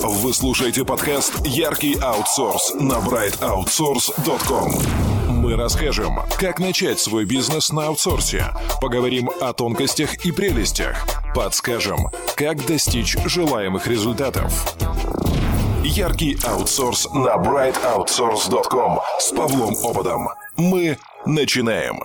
Вы 0.00 0.32
слушаете 0.32 0.84
подкаст 0.84 1.44
«Яркий 1.44 1.98
аутсорс» 2.00 2.72
на 2.74 3.00
brightoutsource.com. 3.00 5.40
Мы 5.40 5.56
расскажем, 5.56 6.20
как 6.38 6.60
начать 6.60 7.00
свой 7.00 7.24
бизнес 7.24 7.72
на 7.72 7.88
аутсорсе, 7.88 8.44
поговорим 8.80 9.28
о 9.40 9.52
тонкостях 9.52 10.24
и 10.24 10.30
прелестях, 10.30 11.04
подскажем, 11.34 12.10
как 12.36 12.64
достичь 12.64 13.16
желаемых 13.24 13.88
результатов. 13.88 14.76
Яркий 15.82 16.38
аутсорс 16.46 17.12
на 17.12 17.34
brightoutsource.com 17.36 19.00
с 19.18 19.32
Павлом 19.32 19.74
Ободом. 19.84 20.28
Мы 20.56 20.96
начинаем. 21.26 22.00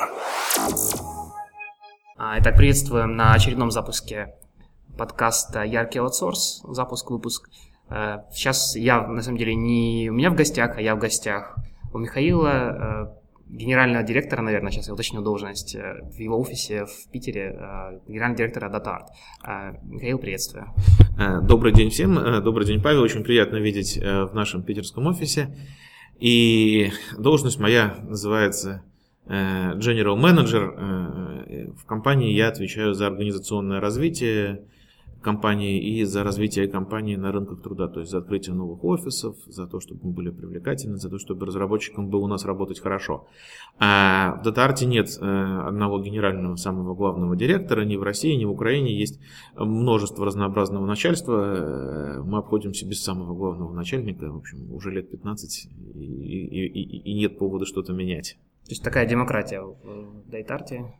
Итак, 2.17 2.57
приветствуем 2.57 3.15
на 3.15 3.33
очередном 3.33 3.69
запуске 3.69 4.33
подкаста 4.97 5.61
«Яркий 5.63 5.99
аутсорс», 5.99 6.63
запуск, 6.67 7.11
выпуск. 7.11 7.49
Э, 7.49 7.72
сейчас 8.31 8.75
я, 8.75 9.05
на 9.07 9.21
самом 9.21 9.37
деле, 9.37 9.55
не 9.55 10.09
у 10.09 10.13
меня 10.13 10.29
в 10.29 10.35
гостях, 10.35 10.77
а 10.77 10.81
я 10.81 10.95
в 10.95 10.99
гостях 10.99 11.55
у 11.93 11.99
Михаила, 11.99 13.09
э, 13.09 13.23
генерального 13.49 14.03
директора, 14.03 14.41
наверное, 14.41 14.71
сейчас 14.71 14.87
я 14.87 14.93
уточню 14.93 15.21
должность, 15.21 15.75
э, 15.75 16.01
в 16.11 16.17
его 16.17 16.39
офисе 16.39 16.85
в 16.85 17.11
Питере, 17.11 17.55
генерального 18.07 18.37
директора 18.37 18.69
DataArt. 18.69 19.79
Михаил, 19.83 20.17
приветствую. 20.17 20.65
Добрый 21.43 21.71
день 21.71 21.91
всем, 21.91 22.15
добрый 22.43 22.65
день, 22.65 22.81
Павел, 22.81 23.01
очень 23.01 23.23
приятно 23.23 23.57
видеть 23.57 23.97
в 23.97 24.31
нашем 24.33 24.63
питерском 24.63 25.05
офисе. 25.05 25.55
И 26.19 26.91
должность 27.17 27.59
моя 27.59 27.95
называется 28.01 28.83
General 29.27 30.17
Manager. 30.17 31.73
В 31.75 31.85
компании 31.85 32.33
я 32.33 32.47
отвечаю 32.47 32.93
за 32.93 33.07
организационное 33.07 33.79
развитие, 33.79 34.65
компании 35.23 35.81
и 35.81 36.03
за 36.03 36.23
развитие 36.23 36.67
компании 36.67 37.15
на 37.15 37.31
рынках 37.31 37.61
труда, 37.61 37.87
то 37.87 38.01
есть 38.01 38.11
за 38.11 38.19
открытие 38.19 38.55
новых 38.55 38.83
офисов, 38.83 39.35
за 39.47 39.65
то, 39.65 39.79
чтобы 39.79 40.01
мы 40.03 40.11
были 40.11 40.29
привлекательны, 40.29 40.97
за 40.97 41.09
то, 41.09 41.17
чтобы 41.17 41.45
разработчикам 41.45 42.09
было 42.09 42.25
у 42.25 42.27
нас 42.27 42.45
работать 42.45 42.79
хорошо. 42.79 43.27
А 43.79 44.39
в 44.43 44.47
DataArt 44.47 44.85
нет 44.85 45.09
э, 45.19 45.25
одного 45.67 45.99
генерального, 45.99 46.55
самого 46.55 46.93
главного 46.93 47.35
директора, 47.35 47.81
ни 47.85 47.95
в 47.95 48.03
России, 48.03 48.35
ни 48.35 48.45
в 48.45 48.51
Украине 48.51 48.95
есть 48.95 49.19
множество 49.55 50.25
разнообразного 50.25 50.85
начальства. 50.85 52.17
Э, 52.17 52.21
мы 52.23 52.37
обходимся 52.37 52.87
без 52.87 53.01
самого 53.01 53.33
главного 53.33 53.73
начальника, 53.73 54.31
в 54.31 54.37
общем, 54.37 54.71
уже 54.73 54.91
лет 54.91 55.09
15, 55.09 55.69
и, 55.95 55.99
и, 55.99 56.67
и, 56.67 56.97
и 56.99 57.13
нет 57.15 57.39
повода 57.39 57.65
что-то 57.65 57.93
менять. 57.93 58.37
То 58.65 58.71
есть 58.71 58.83
такая 58.83 59.05
демократия 59.05 59.61
в 59.61 60.29
Дайтарте? 60.29 60.93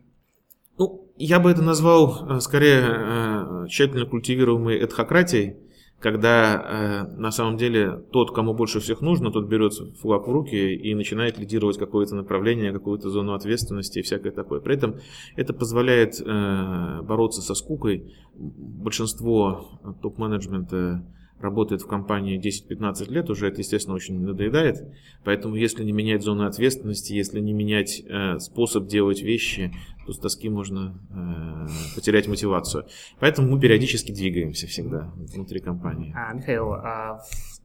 Ну, 0.78 1.12
я 1.18 1.40
бы 1.40 1.52
это 1.52 1.62
назвал 1.62 2.28
э, 2.30 2.40
скорее 2.40 2.82
э, 2.84 3.68
тщательно 3.70 4.06
культивируемой 4.06 4.78
эдхократией, 4.80 5.58
когда 6.00 6.56
э, 6.56 7.18
на 7.18 7.32
самом 7.32 7.58
деле 7.58 8.04
тот, 8.12 8.34
кому 8.34 8.54
больше 8.54 8.80
всех 8.80 9.02
нужно, 9.02 9.32
тот 9.32 9.48
берет 9.48 9.74
флаг 10.02 10.28
в 10.28 10.32
руки 10.32 10.56
и 10.56 10.96
начинает 10.96 11.38
лидировать 11.38 11.78
какое-то 11.78 12.16
направление, 12.16 12.74
какую-то 12.74 13.10
зону 13.10 13.34
ответственности 13.34 14.00
и 14.00 14.02
всякое 14.02 14.32
такое. 14.32 14.60
При 14.60 14.76
этом 14.76 14.96
это 15.36 15.54
позволяет 15.54 16.22
бороться 16.26 17.42
со 17.42 17.54
скукой. 17.54 18.14
Большинство 18.36 19.80
топ-менеджмента 20.02 21.06
работает 21.44 21.82
в 21.82 21.88
компании 21.88 22.40
10-15 22.40 23.12
лет, 23.12 23.30
уже 23.30 23.48
это, 23.48 23.60
естественно, 23.60 23.96
очень 23.96 24.20
надоедает. 24.20 24.78
Поэтому, 25.24 25.56
если 25.56 25.84
не 25.84 25.92
менять 25.92 26.24
зону 26.24 26.48
ответственности, 26.48 27.14
если 27.14 27.42
не 27.42 27.54
менять 27.54 28.02
э, 28.08 28.40
способ 28.40 28.88
делать 28.88 29.22
вещи, 29.22 29.72
то 30.08 30.14
с 30.14 30.20
тоски 30.20 30.50
можно 30.50 30.98
э, 31.12 31.96
потерять 31.96 32.28
мотивацию. 32.28 32.86
Поэтому 33.20 33.50
мы 33.50 33.60
периодически 33.60 34.14
двигаемся 34.14 34.68
всегда 34.68 35.12
внутри 35.16 35.60
компании. 35.60 36.16
А, 36.16 36.34
Михаил, 36.34 36.74
а, 36.74 37.20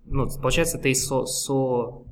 ну, 0.04 0.28
получается, 0.42 0.78
ты 0.78 0.92
со, 0.94 1.24
со, 1.24 2.02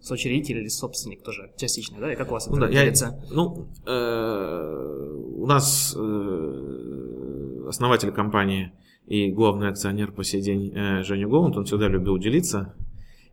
соучредитель 0.00 0.58
или 0.58 0.68
собственник 0.68 1.22
тоже 1.22 1.52
частично, 1.58 2.00
да? 2.00 2.12
И 2.14 2.16
как 2.16 2.30
у 2.30 2.32
вас 2.32 2.46
ну, 2.46 2.56
это 2.56 2.68
да, 2.68 2.72
делится? 2.72 3.22
Я, 3.28 3.34
ну, 3.34 3.68
э, 3.86 5.12
у 5.36 5.46
нас 5.46 5.94
э, 5.94 7.66
основатель 7.68 8.12
компании– 8.12 8.72
и 9.06 9.30
главный 9.30 9.68
акционер 9.68 10.10
по 10.10 10.24
сей 10.24 10.40
день 10.42 10.72
э, 10.74 11.02
Женя 11.04 11.28
Голланд, 11.28 11.56
он 11.56 11.64
всегда 11.64 11.88
любил 11.88 12.18
делиться 12.18 12.74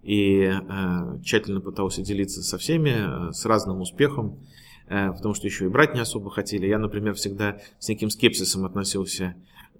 и 0.03 0.43
э, 0.43 1.19
тщательно 1.23 1.61
пытался 1.61 2.03
делиться 2.03 2.43
со 2.43 2.57
всеми, 2.57 3.29
э, 3.29 3.31
с 3.31 3.45
разным 3.45 3.81
успехом, 3.81 4.39
потому 4.87 5.33
что 5.33 5.47
еще 5.47 5.65
и 5.65 5.69
брать 5.69 5.95
не 5.95 6.01
особо 6.01 6.29
хотели. 6.29 6.67
Я, 6.67 6.77
например, 6.77 7.15
всегда 7.15 7.57
с 7.79 7.87
неким 7.87 8.09
скепсисом 8.09 8.65
относился 8.65 9.33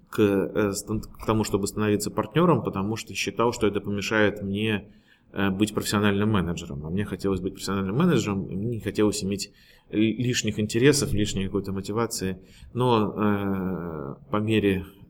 к, 0.08 0.16
к 0.16 1.26
тому, 1.26 1.44
чтобы 1.44 1.66
становиться 1.66 2.10
партнером, 2.10 2.64
потому 2.64 2.96
что 2.96 3.14
считал, 3.14 3.52
что 3.52 3.66
это 3.66 3.80
помешает 3.80 4.42
мне 4.42 4.88
быть 5.30 5.74
профессиональным 5.74 6.32
менеджером. 6.32 6.86
А 6.86 6.90
мне 6.90 7.04
хотелось 7.04 7.40
быть 7.40 7.52
профессиональным 7.52 7.96
менеджером, 7.96 8.46
и 8.46 8.56
мне 8.56 8.76
не 8.76 8.80
хотелось 8.80 9.22
иметь 9.22 9.52
лишних 9.90 10.58
интересов, 10.58 11.12
лишней 11.12 11.44
какой-то 11.44 11.72
мотивации. 11.72 12.38
Но 12.72 13.12
э, 13.14 14.14
по 14.30 14.38
мере 14.38 14.86
Э, 14.86 15.03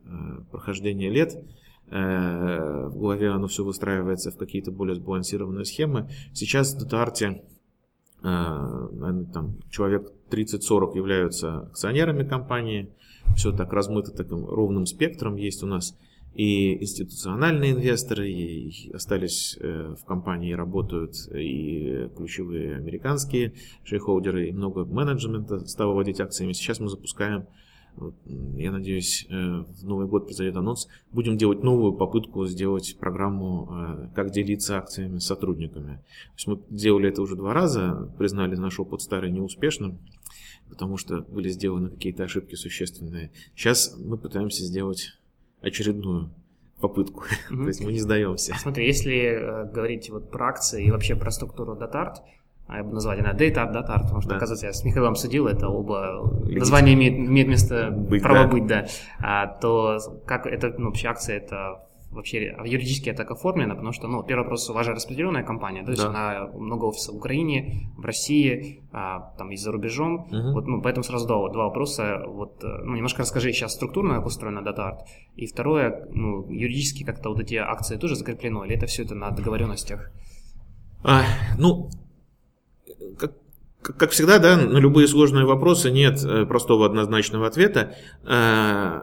прохождения 0.50 1.10
лет 1.10 1.34
э, 1.90 2.88
в 2.88 2.98
голове 2.98 3.30
оно 3.30 3.46
все 3.46 3.64
выстраивается 3.64 4.30
в 4.30 4.36
какие-то 4.36 4.70
более 4.70 4.96
сбалансированные 4.96 5.64
схемы. 5.64 6.08
Сейчас 6.32 6.74
в 6.74 6.86
DataArt 6.86 7.20
э, 7.22 7.40
там, 8.22 9.56
человек 9.70 10.12
30-40 10.30 10.96
являются 10.96 11.58
акционерами 11.60 12.26
компании. 12.26 12.90
Все 13.36 13.52
так 13.52 13.72
размыто 13.72 14.12
таким 14.12 14.46
ровным 14.46 14.86
спектром. 14.86 15.36
Есть 15.36 15.62
у 15.62 15.66
нас 15.66 15.98
и 16.34 16.82
институциональные 16.82 17.72
инвесторы, 17.72 18.28
и 18.28 18.90
остались 18.92 19.56
в 19.60 20.04
компании 20.04 20.52
работают 20.52 21.14
и 21.32 22.10
ключевые 22.16 22.76
американские 22.76 23.54
шейхолдеры, 23.84 24.48
и 24.48 24.52
много 24.52 24.84
менеджмента 24.84 25.60
стало 25.66 25.92
владеть 25.92 26.20
акциями. 26.20 26.52
Сейчас 26.52 26.80
мы 26.80 26.88
запускаем 26.88 27.46
я 28.56 28.72
надеюсь, 28.72 29.26
э, 29.28 29.34
в 29.34 29.84
Новый 29.84 30.06
год 30.06 30.24
произойдет 30.24 30.56
анонс. 30.56 30.88
Будем 31.12 31.36
делать 31.36 31.62
новую 31.62 31.92
попытку 31.92 32.46
сделать 32.46 32.96
программу 32.98 33.68
э, 33.70 34.08
«Как 34.14 34.30
делиться 34.30 34.78
акциями 34.78 35.18
с 35.18 35.26
сотрудниками». 35.26 35.96
То 35.96 36.34
есть 36.36 36.46
мы 36.46 36.60
делали 36.70 37.08
это 37.08 37.22
уже 37.22 37.36
два 37.36 37.52
раза, 37.52 38.10
признали 38.18 38.56
наш 38.56 38.80
опыт 38.80 39.00
старый 39.00 39.30
неуспешным, 39.30 39.98
потому 40.68 40.96
что 40.96 41.20
были 41.20 41.48
сделаны 41.48 41.90
какие-то 41.90 42.24
ошибки 42.24 42.54
существенные. 42.54 43.30
Сейчас 43.54 43.96
мы 43.98 44.18
пытаемся 44.18 44.64
сделать 44.64 45.18
очередную 45.60 46.30
попытку. 46.80 47.24
Mm-hmm. 47.24 47.56
То 47.62 47.68
есть 47.68 47.84
мы 47.84 47.92
не 47.92 48.00
сдаемся. 48.00 48.54
Смотри, 48.58 48.86
если 48.86 49.14
э, 49.14 49.72
говорить 49.72 50.10
вот 50.10 50.30
про 50.30 50.48
акции 50.48 50.84
и 50.84 50.90
вообще 50.90 51.16
про 51.16 51.30
структуру 51.30 51.72
а 51.72 52.14
я 52.68 52.82
бы 52.82 52.92
назвать, 52.92 53.20
она 53.20 53.32
Data 53.32 53.70
Data 53.70 53.88
Art, 53.88 54.02
потому 54.04 54.20
что, 54.20 54.30
да. 54.30 54.36
оказывается, 54.36 54.66
я 54.66 54.72
с 54.72 54.84
Михаилом 54.84 55.12
обсудил, 55.12 55.46
это 55.46 55.68
оба 55.68 56.30
Легитимно. 56.40 56.58
названия 56.60 56.94
имеют, 56.94 57.16
имеют 57.16 57.48
место, 57.48 57.90
быть, 57.90 58.22
право 58.22 58.44
да. 58.44 58.48
быть, 58.48 58.66
да. 58.66 58.86
А, 59.20 59.46
то 59.46 59.98
как 60.26 60.46
это, 60.46 60.74
ну, 60.78 60.86
вообще 60.86 61.08
акция, 61.08 61.36
это 61.36 61.84
вообще 62.14 62.56
юридически 62.64 63.10
это 63.10 63.24
как 63.24 63.32
оформлено, 63.32 63.74
потому 63.74 63.92
что, 63.92 64.08
ну, 64.08 64.22
первый 64.22 64.42
вопрос, 64.42 64.70
у 64.70 64.72
вас 64.72 64.86
же 64.86 64.92
распределенная 64.92 65.42
компания, 65.42 65.82
то 65.82 65.90
есть 65.90 66.02
да. 66.02 66.08
она 66.08 66.46
много 66.54 66.86
офисов 66.86 67.14
в 67.14 67.18
Украине, 67.18 67.90
в 67.96 68.04
России, 68.04 68.82
а, 68.92 69.32
там 69.36 69.50
и 69.50 69.56
за 69.56 69.72
рубежом, 69.72 70.26
угу. 70.26 70.52
вот, 70.52 70.66
ну, 70.66 70.80
поэтому 70.80 71.04
сразу 71.04 71.26
два, 71.26 71.50
два 71.50 71.64
вопроса, 71.64 72.22
вот, 72.26 72.62
э, 72.64 72.68
ну, 72.84 72.94
немножко 72.94 73.22
расскажи 73.22 73.52
сейчас 73.52 73.74
структурно, 73.74 74.14
как 74.14 74.26
устроена 74.26 74.60
DataArt, 74.60 75.00
и 75.36 75.46
второе, 75.46 76.06
ну, 76.10 76.48
юридически 76.48 77.04
как-то 77.04 77.30
вот 77.30 77.40
эти 77.40 77.56
акции 77.56 77.96
тоже 77.96 78.14
закреплено, 78.16 78.64
или 78.64 78.76
это 78.76 78.86
все 78.86 79.02
это 79.02 79.14
на 79.14 79.30
договоренностях? 79.30 80.10
А, 81.02 81.22
ну, 81.58 81.90
как, 83.18 83.96
как 83.96 84.10
всегда, 84.10 84.38
да, 84.38 84.56
на 84.56 84.78
любые 84.78 85.06
сложные 85.06 85.44
вопросы 85.44 85.90
нет 85.90 86.24
э, 86.24 86.46
простого 86.46 86.86
однозначного 86.86 87.46
ответа. 87.46 87.94
Э, 88.26 89.00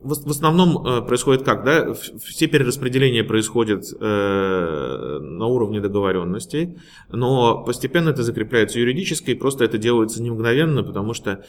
в 0.00 0.30
основном 0.30 0.86
э, 0.86 1.02
происходит 1.02 1.42
как, 1.42 1.64
да, 1.64 1.92
все 1.92 2.46
перераспределения 2.46 3.24
происходят 3.24 3.82
на 4.00 5.46
уровне 5.46 5.80
договоренностей, 5.80 6.78
но 7.10 7.64
постепенно 7.64 8.10
это 8.10 8.22
закрепляется 8.22 8.78
юридически, 8.78 9.32
и 9.32 9.34
просто 9.34 9.64
это 9.64 9.76
делается 9.76 10.22
не 10.22 10.30
мгновенно, 10.30 10.84
потому 10.84 11.14
что 11.14 11.44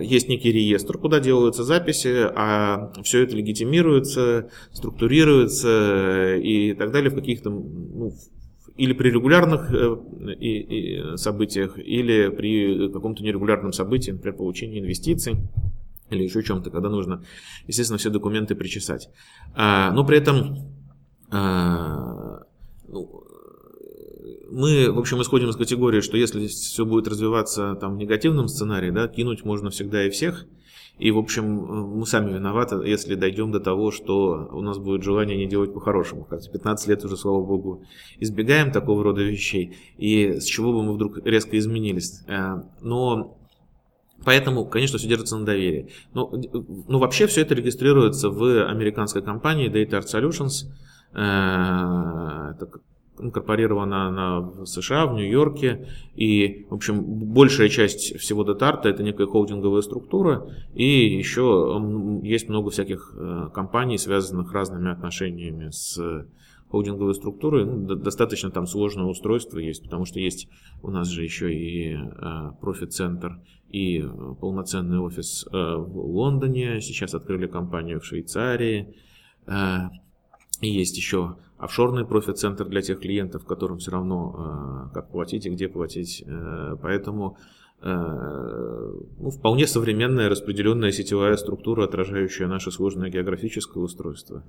есть 0.00 0.28
некий 0.30 0.50
реестр, 0.50 0.96
куда 0.96 1.20
делаются 1.20 1.64
записи, 1.64 2.30
а 2.34 2.92
все 3.02 3.24
это 3.24 3.36
легитимируется, 3.36 4.48
структурируется 4.72 6.36
и 6.36 6.72
так 6.72 6.92
далее 6.92 7.10
в 7.10 7.14
каких-то 7.14 7.50
ну, 7.50 8.14
или 8.78 8.92
при 8.92 9.10
регулярных 9.10 9.70
э, 9.72 11.16
событиях, 11.16 11.78
или 11.78 12.28
при 12.28 12.90
каком-то 12.90 13.22
нерегулярном 13.22 13.72
событии, 13.72 14.12
например, 14.12 14.36
получении 14.36 14.80
инвестиций 14.80 15.36
или 16.10 16.22
еще 16.22 16.42
чем-то, 16.42 16.70
когда 16.70 16.88
нужно, 16.88 17.22
естественно, 17.66 17.98
все 17.98 18.08
документы 18.08 18.54
причесать. 18.54 19.10
А, 19.54 19.90
но 19.92 20.06
при 20.06 20.18
этом 20.18 20.72
а, 21.30 22.44
ну, 22.86 23.24
мы, 24.50 24.90
в 24.90 24.98
общем, 24.98 25.20
исходим 25.20 25.50
из 25.50 25.56
категории, 25.56 26.00
что 26.00 26.16
если 26.16 26.46
все 26.46 26.86
будет 26.86 27.08
развиваться 27.08 27.74
там 27.74 27.96
в 27.96 27.98
негативном 27.98 28.48
сценарии, 28.48 28.90
да, 28.90 29.08
кинуть 29.08 29.44
можно 29.44 29.70
всегда 29.70 30.06
и 30.06 30.10
всех, 30.10 30.46
И, 30.98 31.10
в 31.10 31.18
общем, 31.18 31.44
мы 31.44 32.06
сами 32.06 32.32
виноваты, 32.32 32.76
если 32.84 33.14
дойдем 33.14 33.52
до 33.52 33.60
того, 33.60 33.90
что 33.90 34.48
у 34.52 34.60
нас 34.60 34.78
будет 34.78 35.04
желание 35.04 35.36
не 35.36 35.46
делать 35.46 35.72
по-хорошему. 35.72 36.24
Кажется, 36.24 36.50
15 36.50 36.88
лет 36.88 37.04
уже, 37.04 37.16
слава 37.16 37.40
богу, 37.44 37.84
избегаем 38.18 38.72
такого 38.72 39.04
рода 39.04 39.22
вещей. 39.22 39.76
И 39.96 40.40
с 40.40 40.44
чего 40.44 40.72
бы 40.72 40.82
мы 40.82 40.94
вдруг 40.94 41.24
резко 41.24 41.56
изменились. 41.58 42.22
Э, 42.26 42.62
но 42.80 43.34
Поэтому, 44.24 44.64
конечно, 44.66 44.98
все 44.98 45.06
держится 45.06 45.36
на 45.36 45.46
доверии. 45.46 45.90
Но, 46.12 46.28
ну, 46.32 46.98
вообще 46.98 47.28
все 47.28 47.42
это 47.42 47.54
регистрируется 47.54 48.30
в 48.30 48.68
американской 48.68 49.22
компании 49.22 49.70
Data 49.70 50.00
Art 50.00 50.06
Solutions. 50.06 50.66
Э, 51.14 52.54
это 52.56 52.80
инкорпорирована 53.20 54.08
она 54.08 54.40
в 54.40 54.66
США, 54.66 55.06
в 55.06 55.14
Нью-Йорке, 55.14 55.88
и, 56.14 56.66
в 56.70 56.74
общем, 56.74 57.02
большая 57.02 57.68
часть 57.68 58.18
всего 58.18 58.44
Детарта 58.44 58.88
это 58.88 59.02
некая 59.02 59.26
холдинговая 59.26 59.82
структура, 59.82 60.50
и 60.74 61.16
еще 61.16 61.80
есть 62.22 62.48
много 62.48 62.70
всяких 62.70 63.14
э, 63.16 63.48
компаний, 63.52 63.98
связанных 63.98 64.52
разными 64.52 64.90
отношениями 64.90 65.70
с 65.70 66.00
холдинговой 66.70 67.14
структурой. 67.14 67.64
Ну, 67.64 67.94
достаточно 67.96 68.50
там 68.50 68.66
сложное 68.66 69.06
устройство 69.06 69.58
есть, 69.58 69.82
потому 69.82 70.04
что 70.04 70.20
есть 70.20 70.48
у 70.82 70.90
нас 70.90 71.08
же 71.08 71.22
еще 71.22 71.52
и 71.54 71.94
э, 71.94 72.50
профит-центр, 72.60 73.40
и 73.70 74.04
полноценный 74.40 74.98
офис 74.98 75.46
э, 75.46 75.56
в 75.56 75.98
Лондоне, 75.98 76.80
сейчас 76.80 77.14
открыли 77.14 77.46
компанию 77.46 78.00
в 78.00 78.04
Швейцарии, 78.04 78.94
и 80.60 80.68
есть 80.68 80.96
еще 80.96 81.36
офшорный 81.58 82.06
профит-центр 82.06 82.64
для 82.64 82.82
тех 82.82 83.00
клиентов, 83.00 83.44
которым 83.44 83.78
все 83.78 83.90
равно 83.90 84.88
э, 84.90 84.94
как 84.94 85.10
платить 85.10 85.46
и 85.46 85.50
где 85.50 85.68
платить. 85.68 86.22
Э, 86.26 86.76
поэтому 86.80 87.36
э, 87.82 87.90
ну, 87.90 89.30
вполне 89.30 89.66
современная 89.66 90.28
распределенная 90.28 90.92
сетевая 90.92 91.36
структура, 91.36 91.84
отражающая 91.84 92.46
наше 92.46 92.70
сложное 92.70 93.10
географическое 93.10 93.82
устройство. 93.82 94.44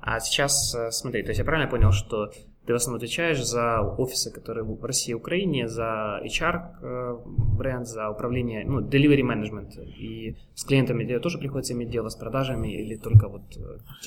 А 0.00 0.20
сейчас, 0.20 0.76
смотри, 0.90 1.22
то 1.22 1.28
есть 1.28 1.38
я 1.38 1.44
правильно 1.44 1.70
понял, 1.70 1.92
что 1.92 2.30
ты 2.68 2.74
в 2.74 2.76
основном 2.76 2.98
отвечаешь 2.98 3.42
за 3.42 3.80
офисы, 3.80 4.30
которые 4.30 4.62
в 4.62 4.84
России 4.84 5.12
и 5.12 5.14
Украине, 5.14 5.68
за 5.68 6.20
HR 6.22 7.22
бренд, 7.56 7.88
за 7.88 8.10
управление, 8.10 8.66
ну, 8.66 8.80
delivery 8.82 9.22
management. 9.22 9.82
И 9.86 10.36
с 10.54 10.64
клиентами 10.64 11.04
тебе 11.04 11.18
тоже 11.18 11.38
приходится 11.38 11.72
иметь 11.72 11.88
дело 11.88 12.10
с 12.10 12.16
продажами 12.16 12.68
или 12.68 12.96
только 12.96 13.28
вот 13.28 13.40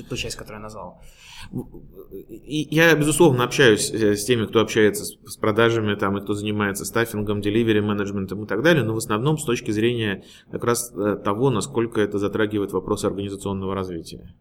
ту 0.08 0.16
часть, 0.16 0.36
которую 0.36 0.60
я 0.60 0.64
назвал? 0.64 1.02
И 2.30 2.68
я, 2.70 2.96
безусловно, 2.96 3.46
общаюсь 3.46 3.92
э, 3.92 4.16
с 4.16 4.26
теми, 4.26 4.46
кто 4.46 4.60
общается 4.60 5.06
с 5.06 5.38
продажами, 5.38 5.96
там, 5.96 6.20
и 6.20 6.22
кто 6.22 6.36
занимается 6.36 6.86
стаффингом, 6.86 7.42
деливери 7.42 7.80
менеджментом 7.80 8.44
и 8.44 8.48
так 8.48 8.62
далее, 8.62 8.84
но 8.84 8.94
в 8.94 8.98
основном 8.98 9.40
с 9.40 9.44
точки 9.44 9.72
зрения 9.72 10.24
как 10.52 10.64
раз 10.66 10.94
э, 10.96 11.16
того, 11.16 11.50
насколько 11.50 12.00
это 12.00 12.20
затрагивает 12.20 12.74
вопросы 12.74 13.08
организационного 13.08 13.74
развития. 13.74 14.36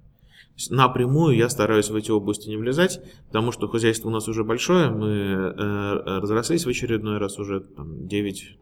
Напрямую 0.68 1.36
я 1.36 1.48
стараюсь 1.48 1.90
в 1.90 1.96
эти 1.96 2.10
области 2.10 2.48
не 2.48 2.56
влезать, 2.56 3.00
потому 3.28 3.52
что 3.52 3.68
хозяйство 3.68 4.08
у 4.08 4.12
нас 4.12 4.28
уже 4.28 4.44
большое, 4.44 4.90
мы 4.90 5.08
э, 5.08 6.18
разрослись 6.20 6.66
в 6.66 6.68
очередной 6.68 7.18
раз 7.18 7.38
уже 7.38 7.60
там, 7.60 8.06
9-10 8.06 8.56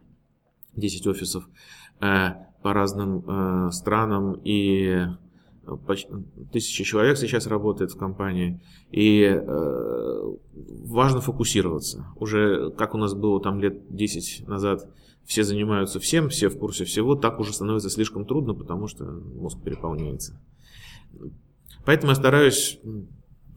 офисов 1.08 1.48
по 1.98 2.72
разным 2.72 3.72
странам, 3.72 4.40
и 4.44 5.06
тысячи 6.52 6.84
человек 6.84 7.18
сейчас 7.18 7.46
работает 7.46 7.92
в 7.92 7.98
компании, 7.98 8.60
и 8.90 9.22
э, 9.22 10.34
важно 10.84 11.20
фокусироваться. 11.20 12.06
Уже 12.16 12.70
как 12.70 12.94
у 12.94 12.98
нас 12.98 13.14
было 13.14 13.40
там 13.40 13.60
лет 13.60 13.94
10 13.94 14.48
назад, 14.48 14.88
все 15.24 15.44
занимаются 15.44 16.00
всем, 16.00 16.30
все 16.30 16.48
в 16.48 16.58
курсе 16.58 16.84
всего, 16.84 17.14
так 17.14 17.38
уже 17.38 17.52
становится 17.52 17.90
слишком 17.90 18.24
трудно, 18.24 18.54
потому 18.54 18.86
что 18.86 19.04
мозг 19.04 19.58
переполняется. 19.62 20.40
Поэтому 21.84 22.12
я 22.12 22.16
стараюсь 22.16 22.78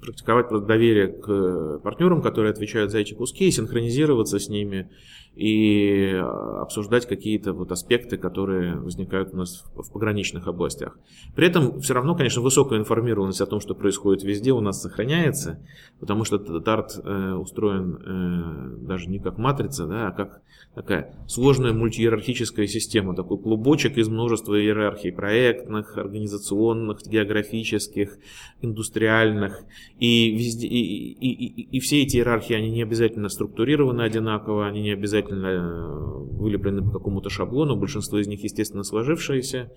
практиковать 0.01 0.49
просто 0.49 0.67
доверие 0.67 1.07
к 1.07 1.79
партнерам, 1.83 2.21
которые 2.21 2.51
отвечают 2.51 2.91
за 2.91 2.99
эти 2.99 3.13
куски, 3.13 3.47
и 3.47 3.51
синхронизироваться 3.51 4.39
с 4.39 4.49
ними, 4.49 4.89
и 5.35 6.11
а, 6.13 6.61
обсуждать 6.61 7.07
какие-то 7.07 7.53
вот 7.53 7.71
аспекты, 7.71 8.17
которые 8.17 8.75
возникают 8.75 9.33
у 9.33 9.37
нас 9.37 9.63
в 9.73 9.91
пограничных 9.91 10.47
областях. 10.47 10.97
При 11.35 11.47
этом 11.47 11.79
все 11.79 11.93
равно, 11.93 12.15
конечно, 12.15 12.41
высокая 12.41 12.79
информированность 12.79 13.39
о 13.39 13.45
том, 13.45 13.61
что 13.61 13.73
происходит 13.73 14.23
везде, 14.23 14.51
у 14.51 14.59
нас 14.59 14.81
сохраняется, 14.81 15.65
потому 15.99 16.25
что 16.25 16.35
Dart 16.35 16.89
э, 17.01 17.33
устроен 17.35 17.95
э, 17.95 18.85
даже 18.85 19.09
не 19.09 19.19
как 19.19 19.37
матрица, 19.37 19.87
да, 19.87 20.07
а 20.07 20.11
как 20.11 20.41
такая 20.75 21.15
сложная 21.27 21.73
мультииерархическая 21.73 22.67
система, 22.67 23.15
такой 23.15 23.37
клубочек 23.37 23.97
из 23.97 24.09
множества 24.09 24.59
иерархий 24.59 25.11
проектных, 25.11 25.97
организационных, 25.97 27.01
географических, 27.05 28.17
индустриальных. 28.61 29.63
И, 30.01 30.31
везде, 30.35 30.65
и, 30.65 31.11
и, 31.13 31.29
и, 31.29 31.77
и 31.77 31.79
все 31.79 32.01
эти 32.01 32.17
иерархии, 32.17 32.55
они 32.55 32.71
не 32.71 32.81
обязательно 32.81 33.29
структурированы 33.29 34.01
одинаково, 34.01 34.65
они 34.65 34.81
не 34.81 34.89
обязательно 34.89 35.45
э, 35.45 36.39
вылеплены 36.39 36.81
по 36.81 36.89
какому-то 36.89 37.29
шаблону, 37.29 37.75
большинство 37.75 38.17
из 38.17 38.25
них, 38.25 38.43
естественно, 38.43 38.81
сложившиеся. 38.81 39.71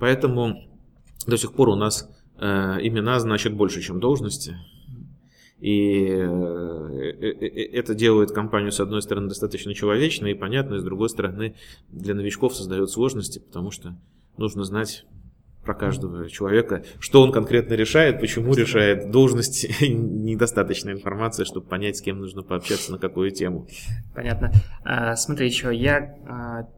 Поэтому 0.00 0.66
до 1.26 1.36
сих 1.36 1.52
пор 1.52 1.68
у 1.68 1.74
нас 1.76 2.08
э, 2.38 2.46
имена 2.46 3.20
значат 3.20 3.52
больше, 3.52 3.82
чем 3.82 4.00
должности. 4.00 4.56
И 5.60 6.06
э, 6.06 6.24
э, 7.20 7.66
это 7.74 7.94
делает 7.94 8.30
компанию, 8.30 8.72
с 8.72 8.80
одной 8.80 9.02
стороны, 9.02 9.28
достаточно 9.28 9.74
человечной 9.74 10.30
и 10.30 10.34
понятной, 10.34 10.78
с 10.78 10.84
другой 10.84 11.10
стороны, 11.10 11.54
для 11.90 12.14
новичков 12.14 12.56
создает 12.56 12.88
сложности, 12.88 13.40
потому 13.40 13.70
что 13.70 13.94
нужно 14.38 14.64
знать 14.64 15.04
про 15.66 15.74
каждого 15.74 16.30
человека, 16.30 16.84
что 17.00 17.20
он 17.20 17.32
конкретно 17.32 17.74
решает, 17.74 18.20
почему 18.20 18.54
решает, 18.54 19.10
должность, 19.10 19.66
недостаточная 19.80 20.94
информация, 20.94 21.44
чтобы 21.44 21.66
понять, 21.66 21.98
с 21.98 22.00
кем 22.00 22.20
нужно 22.20 22.42
пообщаться, 22.42 22.92
на 22.92 22.98
какую 22.98 23.32
тему. 23.32 23.66
Понятно. 24.14 24.52
А, 24.84 25.16
смотри, 25.16 25.48
еще 25.48 25.74
я 25.74 26.16
а, 26.26 26.68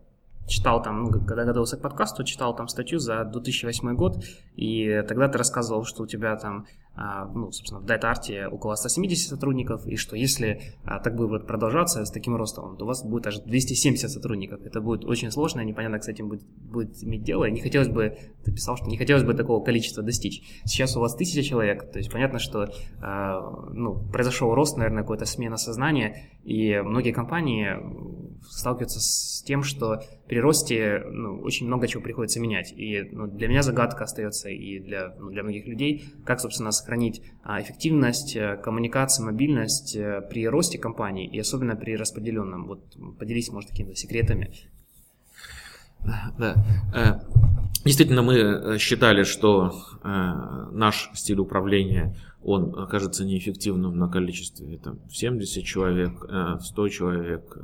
читал 0.49 0.83
там, 0.83 1.05
ну, 1.05 1.11
когда 1.11 1.45
готовился 1.45 1.77
к 1.77 1.83
подкасту, 1.83 2.25
читал 2.25 2.57
там 2.57 2.67
статью 2.69 2.99
за 2.99 3.25
2008 3.25 3.95
год, 3.95 4.25
и 4.57 5.05
тогда 5.07 5.29
ты 5.29 5.39
рассказывал, 5.39 5.85
что 5.85 6.03
у 6.05 6.07
тебя 6.07 6.35
там, 6.37 6.67
ну, 7.35 7.53
собственно, 7.53 7.81
в 7.81 7.85
DataArt 7.85 8.49
около 8.49 8.75
170 8.75 9.29
сотрудников, 9.29 9.87
и 9.87 9.97
что 9.97 10.17
если 10.17 10.61
а, 10.85 10.99
так 10.99 11.15
будет 11.15 11.47
продолжаться 11.47 12.05
с 12.05 12.11
таким 12.11 12.35
ростом, 12.35 12.77
то 12.77 12.85
у 12.85 12.89
вас 12.89 13.05
будет 13.05 13.27
аж 13.27 13.39
270 13.39 14.11
сотрудников. 14.11 14.61
Это 14.65 14.81
будет 14.81 15.05
очень 15.05 15.31
сложно, 15.31 15.61
непонятно, 15.61 16.01
с 16.01 16.09
этим 16.09 16.29
будет, 16.29 16.43
будет 16.43 17.03
иметь 17.05 17.23
дело, 17.23 17.45
и 17.45 17.53
не 17.53 17.61
хотелось 17.61 17.89
бы, 17.89 18.19
ты 18.45 18.53
писал, 18.53 18.77
что 18.77 18.87
не 18.87 18.97
хотелось 18.97 19.23
бы 19.23 19.35
такого 19.35 19.63
количества 19.63 20.03
достичь. 20.03 20.43
Сейчас 20.65 20.97
у 20.97 21.01
вас 21.01 21.15
тысяча 21.15 21.43
человек, 21.43 21.91
то 21.91 21.99
есть 21.99 22.11
понятно, 22.11 22.39
что 22.39 22.69
а, 23.01 23.41
ну, 23.71 23.95
произошел 24.11 24.55
рост, 24.55 24.77
наверное, 24.77 25.03
какая-то 25.03 25.25
смена 25.25 25.57
сознания, 25.57 26.17
и 26.43 26.81
многие 26.81 27.13
компании 27.13 27.77
сталкиваются 28.51 29.01
с 29.01 29.43
тем, 29.45 29.63
что 29.63 30.03
при 30.27 30.41
росте 30.41 31.03
ну, 31.11 31.41
очень 31.41 31.67
много 31.67 31.87
чего 31.89 32.03
приходится 32.03 32.41
менять. 32.41 32.73
И 32.73 33.03
ну, 33.13 33.27
для 33.27 33.49
меня 33.49 33.63
загадка 33.63 34.05
остается 34.05 34.49
и 34.49 34.79
для, 34.79 35.15
ну, 35.19 35.31
для 35.31 35.43
многих 35.43 35.67
людей, 35.67 36.05
как, 36.25 36.41
собственно, 36.41 36.71
сохранить 36.71 36.88
а, 37.43 37.61
эффективность, 37.61 38.37
э, 38.37 38.57
коммуникацию, 38.57 39.27
мобильность 39.27 39.95
э, 39.95 40.23
при 40.31 40.49
росте 40.49 40.79
компании 40.79 41.27
и 41.27 41.39
особенно 41.39 41.77
при 41.77 41.97
распределенном. 41.97 42.67
Вот 42.67 42.97
поделись, 43.19 43.51
может, 43.51 43.71
какими-то 43.71 43.97
секретами. 43.97 44.51
Да. 46.39 46.55
Э, 46.95 47.21
действительно, 47.85 48.23
мы 48.23 48.79
считали, 48.79 49.25
что 49.25 49.73
наш 50.73 51.11
стиль 51.15 51.39
управления 51.39 52.17
он 52.43 52.73
окажется 52.79 53.25
неэффективным 53.25 53.99
на 53.99 54.09
количестве 54.09 54.79
там, 54.79 55.01
70 55.11 55.65
человек, 55.65 56.13
100 56.61 56.87
э, 56.87 56.91
человек, 56.91 57.57
э, 57.57 57.61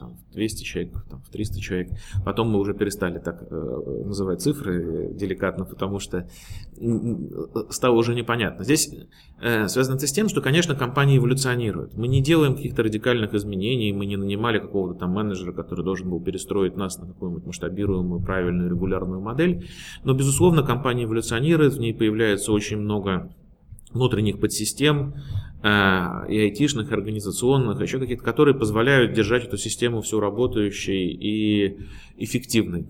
там, 0.00 0.16
200 0.32 0.64
человек, 0.64 1.04
там, 1.10 1.22
300 1.30 1.60
человек. 1.60 1.90
Потом 2.24 2.50
мы 2.50 2.60
уже 2.60 2.72
перестали 2.72 3.18
так 3.18 3.42
э, 3.42 4.02
называть 4.06 4.40
цифры 4.40 5.12
деликатно, 5.12 5.66
потому 5.66 5.98
что 5.98 6.26
стало 7.70 7.96
уже 7.96 8.14
непонятно. 8.14 8.64
Здесь 8.64 8.90
связано 9.38 9.96
это 9.96 10.06
с 10.06 10.12
тем, 10.12 10.28
что, 10.28 10.40
конечно, 10.40 10.74
компания 10.74 11.18
эволюционирует. 11.18 11.94
Мы 11.94 12.08
не 12.08 12.22
делаем 12.22 12.56
каких-то 12.56 12.82
радикальных 12.82 13.34
изменений, 13.34 13.92
мы 13.92 14.06
не 14.06 14.16
нанимали 14.16 14.58
какого-то 14.58 15.00
там 15.00 15.10
менеджера, 15.10 15.52
который 15.52 15.84
должен 15.84 16.08
был 16.08 16.20
перестроить 16.20 16.76
нас 16.76 16.98
на 16.98 17.06
какую-нибудь 17.06 17.46
масштабируемую, 17.46 18.22
правильную, 18.22 18.70
регулярную 18.70 19.20
модель. 19.20 19.68
Но, 20.04 20.14
безусловно, 20.14 20.62
компания 20.62 21.04
эволюционирует, 21.04 21.74
в 21.74 21.80
ней 21.80 21.92
появляется 21.92 22.50
очень 22.50 22.78
много 22.78 23.30
внутренних 23.94 24.40
подсистем, 24.40 25.14
э, 25.62 26.26
и 26.28 26.38
айтишных, 26.38 26.92
организационных, 26.92 27.80
еще 27.80 27.98
какие-то, 27.98 28.24
которые 28.24 28.54
позволяют 28.54 29.14
держать 29.14 29.44
эту 29.44 29.56
систему 29.56 30.02
все 30.02 30.20
работающей 30.20 31.08
и 31.08 31.78
эффективной. 32.18 32.86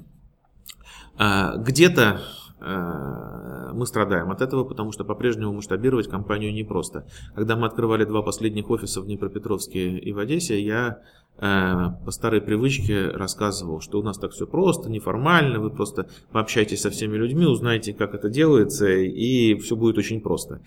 Э, 1.18 1.52
где-то 1.58 2.22
мы 2.64 3.86
страдаем 3.86 4.30
от 4.30 4.40
этого, 4.40 4.64
потому 4.64 4.92
что 4.92 5.04
по-прежнему 5.04 5.52
масштабировать 5.52 6.08
компанию 6.08 6.52
непросто. 6.52 7.06
Когда 7.34 7.56
мы 7.56 7.66
открывали 7.66 8.04
два 8.04 8.22
последних 8.22 8.70
офиса 8.70 9.00
в 9.00 9.06
Днепропетровске 9.06 9.98
и 9.98 10.12
в 10.12 10.18
Одессе, 10.18 10.60
я 10.60 11.00
э, 11.38 11.86
по 12.04 12.10
старой 12.10 12.40
привычке 12.40 13.08
рассказывал, 13.08 13.80
что 13.80 13.98
у 14.00 14.02
нас 14.02 14.18
так 14.18 14.32
все 14.32 14.46
просто, 14.46 14.90
неформально, 14.90 15.60
вы 15.60 15.70
просто 15.70 16.06
пообщайтесь 16.32 16.80
со 16.80 16.90
всеми 16.90 17.16
людьми, 17.16 17.44
узнаете, 17.44 17.92
как 17.92 18.14
это 18.14 18.30
делается, 18.30 18.88
и 18.88 19.56
все 19.56 19.76
будет 19.76 19.98
очень 19.98 20.20
просто 20.20 20.60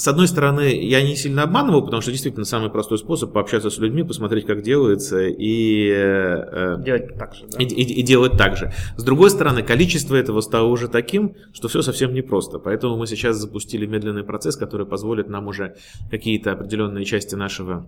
с 0.00 0.08
одной 0.08 0.28
стороны, 0.28 0.82
я 0.82 1.02
не 1.02 1.14
сильно 1.14 1.42
обманывал, 1.42 1.84
потому 1.84 2.00
что 2.00 2.10
действительно 2.10 2.46
самый 2.46 2.70
простой 2.70 2.96
способ 2.96 3.34
пообщаться 3.34 3.68
с 3.68 3.76
людьми, 3.76 4.02
посмотреть, 4.02 4.46
как 4.46 4.62
делается, 4.62 5.26
и, 5.26 5.90
э, 5.90 6.76
э, 6.78 6.82
делать 6.82 7.18
так 7.18 7.34
же. 7.34 7.44
Да? 7.52 7.62
И, 7.62 7.66
и, 7.66 8.00
и 8.00 8.02
делать 8.02 8.32
так 8.38 8.56
же. 8.56 8.72
С 8.96 9.04
другой 9.04 9.28
стороны, 9.28 9.62
количество 9.62 10.16
этого 10.16 10.40
стало 10.40 10.68
уже 10.68 10.88
таким, 10.88 11.36
что 11.52 11.68
все 11.68 11.82
совсем 11.82 12.14
непросто. 12.14 12.58
Поэтому 12.58 12.96
мы 12.96 13.06
сейчас 13.06 13.36
запустили 13.36 13.84
медленный 13.84 14.24
процесс, 14.24 14.56
который 14.56 14.86
позволит 14.86 15.28
нам 15.28 15.48
уже 15.48 15.76
какие-то 16.10 16.52
определенные 16.52 17.04
части 17.04 17.34
нашего 17.34 17.86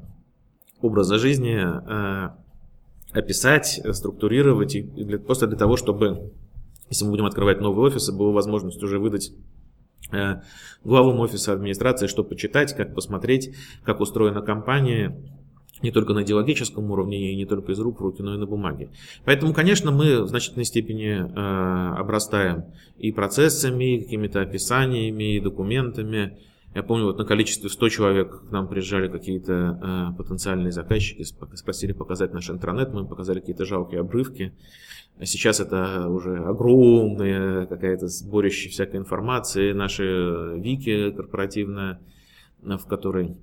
образа 0.83 1.19
жизни 1.19 1.63
э, 1.65 2.31
описать, 3.13 3.81
структурировать, 3.91 4.75
и 4.75 4.83
для, 4.83 5.19
просто 5.19 5.47
для 5.47 5.57
того, 5.57 5.79
чтобы, 5.79 6.31
если 6.91 7.07
мы 7.07 7.13
будем 7.13 7.25
открывать 7.25 7.63
новые 7.63 7.87
офисы, 7.87 8.13
была 8.13 8.33
возможность 8.33 8.83
уже 8.83 8.99
выдать 8.99 9.33
главам 10.85 11.21
офиса 11.21 11.53
администрации, 11.53 12.07
что 12.07 12.25
почитать, 12.25 12.75
как 12.75 12.95
посмотреть, 12.95 13.55
как 13.85 14.01
устроена 14.01 14.43
компания, 14.43 15.17
не 15.83 15.91
только 15.91 16.13
на 16.13 16.23
идеологическом 16.23 16.91
уровне, 16.91 17.33
и 17.33 17.37
не 17.37 17.45
только 17.45 17.73
из 17.73 17.81
рук 17.81 18.01
в 18.01 18.03
руки, 18.03 18.23
но 18.23 18.35
и 18.35 18.39
на 18.39 18.47
бумаге. 18.47 18.91
Поэтому, 19.25 19.53
конечно, 19.53 19.91
мы 19.91 20.23
в 20.23 20.29
значительной 20.29 20.65
степени 20.65 21.11
э, 21.11 21.95
обрастаем 21.99 22.67
и 22.99 23.11
процессами, 23.13 23.97
и 23.97 24.03
какими-то 24.05 24.41
описаниями, 24.41 25.37
и 25.37 25.41
документами. 25.41 26.39
Я 26.75 26.83
помню, 26.83 27.05
вот 27.05 27.19
на 27.19 27.25
количестве 27.25 27.69
100 27.69 27.89
человек 27.91 28.49
к 28.49 28.51
нам 28.51 28.67
приезжали 28.67 29.09
какие-то 29.09 30.13
э, 30.13 30.17
потенциальные 30.17 30.73
заказчики, 30.73 31.23
спросили 31.23 31.93
показать 31.93 32.33
наш 32.33 32.49
интернет, 32.49 32.95
мы 32.95 33.01
им 33.01 33.09
показали 33.09 33.41
какие-то 33.41 33.67
жалкие 33.67 34.01
обрывки. 34.01 34.55
А 35.19 35.27
сейчас 35.27 35.61
это 35.61 36.09
уже 36.09 36.39
огромная 36.39 37.67
какая-то 37.67 38.09
сборище 38.09 38.71
всякой 38.71 38.97
информации, 38.97 39.73
наши 39.73 40.55
вики 40.57 41.11
корпоративная, 41.11 42.01
в 42.63 42.87
которой 42.87 43.37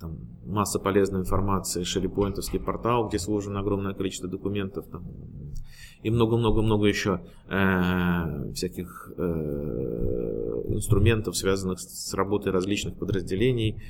там, 0.00 0.18
масса 0.44 0.80
полезной 0.80 1.20
информации, 1.20 1.84
шерипоинтовский 1.84 2.58
портал, 2.58 3.08
где 3.08 3.20
сложено 3.20 3.60
огромное 3.60 3.94
количество 3.94 4.28
документов 4.28 4.86
там, 4.90 5.04
и 6.02 6.10
много-много-много 6.10 6.86
еще 6.86 7.20
э, 7.48 8.52
всяких 8.54 9.12
э, 9.16 10.62
инструментов, 10.68 11.36
связанных 11.36 11.80
с 11.80 12.14
работой 12.14 12.52
различных 12.52 12.98
подразделений. 12.98 13.82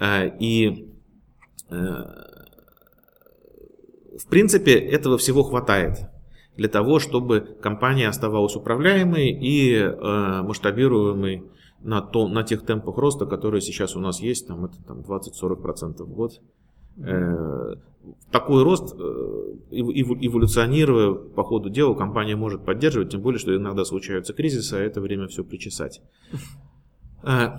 Э, 0.00 0.30
и 0.38 0.88
э, 1.70 1.74
в 4.18 4.26
принципе 4.28 4.72
этого 4.74 5.18
всего 5.18 5.42
хватает 5.42 6.08
для 6.56 6.68
того, 6.68 6.98
чтобы 6.98 7.40
компания 7.62 8.08
оставалась 8.08 8.56
управляемой 8.56 9.30
и 9.30 9.74
э, 9.74 10.42
масштабируемой 10.42 11.44
на, 11.80 12.00
то, 12.02 12.28
на 12.28 12.42
тех 12.42 12.66
темпах 12.66 12.96
роста, 12.96 13.26
которые 13.26 13.60
сейчас 13.60 13.94
у 13.94 14.00
нас 14.00 14.20
есть, 14.20 14.48
там, 14.48 14.64
это 14.64 14.82
там, 14.82 15.00
20-40% 15.00 16.02
в 16.02 16.12
год. 16.12 16.32
Э, 17.00 17.74
такой 18.30 18.62
рост, 18.62 18.94
э, 18.94 18.98
эволюционируя 19.70 21.14
по 21.14 21.44
ходу 21.44 21.70
дела, 21.70 21.94
компания 21.94 22.36
может 22.36 22.64
поддерживать, 22.64 23.10
тем 23.10 23.22
более, 23.22 23.38
что 23.38 23.54
иногда 23.54 23.84
случаются 23.84 24.32
кризисы, 24.32 24.74
а 24.74 24.78
это 24.78 25.00
время 25.00 25.28
все 25.28 25.44
причесать. 25.44 26.02
Э, 27.22 27.50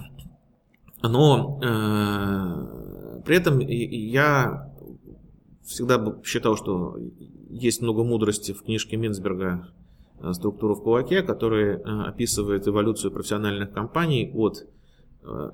но 1.02 1.60
э, 1.64 3.22
при 3.26 3.36
этом 3.36 3.60
я 3.60 4.72
всегда 5.64 6.18
считал, 6.24 6.56
что 6.58 6.98
есть 7.50 7.82
много 7.82 8.04
мудрости 8.04 8.52
в 8.52 8.64
книжке 8.64 8.98
Минсберга 8.98 9.68
«Структура 10.34 10.76
в 10.76 10.84
кулаке», 10.84 11.22
который 11.22 11.76
э, 11.76 11.80
описывает 11.82 12.68
эволюцию 12.68 13.12
профессиональных 13.12 13.72
компаний 13.72 14.32
от 14.34 14.68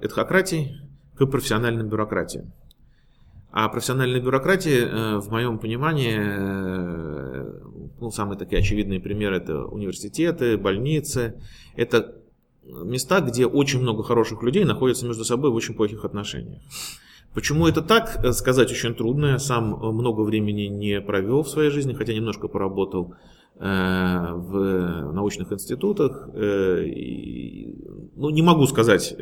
этхократии 0.01 0.77
к 1.15 1.25
профессиональным 1.25 1.89
бюрократиям. 1.89 2.53
А 3.57 3.69
профессиональная 3.69 4.19
бюрократия, 4.19 5.19
в 5.19 5.31
моем 5.31 5.59
понимании, 5.59 6.17
ну, 8.01 8.11
самые 8.11 8.37
такие 8.37 8.59
очевидные 8.59 8.99
примеры 8.99 9.37
это 9.37 9.63
университеты, 9.63 10.57
больницы. 10.57 11.41
Это 11.77 12.15
места, 12.65 13.21
где 13.21 13.45
очень 13.45 13.79
много 13.79 14.03
хороших 14.03 14.43
людей 14.43 14.65
находятся 14.65 15.05
между 15.05 15.23
собой 15.23 15.51
в 15.51 15.55
очень 15.55 15.73
плохих 15.73 16.03
отношениях. 16.03 16.61
Почему 17.33 17.67
это 17.67 17.81
так, 17.81 18.23
э, 18.23 18.31
сказать 18.31 18.71
очень 18.71 18.95
трудно. 18.95 19.25
Я 19.25 19.39
сам 19.39 19.75
э, 19.75 19.91
много 19.91 20.21
времени 20.21 20.63
не 20.63 21.01
провел 21.01 21.43
в 21.43 21.49
своей 21.49 21.69
жизни, 21.69 21.93
хотя 21.93 22.13
немножко 22.13 22.47
поработал 22.47 23.13
э, 23.13 23.15
в 23.57 25.11
научных 25.13 25.51
институтах. 25.53 26.29
Ну, 28.17 28.29
не 28.29 28.41
могу 28.41 28.67
сказать, 28.67 29.15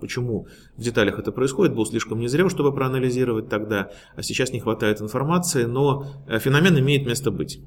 почему 0.00 0.46
в 0.76 0.82
деталях 0.82 1.18
это 1.18 1.32
происходит. 1.32 1.74
Был 1.74 1.86
слишком 1.86 2.20
незрел, 2.20 2.50
чтобы 2.50 2.74
проанализировать 2.74 3.48
тогда. 3.48 3.90
А 4.14 4.22
сейчас 4.22 4.52
не 4.52 4.60
хватает 4.60 5.00
информации, 5.00 5.64
но 5.64 6.06
феномен 6.28 6.78
имеет 6.78 7.06
место 7.06 7.30
быть. 7.30 7.60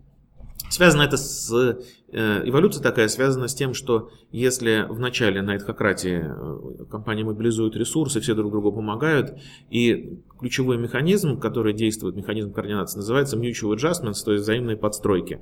Связано 0.72 1.02
это 1.02 1.18
с... 1.18 1.52
Э, 2.14 2.42
эволюция 2.46 2.82
такая 2.82 3.10
связана 3.10 3.50
с 3.50 3.54
тем, 3.54 3.74
что 3.74 4.10
если 4.32 4.86
в 4.88 5.00
начале 5.00 5.42
на 5.42 5.58
этхократии 5.58 6.24
э, 6.24 6.86
компания 6.86 7.26
мобилизует 7.26 7.76
ресурсы, 7.76 8.22
все 8.22 8.36
друг 8.36 8.52
другу 8.52 8.72
помогают, 8.72 9.38
и 9.70 10.18
ключевой 10.40 10.78
механизм, 10.78 11.38
который 11.42 11.74
действует, 11.74 12.16
механизм 12.16 12.54
координации, 12.54 13.00
называется 13.00 13.36
mutual 13.36 13.76
adjustments, 13.76 14.24
то 14.24 14.32
есть 14.32 14.44
взаимные 14.44 14.78
подстройки. 14.78 15.42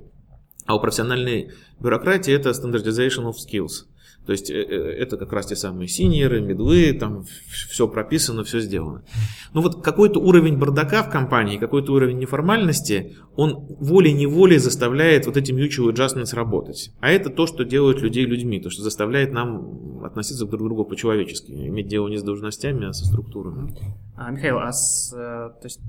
А 0.69 0.75
у 0.75 0.79
профессиональной 0.79 1.49
бюрократии 1.79 2.31
это 2.31 2.51
standardization 2.51 3.25
of 3.25 3.37
skills. 3.43 3.87
То 4.27 4.33
есть 4.33 4.51
э, 4.51 4.53
э, 4.53 4.75
это 4.99 5.17
как 5.17 5.33
раз 5.33 5.47
те 5.47 5.55
самые 5.55 5.87
синьоры, 5.87 6.41
медлы, 6.41 6.93
там 6.93 7.25
все 7.71 7.87
прописано, 7.87 8.43
все 8.43 8.59
сделано. 8.59 9.01
Но 9.55 9.61
вот 9.61 9.81
какой-то 9.81 10.19
уровень 10.19 10.59
бардака 10.59 11.01
в 11.01 11.09
компании, 11.09 11.57
какой-то 11.57 11.91
уровень 11.93 12.19
неформальности, 12.19 13.15
он 13.35 13.65
волей-неволей 13.79 14.59
заставляет 14.59 15.25
вот 15.25 15.37
эти 15.37 15.51
mutual 15.51 15.91
adjustments 15.91 16.35
работать. 16.35 16.91
А 16.99 17.09
это 17.09 17.31
то, 17.31 17.47
что 17.47 17.65
делает 17.65 18.01
людей 18.01 18.25
людьми, 18.25 18.59
то, 18.59 18.69
что 18.69 18.83
заставляет 18.83 19.31
нам 19.31 20.03
относиться 20.05 20.45
друг 20.45 20.61
к 20.61 20.63
другу 20.65 20.85
по-человечески, 20.85 21.51
иметь 21.51 21.87
дело 21.87 22.09
не 22.09 22.17
с 22.17 22.21
должностями, 22.21 22.89
а 22.89 22.93
со 22.93 23.05
структурами. 23.05 23.75
А, 24.15 24.29
Михаил, 24.29 24.59
а 24.59 24.71
с, 24.71 25.11
э, 25.13 25.17
то 25.17 25.65
есть, 25.65 25.79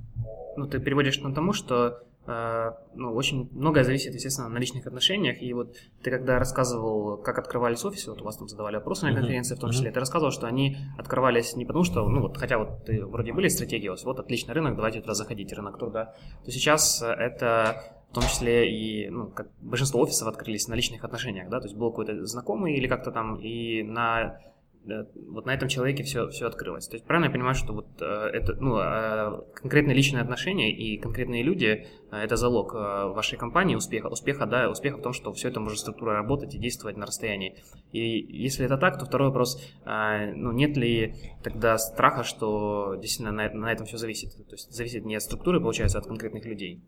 ну, 0.57 0.67
ты 0.67 0.79
переводишь 0.79 1.21
на 1.21 1.35
тому, 1.35 1.53
что 1.53 1.99
ну, 2.27 3.15
очень 3.15 3.49
многое 3.53 3.83
зависит, 3.83 4.15
естественно, 4.15 4.49
на 4.49 4.59
личных 4.59 4.87
отношениях. 4.87 5.43
И 5.43 5.53
вот 5.53 5.75
ты 6.03 6.11
когда 6.11 6.39
рассказывал, 6.39 7.17
как 7.17 7.39
открывались 7.39 7.85
офисы, 7.85 8.11
вот 8.11 8.21
у 8.21 8.25
вас 8.25 8.37
там 8.37 8.49
задавали 8.49 8.77
вопросы 8.77 9.07
на 9.07 9.15
конференции, 9.15 9.55
в 9.55 9.59
том 9.59 9.71
числе, 9.71 9.91
ты 9.91 9.99
рассказывал, 9.99 10.31
что 10.31 10.47
они 10.47 10.77
открывались 10.99 11.57
не 11.57 11.65
потому, 11.65 11.85
что, 11.85 12.09
ну 12.09 12.23
вот, 12.23 12.37
хотя 12.37 12.59
вот 12.59 12.85
ты 12.85 13.05
вроде 13.05 13.33
были 13.33 13.49
стратегии, 13.49 13.91
вот 14.05 14.19
отличный 14.21 14.55
рынок, 14.55 14.77
давайте 14.77 15.01
туда 15.01 15.15
заходите, 15.15 15.55
рынок 15.57 15.79
труда, 15.79 16.15
то 16.45 16.51
сейчас 16.51 17.03
это 17.03 17.97
в 18.11 18.15
том 18.15 18.25
числе 18.25 18.71
и, 18.71 19.09
ну, 19.09 19.29
как 19.29 19.51
большинство 19.61 20.01
офисов 20.01 20.27
открылись 20.27 20.67
на 20.67 20.75
личных 20.75 21.05
отношениях, 21.05 21.49
да, 21.49 21.61
то 21.61 21.67
есть 21.67 21.77
был 21.77 21.91
какой-то 21.91 22.27
знакомый 22.27 22.75
или 22.75 22.89
как-то 22.89 23.13
там, 23.13 23.37
и 23.37 23.83
на 23.83 24.41
вот 24.85 25.47
на 25.47 25.55
этом 25.55 25.69
человеке 25.69 26.03
все, 26.03 26.29
все 26.29 26.47
открылось. 26.47 26.89
То 26.89 26.97
есть 26.97 27.07
правильно 27.07 27.27
я 27.27 27.33
понимаю, 27.33 27.55
что 27.55 27.73
вот 27.73 27.87
э, 28.01 28.05
это, 28.05 28.55
ну, 28.55 28.79
э, 28.79 29.43
конкретные 29.55 29.95
личные 29.95 30.23
отношения 30.23 30.75
и 30.75 30.99
конкретные 30.99 31.43
люди 31.43 31.87
э, 32.11 32.17
это 32.17 32.37
залог 32.37 32.75
э, 32.75 32.79
вашей 32.79 33.39
компании 33.39 33.75
успеха, 33.75 34.07
успеха, 34.07 34.47
да, 34.47 34.71
успеха 34.71 34.97
в 34.97 35.03
том, 35.03 35.13
что 35.13 35.33
все 35.33 35.49
это 35.49 35.61
может 35.61 35.81
структура 35.81 36.15
работать 36.15 36.55
и 36.55 36.59
действовать 36.59 36.97
на 36.97 37.07
расстоянии. 37.07 37.57
И 37.93 38.01
если 38.01 38.65
это 38.65 38.79
так, 38.79 38.99
то 38.99 39.05
второй 39.05 39.29
вопрос, 39.29 39.63
э, 39.85 40.33
ну, 40.35 40.51
нет 40.53 40.77
ли 40.77 41.15
тогда 41.43 41.77
страха, 41.77 42.25
что 42.25 42.97
действительно 43.01 43.33
на, 43.33 43.53
на 43.53 43.73
этом 43.73 43.87
все 43.87 43.99
зависит? 43.99 44.35
То 44.35 44.55
есть 44.55 44.73
зависит 44.73 45.05
не 45.05 45.17
от 45.17 45.23
структуры, 45.23 45.61
получается, 45.61 45.99
а 45.99 46.01
от 46.01 46.07
конкретных 46.07 46.47
людей. 46.47 46.83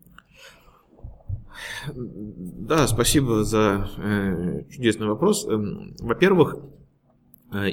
Да, 1.93 2.87
спасибо 2.87 3.43
за 3.43 3.87
э, 3.97 4.63
чудесный 4.71 5.07
вопрос. 5.07 5.47
Эм, 5.47 5.95
во-первых, 5.99 6.57
Э, 6.57 6.82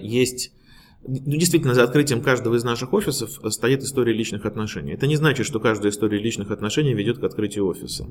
есть 0.00 0.52
ну, 1.02 1.36
действительно, 1.36 1.72
за 1.72 1.84
открытием 1.84 2.20
каждого 2.20 2.56
из 2.56 2.64
наших 2.64 2.92
офисов 2.92 3.30
стоит 3.52 3.82
история 3.82 4.12
личных 4.12 4.44
отношений. 4.44 4.92
Это 4.92 5.06
не 5.06 5.16
значит, 5.16 5.46
что 5.46 5.58
каждая 5.58 5.92
история 5.92 6.18
личных 6.18 6.50
отношений 6.50 6.92
ведет 6.92 7.18
к 7.18 7.24
открытию 7.24 7.66
офиса. 7.66 8.06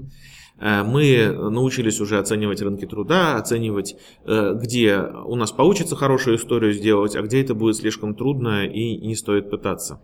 Э, 0.58 0.82
мы 0.84 1.28
научились 1.32 2.02
уже 2.02 2.18
оценивать 2.18 2.64
рынки 2.64 2.86
труда, 2.88 3.36
оценивать, 3.36 3.96
э, 4.26 4.54
где 4.56 4.98
у 4.98 5.36
нас 5.36 5.52
получится 5.52 5.96
хорошую 5.96 6.38
историю 6.38 6.74
сделать, 6.74 7.16
а 7.16 7.22
где 7.22 7.42
это 7.42 7.54
будет 7.54 7.76
слишком 7.76 8.16
трудно 8.16 8.66
и 8.66 8.98
не 8.98 9.16
стоит 9.16 9.52
пытаться. 9.52 10.02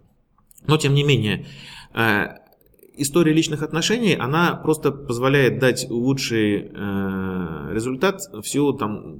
Но, 0.68 0.78
тем 0.78 0.94
не 0.94 1.04
менее, 1.04 1.46
история 2.98 3.34
личных 3.34 3.62
отношений, 3.62 4.16
она 4.16 4.56
просто 4.56 4.92
позволяет 4.92 5.60
дать 5.60 5.86
лучший 5.92 6.70
результат 7.72 8.22
в 8.34 8.44
силу 8.48 8.74
там, 8.74 9.16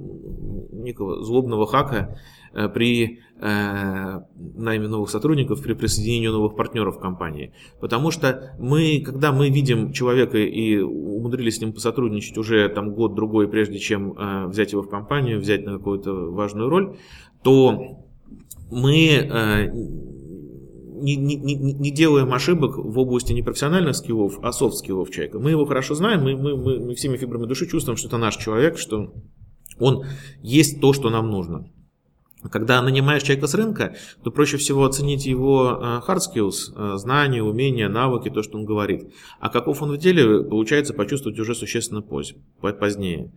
некого 0.86 1.22
злобного 1.22 1.66
хака 1.66 2.18
э, 2.54 2.68
при 2.68 3.20
э, 3.40 4.20
найме 4.54 4.88
новых 4.88 5.10
сотрудников, 5.10 5.62
при 5.62 5.74
присоединении 5.74 6.28
новых 6.28 6.56
партнеров 6.56 6.96
в 6.96 7.00
компании. 7.00 7.52
Потому 7.80 8.10
что 8.10 8.56
мы, 8.58 9.02
когда 9.04 9.32
мы 9.32 9.50
видим 9.50 9.92
человека 9.92 10.38
и 10.38 10.78
умудрились 10.78 11.56
с 11.56 11.60
ним 11.60 11.72
посотрудничать 11.72 12.38
уже 12.38 12.68
там 12.68 12.94
год-другой, 12.94 13.48
прежде 13.48 13.78
чем 13.78 14.12
э, 14.12 14.46
взять 14.46 14.72
его 14.72 14.82
в 14.82 14.88
компанию, 14.88 15.38
взять 15.38 15.64
на 15.66 15.72
какую-то 15.72 16.30
важную 16.30 16.70
роль, 16.70 16.96
то 17.42 18.06
мы 18.70 19.08
э, 19.08 19.68
не, 20.98 21.16
не, 21.16 21.54
не 21.54 21.90
делаем 21.90 22.32
ошибок 22.32 22.78
в 22.78 22.98
области 22.98 23.32
не 23.32 23.42
профессиональных 23.42 23.96
скиллов, 23.96 24.38
а 24.42 24.52
софт-скиллов 24.52 25.10
человека. 25.10 25.38
Мы 25.38 25.50
его 25.50 25.66
хорошо 25.66 25.94
знаем, 25.94 26.22
мы, 26.22 26.36
мы, 26.36 26.80
мы 26.80 26.94
всеми 26.94 27.16
фибрами 27.16 27.46
души 27.46 27.66
чувствуем, 27.66 27.96
что 27.96 28.08
это 28.08 28.18
наш 28.18 28.36
человек, 28.36 28.78
что 28.78 29.12
он 29.78 30.04
есть 30.42 30.80
то, 30.80 30.92
что 30.92 31.10
нам 31.10 31.30
нужно. 31.30 31.70
Когда 32.50 32.82
нанимаешь 32.82 33.22
человека 33.22 33.46
с 33.46 33.54
рынка, 33.54 33.96
то 34.22 34.30
проще 34.30 34.56
всего 34.56 34.84
оценить 34.84 35.26
его 35.26 35.78
э, 35.80 36.00
hard 36.06 36.18
skills, 36.18 36.54
э, 36.74 36.96
знания, 36.98 37.42
умения, 37.42 37.88
навыки, 37.88 38.30
то, 38.30 38.42
что 38.42 38.58
он 38.58 38.64
говорит. 38.64 39.12
А 39.40 39.48
каков 39.48 39.82
он 39.82 39.92
в 39.92 39.98
деле, 39.98 40.44
получается 40.44 40.94
почувствовать 40.94 41.38
уже 41.38 41.54
существенно 41.54 42.02
позднее. 42.02 43.32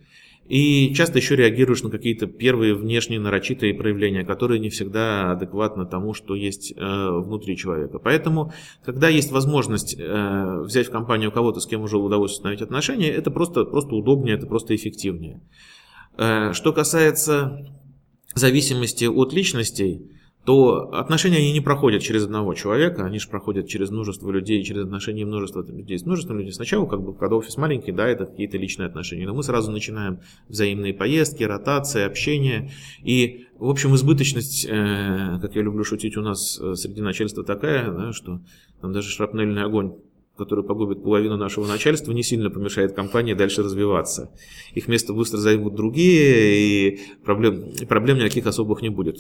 И 0.48 0.94
часто 0.96 1.20
еще 1.20 1.36
реагируешь 1.36 1.84
на 1.84 1.92
какие-то 1.92 2.26
первые 2.26 2.74
внешние 2.74 3.20
нарочитые 3.20 3.76
проявления, 3.76 4.26
которые 4.26 4.60
не 4.60 4.70
всегда 4.70 5.32
адекватны 5.32 5.86
тому, 5.86 6.16
что 6.16 6.34
есть 6.36 6.74
э, 6.76 7.10
внутри 7.20 7.56
человека. 7.56 8.00
Поэтому, 8.00 8.52
когда 8.84 9.10
есть 9.10 9.32
возможность 9.32 9.96
взять 9.96 10.88
в 10.88 10.92
компанию 10.92 11.32
кого-то, 11.32 11.60
с 11.60 11.68
кем 11.68 11.82
уже 11.82 11.98
удалось 11.98 12.32
установить 12.32 12.62
отношения, 12.62 13.10
это 13.10 13.30
просто, 13.30 13.64
просто 13.64 13.96
удобнее, 13.96 14.36
это 14.36 14.48
просто 14.48 14.76
эффективнее. 14.76 15.40
Э, 16.20 16.52
что 16.52 16.74
касается 16.74 17.66
зависимости 18.36 19.06
от 19.06 19.32
личностей, 19.32 20.12
то 20.44 20.92
отношения 20.94 21.38
они 21.38 21.54
не 21.54 21.62
проходят 21.62 22.02
через 22.02 22.26
одного 22.26 22.54
человека, 22.56 23.06
они 23.06 23.20
же 23.20 23.30
проходят 23.30 23.70
через 23.70 23.90
множество 23.90 24.30
людей, 24.30 24.62
через 24.64 24.84
отношения 24.84 25.26
множества 25.26 25.66
людей 25.66 25.98
с 25.98 26.06
множеством 26.06 26.40
людей. 26.40 26.52
Сначала, 26.52 26.86
как 26.88 27.02
бы, 27.02 27.14
когда 27.14 27.38
офис 27.38 27.56
маленький, 27.56 27.94
да, 27.94 28.06
это 28.06 28.26
какие-то 28.26 28.58
личные 28.58 28.88
отношения, 28.88 29.26
но 29.28 29.34
мы 29.34 29.44
сразу 29.44 29.72
начинаем 29.72 30.20
взаимные 30.50 30.94
поездки, 30.94 31.44
ротации, 31.44 32.04
общение. 32.04 32.72
И, 33.02 33.46
в 33.58 33.70
общем, 33.70 33.96
избыточность, 33.96 34.66
э, 34.66 35.40
как 35.42 35.56
я 35.56 35.62
люблю 35.62 35.86
шутить, 35.86 36.18
у 36.18 36.22
нас 36.22 36.60
э, 36.60 36.76
среди 36.76 37.02
начальства 37.02 37.46
такая, 37.46 37.92
да, 37.92 38.12
что 38.12 38.42
там 38.82 38.92
даже 38.92 39.10
шрапнельный 39.10 39.64
огонь 39.64 39.94
который 40.40 40.64
погубит 40.64 41.04
половину 41.04 41.38
нашего 41.38 41.68
начальства, 41.68 42.12
не 42.12 42.24
сильно 42.24 42.50
помешает 42.50 42.94
компании 42.94 43.36
дальше 43.36 43.62
развиваться. 43.62 44.32
Их 44.74 44.88
место 44.88 45.14
быстро 45.14 45.38
займут 45.38 45.76
другие, 45.76 46.58
и 46.58 47.00
проблем, 47.24 47.74
проблем 47.88 48.18
никаких 48.18 48.48
особых 48.48 48.82
не 48.82 48.90
будет. 48.90 49.18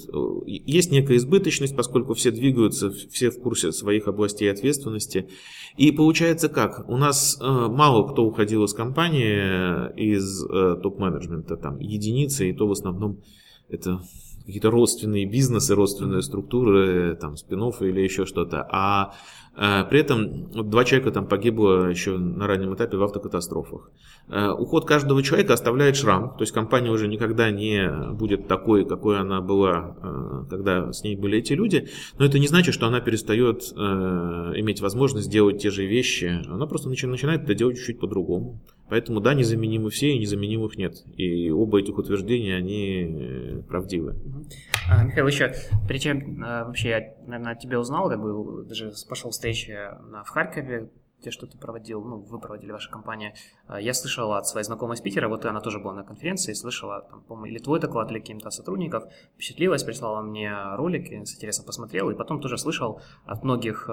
Есть 0.47 0.91
некая 0.91 1.17
избыточность, 1.17 1.75
поскольку 1.75 2.15
все 2.15 2.31
двигаются, 2.31 2.89
все 2.89 3.29
в 3.29 3.39
курсе 3.39 3.71
своих 3.71 4.07
областей 4.07 4.51
ответственности. 4.51 5.29
И 5.77 5.91
получается 5.91 6.49
как? 6.49 6.89
У 6.89 6.97
нас 6.97 7.37
э, 7.39 7.45
мало 7.45 8.07
кто 8.11 8.25
уходил 8.25 8.63
из 8.63 8.73
компании, 8.73 9.93
из 9.95 10.43
э, 10.45 10.77
топ-менеджмента, 10.81 11.57
там 11.57 11.77
единицы, 11.79 12.49
и 12.49 12.53
то 12.53 12.67
в 12.67 12.71
основном 12.71 13.19
это 13.69 14.01
какие-то 14.49 14.71
родственные 14.71 15.25
бизнесы, 15.25 15.75
родственные 15.75 16.23
структуры, 16.23 17.15
там, 17.21 17.37
спин 17.37 17.59
или 17.59 18.01
еще 18.01 18.25
что-то. 18.25 18.67
А 18.71 19.13
э, 19.48 19.48
при 19.55 19.99
этом 19.99 20.49
два 20.51 20.85
человека 20.85 21.11
там 21.11 21.27
погибло 21.27 21.89
еще 21.89 22.17
на 22.17 22.47
раннем 22.47 22.73
этапе 22.73 22.97
в 22.97 23.03
автокатастрофах. 23.03 23.91
Э, 24.29 24.51
уход 24.51 24.85
каждого 24.85 25.21
человека 25.23 25.53
оставляет 25.53 25.95
шрам, 25.95 26.29
то 26.37 26.41
есть 26.41 26.53
компания 26.53 26.91
уже 26.91 27.07
никогда 27.07 27.49
не 27.51 27.89
будет 28.13 28.47
такой, 28.47 28.85
какой 28.85 29.19
она 29.19 29.41
была, 29.41 29.95
э, 30.01 30.45
когда 30.49 30.93
с 30.93 31.03
ней 31.03 31.15
были 31.15 31.39
эти 31.39 31.53
люди, 31.53 31.89
но 32.17 32.25
это 32.25 32.39
не 32.39 32.47
значит, 32.47 32.73
что 32.73 32.87
она 32.87 33.01
перестает 33.01 33.63
иметь 33.69 34.81
возможность 34.81 35.29
делать 35.29 35.61
те 35.61 35.71
же 35.71 35.85
вещи, 35.85 36.41
она 36.47 36.65
просто 36.65 36.89
начинает 36.89 37.43
это 37.43 37.53
делать 37.55 37.77
чуть-чуть 37.77 37.99
по-другому. 37.99 38.61
Поэтому 38.89 39.19
да, 39.19 39.33
незаменимы 39.33 39.89
все, 39.89 40.13
и 40.13 40.19
незаменимых 40.19 40.75
нет. 40.75 41.03
И 41.15 41.51
оба 41.51 41.79
этих 41.79 41.97
утверждения, 41.97 42.55
они 42.55 43.03
э, 43.03 43.61
правдивы. 43.67 44.15
А, 44.89 45.03
Михаил, 45.03 45.27
еще, 45.27 45.53
перед 45.87 46.01
чем 46.01 46.43
а, 46.43 46.65
вообще 46.65 46.89
я, 46.89 47.13
наверное, 47.27 47.53
от 47.53 47.59
тебя 47.59 47.79
узнал, 47.79 48.09
как 48.09 48.19
бы 48.19 48.65
даже 48.65 48.91
пошел 49.07 49.29
встречи 49.29 49.77
в 50.25 50.29
Харькове, 50.29 50.89
те, 51.21 51.31
что 51.31 51.47
ты 51.47 51.57
проводил, 51.57 52.01
ну, 52.01 52.17
вы 52.17 52.39
проводили, 52.39 52.71
ваша 52.71 52.89
компания, 52.89 53.35
а, 53.67 53.79
я 53.79 53.93
слышала 53.93 54.37
от 54.37 54.47
своей 54.47 54.63
знакомой 54.63 54.95
из 54.95 55.01
Питера, 55.01 55.27
вот 55.27 55.45
она 55.45 55.59
тоже 55.59 55.79
была 55.79 55.93
на 55.93 56.03
конференции, 56.03 56.53
слышала, 56.53 57.01
там, 57.09 57.21
по-моему, 57.23 57.53
или 57.53 57.61
твой 57.61 57.79
доклад, 57.79 58.09
или 58.09 58.19
каким-то 58.19 58.49
сотрудников, 58.49 59.03
впечатлилась, 59.35 59.83
прислала 59.83 60.21
мне 60.21 60.51
ролик, 60.75 61.07
с 61.07 61.35
интересом 61.35 61.65
посмотрел, 61.65 62.09
и 62.09 62.15
потом 62.15 62.39
тоже 62.41 62.57
слышал 62.57 63.01
от 63.25 63.43
многих 63.43 63.89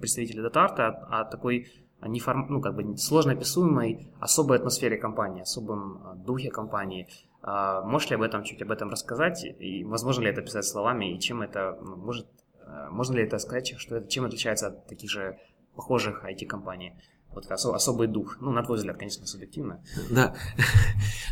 представителей 0.00 0.42
Датарта 0.42 0.88
о, 0.88 1.20
о 1.20 1.24
такой 1.24 1.66
неформ... 2.02 2.46
ну, 2.48 2.60
как 2.60 2.74
бы 2.74 2.96
сложно 2.96 3.32
описуемой 3.32 4.08
особой 4.20 4.58
атмосфере 4.58 4.96
компании, 4.96 5.42
особом 5.42 6.02
а, 6.04 6.14
духе 6.14 6.50
компании. 6.50 7.08
А, 7.42 7.82
можешь 7.82 8.10
ли 8.10 8.16
об 8.16 8.22
этом 8.22 8.44
чуть 8.44 8.62
об 8.62 8.70
этом 8.70 8.90
рассказать? 8.90 9.44
И 9.44 9.84
возможно 9.84 10.22
ли 10.22 10.30
это 10.30 10.42
писать 10.42 10.64
словами? 10.64 11.14
И 11.14 11.20
чем 11.20 11.42
это 11.42 11.78
ну, 11.82 11.96
может... 11.96 12.26
А, 12.64 12.90
можно 12.90 13.14
ли 13.14 13.22
это 13.22 13.38
сказать, 13.38 13.74
что 13.78 13.96
это 13.96 14.08
чем 14.08 14.24
отличается 14.24 14.68
от 14.68 14.86
таких 14.86 15.10
же 15.10 15.38
похожих 15.74 16.24
IT-компаний? 16.24 16.92
Вот 17.34 17.46
осо- 17.50 17.74
особый 17.74 18.08
дух. 18.08 18.38
Ну, 18.40 18.50
на 18.50 18.62
твой 18.62 18.78
взгляд, 18.78 18.96
конечно, 18.96 19.26
субъективно. 19.26 19.82
Да. 20.10 20.34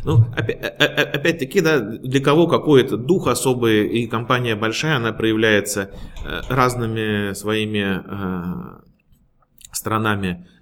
Ну, 0.03 0.23
опять-таки, 0.35 1.61
да, 1.61 1.79
для 1.79 2.21
кого 2.21 2.45
какой 2.45 2.83
это 2.83 2.95
дух 2.95 3.25
особый, 3.25 3.87
и 3.87 4.05
компания 4.05 4.55
большая, 4.55 4.97
она 4.97 5.13
проявляется 5.13 5.89
э, 6.23 6.41
разными 6.47 7.33
своими 7.33 8.03
э, 8.05 8.81
сторонами 9.71 10.45
Э, 10.45 10.54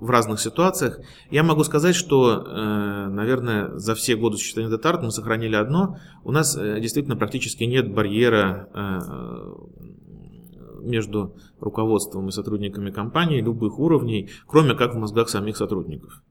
в 0.00 0.10
разных 0.10 0.40
ситуациях. 0.40 1.00
Я 1.30 1.42
могу 1.42 1.64
сказать, 1.64 1.94
что, 1.94 2.44
э, 2.46 3.08
наверное, 3.08 3.76
за 3.78 3.94
все 3.94 4.16
годы 4.16 4.36
существования 4.36 4.76
Детарт 4.76 5.02
мы 5.02 5.10
сохранили 5.10 5.54
одно. 5.54 5.98
У 6.24 6.32
нас 6.32 6.56
э, 6.56 6.80
действительно 6.80 7.16
практически 7.16 7.64
нет 7.64 7.92
барьера 7.92 8.68
между 10.80 11.36
руководством 11.60 12.28
и 12.28 12.32
сотрудниками 12.32 12.90
компании 12.90 13.40
любых 13.40 13.78
уровней, 13.78 14.30
кроме 14.46 14.74
как 14.74 14.94
в 14.94 14.98
мозгах 14.98 15.28
самих 15.28 15.56
сотрудников. 15.56 16.22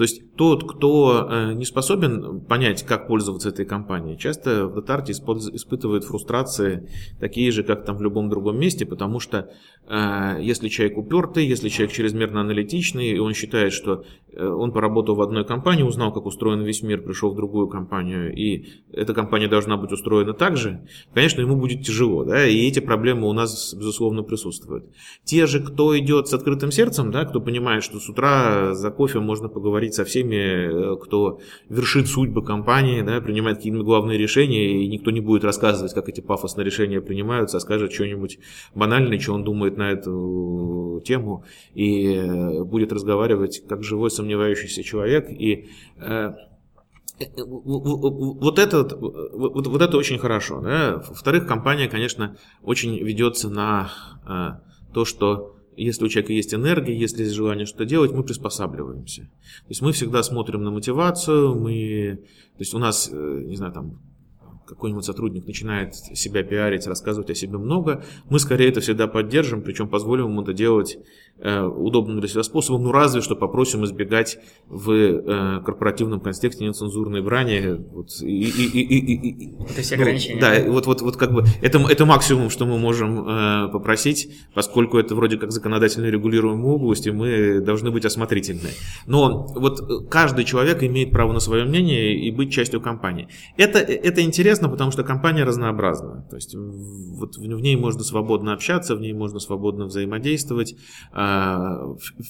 То 0.00 0.04
есть 0.04 0.34
тот, 0.34 0.64
кто 0.66 1.28
э, 1.30 1.52
не 1.52 1.66
способен 1.66 2.40
понять, 2.40 2.84
как 2.84 3.06
пользоваться 3.06 3.50
этой 3.50 3.66
компанией, 3.66 4.16
часто 4.16 4.66
в 4.66 4.74
Датарте 4.74 5.12
испытывает 5.12 6.04
фрустрации 6.04 6.88
такие 7.20 7.52
же, 7.52 7.64
как 7.64 7.84
там 7.84 7.98
в 7.98 8.02
любом 8.02 8.30
другом 8.30 8.58
месте, 8.58 8.86
потому 8.86 9.20
что 9.20 9.50
э, 9.86 10.38
если 10.40 10.68
человек 10.68 10.96
упертый, 10.96 11.44
если 11.44 11.68
человек 11.68 11.94
чрезмерно 11.94 12.40
аналитичный, 12.40 13.10
и 13.10 13.18
он 13.18 13.34
считает, 13.34 13.74
что 13.74 14.06
э, 14.32 14.42
он 14.42 14.72
поработал 14.72 15.16
в 15.16 15.20
одной 15.20 15.44
компании, 15.44 15.82
узнал, 15.82 16.14
как 16.14 16.24
устроен 16.24 16.62
весь 16.62 16.82
мир, 16.82 17.02
пришел 17.02 17.32
в 17.34 17.36
другую 17.36 17.68
компанию, 17.68 18.34
и 18.34 18.68
эта 18.94 19.12
компания 19.12 19.48
должна 19.48 19.76
быть 19.76 19.92
устроена 19.92 20.32
так 20.32 20.56
же, 20.56 20.80
конечно, 21.12 21.42
ему 21.42 21.56
будет 21.56 21.84
тяжело, 21.84 22.24
да, 22.24 22.46
и 22.46 22.66
эти 22.66 22.80
проблемы 22.80 23.28
у 23.28 23.34
нас, 23.34 23.74
безусловно, 23.74 24.22
присутствуют. 24.22 24.86
Те 25.24 25.44
же, 25.44 25.60
кто 25.62 25.98
идет 25.98 26.26
с 26.26 26.32
открытым 26.32 26.72
сердцем, 26.72 27.10
да, 27.10 27.26
кто 27.26 27.42
понимает, 27.42 27.84
что 27.84 28.00
с 28.00 28.08
утра 28.08 28.72
за 28.72 28.90
кофе 28.90 29.18
можно 29.18 29.50
поговорить 29.50 29.89
говорить 29.90 29.94
со 29.94 30.04
всеми, 30.04 30.94
э, 30.94 30.96
кто 30.96 31.40
вершит 31.68 32.08
судьбы 32.08 32.44
компании, 32.44 33.02
да, 33.02 33.20
принимает 33.20 33.58
какие-нибудь 33.58 33.86
главные 33.86 34.18
решения, 34.18 34.82
и 34.82 34.88
никто 34.88 35.10
не 35.10 35.20
будет 35.20 35.44
рассказывать, 35.44 35.94
как 35.94 36.08
эти 36.08 36.20
пафосные 36.20 36.64
решения 36.64 37.00
принимаются, 37.00 37.56
а 37.56 37.60
скажет 37.60 37.92
что-нибудь 37.92 38.38
банальное, 38.74 39.18
что 39.18 39.34
он 39.34 39.44
думает 39.44 39.76
на 39.76 39.90
эту 39.92 41.02
тему, 41.04 41.44
и 41.74 42.14
э, 42.14 42.64
будет 42.64 42.92
разговаривать 42.92 43.62
как 43.68 43.82
живой 43.82 44.10
сомневающийся 44.10 44.82
человек, 44.82 45.30
и 45.30 45.68
э, 45.98 46.32
вот 47.36 48.58
это, 48.58 48.96
вот, 48.96 49.66
вот 49.66 49.82
это 49.82 49.96
очень 49.98 50.18
хорошо. 50.18 50.60
Да? 50.62 51.02
Во-вторых, 51.06 51.46
компания, 51.46 51.86
конечно, 51.86 52.38
очень 52.62 52.96
ведется 52.96 53.50
на 53.50 53.90
то, 54.94 55.04
что 55.04 55.59
если 55.84 56.04
у 56.04 56.08
человека 56.08 56.32
есть 56.32 56.54
энергия, 56.54 56.96
если 56.96 57.22
есть 57.22 57.34
желание 57.34 57.66
что-то 57.66 57.84
делать, 57.84 58.12
мы 58.12 58.22
приспосабливаемся. 58.22 59.22
То 59.22 59.68
есть 59.68 59.82
мы 59.82 59.92
всегда 59.92 60.22
смотрим 60.22 60.62
на 60.62 60.70
мотивацию, 60.70 61.54
мы, 61.54 62.20
то 62.56 62.60
есть 62.60 62.74
у 62.74 62.78
нас, 62.78 63.08
э, 63.12 63.42
не 63.46 63.56
знаю, 63.56 63.72
там 63.72 63.98
какой-нибудь 64.66 65.04
сотрудник 65.04 65.46
начинает 65.46 65.94
себя 65.94 66.44
пиарить, 66.44 66.86
рассказывать 66.86 67.30
о 67.30 67.34
себе 67.34 67.58
много, 67.58 68.04
мы 68.28 68.38
скорее 68.38 68.68
это 68.68 68.80
всегда 68.80 69.08
поддержим, 69.08 69.62
причем 69.62 69.88
позволим 69.88 70.26
ему 70.26 70.42
это 70.42 70.52
делать 70.52 70.96
удобным 71.42 72.20
для 72.20 72.28
себя 72.28 72.42
способом, 72.42 72.84
ну 72.84 72.92
разве 72.92 73.22
что 73.22 73.34
попросим 73.34 73.84
избегать 73.84 74.38
в 74.68 74.90
э, 74.92 75.60
корпоративном 75.64 76.20
контексте 76.20 76.66
нецензурной 76.66 77.22
брани. 77.22 77.82
Вот, 77.92 78.08
и, 78.20 78.44
и, 78.44 78.66
и, 78.66 78.98
и, 78.98 79.46
и, 79.46 79.54
это 79.64 79.80
все 79.80 79.96
ну, 79.96 80.02
ограничения. 80.02 80.40
Да, 80.40 80.58
да, 80.58 80.70
вот, 80.70 80.86
вот, 80.86 81.00
вот 81.00 81.16
как 81.16 81.32
бы 81.32 81.44
это, 81.62 81.78
это 81.78 82.04
максимум, 82.04 82.50
что 82.50 82.66
мы 82.66 82.78
можем 82.78 83.26
э, 83.26 83.68
попросить, 83.72 84.30
поскольку 84.54 84.98
это 84.98 85.14
вроде 85.14 85.38
как 85.38 85.50
законодательно 85.50 86.06
регулируемая 86.06 86.72
область, 86.74 87.06
и 87.06 87.10
мы 87.10 87.60
должны 87.60 87.90
быть 87.90 88.04
осмотрительны. 88.04 88.70
Но 89.06 89.46
вот 89.54 90.10
каждый 90.10 90.44
человек 90.44 90.82
имеет 90.82 91.10
право 91.10 91.32
на 91.32 91.40
свое 91.40 91.64
мнение 91.64 92.18
и 92.18 92.30
быть 92.30 92.52
частью 92.52 92.82
компании. 92.82 93.28
Это, 93.56 93.78
это 93.78 94.22
интересно, 94.22 94.68
потому 94.68 94.90
что 94.90 95.04
компания 95.04 95.44
разнообразна. 95.44 96.26
То 96.28 96.36
есть 96.36 96.54
вот 96.54 97.36
в 97.36 97.60
ней 97.60 97.76
можно 97.76 98.04
свободно 98.04 98.52
общаться, 98.52 98.94
в 98.94 99.00
ней 99.00 99.14
можно 99.14 99.38
свободно 99.38 99.86
взаимодействовать. 99.86 100.76
А, 101.12 101.29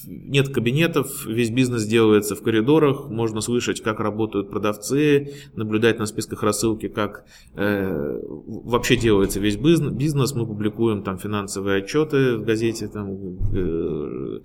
нет 0.05 0.49
кабинетов, 0.49 1.25
весь 1.25 1.49
бизнес 1.49 1.85
делается 1.85 2.35
в 2.35 2.41
коридорах, 2.41 3.09
можно 3.09 3.41
слышать, 3.41 3.81
как 3.81 3.99
работают 3.99 4.49
продавцы, 4.49 5.33
наблюдать 5.55 5.99
на 5.99 6.05
списках 6.05 6.43
рассылки, 6.43 6.87
как 6.87 7.25
э, 7.55 8.19
вообще 8.23 8.95
делается 8.95 9.39
весь 9.39 9.57
бизнес. 9.57 10.33
Мы 10.33 10.45
публикуем 10.45 11.03
там 11.03 11.17
финансовые 11.17 11.83
отчеты 11.83 12.37
в 12.37 12.43
газете, 12.43 12.87
там, 12.87 13.37
э, 13.53 14.39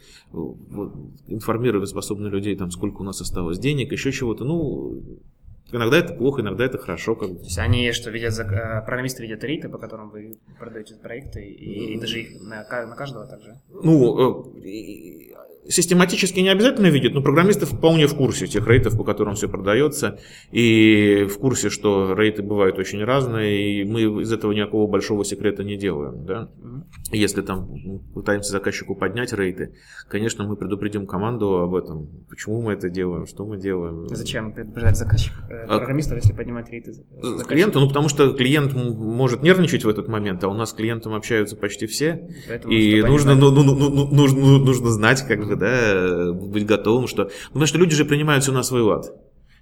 информируем 1.29 1.87
способных 1.87 2.33
людей, 2.33 2.57
там, 2.57 2.71
сколько 2.71 3.03
у 3.03 3.05
нас 3.05 3.21
осталось 3.21 3.59
денег, 3.59 3.93
еще 3.93 4.13
чего-то. 4.13 4.45
Ну, 4.45 5.03
Иногда 5.73 5.99
это 5.99 6.15
плохо, 6.15 6.43
иногда 6.43 6.65
это 6.65 6.79
хорошо. 6.79 7.17
Как 7.17 7.31
бы. 7.31 7.39
То 7.39 7.45
есть 7.45 7.59
они 7.59 7.91
что 7.93 8.11
видят, 8.11 8.39
э, 8.39 8.83
программисты 8.85 9.23
видят 9.23 9.43
рейты, 9.43 9.69
по 9.69 9.79
которым 9.79 10.11
вы 10.11 10.39
продаете 10.59 10.95
проекты, 10.95 11.45
и, 11.45 11.95
и 11.95 12.01
даже 12.01 12.21
их 12.21 12.41
на, 12.41 12.63
на 12.87 12.95
каждого 12.95 13.27
также? 13.27 13.57
Ну, 13.71 14.55
э, 14.57 15.35
систематически 15.69 16.41
не 16.41 16.49
обязательно 16.49 16.89
видят, 16.89 17.15
но 17.15 17.23
программисты 17.23 17.67
вполне 17.67 18.07
в 18.07 18.15
курсе 18.15 18.47
тех 18.47 18.67
рейтов, 18.67 18.97
по 18.97 19.05
которым 19.05 19.35
все 19.35 19.49
продается, 19.49 20.19
и 20.51 21.27
в 21.31 21.39
курсе, 21.39 21.71
что 21.71 22.15
рейты 22.15 22.43
бывают 22.43 22.79
очень 22.79 23.03
разные, 23.05 23.81
и 23.81 23.85
мы 23.85 24.23
из 24.23 24.33
этого 24.33 24.53
никакого 24.53 24.91
большого 24.91 25.25
секрета 25.25 25.65
не 25.65 25.77
делаем. 25.77 26.25
Да? 26.25 26.49
Если 27.11 27.43
там 27.43 28.01
пытаемся 28.15 28.53
заказчику 28.53 28.95
поднять 28.95 29.33
рейты, 29.33 29.75
конечно, 30.09 30.45
мы 30.45 30.57
предупредим 30.57 31.07
команду 31.07 31.59
об 31.59 31.75
этом, 31.75 32.09
почему 32.29 32.63
мы 32.63 32.73
это 32.73 32.89
делаем, 32.89 33.27
что 33.27 33.45
мы 33.45 33.59
делаем. 33.59 34.09
Зачем 34.09 34.53
предупреждать 34.53 34.97
заказчик, 34.97 35.33
э, 35.49 35.65
а 35.69 35.79
программистов, 35.79 36.17
если 36.17 36.33
поднимать 36.33 36.71
рейты? 36.71 36.93
Клиенту, 37.49 37.81
ну 37.81 37.89
потому 37.89 38.09
что 38.09 38.33
клиент 38.33 38.75
может 38.75 39.43
нервничать 39.43 39.85
в 39.85 39.89
этот 39.89 40.09
момент, 40.09 40.43
а 40.45 40.49
у 40.49 40.55
нас 40.55 40.71
с 40.71 40.73
клиентом 40.73 41.15
общаются 41.15 41.57
почти 41.57 41.87
все, 41.87 42.29
Поэтому 42.49 42.73
и 42.73 43.03
нужно, 43.03 43.35
ну, 43.35 43.51
ну, 43.51 43.63
ну, 43.63 43.89
ну, 43.89 44.07
нужно, 44.13 44.59
нужно 44.59 44.91
знать, 44.91 45.23
как 45.27 45.56
да, 45.59 46.33
быть 46.33 46.67
готовым, 46.67 47.07
что... 47.07 47.31
Потому 47.49 47.67
что 47.67 47.79
люди 47.79 47.95
же 47.95 48.05
принимают 48.05 48.43
все 48.45 48.53
на 48.53 48.63
свой 48.63 48.83
лад. 48.83 49.13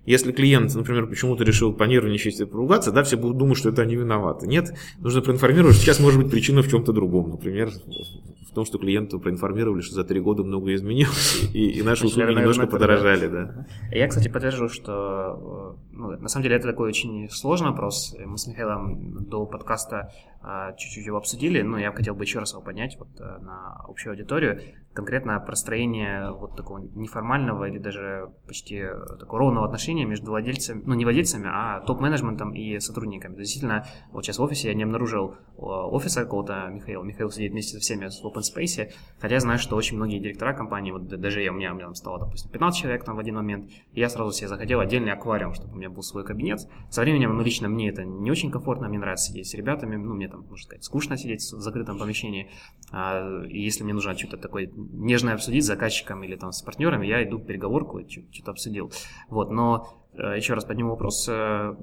Если 0.07 0.33
клиент, 0.33 0.75
например, 0.75 1.07
почему-то 1.07 1.45
решил 1.45 1.73
понервничать 1.73 2.39
и 2.39 2.45
поругаться, 2.45 2.93
да, 2.93 3.03
все 3.03 3.17
будут 3.17 3.39
думать, 3.39 3.57
что 3.57 3.71
это 3.71 3.83
они 3.83 3.97
виноваты. 3.97 4.47
Нет, 4.47 4.75
нужно 4.99 5.23
проинформировать, 5.23 5.77
что 5.77 5.85
сейчас 5.85 5.99
может 5.99 6.23
быть 6.23 6.31
причина 6.31 6.63
в 6.63 6.69
чем-то 6.69 6.93
другом. 6.93 7.31
Например, 7.31 7.71
в 8.55 8.57
том, 8.57 8.65
что 8.65 8.79
клиенту 8.79 9.19
проинформировали, 9.19 9.81
что 9.81 9.97
за 9.97 10.05
три 10.05 10.21
года 10.21 10.45
много 10.45 10.73
изменилось, 10.77 11.43
и, 11.53 11.71
и 11.71 11.83
наши 11.83 12.07
услуги 12.07 12.31
немножко 12.31 12.69
подорожали. 12.69 13.27
Да. 13.27 13.67
Я, 13.91 14.07
кстати, 14.07 14.29
подтвержу, 14.29 14.69
что 14.69 15.77
ну, 15.91 16.11
на 16.13 16.29
самом 16.29 16.45
деле 16.45 16.55
это 16.55 16.69
такой 16.69 16.89
очень 16.89 17.29
сложный 17.31 17.71
вопрос. 17.71 18.15
Мы 18.25 18.39
с 18.39 18.47
Михаилом 18.47 19.25
до 19.25 19.45
подкаста 19.45 20.13
а, 20.47 20.73
чуть-чуть 20.75 21.07
его 21.07 21.17
обсудили, 21.17 21.63
но 21.63 21.79
я 21.79 21.91
хотел 21.91 22.15
бы 22.15 22.23
еще 22.23 22.39
раз 22.39 22.53
его 22.53 22.61
поднять 22.61 22.97
вот 22.99 23.09
э, 23.19 23.39
на 23.41 23.81
общую 23.89 24.13
аудиторию. 24.13 24.61
Конкретно 24.93 25.41
простроение 25.41 26.33
вот 26.33 26.55
такого 26.55 26.79
неформального 26.79 27.65
или 27.65 27.79
даже 27.79 28.31
почти 28.47 28.85
такого 29.19 29.39
ровного 29.39 29.65
отношения 29.65 30.05
между 30.05 30.27
владельцами, 30.27 30.83
ну 30.85 30.95
не 30.95 31.05
владельцами, 31.05 31.49
а 31.51 31.81
топ-менеджментом 31.81 32.55
и 32.55 32.79
сотрудниками. 32.79 33.37
Действительно, 33.37 33.87
вот 34.13 34.25
сейчас 34.25 34.39
в 34.39 34.43
офисе 34.43 34.69
я 34.69 34.75
не 34.75 34.83
обнаружил 34.83 35.35
офиса 35.57 36.25
какого-то 36.25 36.69
Михаила. 36.71 37.03
Михаил 37.03 37.31
сидит 37.31 37.53
вместе 37.53 37.75
со 37.75 37.81
всеми 37.81 38.07
в 38.07 38.27
open 38.27 38.43
space, 38.45 38.93
хотя 39.19 39.35
я 39.35 39.41
знаю, 39.41 39.59
что 39.59 39.77
очень 39.77 39.97
многие 39.97 40.19
директора 40.19 40.53
компании, 40.53 40.93
вот 40.93 41.09
даже 41.09 41.43
я, 41.43 41.53
у 41.53 41.55
меня, 41.55 41.73
у 41.73 41.75
меня 41.75 41.87
там 41.87 41.95
стало, 41.95 42.21
допустим, 42.21 42.51
15 42.51 42.81
человек 42.81 43.05
там 43.05 43.17
в 43.17 43.19
один 43.19 43.37
момент, 43.37 43.71
и 43.93 44.01
я 44.01 44.09
сразу 44.09 44.33
себе 44.33 44.49
захотел 44.49 44.81
отдельный 44.81 45.13
аквариум, 45.13 45.55
чтобы 45.55 45.73
у 45.73 45.77
меня 45.77 45.91
был 45.91 46.03
свой 46.03 46.25
кабинет. 46.25 46.61
Со 46.91 47.03
временем, 47.03 47.37
ну 47.37 47.43
лично 47.43 47.69
мне 47.69 47.89
это 47.89 48.05
не 48.05 48.31
очень 48.31 48.51
комфортно, 48.51 48.89
мне 48.89 48.99
нравится 48.99 49.31
сидеть 49.31 49.49
с 49.49 49.55
ребятами, 49.55 49.97
ну 49.97 50.15
мне 50.15 50.29
там, 50.29 50.41
можно 50.43 50.65
сказать, 50.65 50.85
скучно 50.85 51.17
сидеть 51.17 51.41
в 51.41 51.61
закрытом 51.61 51.99
помещении. 51.99 52.51
А, 52.93 53.43
и 53.45 53.61
если 53.61 53.85
мне 53.85 53.95
нужно 53.95 54.17
что-то 54.17 54.37
такое 54.37 54.71
нежное 54.75 55.35
обсудить 55.35 55.65
с 55.65 55.67
заказчиком 55.67 56.23
или 56.25 56.37
там 56.37 56.53
с 56.53 56.63
партнерами, 56.63 57.07
я 57.07 57.23
иду 57.25 57.39
в 57.39 57.45
переговорку 57.45 58.01
что-то 58.09 58.51
обсудил. 58.51 58.93
Вот, 59.29 59.51
но 59.51 59.89
э, 60.13 60.37
еще 60.37 60.55
раз 60.55 60.65
подниму 60.65 60.91
вопрос, 60.91 61.27
э, 61.29 61.75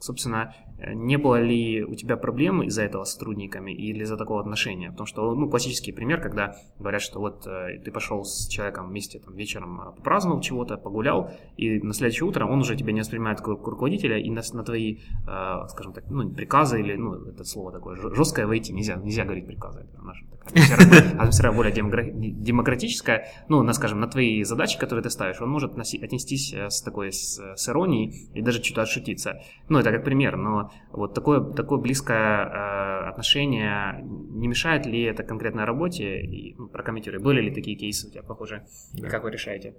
собственно, 0.00 0.54
не 0.78 1.18
было 1.18 1.40
ли 1.40 1.82
у 1.82 1.94
тебя 1.94 2.16
проблем 2.16 2.62
из-за 2.62 2.82
этого 2.82 3.04
с 3.04 3.12
сотрудниками 3.12 3.72
или 3.72 4.04
из-за 4.04 4.16
такого 4.16 4.40
отношения? 4.40 4.90
Потому 4.90 5.06
что, 5.06 5.34
ну, 5.34 5.50
классический 5.50 5.92
пример, 5.92 6.20
когда 6.20 6.54
говорят, 6.78 7.02
что 7.02 7.18
вот 7.18 7.46
э, 7.46 7.80
ты 7.84 7.90
пошел 7.90 8.24
с 8.24 8.46
человеком 8.46 8.88
вместе 8.88 9.18
там, 9.18 9.34
вечером 9.34 9.80
э, 9.80 9.96
попраздновал 9.96 10.40
чего-то, 10.40 10.76
погулял, 10.76 11.32
и 11.56 11.80
на 11.80 11.92
следующее 11.92 12.28
утро 12.28 12.46
он 12.46 12.60
уже 12.60 12.76
тебя 12.76 12.92
не 12.92 13.00
воспринимает 13.00 13.40
как 13.40 13.66
руководителя, 13.66 14.18
и 14.18 14.30
на, 14.30 14.40
на 14.52 14.62
твои, 14.62 14.98
э, 15.26 15.68
скажем 15.68 15.92
так, 15.92 16.04
ну, 16.10 16.30
приказы 16.30 16.80
или, 16.80 16.94
ну, 16.94 17.14
это 17.14 17.42
слово 17.42 17.72
такое, 17.72 17.96
жесткое 17.96 18.46
войти, 18.46 18.72
нельзя, 18.72 18.96
нельзя 18.96 19.24
говорить 19.24 19.46
приказы, 19.46 19.80
это 19.80 20.00
наша 20.02 20.24
такая 20.28 21.10
атмосфера 21.18 21.52
более 21.58 21.74
демократическая, 21.74 23.28
ну, 23.48 23.62
на, 23.62 23.72
скажем, 23.72 23.98
на 23.98 24.06
твои 24.06 24.44
задачи, 24.44 24.78
которые 24.78 25.02
ты 25.02 25.10
ставишь, 25.10 25.40
он 25.40 25.50
может 25.50 25.76
отнестись 25.76 26.54
с 26.54 26.82
такой, 26.82 27.12
с, 27.12 27.40
с 27.56 27.68
иронией 27.68 28.30
и 28.32 28.42
даже 28.42 28.62
что-то 28.62 28.82
отшутиться. 28.82 29.40
Ну, 29.68 29.78
это 29.78 29.87
как 29.92 30.04
пример, 30.04 30.36
но 30.36 30.70
вот 30.90 31.14
такое, 31.14 31.40
такое 31.40 31.78
близкое 31.78 32.44
э, 32.44 33.08
отношение, 33.08 34.00
не 34.02 34.48
мешает 34.48 34.86
ли 34.86 35.02
это 35.02 35.22
конкретной 35.22 35.64
работе? 35.64 36.20
И, 36.20 36.54
ну, 36.58 36.68
прокомментируй, 36.68 37.22
были 37.22 37.40
ли 37.40 37.54
такие 37.54 37.76
кейсы 37.76 38.08
у 38.08 38.10
тебя 38.10 38.22
похожие? 38.22 38.66
Да. 38.94 39.06
И 39.06 39.10
как 39.10 39.24
вы 39.24 39.30
решаете? 39.30 39.74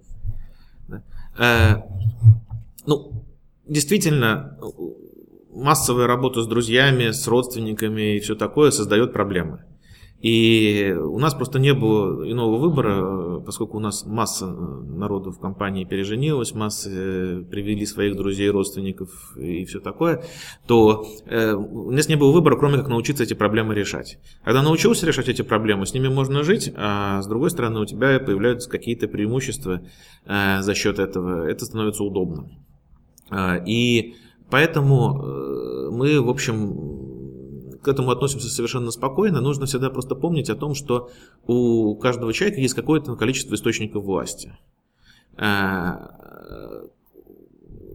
Да. 0.87 1.03
Э, 1.37 1.81
ну, 2.85 3.25
действительно, 3.67 4.57
массовая 5.53 6.07
работа 6.07 6.41
с 6.41 6.47
друзьями, 6.47 7.11
с 7.11 7.27
родственниками 7.27 8.15
и 8.15 8.19
все 8.19 8.35
такое 8.35 8.71
создает 8.71 9.13
проблемы. 9.13 9.63
И 10.21 10.93
у 10.99 11.17
нас 11.17 11.33
просто 11.33 11.59
не 11.59 11.73
было 11.73 12.29
иного 12.29 12.57
выбора, 12.57 13.39
поскольку 13.39 13.77
у 13.77 13.79
нас 13.79 14.05
масса 14.05 14.47
народу 14.47 15.31
в 15.31 15.39
компании 15.39 15.85
переженилась, 15.85 16.53
масса 16.53 16.89
э, 16.91 17.43
привели 17.49 17.85
своих 17.85 18.17
друзей, 18.17 18.49
родственников 18.49 19.09
и 19.37 19.63
все 19.63 19.79
такое, 19.79 20.25
то 20.67 21.05
э, 21.25 21.53
у 21.53 21.91
нас 21.91 22.09
не 22.09 22.17
было 22.17 22.33
выбора, 22.33 22.57
кроме 22.57 22.77
как 22.79 22.89
научиться 22.89 23.23
эти 23.23 23.33
проблемы 23.33 23.73
решать. 23.75 24.19
Когда 24.43 24.61
научился 24.61 25.05
решать 25.05 25.29
эти 25.29 25.41
проблемы, 25.41 25.85
с 25.85 25.93
ними 25.93 26.09
можно 26.09 26.43
жить, 26.43 26.69
а 26.75 27.21
с 27.21 27.27
другой 27.27 27.49
стороны 27.49 27.79
у 27.79 27.85
тебя 27.85 28.19
появляются 28.19 28.69
какие-то 28.69 29.07
преимущества 29.07 29.83
э, 30.25 30.61
за 30.61 30.75
счет 30.75 30.99
этого. 30.99 31.47
Это 31.47 31.63
становится 31.63 32.03
удобно. 32.03 32.49
И 33.65 34.15
поэтому 34.49 35.91
мы, 35.91 36.19
в 36.19 36.29
общем, 36.29 37.08
к 37.81 37.87
этому 37.87 38.11
относимся 38.11 38.49
совершенно 38.49 38.91
спокойно. 38.91 39.41
Нужно 39.41 39.65
всегда 39.65 39.89
просто 39.89 40.15
помнить 40.15 40.49
о 40.49 40.55
том, 40.55 40.75
что 40.75 41.09
у 41.47 41.95
каждого 41.95 42.33
человека 42.33 42.61
есть 42.61 42.73
какое-то 42.73 43.15
количество 43.15 43.55
источников 43.55 44.03
власти. 44.03 44.57
Э, 45.37 45.93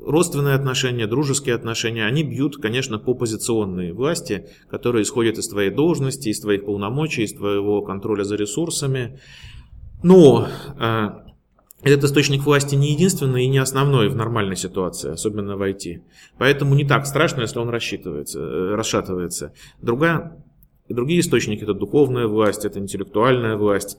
родственные 0.05 0.55
отношения, 0.55 1.07
дружеские 1.07 1.55
отношения, 1.55 2.07
они 2.07 2.23
бьют, 2.23 2.57
конечно, 2.57 2.99
по 2.99 3.15
позиционной 3.15 3.93
власти, 3.93 4.49
которая 4.71 5.03
исходит 5.03 5.39
из 5.39 5.49
твоей 5.49 5.71
должности, 5.71 6.29
из 6.29 6.41
твоих 6.41 6.65
полномочий, 6.65 7.25
из 7.25 7.35
твоего 7.35 7.83
контроля 7.83 8.25
за 8.25 8.37
ресурсами. 8.37 9.19
Но 10.03 10.49
э, 10.79 11.11
этот 11.85 12.05
источник 12.05 12.45
власти 12.45 12.75
не 12.75 12.93
единственный 12.93 13.45
и 13.45 13.49
не 13.49 13.59
основной 13.59 14.09
в 14.09 14.17
нормальной 14.17 14.57
ситуации, 14.57 15.13
особенно 15.13 15.57
в 15.57 15.63
IT. 15.63 16.03
Поэтому 16.39 16.75
не 16.75 16.85
так 16.85 17.07
страшно, 17.07 17.43
если 17.43 17.59
он 17.59 17.69
рассчитывается, 17.69 18.41
э, 18.41 18.75
расшатывается. 18.75 19.53
Другая, 19.83 20.43
другие 20.89 21.21
источники– 21.21 21.63
это 21.65 21.75
духовная 21.75 22.27
власть, 22.27 22.65
это 22.65 22.79
интеллектуальная 22.79 23.57
власть 23.57 23.99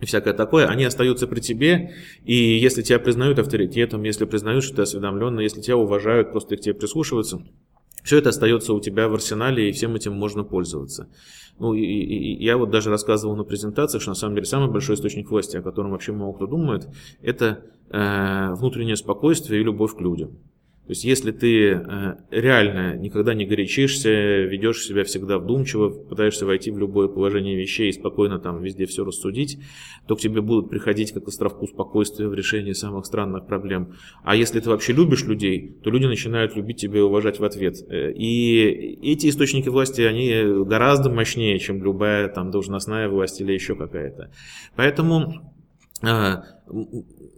и 0.00 0.04
всякое 0.04 0.34
такое, 0.34 0.66
они 0.66 0.84
остаются 0.84 1.26
при 1.26 1.40
тебе, 1.40 1.94
и 2.24 2.34
если 2.34 2.82
тебя 2.82 2.98
признают 2.98 3.38
авторитетом, 3.38 4.02
если 4.02 4.26
признают, 4.26 4.62
что 4.62 4.76
ты 4.76 4.82
осведомленный, 4.82 5.44
если 5.44 5.62
тебя 5.62 5.78
уважают, 5.78 6.32
просто 6.32 6.56
к 6.56 6.60
тебе 6.60 6.74
прислушиваются, 6.74 7.42
все 8.06 8.18
это 8.18 8.28
остается 8.28 8.72
у 8.72 8.80
тебя 8.80 9.08
в 9.08 9.14
арсенале, 9.14 9.68
и 9.68 9.72
всем 9.72 9.96
этим 9.96 10.12
можно 10.12 10.44
пользоваться. 10.44 11.08
Ну, 11.58 11.74
и, 11.74 11.82
и, 11.82 12.44
я 12.44 12.56
вот 12.56 12.70
даже 12.70 12.88
рассказывал 12.88 13.34
на 13.34 13.42
презентациях, 13.42 14.00
что 14.00 14.12
на 14.12 14.14
самом 14.14 14.36
деле 14.36 14.46
самый 14.46 14.70
большой 14.70 14.94
источник 14.94 15.28
власти, 15.28 15.56
о 15.56 15.62
котором 15.62 15.90
вообще 15.90 16.12
мало 16.12 16.32
кто 16.32 16.46
думает, 16.46 16.88
это 17.20 17.64
э, 17.90 18.54
внутреннее 18.54 18.94
спокойствие 18.96 19.60
и 19.60 19.64
любовь 19.64 19.96
к 19.96 20.00
людям. 20.00 20.38
То 20.86 20.92
есть, 20.92 21.02
если 21.02 21.32
ты 21.32 21.70
э, 21.70 22.16
реально 22.30 22.96
никогда 22.96 23.34
не 23.34 23.44
горячишься, 23.44 24.08
ведешь 24.08 24.84
себя 24.84 25.02
всегда 25.02 25.38
вдумчиво, 25.38 25.88
пытаешься 25.88 26.46
войти 26.46 26.70
в 26.70 26.78
любое 26.78 27.08
положение 27.08 27.56
вещей 27.56 27.88
и 27.88 27.92
спокойно 27.92 28.38
там 28.38 28.62
везде 28.62 28.86
все 28.86 29.04
рассудить, 29.04 29.58
то 30.06 30.14
к 30.14 30.20
тебе 30.20 30.42
будут 30.42 30.70
приходить 30.70 31.10
как 31.10 31.26
островку 31.26 31.66
спокойствия 31.66 32.28
в 32.28 32.34
решении 32.34 32.72
самых 32.72 33.04
странных 33.06 33.48
проблем. 33.48 33.94
А 34.22 34.36
если 34.36 34.60
ты 34.60 34.70
вообще 34.70 34.92
любишь 34.92 35.24
людей, 35.24 35.76
то 35.82 35.90
люди 35.90 36.06
начинают 36.06 36.54
любить 36.54 36.76
тебя 36.76 37.00
и 37.00 37.02
уважать 37.02 37.40
в 37.40 37.44
ответ. 37.44 37.74
Э, 37.88 38.12
и 38.12 39.10
эти 39.10 39.28
источники 39.28 39.68
власти, 39.68 40.02
они 40.02 40.64
гораздо 40.64 41.10
мощнее, 41.10 41.58
чем 41.58 41.82
любая 41.82 42.28
там 42.28 42.52
должностная 42.52 43.08
власть 43.08 43.40
или 43.40 43.52
еще 43.52 43.74
какая-то. 43.74 44.30
Поэтому 44.76 45.52
э, 46.04 46.36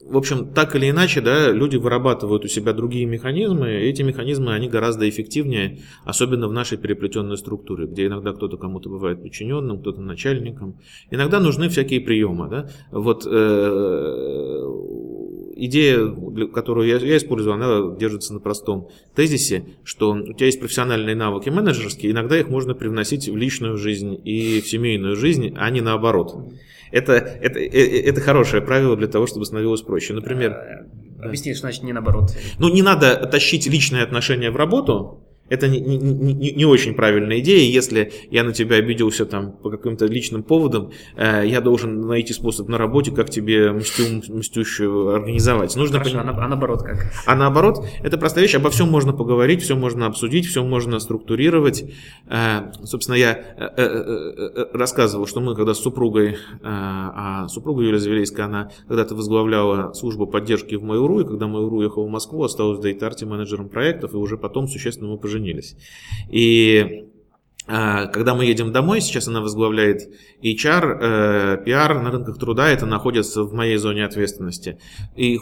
в 0.08 0.16
общем, 0.16 0.52
так 0.54 0.74
или 0.74 0.88
иначе, 0.88 1.20
да, 1.20 1.50
люди 1.52 1.76
вырабатывают 1.76 2.44
у 2.44 2.48
себя 2.48 2.72
другие 2.72 3.04
механизмы, 3.04 3.70
и 3.70 3.88
эти 3.88 4.02
механизмы, 4.02 4.54
они 4.54 4.68
гораздо 4.68 5.08
эффективнее, 5.08 5.80
особенно 6.04 6.48
в 6.48 6.52
нашей 6.52 6.78
переплетенной 6.78 7.36
структуре, 7.36 7.86
где 7.86 8.06
иногда 8.06 8.32
кто-то 8.32 8.56
кому-то 8.56 8.88
бывает 8.88 9.22
подчиненным, 9.22 9.80
кто-то 9.80 10.00
начальником. 10.00 10.78
Иногда 11.10 11.40
нужны 11.40 11.68
всякие 11.68 12.00
приемы, 12.00 12.48
да. 12.48 12.70
Вот 12.90 13.26
э, 13.26 14.64
идея, 15.56 16.08
которую 16.54 16.88
я, 16.88 16.96
я 16.96 17.16
использую, 17.18 17.54
она 17.54 17.94
держится 17.96 18.32
на 18.32 18.40
простом 18.40 18.88
тезисе, 19.14 19.64
что 19.84 20.12
у 20.12 20.32
тебя 20.32 20.46
есть 20.46 20.60
профессиональные 20.60 21.16
навыки 21.16 21.50
менеджерские, 21.50 22.12
иногда 22.12 22.38
их 22.38 22.48
можно 22.48 22.74
привносить 22.74 23.28
в 23.28 23.36
личную 23.36 23.76
жизнь 23.76 24.18
и 24.24 24.60
в 24.62 24.68
семейную 24.68 25.16
жизнь, 25.16 25.54
а 25.56 25.68
не 25.70 25.80
наоборот. 25.80 26.34
Это, 26.90 27.12
это, 27.12 27.58
э, 27.58 27.68
э, 27.68 28.08
это 28.08 28.20
хорошее 28.20 28.62
правило 28.62 28.96
для 28.96 29.08
того, 29.08 29.26
чтобы 29.26 29.44
становилось 29.44 29.82
проще. 29.82 30.14
Например... 30.14 30.52
Э, 30.52 31.24
объясни, 31.24 31.52
что 31.52 31.62
значит 31.62 31.82
не 31.82 31.92
наоборот. 31.92 32.36
Ну, 32.58 32.68
не 32.68 32.82
надо 32.82 33.16
тащить 33.26 33.66
личные 33.66 34.02
отношения 34.02 34.50
в 34.50 34.56
работу, 34.56 35.27
это 35.48 35.68
не, 35.68 35.80
не, 35.80 35.96
не, 35.98 36.52
не 36.52 36.64
очень 36.64 36.94
правильная 36.94 37.40
идея. 37.40 37.70
Если 37.70 38.12
я 38.30 38.44
на 38.44 38.52
тебя 38.52 38.76
обиделся 38.76 39.26
там 39.26 39.52
по 39.52 39.70
каким-то 39.70 40.06
личным 40.06 40.42
поводам, 40.42 40.92
э, 41.16 41.44
я 41.46 41.60
должен 41.60 42.06
найти 42.06 42.32
способ 42.32 42.68
на 42.68 42.78
работе, 42.78 43.10
как 43.10 43.30
тебе 43.30 43.72
мстю, 43.72 44.04
мстющую 44.28 45.08
организовать. 45.08 45.74
Нужно 45.76 45.98
Хорошо, 45.98 46.18
пон... 46.18 46.28
а, 46.28 46.44
а 46.44 46.48
наоборот 46.48 46.82
как? 46.82 47.12
А 47.26 47.34
наоборот, 47.34 47.84
это 48.02 48.18
простая 48.18 48.44
вещь. 48.44 48.54
Обо 48.54 48.70
всем 48.70 48.88
можно 48.90 49.12
поговорить, 49.12 49.62
все 49.62 49.76
можно 49.76 50.06
обсудить, 50.06 50.46
все 50.46 50.62
можно 50.64 50.98
структурировать. 50.98 51.84
Э, 52.26 52.72
собственно, 52.84 53.16
я 53.16 53.32
э, 53.32 53.68
э, 53.76 53.82
э, 53.82 54.50
э 54.54 54.66
рассказывал, 54.72 55.26
что 55.26 55.40
мы 55.40 55.54
когда 55.54 55.74
с 55.74 55.78
супругой, 55.80 56.32
э, 56.32 56.36
а 56.62 57.48
супруга 57.48 57.82
Юлия 57.82 57.98
Завелейская, 57.98 58.46
она 58.46 58.70
когда-то 58.86 59.14
возглавляла 59.14 59.92
службу 59.94 60.26
поддержки 60.26 60.74
в 60.74 60.82
Майуру, 60.82 61.20
и 61.20 61.24
когда 61.24 61.46
Майуру 61.46 61.78
уехал 61.78 62.06
в 62.06 62.10
Москву, 62.10 62.44
осталась 62.44 62.78
в 62.78 62.82
Дейтарте 62.82 63.26
менеджером 63.26 63.68
проектов, 63.68 64.12
и 64.14 64.16
уже 64.16 64.36
потом 64.36 64.68
существенно 64.68 65.10
мы 65.10 65.18
поженились 65.18 65.37
поженились. 65.38 65.76
И 66.28 67.04
а, 67.66 68.06
когда 68.06 68.34
мы 68.34 68.46
едем 68.46 68.72
домой, 68.72 69.00
сейчас 69.00 69.28
она 69.28 69.40
возглавляет 69.40 70.08
HR, 70.42 70.98
э, 71.00 71.64
PR 71.66 72.00
на 72.00 72.10
рынках 72.10 72.38
труда, 72.38 72.68
это 72.70 72.86
находится 72.86 73.42
в 73.42 73.52
моей 73.52 73.76
зоне 73.76 74.06
ответственности. 74.06 74.78
И 75.16 75.38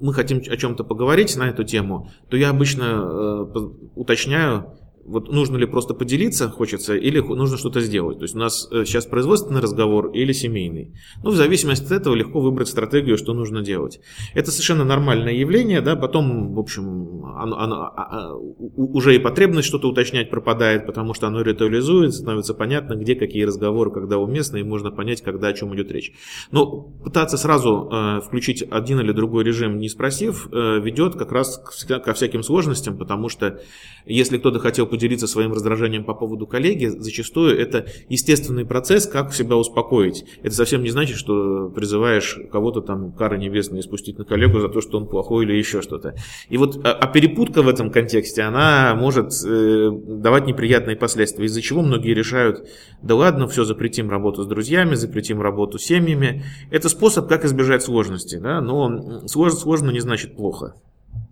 мы 0.00 0.12
хотим 0.12 0.38
о 0.38 0.56
чем-то 0.56 0.82
поговорить 0.84 1.36
на 1.36 1.48
эту 1.48 1.62
тему, 1.64 2.10
то 2.28 2.36
я 2.36 2.50
обычно 2.50 2.84
э, 2.84 3.60
уточняю, 3.94 4.77
вот 5.08 5.32
нужно 5.32 5.56
ли 5.56 5.66
просто 5.66 5.94
поделиться, 5.94 6.50
хочется, 6.50 6.94
или 6.94 7.20
нужно 7.20 7.56
что-то 7.56 7.80
сделать. 7.80 8.18
То 8.18 8.24
есть 8.24 8.34
у 8.34 8.38
нас 8.38 8.68
э, 8.70 8.84
сейчас 8.84 9.06
производственный 9.06 9.60
разговор 9.60 10.10
или 10.12 10.32
семейный. 10.32 10.94
Ну, 11.24 11.30
в 11.30 11.36
зависимости 11.36 11.84
от 11.86 11.92
этого 11.92 12.14
легко 12.14 12.40
выбрать 12.40 12.68
стратегию, 12.68 13.16
что 13.16 13.32
нужно 13.32 13.62
делать. 13.62 14.00
Это 14.34 14.50
совершенно 14.50 14.84
нормальное 14.84 15.32
явление, 15.32 15.80
да, 15.80 15.96
потом, 15.96 16.54
в 16.54 16.58
общем, 16.58 17.24
оно, 17.24 17.58
оно, 17.58 17.82
а, 17.84 17.90
а, 17.96 18.34
уже 18.36 19.16
и 19.16 19.18
потребность 19.18 19.68
что-то 19.68 19.88
уточнять 19.88 20.30
пропадает, 20.30 20.86
потому 20.86 21.14
что 21.14 21.26
оно 21.26 21.40
ритуализуется, 21.40 22.20
становится 22.20 22.52
понятно, 22.52 22.94
где 22.94 23.14
какие 23.14 23.44
разговоры, 23.44 23.90
когда 23.90 24.18
уместны, 24.18 24.60
и 24.60 24.62
можно 24.62 24.90
понять, 24.90 25.22
когда 25.22 25.48
о 25.48 25.52
чем 25.54 25.74
идет 25.74 25.90
речь. 25.90 26.12
Но 26.50 26.66
пытаться 26.66 27.38
сразу 27.38 27.88
э, 27.90 28.20
включить 28.20 28.62
один 28.70 29.00
или 29.00 29.12
другой 29.12 29.44
режим, 29.44 29.78
не 29.78 29.88
спросив, 29.88 30.48
э, 30.52 30.80
ведет 30.80 31.14
как 31.14 31.32
раз 31.32 31.62
ко 31.88 32.12
всяким 32.12 32.42
сложностям, 32.42 32.98
потому 32.98 33.30
что 33.30 33.60
если 34.04 34.36
кто-то 34.38 34.58
хотел 34.58 34.86
поделиться 34.98 35.28
своим 35.28 35.52
раздражением 35.52 36.04
по 36.04 36.12
поводу 36.12 36.48
коллеги, 36.48 36.86
зачастую 36.86 37.56
это 37.56 37.86
естественный 38.08 38.66
процесс, 38.66 39.06
как 39.06 39.32
себя 39.32 39.54
успокоить. 39.54 40.24
Это 40.42 40.54
совсем 40.56 40.82
не 40.82 40.90
значит, 40.90 41.16
что 41.16 41.68
призываешь 41.68 42.36
кого-то 42.50 42.80
там 42.80 43.12
кары 43.12 43.38
небесные 43.38 43.82
спустить 43.82 44.18
на 44.18 44.24
коллегу 44.24 44.58
за 44.58 44.68
то, 44.68 44.80
что 44.80 44.98
он 44.98 45.06
плохой 45.06 45.44
или 45.44 45.52
еще 45.52 45.82
что-то. 45.82 46.16
И 46.48 46.56
вот 46.56 46.84
а, 46.84 46.92
а 46.92 47.06
перепутка 47.06 47.62
в 47.62 47.68
этом 47.68 47.92
контексте, 47.92 48.42
она 48.42 48.96
может 48.96 49.32
э, 49.46 49.90
давать 49.92 50.46
неприятные 50.46 50.96
последствия, 50.96 51.44
из-за 51.44 51.62
чего 51.62 51.82
многие 51.82 52.12
решают, 52.12 52.68
да 53.00 53.14
ладно, 53.14 53.46
все, 53.46 53.64
запретим 53.64 54.10
работу 54.10 54.42
с 54.42 54.46
друзьями, 54.48 54.96
запретим 54.96 55.40
работу 55.40 55.78
с 55.78 55.84
семьями. 55.84 56.42
Это 56.72 56.88
способ, 56.88 57.28
как 57.28 57.44
избежать 57.44 57.84
сложностей, 57.84 58.40
да? 58.40 58.60
но 58.60 59.28
сложно, 59.28 59.58
сложно 59.60 59.90
не 59.90 60.00
значит 60.00 60.34
плохо 60.34 60.74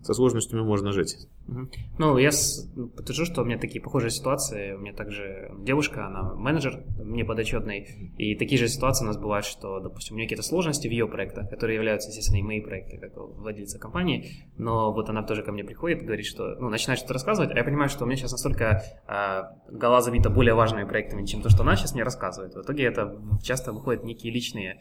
со 0.07 0.15
сложностями 0.15 0.61
можно 0.61 0.93
жить. 0.93 1.17
Ну, 1.99 2.17
я 2.19 2.31
подтвержу, 2.97 3.25
что 3.25 3.43
у 3.43 3.45
меня 3.45 3.59
такие 3.59 3.83
похожие 3.83 4.11
ситуации. 4.11 4.73
У 4.73 4.79
меня 4.79 4.93
также 4.93 5.51
девушка, 5.59 6.07
она 6.07 6.35
менеджер, 6.35 6.85
мне 6.99 7.25
подотчетный. 7.25 8.13
И 8.17 8.37
такие 8.37 8.59
же 8.59 8.69
ситуации 8.69 9.05
у 9.05 9.09
нас 9.09 9.17
бывают, 9.17 9.45
что, 9.45 9.81
допустим, 9.81 10.15
у 10.15 10.19
нее 10.19 10.27
какие-то 10.27 10.45
сложности 10.45 10.87
в 10.87 10.91
ее 10.91 11.09
проектах, 11.09 11.51
которые 11.51 11.77
являются, 11.77 12.09
естественно, 12.09 12.39
и 12.39 12.43
мои 12.43 12.61
проекты, 12.61 12.99
как 12.99 13.17
владельца 13.17 13.79
компании. 13.79 14.31
Но 14.57 14.93
вот 14.93 15.09
она 15.09 15.23
тоже 15.23 15.43
ко 15.43 15.51
мне 15.53 15.65
приходит, 15.65 16.03
говорит, 16.03 16.27
что, 16.27 16.55
ну, 16.61 16.69
начинает 16.69 16.99
что-то 16.99 17.15
рассказывать, 17.15 17.51
а 17.51 17.59
я 17.59 17.65
понимаю, 17.65 17.89
что 17.89 18.05
у 18.05 18.07
меня 18.07 18.17
сейчас 18.17 18.33
настолько 18.33 18.83
а, 19.07 19.57
голова 19.69 20.01
забита 20.01 20.31
более 20.31 20.55
важными 20.55 20.85
проектами, 20.85 21.27
чем 21.27 21.43
то, 21.43 21.51
что 21.51 21.63
она 21.63 21.77
сейчас 21.77 21.95
мне 21.95 22.05
рассказывает. 22.05 22.55
В 22.55 22.63
итоге 22.63 22.85
это 22.85 23.21
часто 23.43 23.73
выходят 23.73 24.05
некие 24.05 24.33
личные 24.33 24.81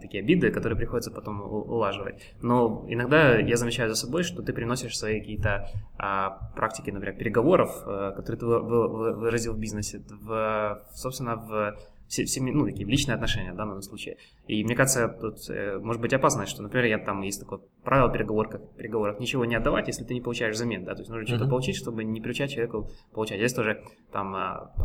такие 0.00 0.22
обиды, 0.22 0.50
которые 0.50 0.78
приходится 0.78 1.10
потом 1.10 1.42
улаживать. 1.42 2.22
Но 2.42 2.84
иногда 2.88 3.36
я 3.38 3.56
замечаю 3.56 3.88
за 3.88 3.94
собой, 3.94 4.22
что 4.22 4.42
ты 4.42 4.52
приносишь 4.52 4.96
свои 4.96 5.20
какие-то 5.20 5.68
а, 5.98 6.50
практики, 6.54 6.90
например, 6.90 7.16
переговоров, 7.16 7.82
а, 7.84 8.12
которые 8.12 8.38
ты 8.38 8.46
выразил 8.46 9.52
в 9.52 9.58
бизнесе, 9.58 10.02
в, 10.08 10.82
собственно, 10.94 11.36
в 11.36 11.76
все, 12.08 12.40
ну, 12.40 12.64
такие 12.64 12.86
личные 12.86 13.16
отношения 13.16 13.52
в 13.52 13.56
данном 13.56 13.82
случае. 13.82 14.16
И 14.46 14.62
мне 14.62 14.76
кажется, 14.76 15.08
тут 15.08 15.38
э, 15.50 15.78
может 15.78 16.00
быть 16.00 16.12
опасность, 16.12 16.52
что, 16.52 16.62
например, 16.62 16.86
я 16.86 16.98
там 16.98 17.20
есть 17.22 17.40
такое 17.40 17.60
правило 17.82 18.12
переговор, 18.12 18.48
как 18.48 18.76
переговоров, 18.76 19.18
ничего 19.18 19.44
не 19.44 19.56
отдавать, 19.56 19.88
если 19.88 20.04
ты 20.04 20.14
не 20.14 20.20
получаешь 20.20 20.54
взамен, 20.54 20.84
да, 20.84 20.94
то 20.94 21.00
есть 21.00 21.10
нужно 21.10 21.24
uh-huh. 21.24 21.36
что-то 21.36 21.50
получить, 21.50 21.74
чтобы 21.74 22.04
не 22.04 22.20
приучать 22.20 22.52
человека 22.52 22.84
получать. 23.12 23.38
Здесь 23.38 23.54
тоже 23.54 23.82
там 24.12 24.36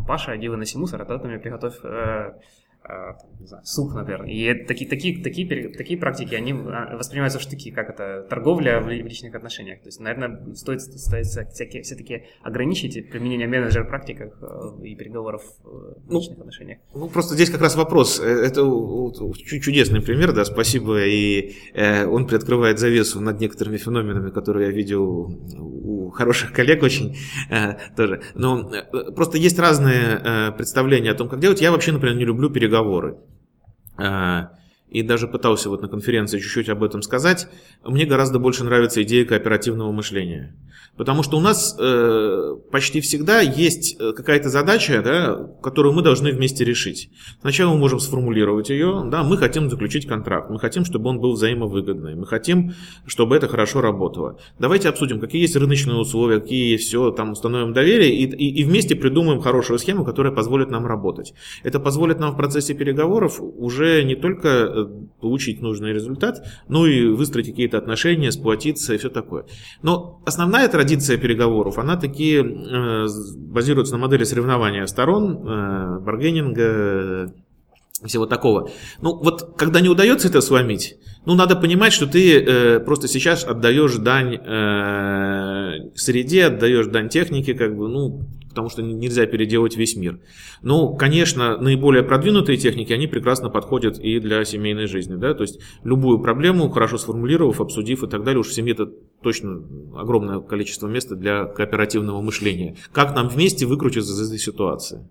Паша, 0.08 0.36
иди 0.36 0.50
выноси 0.50 0.78
мусор, 0.78 1.02
а 1.02 1.06
тогда 1.06 1.22
ты 1.22 1.28
мне 1.28 1.38
приготовь 1.38 1.76
э, 1.84 1.88
а, 1.88 2.40
не 3.40 3.48
знаю, 3.48 3.64
суп, 3.64 3.94
например. 3.94 4.24
И 4.24 4.66
такие, 4.66 4.90
такие, 4.90 5.24
такие, 5.24 5.70
такие 5.70 6.00
практики, 6.00 6.34
они 6.34 6.52
а, 6.52 6.98
воспринимаются 6.98 7.38
в 7.38 7.42
штыки, 7.42 7.72
как 7.72 7.90
это 7.90 8.26
торговля 8.28 8.80
в 8.82 8.90
личных 8.90 9.36
отношениях. 9.36 9.82
То 9.82 9.88
есть, 9.88 10.00
наверное, 10.00 10.56
стоит, 10.56 10.82
стоит 10.82 11.28
все-таки 11.28 12.24
ограничить 12.42 13.10
применение 13.12 13.48
менеджер 13.48 13.88
практиках 13.88 14.34
э, 14.42 14.86
и 14.86 14.96
переговоров 14.96 15.44
э, 15.64 15.68
в 15.68 16.12
ну, 16.12 16.20
личных 16.20 16.38
ну, 16.38 16.44
отношениях. 16.44 16.80
Ну, 16.96 17.08
просто 17.08 17.36
здесь 17.36 17.52
как 17.52 17.62
раз 17.62 17.76
вопрос. 17.76 18.20
Э, 18.20 18.24
это 18.24 18.62
чудесный 19.46 20.02
пример, 20.02 20.34
да, 20.34 20.44
спасибо. 20.44 21.06
И 21.06 21.56
он 21.76 22.26
приоткрывает 22.28 22.80
завесу 22.80 23.22
над 23.22 23.40
некоторыми 23.40 23.78
феноменами, 23.78 24.32
которые 24.32 24.70
я 24.70 24.76
видел 24.76 25.04
у 25.60 26.10
хороших 26.10 26.52
коллег 26.54 26.84
очень 26.84 27.16
тоже. 27.96 28.22
Но 28.34 28.70
просто 29.16 29.38
есть 29.38 29.60
разные 29.60 30.52
представления 30.58 31.12
о 31.12 31.16
том, 31.16 31.30
как 31.30 31.40
делать. 31.40 31.62
Я 31.62 31.72
вообще, 31.72 31.92
например, 31.92 32.18
не 32.18 32.26
люблю 32.26 32.50
переговоры 32.50 32.71
переговоры. 32.72 33.18
А, 33.98 34.52
и 34.90 35.04
даже 35.04 35.28
пытался 35.28 35.70
вот 35.70 35.82
на 35.82 35.88
конференции 35.88 36.40
чуть-чуть 36.40 36.70
об 36.70 36.84
этом 36.84 37.02
сказать. 37.02 37.48
Мне 37.84 38.06
гораздо 38.06 38.40
больше 38.40 38.64
нравится 38.64 39.04
идея 39.04 39.26
кооперативного 39.26 39.92
мышления. 39.92 40.56
Потому 40.98 41.24
что 41.24 41.38
у 41.38 41.42
нас 41.42 41.76
э, 41.80 42.56
почти 42.72 43.02
всегда 43.02 43.42
есть 43.42 43.98
э, 44.00 44.14
какая-то 44.14 44.50
задача, 44.50 45.02
да, 45.04 45.36
которую 45.62 45.94
мы 45.94 46.02
должны 46.02 46.32
вместе 46.32 46.64
решить. 46.64 47.10
Сначала 47.42 47.74
мы 47.74 47.80
можем 47.80 48.00
сформулировать 48.00 48.70
ее, 48.70 49.04
да, 49.10 49.24
мы 49.24 49.38
хотим 49.38 49.70
заключить 49.70 50.08
контракт, 50.08 50.50
мы 50.50 50.60
хотим, 50.60 50.86
чтобы 50.86 51.10
он 51.10 51.20
был 51.20 51.34
взаимовыгодный, 51.34 52.16
мы 52.16 52.26
хотим, 52.26 52.74
чтобы 53.06 53.36
это 53.36 53.48
хорошо 53.48 53.82
работало. 53.82 54.38
Давайте 54.60 54.90
обсудим, 54.90 55.20
какие 55.20 55.42
есть 55.42 55.56
рыночные 55.56 55.98
условия, 55.98 56.40
какие 56.40 56.72
есть 56.72 56.88
все, 56.88 57.12
там 57.12 57.32
установим 57.32 57.74
доверие 57.74 58.14
и, 58.14 58.26
и, 58.26 58.62
и 58.62 58.64
вместе 58.64 58.96
придумаем 58.96 59.42
хорошую 59.42 59.80
схему, 59.80 60.06
которая 60.06 60.34
позволит 60.34 60.70
нам 60.70 60.86
работать. 60.86 61.34
Это 61.64 61.80
позволит 61.80 62.20
нам 62.20 62.34
в 62.34 62.38
процессе 62.38 62.74
переговоров 62.74 63.40
уже 63.40 64.04
не 64.04 64.16
только 64.16 64.48
э, 64.48 64.86
получить 65.20 65.62
нужный 65.62 65.94
результат, 65.94 66.46
но 66.68 66.88
и 66.88 67.08
выстроить 67.08 67.48
какие-то 67.48 67.78
отношения, 67.78 68.32
сплотиться 68.32 68.94
и 68.94 68.98
все 68.98 69.10
такое. 69.10 69.46
Но 69.82 70.22
основная 70.26 70.61
традиция 70.68 71.18
переговоров, 71.18 71.78
она 71.78 71.98
такие 71.98 72.42
э, 72.42 73.08
базируется 73.38 73.94
на 73.94 74.00
модели 74.00 74.24
соревнования 74.24 74.86
сторон, 74.86 75.48
э, 75.48 76.00
баргенинга, 76.00 77.34
всего 78.06 78.26
такого. 78.26 78.70
Ну, 79.02 79.16
вот 79.16 79.56
когда 79.58 79.80
не 79.80 79.90
удается 79.90 80.28
это 80.28 80.42
сломить, 80.42 80.98
ну, 81.26 81.36
надо 81.36 81.56
понимать, 81.56 81.94
что 81.94 82.08
ты 82.08 82.40
э, 82.40 82.80
просто 82.80 83.08
сейчас 83.08 83.44
отдаешь 83.44 83.96
дань 83.96 84.36
э, 84.36 85.92
среде, 85.96 86.46
отдаешь 86.46 86.88
дань 86.88 87.10
технике, 87.10 87.54
как 87.54 87.76
бы, 87.76 87.88
ну, 87.88 88.22
потому 88.52 88.70
что 88.70 88.82
нельзя 88.84 89.26
переделать 89.26 89.76
весь 89.76 89.96
мир. 89.96 90.20
Ну, 90.62 90.96
конечно, 90.96 91.58
наиболее 91.58 92.04
продвинутые 92.04 92.58
техники, 92.58 92.94
они 92.94 93.08
прекрасно 93.08 93.50
подходят 93.50 93.98
и 93.98 94.20
для 94.20 94.46
семейной 94.46 94.86
жизни, 94.86 95.16
да, 95.16 95.34
то 95.34 95.42
есть 95.42 95.60
любую 95.84 96.20
проблему, 96.20 96.70
хорошо 96.70 96.98
сформулировав, 96.98 97.60
обсудив 97.62 98.04
и 98.04 98.08
так 98.08 98.24
далее, 98.24 98.40
уж 98.40 98.48
в 98.48 98.54
семье 98.54 98.74
это 98.74 98.86
точно 99.22 99.64
огромное 99.98 100.40
количество 100.40 100.88
места 100.88 101.16
для 101.16 101.46
кооперативного 101.46 102.22
мышления. 102.22 102.76
Как 102.92 103.16
нам 103.16 103.28
вместе 103.28 103.66
выкрутиться 103.66 104.12
из 104.12 104.28
этой 104.28 104.40
ситуации? 104.40 105.10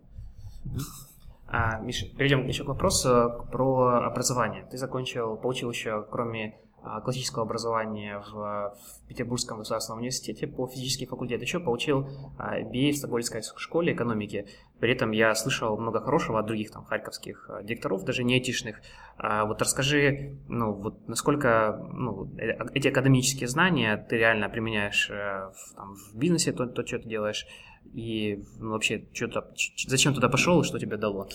А, 1.49 1.81
Миша, 1.81 2.07
перейдем 2.17 2.47
еще 2.47 2.63
к 2.63 2.69
вопросу 2.69 3.47
про 3.51 4.07
образование. 4.07 4.67
Ты 4.71 4.79
закончил, 4.79 5.37
получил 5.37 5.71
еще, 5.71 6.07
кроме 6.09 6.57
классического 7.03 7.45
образования 7.45 8.23
в, 8.31 8.33
в 8.33 9.09
Петербургском 9.09 9.59
государственном 9.59 9.99
университете 9.99 10.47
по 10.47 10.67
физический 10.67 11.07
факультет, 11.07 11.43
еще 11.43 11.61
получил 11.61 12.09
а, 12.39 12.61
MBA 12.61 12.93
в 12.93 12.97
Стокгольмской 12.97 13.43
школе 13.57 13.93
экономики. 13.93 14.47
При 14.79 14.93
этом 14.93 15.11
я 15.11 15.35
слышал 15.35 15.77
много 15.79 16.01
хорошего 16.01 16.41
от 16.41 16.47
других 16.47 16.71
там 16.71 16.85
харьковских 16.85 17.49
а, 17.49 17.63
директоров, 17.63 18.05
даже 18.05 18.25
не 18.25 18.35
айтишных. 18.35 18.81
Вот 19.19 19.61
расскажи, 19.61 20.39
ну, 20.49 20.73
вот 20.73 21.07
насколько 21.07 21.87
ну, 21.93 22.25
э, 22.39 22.57
эти 22.73 22.89
академические 22.89 23.49
знания 23.49 23.97
ты 24.09 24.17
реально 24.17 24.49
применяешь 24.49 25.11
э, 25.11 25.51
в, 25.55 25.75
там, 25.77 25.95
в 25.95 26.17
бизнесе, 26.17 26.53
то, 26.53 26.67
то, 26.67 26.87
что 26.87 26.99
ты 26.99 27.09
делаешь, 27.09 27.47
и 27.93 28.43
ну, 28.59 28.71
вообще, 28.71 29.05
что-то, 29.13 29.53
зачем 29.87 30.15
туда 30.15 30.29
пошел 30.29 30.61
и 30.61 30.65
что 30.65 30.79
тебе 30.79 30.97
дало? 30.97 31.29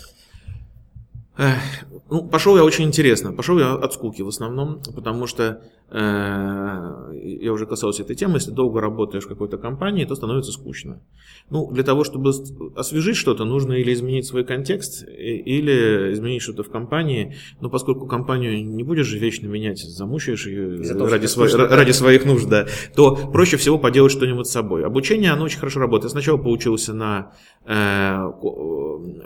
Ну, 2.10 2.28
пошел 2.28 2.56
я 2.56 2.64
очень 2.64 2.86
интересно. 2.86 3.34
Пошел 3.34 3.60
я 3.60 3.74
от 3.74 3.94
скуки 3.94 4.22
в 4.22 4.28
основном, 4.28 4.82
потому 4.96 5.28
что 5.28 5.62
я 5.92 7.52
уже 7.52 7.68
касался 7.68 8.04
этой 8.04 8.16
темы, 8.16 8.38
если 8.38 8.52
долго 8.52 8.82
работаешь 8.82 9.26
в 9.26 9.28
какой-то 9.28 9.58
компании, 9.58 10.06
то 10.06 10.16
становится 10.16 10.52
скучно. 10.52 11.02
Ну, 11.50 11.72
для 11.72 11.84
того, 11.84 12.04
чтобы 12.04 12.32
освежить 12.76 13.16
что-то, 13.16 13.46
нужно 13.46 13.74
или 13.74 13.94
изменить 13.94 14.26
свой 14.26 14.44
контекст, 14.44 15.08
или 15.08 16.14
изменить 16.14 16.42
что-то 16.42 16.64
в 16.64 16.70
компании. 16.70 17.36
Но 17.62 17.70
поскольку 17.70 18.08
компанию 18.08 18.66
не 18.66 18.84
будешь 18.84 19.06
же 19.06 19.20
вечно 19.20 19.48
менять, 19.48 19.80
замучаешь 19.80 20.48
ее 20.48 20.82
ради, 21.08 21.28
сво... 21.28 21.48
ради 21.48 21.92
своих 21.92 22.26
нужд, 22.26 22.50
да, 22.50 22.66
то 22.96 23.16
проще 23.16 23.58
всего 23.58 23.78
поделать 23.78 24.12
что-нибудь 24.12 24.48
с 24.48 24.52
собой. 24.52 24.86
Обучение, 24.86 25.32
оно 25.32 25.46
очень 25.46 25.60
хорошо 25.60 25.80
работает. 25.80 26.06
Я 26.06 26.10
сначала 26.10 26.38
поучился 26.38 26.94
на 26.94 27.32
э, 27.66 28.18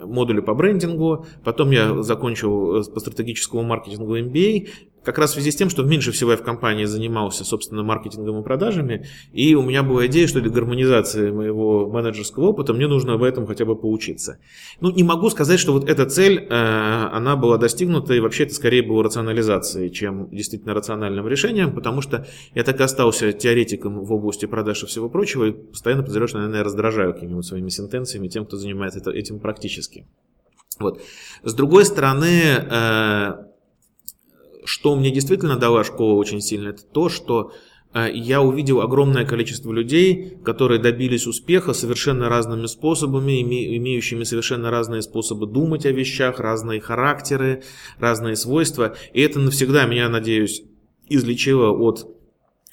модуле 0.04 0.42
по 0.42 0.54
брендингу, 0.54 1.26
потом 1.42 1.70
я 1.70 2.02
закончил 2.02 2.84
по 2.84 3.00
стратегическому 3.00 3.62
маркетингу 3.62 4.18
MBA, 4.18 4.68
как 5.04 5.18
раз 5.18 5.30
в 5.30 5.34
связи 5.34 5.50
с 5.50 5.56
тем, 5.56 5.70
что 5.70 5.82
меньше 5.82 6.12
всего 6.12 6.32
я 6.32 6.36
в 6.36 6.42
компании 6.42 6.84
занимался, 6.84 7.44
собственно, 7.44 7.82
маркетингом 7.82 8.40
и 8.40 8.44
продажами, 8.44 9.06
и 9.32 9.54
у 9.54 9.62
меня 9.62 9.82
была 9.82 10.06
идея, 10.06 10.26
что 10.26 10.40
для 10.40 10.50
гармонизации 10.50 11.30
моего 11.30 11.88
менеджерского 11.88 12.46
опыта 12.46 12.74
мне 12.74 12.86
нужно 12.86 13.14
об 13.14 13.22
этом 13.22 13.46
хотя 13.46 13.64
бы 13.64 13.76
поучиться. 13.76 14.38
Ну, 14.80 14.90
не 14.90 15.02
могу 15.02 15.30
сказать, 15.30 15.58
что 15.58 15.72
вот 15.72 15.88
эта 15.88 16.06
цель, 16.06 16.46
э, 16.48 17.08
она 17.12 17.36
была 17.36 17.56
достигнута, 17.56 18.14
и 18.14 18.20
вообще 18.20 18.44
это 18.44 18.54
скорее 18.54 18.82
было 18.82 19.02
рационализацией, 19.02 19.90
чем 19.90 20.28
действительно 20.30 20.74
рациональным 20.74 21.26
решением, 21.26 21.74
потому 21.74 22.02
что 22.02 22.26
я 22.54 22.62
так 22.62 22.80
и 22.80 22.82
остался 22.82 23.32
теоретиком 23.32 24.04
в 24.04 24.12
области 24.12 24.46
продаж 24.46 24.82
и 24.82 24.86
всего 24.86 25.08
прочего, 25.08 25.44
и 25.46 25.52
постоянно 25.52 26.02
подозреваю, 26.02 26.28
что, 26.28 26.38
наверное, 26.38 26.58
я 26.58 26.64
раздражаю 26.64 27.14
какими-нибудь 27.14 27.46
своими 27.46 27.68
сентенциями 27.68 28.28
тем, 28.28 28.44
кто 28.44 28.56
занимается 28.56 29.10
этим 29.10 29.38
практически. 29.38 30.06
Вот. 30.78 31.02
С 31.42 31.54
другой 31.54 31.84
стороны, 31.84 32.42
э, 32.70 33.49
что 34.64 34.96
мне 34.96 35.10
действительно 35.10 35.56
дала 35.56 35.84
школа 35.84 36.14
очень 36.14 36.40
сильно, 36.40 36.68
это 36.68 36.82
то, 36.84 37.08
что 37.08 37.52
э, 37.92 38.10
я 38.12 38.42
увидел 38.42 38.80
огромное 38.80 39.24
количество 39.24 39.72
людей, 39.72 40.38
которые 40.44 40.80
добились 40.80 41.26
успеха 41.26 41.72
совершенно 41.72 42.28
разными 42.28 42.66
способами, 42.66 43.42
имеющими 43.76 44.24
совершенно 44.24 44.70
разные 44.70 45.02
способы 45.02 45.46
думать 45.46 45.86
о 45.86 45.92
вещах, 45.92 46.40
разные 46.40 46.80
характеры, 46.80 47.62
разные 47.98 48.36
свойства. 48.36 48.96
И 49.12 49.20
это 49.20 49.38
навсегда 49.38 49.86
меня, 49.86 50.08
надеюсь, 50.08 50.62
излечило 51.08 51.70
от 51.70 52.06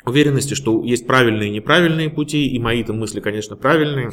уверенности, 0.06 0.54
что 0.54 0.84
есть 0.84 1.06
правильные 1.06 1.50
и 1.50 1.54
неправильные 1.54 2.10
пути, 2.10 2.48
и 2.48 2.60
мои-то 2.60 2.94
мысли, 2.94 3.20
конечно, 3.20 3.56
правильные, 3.56 4.12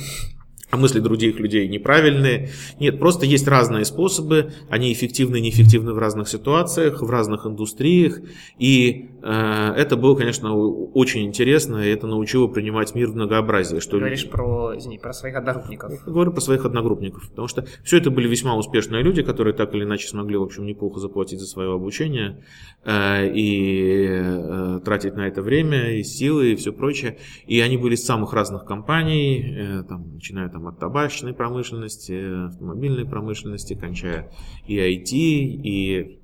а 0.75 0.77
мысли 0.77 0.99
других 0.99 1.39
людей 1.39 1.69
неправильные. 1.69 2.51
Нет, 2.81 2.99
просто 2.99 3.27
есть 3.27 3.47
разные 3.47 3.85
способы, 3.85 4.53
они 4.69 4.93
эффективны 4.93 5.37
и 5.37 5.41
неэффективны 5.41 5.93
в 5.93 5.99
разных 5.99 6.29
ситуациях, 6.29 7.01
в 7.01 7.09
разных 7.09 7.47
индустриях. 7.47 8.21
И 8.59 9.11
э, 9.23 9.73
это 9.77 9.97
было, 9.97 10.17
конечно, 10.17 10.53
очень 10.57 11.27
интересно, 11.27 11.77
и 11.77 11.91
это 11.91 12.09
научило 12.09 12.49
принимать 12.49 12.93
мир 12.97 13.11
в 13.11 13.15
многообразии. 13.15 13.79
Что... 13.79 13.93
Ты 13.93 13.99
говоришь 13.99 14.29
про, 14.29 14.77
извини, 14.77 14.99
про 14.99 15.13
своих 15.13 15.37
одногруппников. 15.37 15.93
Я 15.93 16.13
говорю 16.13 16.33
про 16.33 16.41
своих 16.41 16.65
одногруппников, 16.65 17.31
потому 17.31 17.47
что 17.47 17.65
все 17.85 17.99
это 17.99 18.11
были 18.11 18.27
весьма 18.27 18.57
успешные 18.57 19.05
люди, 19.05 19.23
которые 19.23 19.55
так 19.55 19.75
или 19.75 19.85
иначе 19.85 20.09
смогли, 20.09 20.37
в 20.37 20.43
общем, 20.43 20.67
неплохо 20.67 20.99
заплатить 20.99 21.39
за 21.39 21.47
свое 21.47 21.73
обучение 21.73 22.43
э, 22.85 23.33
и 23.33 24.09
э, 24.11 24.81
тратить 24.85 25.15
на 25.15 25.29
это 25.29 25.41
время, 25.41 25.99
и 25.99 26.03
силы, 26.03 26.53
и 26.53 26.57
все 26.57 26.73
прочее. 26.73 27.19
И 27.47 27.61
они 27.61 27.77
были 27.77 27.95
из 27.95 28.05
самых 28.05 28.33
разных 28.33 28.65
компаний, 28.65 29.55
э, 29.57 29.85
там, 29.89 30.15
начиная 30.15 30.49
там, 30.49 30.64
от 30.69 30.79
табачной 30.79 31.35
промышленности, 31.35 32.47
автомобильной 32.47 33.05
промышленности, 33.05 33.75
кончая 33.75 34.31
и 34.67 34.77
IT, 34.77 35.11
и 35.13 36.21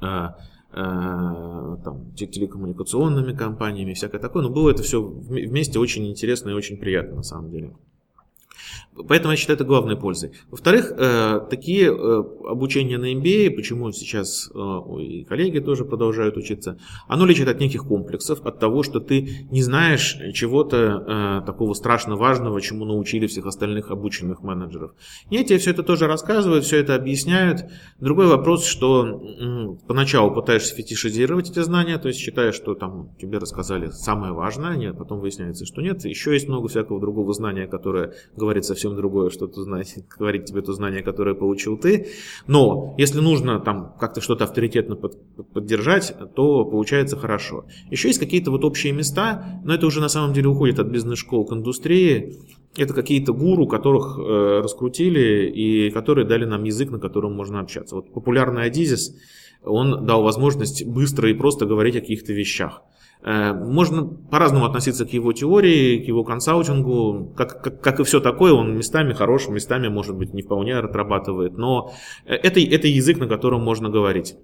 а, 0.00 0.36
там, 0.72 2.12
телекоммуникационными 2.14 3.32
компаниями, 3.34 3.94
всякое 3.94 4.20
такое. 4.20 4.42
Но 4.42 4.50
было 4.50 4.70
это 4.70 4.82
все 4.82 5.02
вместе 5.02 5.78
очень 5.78 6.06
интересно 6.06 6.50
и 6.50 6.52
очень 6.52 6.76
приятно 6.76 7.16
на 7.16 7.22
самом 7.22 7.50
деле. 7.50 7.74
Поэтому 9.08 9.32
я 9.32 9.36
считаю 9.36 9.56
это 9.56 9.64
главной 9.64 9.96
пользой. 9.96 10.32
Во-вторых, 10.50 10.92
э, 10.96 11.40
такие 11.50 11.86
э, 11.86 12.24
обучения 12.48 12.98
на 12.98 13.12
MBA, 13.12 13.50
почему 13.50 13.92
сейчас 13.92 14.50
э, 14.54 14.58
и 15.00 15.24
коллеги 15.24 15.58
тоже 15.58 15.84
продолжают 15.84 16.36
учиться, 16.36 16.78
оно 17.08 17.26
лечит 17.26 17.48
от 17.48 17.60
неких 17.60 17.84
комплексов, 17.84 18.44
от 18.44 18.58
того, 18.58 18.82
что 18.82 19.00
ты 19.00 19.46
не 19.50 19.62
знаешь 19.62 20.16
чего-то 20.32 21.42
такого 21.46 21.74
страшно 21.74 22.16
важного, 22.16 22.60
чему 22.60 22.84
научили 22.84 23.26
всех 23.26 23.46
остальных 23.46 23.90
обученных 23.90 24.42
менеджеров. 24.42 24.92
И 25.30 25.44
тебе 25.44 25.58
все 25.58 25.70
это 25.70 25.82
тоже 25.82 26.06
рассказывают, 26.06 26.64
все 26.64 26.78
это 26.78 26.94
объясняют. 26.94 27.66
Другой 28.00 28.26
вопрос, 28.26 28.64
что 28.64 29.78
поначалу 29.86 30.34
пытаешься 30.34 30.74
фетишизировать 30.74 31.50
эти 31.50 31.60
знания, 31.60 31.98
то 31.98 32.08
есть 32.08 32.20
считаешь, 32.20 32.54
что 32.54 32.74
там 32.74 33.10
тебе 33.20 33.38
рассказали 33.38 33.90
самое 33.90 34.32
важное, 34.32 34.76
нет, 34.76 34.96
потом 34.98 35.20
выясняется, 35.20 35.66
что 35.66 35.82
нет. 35.82 36.04
Еще 36.04 36.32
есть 36.32 36.48
много 36.48 36.68
всякого 36.68 37.00
другого 37.00 37.32
знания, 37.32 37.66
которое 37.66 38.14
говорит 38.36 38.64
совсем 38.64 38.85
совсем 38.86 38.96
другое, 38.96 39.30
что 39.30 39.46
то 39.46 39.62
знать, 39.62 39.96
говорить 40.18 40.44
тебе 40.44 40.62
то 40.62 40.72
знание, 40.72 41.02
которое 41.02 41.34
получил 41.34 41.76
ты. 41.76 42.06
Но 42.46 42.94
если 42.98 43.20
нужно 43.20 43.60
там 43.60 43.94
как-то 43.98 44.20
что-то 44.20 44.44
авторитетно 44.44 44.96
под, 44.96 45.16
поддержать, 45.52 46.14
то 46.34 46.64
получается 46.64 47.16
хорошо. 47.16 47.64
Еще 47.90 48.08
есть 48.08 48.20
какие-то 48.20 48.50
вот 48.50 48.64
общие 48.64 48.92
места, 48.92 49.60
но 49.64 49.74
это 49.74 49.86
уже 49.86 50.00
на 50.00 50.08
самом 50.08 50.32
деле 50.32 50.48
уходит 50.48 50.78
от 50.78 50.86
бизнес-школ 50.88 51.46
к 51.46 51.52
индустрии. 51.52 52.34
Это 52.76 52.94
какие-то 52.94 53.32
гуру, 53.32 53.66
которых 53.66 54.18
э, 54.18 54.60
раскрутили 54.62 55.50
и 55.50 55.90
которые 55.90 56.26
дали 56.26 56.44
нам 56.44 56.64
язык, 56.64 56.90
на 56.90 56.98
котором 56.98 57.34
можно 57.34 57.60
общаться. 57.60 57.96
Вот 57.96 58.12
популярный 58.12 58.64
Адизис, 58.64 59.16
он 59.64 60.06
дал 60.06 60.22
возможность 60.22 60.84
быстро 60.86 61.30
и 61.30 61.34
просто 61.34 61.66
говорить 61.66 61.96
о 61.96 62.00
каких-то 62.00 62.32
вещах. 62.32 62.82
Э, 63.22 63.52
можно 63.52 64.04
по-разному 64.04 64.66
относиться 64.66 65.04
к 65.04 65.12
его 65.12 65.32
теории, 65.32 66.04
к 66.04 66.08
его 66.08 66.24
консалтингу. 66.24 67.32
Как, 67.36 67.62
как, 67.62 67.80
как 67.80 68.00
и 68.00 68.04
все 68.04 68.20
такое, 68.20 68.52
он 68.52 68.76
местами 68.76 69.12
хорош, 69.12 69.48
местами, 69.48 69.88
может 69.88 70.16
быть, 70.16 70.34
не 70.34 70.42
вполне 70.42 70.76
отрабатывает. 70.76 71.56
Но 71.56 71.92
это, 72.24 72.60
это 72.60 72.88
язык, 72.88 73.18
на 73.18 73.26
котором 73.26 73.62
можно 73.62 73.88
говорить. 73.88 74.36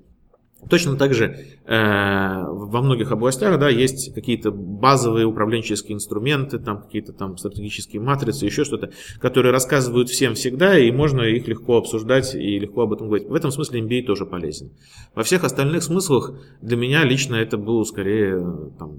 Точно 0.69 0.97
так 0.97 1.13
же 1.13 1.25
э, 1.25 1.35
во 1.67 2.83
многих 2.83 3.11
областях 3.11 3.59
да, 3.59 3.69
есть 3.69 4.15
какие-то 4.15 4.53
базовые 4.53 5.27
управленческие 5.27 5.97
инструменты, 5.97 6.59
там 6.59 6.83
какие-то 6.83 7.13
там 7.13 7.37
стратегические 7.37 8.01
матрицы, 8.01 8.47
еще 8.47 8.65
что-то, 8.65 8.91
которые 9.21 9.53
рассказывают 9.53 10.09
всем 10.09 10.35
всегда, 10.35 10.79
и 10.79 10.91
можно 10.93 11.23
их 11.23 11.49
легко 11.49 11.79
обсуждать 11.79 12.35
и 12.35 12.59
легко 12.59 12.83
об 12.83 12.93
этом 12.93 13.09
говорить. 13.09 13.29
В 13.29 13.35
этом 13.35 13.51
смысле 13.51 13.81
MBA 13.81 14.05
тоже 14.05 14.25
полезен. 14.25 14.71
Во 15.15 15.25
всех 15.25 15.45
остальных 15.45 15.83
смыслах 15.83 16.33
для 16.61 16.77
меня 16.77 17.05
лично 17.05 17.37
это 17.37 17.59
было 17.59 17.83
скорее 17.85 18.39
там, 18.79 18.93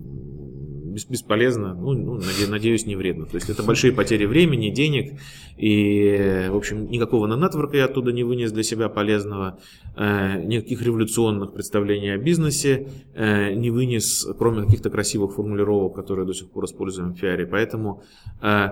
бесполезно, 0.94 1.74
ну, 1.74 1.94
ну 1.94 2.22
надеюсь, 2.50 2.86
не 2.86 2.96
вредно. 2.96 3.26
То 3.26 3.36
есть 3.36 3.50
это 3.50 3.64
большие 3.64 3.94
потери 3.94 4.26
времени, 4.26 4.70
денег, 4.70 5.20
и, 5.58 6.48
в 6.50 6.56
общем, 6.56 6.90
никакого 6.90 7.28
на 7.28 7.36
нетворка 7.36 7.78
я 7.78 7.86
оттуда 7.86 8.12
не 8.12 8.24
вынес 8.24 8.52
для 8.52 8.64
себя 8.64 8.90
полезного, 8.90 9.60
э, 9.96 10.44
никаких 10.44 10.82
революционных 10.82 11.54
представлений 11.54 12.14
о 12.14 12.18
бизнесе 12.18 12.90
э, 13.14 13.54
не 13.54 13.70
вынес, 13.72 14.28
кроме 14.38 14.64
каких-то 14.64 14.90
красивых 14.90 15.36
формулировок, 15.36 15.96
которые 15.96 16.26
до 16.26 16.34
сих 16.34 16.50
пор 16.50 16.66
используем 16.66 17.14
в 17.14 17.20
пиаре. 17.20 17.46
Поэтому 17.46 18.04
э, 18.42 18.70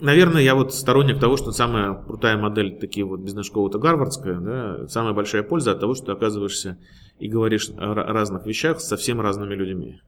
наверное, 0.00 0.42
я 0.42 0.54
вот 0.54 0.74
сторонник 0.74 1.20
того, 1.20 1.36
что 1.36 1.52
самая 1.52 1.94
крутая 1.94 2.36
модель, 2.36 2.78
такие 2.78 3.04
вот 3.04 3.20
бизнес-школы, 3.20 3.68
это 3.68 3.78
гарвардская, 3.78 4.38
да, 4.40 4.88
самая 4.88 5.12
большая 5.12 5.42
польза 5.42 5.72
от 5.72 5.80
того, 5.80 5.94
что 5.94 6.06
ты 6.06 6.12
оказываешься 6.12 6.78
и 7.18 7.28
говоришь 7.28 7.70
о 7.76 7.94
разных 7.94 8.46
вещах 8.46 8.80
с 8.80 8.88
совсем 8.88 9.20
разными 9.20 9.54
людьми. 9.54 10.00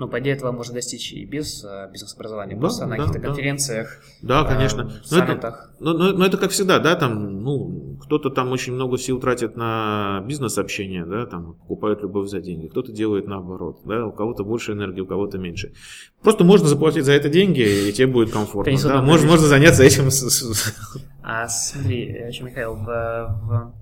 Ну, 0.00 0.08
по 0.08 0.18
идее, 0.18 0.32
этого 0.32 0.50
можно 0.50 0.72
достичь 0.72 1.12
и 1.12 1.26
без 1.26 1.62
э, 1.62 1.90
бизнес-образования, 1.92 2.54
да, 2.54 2.60
просто 2.60 2.84
да, 2.84 2.86
на 2.86 2.96
каких-то 2.96 3.18
да. 3.18 3.26
конференциях, 3.26 4.00
да, 4.22 4.44
конечно. 4.44 4.90
Э, 4.90 5.04
саммитах. 5.04 5.74
Но 5.78 5.90
это, 5.90 5.98
но, 5.98 6.12
но, 6.12 6.24
это 6.24 6.38
как 6.38 6.52
всегда, 6.52 6.78
да, 6.78 6.96
там, 6.96 7.42
ну, 7.42 7.98
кто-то 8.00 8.30
там 8.30 8.50
очень 8.50 8.72
много 8.72 8.96
сил 8.96 9.20
тратит 9.20 9.58
на 9.58 10.24
бизнес-общение, 10.26 11.04
да, 11.04 11.26
там, 11.26 11.52
покупает 11.52 12.00
любовь 12.00 12.30
за 12.30 12.40
деньги, 12.40 12.68
кто-то 12.68 12.92
делает 12.92 13.26
наоборот, 13.26 13.82
да, 13.84 14.06
у 14.06 14.12
кого-то 14.12 14.42
больше 14.42 14.72
энергии, 14.72 15.02
у 15.02 15.06
кого-то 15.06 15.36
меньше. 15.36 15.74
Просто 16.22 16.44
можно 16.44 16.66
заплатить 16.66 17.04
за 17.04 17.12
это 17.12 17.28
деньги, 17.28 17.60
и 17.60 17.92
тебе 17.92 18.06
будет 18.06 18.32
комфортно, 18.32 18.72
да, 18.82 19.02
можно, 19.02 19.28
можно 19.28 19.48
заняться 19.48 19.82
этим. 19.82 20.08
А 21.22 21.46
смотри, 21.46 22.06
еще, 22.06 22.44
Михаил, 22.44 22.74
в, 22.74 22.86
в 22.86 23.74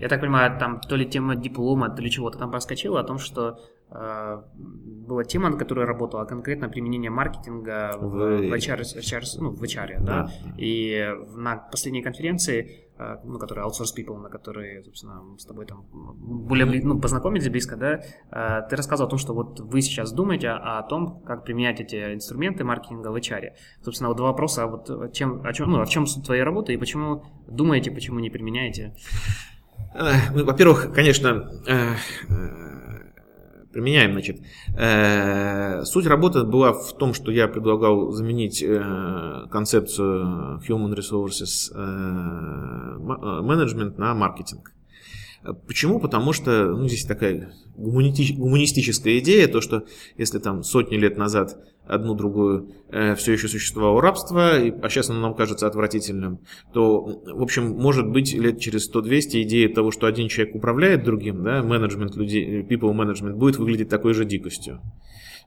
я 0.00 0.08
так 0.08 0.20
понимаю, 0.20 0.58
там 0.58 0.80
то 0.80 0.96
ли 0.96 1.04
тема 1.04 1.36
диплома, 1.36 1.90
то 1.90 2.00
ли 2.00 2.10
чего-то 2.10 2.38
там 2.38 2.50
проскочила 2.50 3.00
о 3.00 3.04
том, 3.04 3.18
что 3.18 3.48
э, 3.50 3.56
была 3.90 5.24
тема, 5.24 5.48
на 5.50 5.56
которой 5.56 5.84
работала, 5.84 6.24
конкретно 6.24 6.68
применение 6.68 7.10
маркетинга 7.10 7.96
в, 7.98 8.08
в, 8.08 8.52
HR, 8.52 8.80
HR, 8.80 9.22
ну, 9.40 9.50
в 9.50 9.62
HR, 9.62 9.98
да? 10.00 10.04
да. 10.04 10.30
И 10.58 11.12
на 11.34 11.56
последней 11.56 12.02
конференции, 12.02 12.88
э, 12.96 13.16
ну, 13.24 13.38
которая 13.38 13.66
Outsource 13.66 13.96
People, 13.98 14.18
на 14.18 14.28
которой, 14.28 14.84
собственно, 14.84 15.22
мы 15.22 15.38
с 15.38 15.44
тобой 15.44 15.66
там 15.66 15.86
более 15.90 16.66
ну, 16.82 17.00
познакомились 17.00 17.48
близко, 17.48 17.76
да, 17.76 18.00
э, 18.30 18.68
ты 18.68 18.76
рассказывал 18.76 19.08
о 19.08 19.10
том, 19.10 19.18
что 19.18 19.34
вот 19.34 19.58
вы 19.58 19.82
сейчас 19.82 20.12
думаете 20.12 20.50
о, 20.50 20.78
о 20.78 20.82
том, 20.84 21.20
как 21.22 21.44
применять 21.44 21.80
эти 21.80 22.14
инструменты 22.14 22.62
маркетинга 22.62 23.08
в 23.08 23.16
HR. 23.16 23.54
Собственно, 23.82 24.08
вот 24.08 24.18
два 24.18 24.28
вопроса, 24.28 24.66
вот 24.66 25.12
чем, 25.12 25.44
о 25.44 25.52
чем, 25.52 25.70
ну, 25.70 25.84
в 25.84 25.88
чем 25.88 26.06
суть 26.06 26.24
твоей 26.24 26.44
работы 26.44 26.74
и 26.74 26.76
почему 26.76 27.24
думаете, 27.48 27.90
почему 27.90 28.20
не 28.20 28.30
применяете? 28.30 28.94
Ну, 30.32 30.44
во-первых, 30.44 30.92
конечно, 30.94 31.50
э, 31.66 31.94
э, 32.28 32.89
применяем, 33.72 34.12
значит. 34.12 34.40
Э, 34.76 35.82
суть 35.84 36.06
работы 36.06 36.44
была 36.44 36.72
в 36.72 36.92
том, 36.96 37.14
что 37.14 37.30
я 37.30 37.48
предлагал 37.48 38.10
заменить 38.12 38.64
концепцию 39.50 40.60
Human 40.68 40.94
Resources 40.94 41.72
Management 42.98 43.98
на 43.98 44.14
маркетинг. 44.14 44.72
Почему? 45.66 46.00
Потому 46.00 46.32
что 46.34 46.66
ну, 46.66 46.86
здесь 46.86 47.04
такая 47.04 47.54
гуманистическая 47.76 49.18
идея, 49.20 49.48
то, 49.48 49.60
что 49.62 49.84
если 50.18 50.38
там 50.38 50.62
сотни 50.62 50.96
лет 50.96 51.16
назад 51.16 51.56
одну 51.90 52.14
другую 52.14 52.70
э, 52.88 53.14
все 53.16 53.32
еще 53.32 53.48
существовало 53.48 54.00
рабство, 54.00 54.58
и, 54.58 54.72
а 54.82 54.88
сейчас 54.88 55.10
оно 55.10 55.20
нам 55.20 55.34
кажется 55.34 55.66
отвратительным, 55.66 56.38
то, 56.72 57.00
в 57.02 57.42
общем, 57.42 57.70
может 57.70 58.08
быть 58.08 58.32
лет 58.32 58.60
через 58.60 58.92
100-200 58.94 59.42
идея 59.42 59.68
того, 59.68 59.90
что 59.90 60.06
один 60.06 60.28
человек 60.28 60.54
управляет 60.54 61.04
другим, 61.04 61.42
да, 61.42 61.62
менеджмент 61.62 62.14
людей, 62.16 62.62
people 62.62 62.94
management 62.94 63.34
будет 63.34 63.56
выглядеть 63.56 63.88
такой 63.88 64.14
же 64.14 64.24
дикостью 64.24 64.80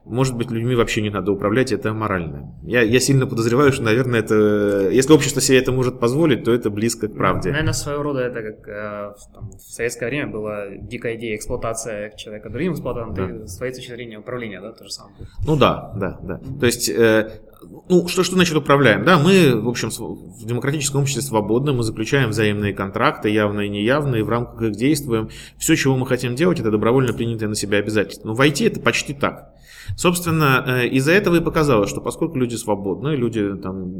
может 0.04 0.36
быть, 0.36 0.50
людьми 0.50 0.74
вообще 0.74 1.00
не 1.00 1.10
надо 1.10 1.32
управлять, 1.32 1.72
это 1.72 1.90
аморально. 1.90 2.54
Я, 2.62 2.82
я 2.82 3.00
сильно 3.00 3.26
подозреваю, 3.26 3.72
что, 3.72 3.82
наверное, 3.82 4.20
это, 4.20 4.90
если 4.90 5.12
общество 5.12 5.40
себе 5.40 5.58
это 5.58 5.72
может 5.72 5.98
позволить, 5.98 6.44
то 6.44 6.52
это 6.52 6.70
близко 6.70 7.08
к 7.08 7.14
правде. 7.14 7.50
Наверное, 7.50 7.72
своего 7.72 8.02
рода 8.02 8.20
это 8.20 8.42
как 8.42 8.68
э, 8.68 9.14
там, 9.32 9.50
в 9.50 9.60
советское 9.60 10.06
время 10.08 10.30
была 10.30 10.68
дикая 10.76 11.16
идея 11.16 11.36
эксплуатация 11.36 12.14
человека 12.16 12.50
другим 12.50 12.74
эксплуатантом, 12.74 13.40
да. 13.40 13.46
с 13.46 13.56
твоей 13.56 13.72
точки 13.72 13.90
зрения 13.90 14.18
управления, 14.18 14.60
да, 14.60 14.72
то 14.72 14.84
же 14.84 14.90
самое. 14.90 15.14
Ну 15.46 15.56
да, 15.56 15.92
да, 15.96 16.18
да. 16.22 16.40
То 16.60 16.66
есть, 16.66 16.90
э, 16.90 17.40
ну, 17.88 18.06
что, 18.08 18.24
что 18.24 18.34
значит 18.34 18.56
управляем? 18.56 19.04
Да, 19.04 19.18
мы, 19.18 19.58
в 19.58 19.68
общем, 19.68 19.88
в 19.88 20.44
демократическом 20.44 21.02
обществе 21.02 21.22
свободны, 21.22 21.72
мы 21.72 21.82
заключаем 21.82 22.30
взаимные 22.30 22.74
контракты, 22.74 23.30
явные 23.30 23.68
и 23.68 23.70
неявные, 23.70 24.22
в 24.22 24.28
рамках 24.28 24.60
их 24.62 24.72
действуем. 24.72 25.30
Все, 25.56 25.76
чего 25.76 25.96
мы 25.96 26.06
хотим 26.06 26.34
делать, 26.34 26.60
это 26.60 26.70
добровольно 26.70 27.14
принятые 27.14 27.48
на 27.48 27.54
себя 27.54 27.78
обязательства. 27.78 28.28
Но 28.28 28.34
войти 28.34 28.64
это 28.64 28.80
почти 28.80 29.14
так. 29.14 29.53
Собственно, 29.96 30.64
э, 30.66 30.88
из-за 30.88 31.12
этого 31.12 31.36
и 31.36 31.40
показалось, 31.40 31.90
что 31.90 32.00
поскольку 32.00 32.38
люди 32.38 32.56
свободны, 32.56 33.16
люди 33.16 33.56
там 33.56 33.92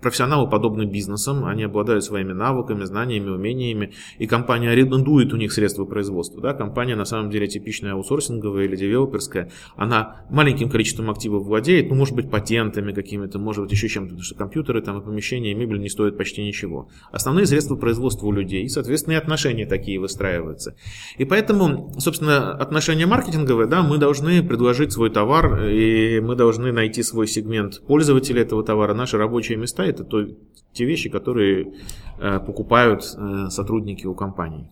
профессионалы 0.00 0.48
подобны 0.48 0.84
бизнесам, 0.84 1.44
они 1.44 1.64
обладают 1.64 2.04
своими 2.04 2.32
навыками, 2.32 2.84
знаниями, 2.84 3.30
умениями, 3.30 3.92
и 4.18 4.26
компания 4.26 4.70
арендует 4.70 5.32
у 5.32 5.36
них 5.36 5.52
средства 5.52 5.84
производства. 5.84 6.40
Да? 6.40 6.54
Компания 6.54 6.96
на 6.96 7.04
самом 7.04 7.30
деле 7.30 7.48
типичная 7.48 7.92
аутсорсинговая 7.94 8.64
или 8.64 8.76
девелоперская, 8.76 9.50
она 9.76 10.22
маленьким 10.30 10.70
количеством 10.70 11.10
активов 11.10 11.44
владеет, 11.44 11.90
ну, 11.90 11.96
может 11.96 12.14
быть, 12.14 12.30
патентами 12.30 12.92
какими-то, 12.92 13.38
может 13.38 13.64
быть, 13.64 13.72
еще 13.72 13.88
чем-то, 13.88 14.10
потому 14.10 14.22
что 14.22 14.34
компьютеры 14.34 14.82
там, 14.82 15.00
и 15.00 15.04
помещения, 15.04 15.52
и 15.52 15.54
мебель 15.54 15.80
не 15.80 15.88
стоят 15.88 16.16
почти 16.16 16.44
ничего. 16.44 16.88
Основные 17.10 17.46
средства 17.46 17.76
производства 17.76 18.26
у 18.26 18.32
людей, 18.32 18.64
и, 18.64 18.68
соответственно, 18.68 19.14
и 19.14 19.16
отношения 19.16 19.66
такие 19.66 19.98
выстраиваются. 19.98 20.76
И 21.16 21.24
поэтому, 21.24 21.94
собственно, 21.98 22.52
отношения 22.52 23.06
маркетинговые, 23.06 23.66
да, 23.66 23.82
мы 23.82 23.98
должны 23.98 24.42
предложить 24.42 24.92
свой 24.92 25.10
товар, 25.10 25.64
и 25.64 26.20
мы 26.20 26.36
должны 26.36 26.72
найти 26.72 27.02
свой 27.02 27.26
сегмент 27.26 27.82
пользователей 27.86 28.42
этого 28.42 28.62
товара, 28.62 28.94
наши 28.94 29.16
рабочие 29.18 29.58
места, 29.58 29.87
это 29.88 30.04
то, 30.04 30.26
те 30.72 30.84
вещи, 30.84 31.08
которые 31.08 31.72
э, 32.18 32.40
покупают 32.40 33.02
э, 33.02 33.48
сотрудники 33.50 34.06
у 34.06 34.14
компаний. 34.14 34.70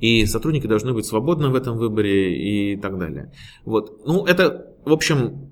И 0.00 0.26
сотрудники 0.26 0.66
должны 0.66 0.92
быть 0.92 1.06
свободны 1.06 1.48
в 1.48 1.54
этом 1.54 1.76
выборе 1.76 2.72
и 2.72 2.76
так 2.76 2.98
далее. 2.98 3.32
Вот. 3.64 4.04
Ну, 4.06 4.24
это, 4.24 4.74
в 4.84 4.92
общем, 4.92 5.50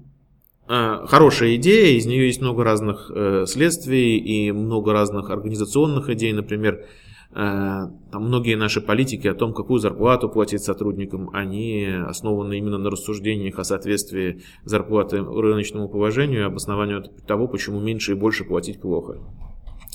э, 0.69 1.07
хорошая 1.07 1.57
идея, 1.57 1.97
из 1.97 2.07
нее 2.07 2.27
есть 2.27 2.41
много 2.41 2.65
разных 2.65 3.11
следствий 3.47 4.19
и 4.19 4.51
много 4.53 4.93
разных 4.93 5.31
организационных 5.31 6.09
идей. 6.11 6.33
Например, 6.33 6.85
там 7.33 7.93
многие 8.13 8.57
наши 8.57 8.81
политики 8.81 9.29
о 9.29 9.35
том, 9.35 9.53
какую 9.53 9.81
зарплату 9.81 10.29
платить 10.29 10.63
сотрудникам, 10.63 11.31
они 11.35 11.85
основаны 11.87 12.59
именно 12.59 12.79
на 12.79 12.91
рассуждениях 12.91 13.59
о 13.59 13.65
соответствии 13.65 14.43
зарплаты 14.65 15.19
рыночному 15.23 15.89
положению 15.89 16.41
и 16.41 16.45
обоснованию 16.45 17.05
того, 17.27 17.47
почему 17.47 17.81
меньше 17.81 18.13
и 18.13 18.15
больше 18.15 18.45
платить 18.45 18.81
плохо. 18.81 19.19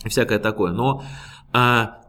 Всякое 0.05 0.39
такое. 0.39 0.73
Но 0.73 1.03
а, 1.53 2.03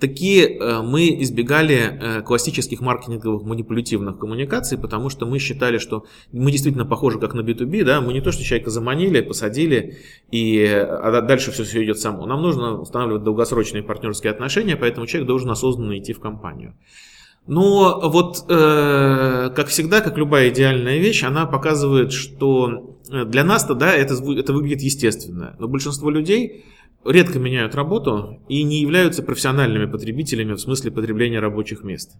Такие 0.00 0.58
э, 0.58 0.82
мы 0.82 1.08
избегали 1.22 1.74
э, 1.76 2.22
классических 2.22 2.80
маркетинговых 2.80 3.42
манипулятивных 3.42 4.18
коммуникаций, 4.18 4.78
потому 4.78 5.08
что 5.10 5.26
мы 5.26 5.40
считали, 5.40 5.78
что 5.78 6.06
мы 6.30 6.52
действительно 6.52 6.84
похожи 6.84 7.18
как 7.18 7.34
на 7.34 7.40
B2B, 7.40 7.84
да, 7.84 8.00
мы 8.00 8.12
не 8.12 8.20
то, 8.20 8.30
что 8.30 8.44
человека 8.44 8.70
заманили, 8.70 9.20
посадили, 9.20 9.98
и 10.30 10.64
а 10.64 11.20
дальше 11.22 11.50
все, 11.50 11.64
все 11.64 11.84
идет 11.84 11.98
само. 11.98 12.26
Нам 12.26 12.42
нужно 12.42 12.80
устанавливать 12.80 13.24
долгосрочные 13.24 13.82
партнерские 13.82 14.30
отношения, 14.30 14.76
поэтому 14.76 15.06
человек 15.06 15.26
должен 15.26 15.50
осознанно 15.50 15.98
идти 15.98 16.12
в 16.12 16.20
компанию. 16.20 16.74
Но 17.48 17.98
вот, 18.04 18.44
э, 18.48 19.50
как 19.56 19.68
всегда, 19.68 20.02
как 20.02 20.18
любая 20.18 20.50
идеальная 20.50 20.98
вещь, 20.98 21.24
она 21.24 21.46
показывает, 21.46 22.12
что 22.12 22.98
для 23.08 23.42
нас-то, 23.42 23.74
да, 23.74 23.94
это, 23.94 24.14
это 24.14 24.52
выглядит 24.52 24.82
естественно. 24.82 25.56
Но 25.58 25.66
большинство 25.66 26.10
людей 26.10 26.66
редко 27.06 27.38
меняют 27.38 27.74
работу 27.74 28.42
и 28.48 28.62
не 28.62 28.82
являются 28.82 29.22
профессиональными 29.22 29.90
потребителями 29.90 30.52
в 30.52 30.60
смысле 30.60 30.90
потребления 30.90 31.40
рабочих 31.40 31.84
мест. 31.84 32.12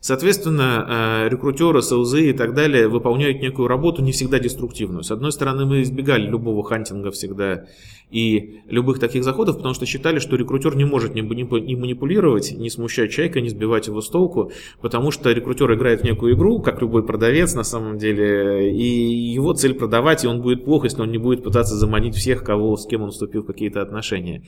Соответственно, 0.00 1.24
э, 1.26 1.28
рекрутеры, 1.28 1.82
СЛЗ 1.82 2.14
и 2.14 2.32
так 2.32 2.54
далее 2.54 2.88
выполняют 2.88 3.40
некую 3.40 3.68
работу 3.68 4.02
не 4.02 4.12
всегда 4.12 4.38
деструктивную. 4.38 5.02
С 5.02 5.10
одной 5.10 5.32
стороны, 5.32 5.66
мы 5.66 5.82
избегали 5.82 6.26
любого 6.26 6.62
хантинга 6.62 7.10
всегда 7.10 7.64
и 8.10 8.60
любых 8.68 9.00
таких 9.00 9.24
заходов, 9.24 9.56
потому 9.56 9.74
что 9.74 9.86
считали, 9.86 10.18
что 10.18 10.36
рекрутер 10.36 10.76
не 10.76 10.84
может 10.84 11.14
ни 11.14 11.20
манипулировать, 11.20 12.52
не 12.52 12.70
смущать 12.70 13.10
человека, 13.10 13.40
не 13.40 13.48
сбивать 13.48 13.88
его 13.88 14.00
с 14.00 14.08
толку, 14.08 14.52
потому 14.80 15.10
что 15.10 15.30
рекрутер 15.30 15.74
играет 15.74 16.00
в 16.00 16.04
некую 16.04 16.34
игру, 16.34 16.60
как 16.60 16.80
любой 16.80 17.04
продавец 17.04 17.54
на 17.54 17.64
самом 17.64 17.98
деле, 17.98 18.72
и 18.74 19.32
его 19.32 19.52
цель 19.52 19.74
продавать, 19.74 20.24
и 20.24 20.28
он 20.28 20.40
будет 20.40 20.64
плохо, 20.64 20.86
если 20.86 21.02
он 21.02 21.10
не 21.10 21.18
будет 21.18 21.42
пытаться 21.42 21.74
заманить 21.74 22.14
всех, 22.14 22.44
кого, 22.44 22.76
с 22.76 22.86
кем 22.86 23.02
он 23.02 23.10
вступил 23.10 23.42
в 23.42 23.46
какие-то 23.46 23.82
отношения. 23.82 24.42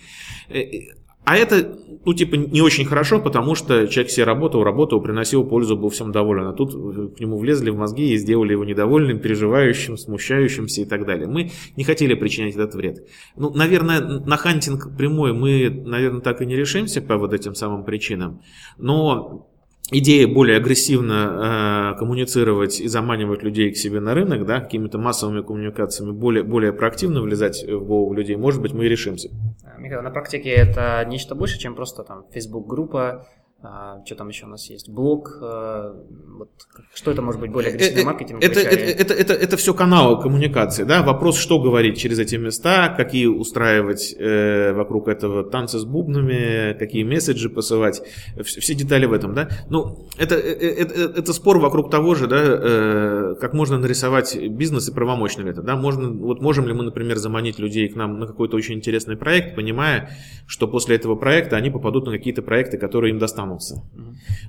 А 1.31 1.37
это, 1.37 1.78
ну, 2.05 2.12
типа, 2.12 2.35
не 2.35 2.61
очень 2.61 2.85
хорошо, 2.85 3.20
потому 3.20 3.55
что 3.55 3.87
человек 3.87 4.11
себе 4.11 4.24
работал, 4.24 4.64
работал, 4.64 5.01
приносил 5.01 5.45
пользу, 5.45 5.76
был 5.76 5.89
всем 5.91 6.11
доволен. 6.11 6.49
А 6.49 6.53
тут 6.53 6.72
к 7.14 7.20
нему 7.20 7.39
влезли 7.39 7.70
в 7.70 7.76
мозги 7.76 8.14
и 8.14 8.16
сделали 8.16 8.51
его 8.51 8.64
недовольным, 8.64 9.20
переживающим, 9.20 9.97
смущающимся 9.97 10.81
и 10.81 10.85
так 10.87 11.07
далее. 11.07 11.28
Мы 11.28 11.53
не 11.76 11.85
хотели 11.85 12.14
причинять 12.14 12.57
этот 12.57 12.74
вред. 12.74 13.07
Ну, 13.37 13.51
наверное, 13.51 14.01
на 14.01 14.37
хантинг 14.37 14.97
прямой 14.97 15.33
мы, 15.33 15.70
наверное, 15.70 16.20
так 16.20 16.43
и 16.43 16.47
не 16.47 16.57
решимся 16.57 17.01
по 17.01 17.16
вот 17.16 17.33
этим 17.33 17.55
самым 17.55 17.85
причинам. 17.85 18.41
Но 18.76 19.47
идея 19.91 20.26
более 20.26 20.57
агрессивно 20.57 21.95
э, 21.95 21.99
коммуницировать 21.99 22.80
и 22.80 22.88
заманивать 22.88 23.43
людей 23.43 23.70
к 23.72 23.76
себе 23.76 24.01
на 24.01 24.14
рынок, 24.14 24.47
да, 24.47 24.61
какими-то 24.61 24.99
массовыми 24.99 25.43
коммуникациями, 25.43 26.12
более, 26.12 26.45
более 26.45 26.72
проактивно 26.72 27.22
влезать 27.22 27.64
в 27.64 27.84
голову 27.84 28.14
людей, 28.14 28.36
может 28.36 28.61
быть, 28.61 28.72
мы 28.72 28.86
и 28.86 28.88
решимся. 28.88 29.30
Михаил, 29.78 30.03
на 30.03 30.11
практике 30.11 30.51
это 30.51 31.05
нечто 31.09 31.34
больше, 31.34 31.59
чем 31.59 31.74
просто 31.74 32.03
там 32.03 32.24
Facebook-группа, 32.32 33.26
а, 33.62 34.02
что 34.06 34.14
там 34.14 34.28
еще 34.28 34.46
у 34.46 34.48
нас 34.48 34.70
есть? 34.70 34.88
Блог. 34.88 35.38
А, 35.42 35.94
вот, 36.38 36.48
что 36.94 37.11
это 37.11 37.20
может 37.20 37.40
быть 37.40 37.50
более 37.50 37.74
агрессивный 37.74 38.04
маркетинг? 38.04 38.42
Это, 38.42 38.58
это, 38.58 38.84
это, 38.84 39.14
это, 39.14 39.34
это 39.34 39.56
все 39.58 39.74
каналы 39.74 40.20
коммуникации. 40.22 40.84
Да? 40.84 41.02
Вопрос, 41.02 41.36
что 41.36 41.61
говорить 41.61 41.98
через 41.98 42.18
эти 42.18 42.36
места, 42.36 42.88
какие 42.88 43.26
устраивать 43.26 44.14
э, 44.18 44.72
вокруг 44.72 45.08
этого 45.08 45.44
танцы 45.44 45.78
с 45.78 45.84
бубнами, 45.84 46.72
какие 46.78 47.04
месседжи 47.04 47.50
посылать. 47.50 48.02
Все, 48.42 48.74
детали 48.74 49.04
в 49.04 49.12
этом. 49.12 49.34
Да? 49.34 49.50
Ну, 49.68 50.08
это, 50.16 50.36
это, 50.36 50.94
это, 50.94 51.20
это 51.20 51.32
спор 51.34 51.58
вокруг 51.58 51.90
того 51.90 52.14
же, 52.14 52.28
да, 52.28 52.40
э, 52.42 53.34
как 53.38 53.52
можно 53.52 53.78
нарисовать 53.78 54.38
бизнес 54.48 54.88
и 54.88 54.92
правомочно 54.92 55.42
ли 55.42 55.50
это. 55.50 55.61
Да? 55.61 55.76
Можно, 55.76 56.08
вот 56.08 56.40
можем 56.40 56.66
ли 56.66 56.72
мы, 56.72 56.82
например, 56.84 57.18
заманить 57.18 57.58
людей 57.58 57.88
к 57.88 57.94
нам 57.94 58.20
на 58.20 58.26
какой-то 58.26 58.56
очень 58.56 58.76
интересный 58.76 59.18
проект, 59.18 59.54
понимая, 59.54 60.16
что 60.46 60.66
после 60.66 60.96
этого 60.96 61.14
проекта 61.14 61.56
они 61.56 61.68
попадут 61.70 62.06
на 62.06 62.12
какие-то 62.12 62.40
проекты, 62.40 62.78
которые 62.78 63.12
им 63.12 63.18
достанут 63.18 63.49
останутся. 63.57 63.82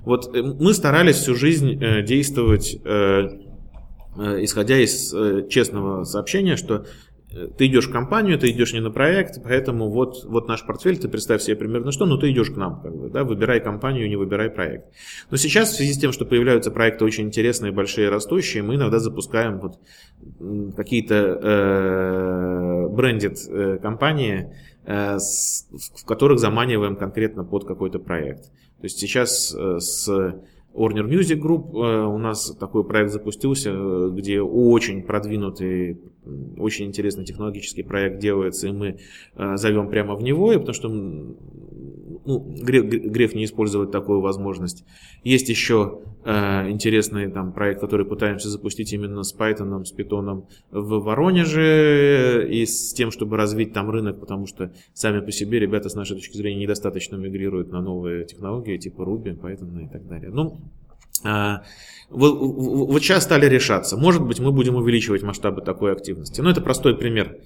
Вот 0.04 0.34
э, 0.34 0.42
мы 0.42 0.74
старались 0.74 1.16
всю 1.16 1.34
жизнь 1.34 1.82
э, 1.82 2.02
действовать, 2.02 2.78
э, 2.84 3.28
исходя 4.16 4.78
из 4.78 5.14
честного 5.48 6.04
сообщения, 6.04 6.56
что 6.56 6.84
ты 7.56 7.66
идешь 7.66 7.88
в 7.88 7.92
компанию, 7.92 8.38
ты 8.38 8.50
идешь 8.50 8.74
не 8.74 8.80
на 8.80 8.90
проект, 8.90 9.42
поэтому 9.42 9.88
вот, 9.88 10.22
вот 10.24 10.48
наш 10.48 10.66
портфель, 10.66 10.98
ты 10.98 11.08
представь 11.08 11.40
себе 11.40 11.56
примерно 11.56 11.90
что, 11.90 12.04
но 12.04 12.18
ты 12.18 12.30
идешь 12.30 12.50
к 12.50 12.56
нам, 12.58 12.82
как 12.82 12.94
бы, 12.94 13.08
да, 13.08 13.24
выбирай 13.24 13.58
компанию, 13.60 14.06
не 14.06 14.16
выбирай 14.16 14.50
проект. 14.50 14.84
Но 15.30 15.38
сейчас 15.38 15.70
в 15.70 15.76
связи 15.76 15.94
с 15.94 15.98
тем, 15.98 16.12
что 16.12 16.26
появляются 16.26 16.70
проекты 16.70 17.06
очень 17.06 17.24
интересные, 17.24 17.72
большие, 17.72 18.10
растущие, 18.10 18.62
мы 18.62 18.74
иногда 18.74 18.98
запускаем 18.98 19.60
вот 19.60 19.78
какие-то 20.76 21.14
э, 21.42 22.88
брендед 22.90 23.38
компании, 23.80 24.52
э, 24.84 25.18
с, 25.18 25.66
в 26.02 26.04
которых 26.04 26.38
заманиваем 26.38 26.96
конкретно 26.96 27.44
под 27.44 27.64
какой-то 27.64 27.98
проект. 27.98 28.50
То 28.82 28.86
есть 28.86 28.98
сейчас 28.98 29.54
э, 29.56 29.78
с 29.78 30.08
Warner 30.08 31.08
Music 31.08 31.40
Group 31.40 31.70
э, 31.72 32.04
у 32.04 32.18
нас 32.18 32.50
такой 32.58 32.82
проект 32.82 33.12
запустился, 33.12 33.70
э, 33.70 34.10
где 34.12 34.42
очень 34.42 35.04
продвинутый, 35.04 36.00
очень 36.58 36.86
интересный 36.86 37.24
технологический 37.24 37.84
проект 37.84 38.18
делается, 38.18 38.66
и 38.66 38.72
мы 38.72 38.98
зовем 39.36 39.88
прямо 39.88 40.16
в 40.16 40.22
него, 40.24 40.48
потому 40.48 40.72
что 40.72 40.88
ну, 42.24 42.38
грех, 42.38 42.84
грех 42.84 43.34
не 43.34 43.44
использовать 43.44 43.90
такую 43.90 44.20
возможность. 44.20 44.84
Есть 45.24 45.48
еще 45.48 46.00
э, 46.24 46.70
интересный 46.70 47.30
там 47.30 47.52
проект, 47.52 47.80
который 47.80 48.06
пытаемся 48.06 48.48
запустить 48.48 48.92
именно 48.92 49.22
с 49.22 49.34
Python, 49.34 49.84
с 49.84 49.92
Python 49.92 50.44
в 50.70 51.00
Воронеже 51.00 52.48
и 52.50 52.66
с 52.66 52.92
тем, 52.92 53.10
чтобы 53.10 53.36
развить 53.36 53.72
там 53.72 53.90
рынок, 53.90 54.20
потому 54.20 54.46
что 54.46 54.72
сами 54.94 55.20
по 55.20 55.32
себе 55.32 55.58
ребята 55.58 55.88
с 55.88 55.94
нашей 55.94 56.16
точки 56.16 56.36
зрения 56.36 56.62
недостаточно 56.62 57.16
мигрируют 57.16 57.72
на 57.72 57.80
новые 57.80 58.24
технологии 58.24 58.76
типа 58.76 59.02
Ruby, 59.02 59.38
Python 59.38 59.84
и 59.84 59.88
так 59.88 60.06
далее. 60.06 60.30
Ну, 60.30 60.60
э, 61.24 61.58
вот, 62.10 62.38
вот 62.38 63.02
сейчас 63.02 63.24
стали 63.24 63.46
решаться. 63.46 63.96
Может 63.96 64.22
быть, 64.22 64.38
мы 64.38 64.52
будем 64.52 64.76
увеличивать 64.76 65.22
масштабы 65.22 65.62
такой 65.62 65.92
активности. 65.92 66.40
Но 66.40 66.50
это 66.50 66.60
простой 66.60 66.96
пример 66.96 67.38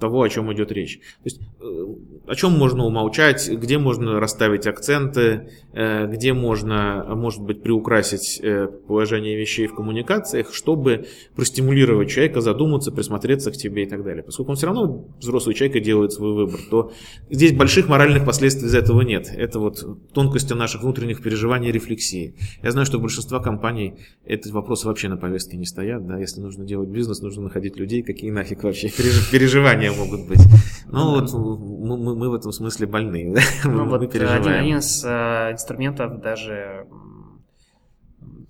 того, 0.00 0.22
о 0.22 0.28
чем 0.28 0.52
идет 0.52 0.72
речь. 0.72 0.98
То 0.98 1.26
есть, 1.26 1.40
э, 1.60 1.86
о 2.26 2.34
чем 2.34 2.52
можно 2.52 2.84
умолчать, 2.84 3.48
где 3.48 3.78
можно 3.78 4.18
расставить 4.18 4.66
акценты, 4.66 5.48
э, 5.72 6.06
где 6.08 6.32
можно, 6.32 7.04
может 7.14 7.40
быть, 7.42 7.62
приукрасить 7.62 8.40
э, 8.42 8.66
положение 8.66 9.36
вещей 9.36 9.66
в 9.68 9.74
коммуникациях, 9.74 10.52
чтобы 10.52 11.06
простимулировать 11.36 12.10
человека 12.10 12.40
задуматься, 12.40 12.90
присмотреться 12.90 13.52
к 13.52 13.56
тебе 13.56 13.84
и 13.84 13.86
так 13.86 14.02
далее. 14.02 14.24
Поскольку 14.24 14.50
он 14.50 14.56
все 14.56 14.66
равно, 14.66 15.06
взрослый 15.20 15.54
человек, 15.54 15.76
и 15.76 15.80
делает 15.80 16.12
свой 16.12 16.34
выбор, 16.34 16.60
то 16.70 16.92
здесь 17.30 17.52
больших 17.52 17.88
моральных 17.88 18.24
последствий 18.26 18.66
из 18.66 18.74
этого 18.74 19.02
нет. 19.02 19.32
Это 19.36 19.60
вот 19.60 19.86
тонкости 20.12 20.52
наших 20.52 20.82
внутренних 20.82 21.22
переживаний 21.22 21.68
и 21.68 21.72
рефлексии. 21.72 22.34
Я 22.62 22.72
знаю, 22.72 22.86
что 22.86 22.98
большинство 22.98 23.38
компаний 23.38 23.94
этот 24.24 24.52
вопрос 24.52 24.84
вообще 24.84 25.08
на 25.08 25.16
повестке 25.16 25.56
не 25.56 25.64
стоят. 25.64 26.06
Да? 26.06 26.18
Если 26.18 26.40
нужно 26.40 26.64
делать 26.64 26.88
бизнес, 26.88 27.20
нужно 27.22 27.44
находить 27.44 27.76
людей, 27.76 28.02
какие 28.02 28.30
нафиг 28.30 28.64
вообще 28.64 28.88
переживания 28.88 29.43
переживания 29.44 29.92
могут 29.92 30.26
быть. 30.26 30.40
Ну, 30.86 31.10
вот 31.10 31.32
мы, 31.32 32.16
мы 32.16 32.30
в 32.30 32.34
этом 32.34 32.52
смысле 32.52 32.86
больны. 32.86 33.36
Ну, 33.64 33.88
вот 33.88 34.02
один, 34.02 34.28
один 34.28 34.78
из 34.78 35.04
э, 35.04 35.52
инструментов 35.52 36.20
даже 36.20 36.86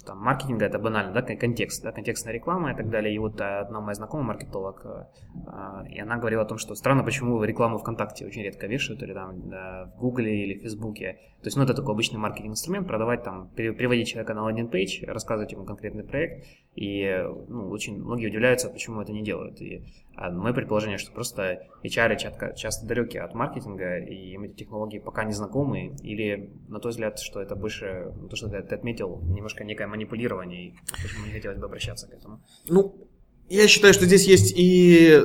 там, 0.05 0.18
маркетинга 0.18 0.66
это 0.66 0.78
банально, 0.78 1.12
да, 1.12 1.22
контекст, 1.22 1.82
да, 1.82 1.92
контекстная 1.92 2.34
реклама 2.34 2.72
и 2.72 2.76
так 2.76 2.90
далее. 2.90 3.14
И 3.14 3.18
вот 3.18 3.40
э, 3.40 3.45
одна 3.45 3.80
моя 3.80 3.95
знакомая 3.95 4.26
маркетолог, 4.26 4.82
э, 4.84 5.05
э, 5.47 5.88
и 5.90 6.01
она 6.01 6.16
говорила 6.16 6.42
о 6.42 6.47
том, 6.47 6.59
что 6.59 6.74
странно, 6.74 7.03
почему 7.03 7.42
рекламу 7.42 7.78
ВКонтакте 7.78 8.26
очень 8.26 8.42
редко 8.42 8.66
вешают, 8.66 9.03
или 9.03 9.14
там 9.14 9.49
да, 9.49 9.90
в 9.97 10.01
Гугле 10.01 10.45
или 10.45 10.59
в 10.59 10.62
Фейсбуке. 10.62 11.18
То 11.40 11.47
есть, 11.47 11.57
ну, 11.57 11.64
это 11.64 11.74
такой 11.74 11.95
обычный 11.95 12.18
маркетинг-инструмент, 12.18 12.86
продавать 12.86 13.22
там, 13.22 13.49
приводить 13.55 14.09
человека 14.09 14.34
на 14.34 14.49
лендинг-пейдж, 14.49 15.05
рассказывать 15.07 15.53
ему 15.53 15.64
конкретный 15.64 16.05
проект, 16.05 16.47
и 16.74 17.24
ну, 17.48 17.70
очень 17.70 18.02
многие 18.02 18.26
удивляются, 18.28 18.68
почему 18.68 19.00
это 19.00 19.12
не 19.12 19.22
делают. 19.22 19.60
И 19.60 19.84
а 20.16 20.30
мое 20.30 20.52
предположение, 20.52 20.98
что 20.98 21.12
просто 21.12 21.66
HR 21.82 22.54
часто, 22.56 22.86
далеки 22.86 23.18
от 23.18 23.34
маркетинга, 23.34 23.98
и 23.98 24.32
им 24.32 24.44
эти 24.44 24.54
технологии 24.54 24.98
пока 24.98 25.24
не 25.24 25.32
знакомы, 25.32 25.96
или 26.02 26.52
на 26.68 26.78
твой 26.78 26.90
взгляд, 26.92 27.18
что 27.18 27.40
это 27.40 27.56
больше, 27.56 28.12
ну, 28.20 28.28
то, 28.28 28.36
что 28.36 28.48
ты, 28.48 28.62
ты 28.62 28.74
отметил, 28.74 29.20
немножко 29.22 29.64
некое 29.64 29.86
манипулирование, 29.86 30.68
и 30.68 30.74
почему 31.02 31.26
не 31.26 31.32
хотелось 31.32 31.58
бы 31.58 31.66
обращаться 31.66 32.08
к 32.08 32.12
этому? 32.12 32.40
Ну, 32.68 33.08
я 33.48 33.66
считаю, 33.68 33.92
что 33.92 34.06
здесь 34.06 34.26
есть 34.26 34.54
и 34.56 35.20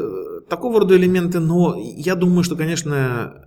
такого 0.50 0.80
рода 0.80 0.96
элементы, 0.98 1.40
но 1.40 1.76
я 1.78 2.16
думаю, 2.16 2.44
что, 2.44 2.56
конечно, 2.56 3.46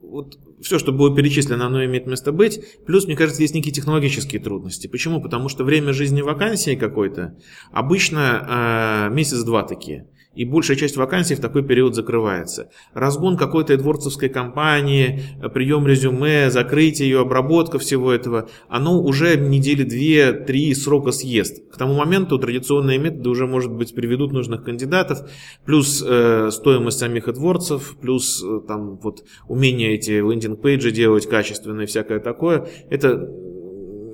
вот 0.00 0.38
все, 0.62 0.78
что 0.78 0.92
было 0.92 1.14
перечислено, 1.14 1.66
оно 1.66 1.84
имеет 1.84 2.06
место 2.06 2.32
быть. 2.32 2.60
Плюс, 2.86 3.06
мне 3.06 3.16
кажется, 3.16 3.42
есть 3.42 3.54
некие 3.54 3.72
технологические 3.72 4.40
трудности. 4.40 4.86
Почему? 4.86 5.20
Потому 5.20 5.48
что 5.48 5.64
время 5.64 5.92
жизни 5.92 6.22
вакансии 6.22 6.74
какой-то 6.74 7.36
обычно 7.72 9.08
э, 9.10 9.14
месяц-два 9.14 9.62
такие 9.62 10.06
и 10.34 10.44
большая 10.44 10.76
часть 10.76 10.96
вакансий 10.96 11.34
в 11.34 11.40
такой 11.40 11.64
период 11.64 11.94
закрывается. 11.94 12.70
Разгон 12.94 13.36
какой-то 13.36 13.74
эдворцевской 13.74 14.28
компании, 14.28 15.22
прием 15.52 15.86
резюме, 15.86 16.50
закрытие 16.50 17.08
ее, 17.08 17.20
обработка 17.20 17.78
всего 17.78 18.12
этого, 18.12 18.48
оно 18.68 19.02
уже 19.02 19.36
недели 19.36 19.82
две-три 19.82 20.72
срока 20.74 21.10
съест. 21.10 21.70
К 21.72 21.76
тому 21.76 21.94
моменту 21.94 22.38
традиционные 22.38 22.98
методы 22.98 23.28
уже, 23.28 23.46
может 23.46 23.72
быть, 23.72 23.94
приведут 23.94 24.32
нужных 24.32 24.64
кандидатов, 24.64 25.28
плюс 25.64 26.02
э, 26.06 26.50
стоимость 26.52 26.98
самих 26.98 27.28
эдворцев, 27.28 27.96
плюс 28.00 28.42
э, 28.44 28.60
там 28.68 28.98
вот 29.02 29.24
умение 29.48 29.94
эти 29.94 30.12
лендинг-пейджи 30.12 30.92
делать 30.92 31.28
качественные, 31.28 31.86
всякое 31.86 32.20
такое. 32.20 32.68
Это 32.88 33.28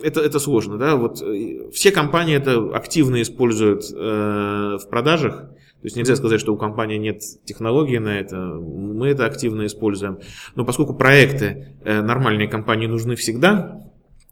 это, 0.03 0.21
это 0.21 0.39
сложно, 0.39 0.79
да, 0.79 0.97
вот 0.97 1.23
э, 1.23 1.71
все 1.73 1.91
компании 1.91 2.37
это 2.37 2.71
активно 2.75 3.23
используют 3.23 3.85
э, 3.93 4.77
в 4.81 4.89
продажах, 4.89 5.51
то 5.81 5.87
есть 5.87 5.97
нельзя 5.97 6.17
сказать, 6.17 6.41
что 6.41 6.55
у 6.55 6.57
компании 6.57 6.97
нет 6.97 7.21
технологии 7.45 7.99
на 7.99 8.19
это, 8.19 8.37
мы 8.37 9.09
это 9.09 9.27
активно 9.27 9.67
используем. 9.67 10.19
Но 10.55 10.65
поскольку 10.65 10.95
проекты 10.95 11.77
э, 11.85 12.01
нормальные 12.01 12.49
компании 12.49 12.87
нужны 12.87 13.15
всегда, 13.15 13.83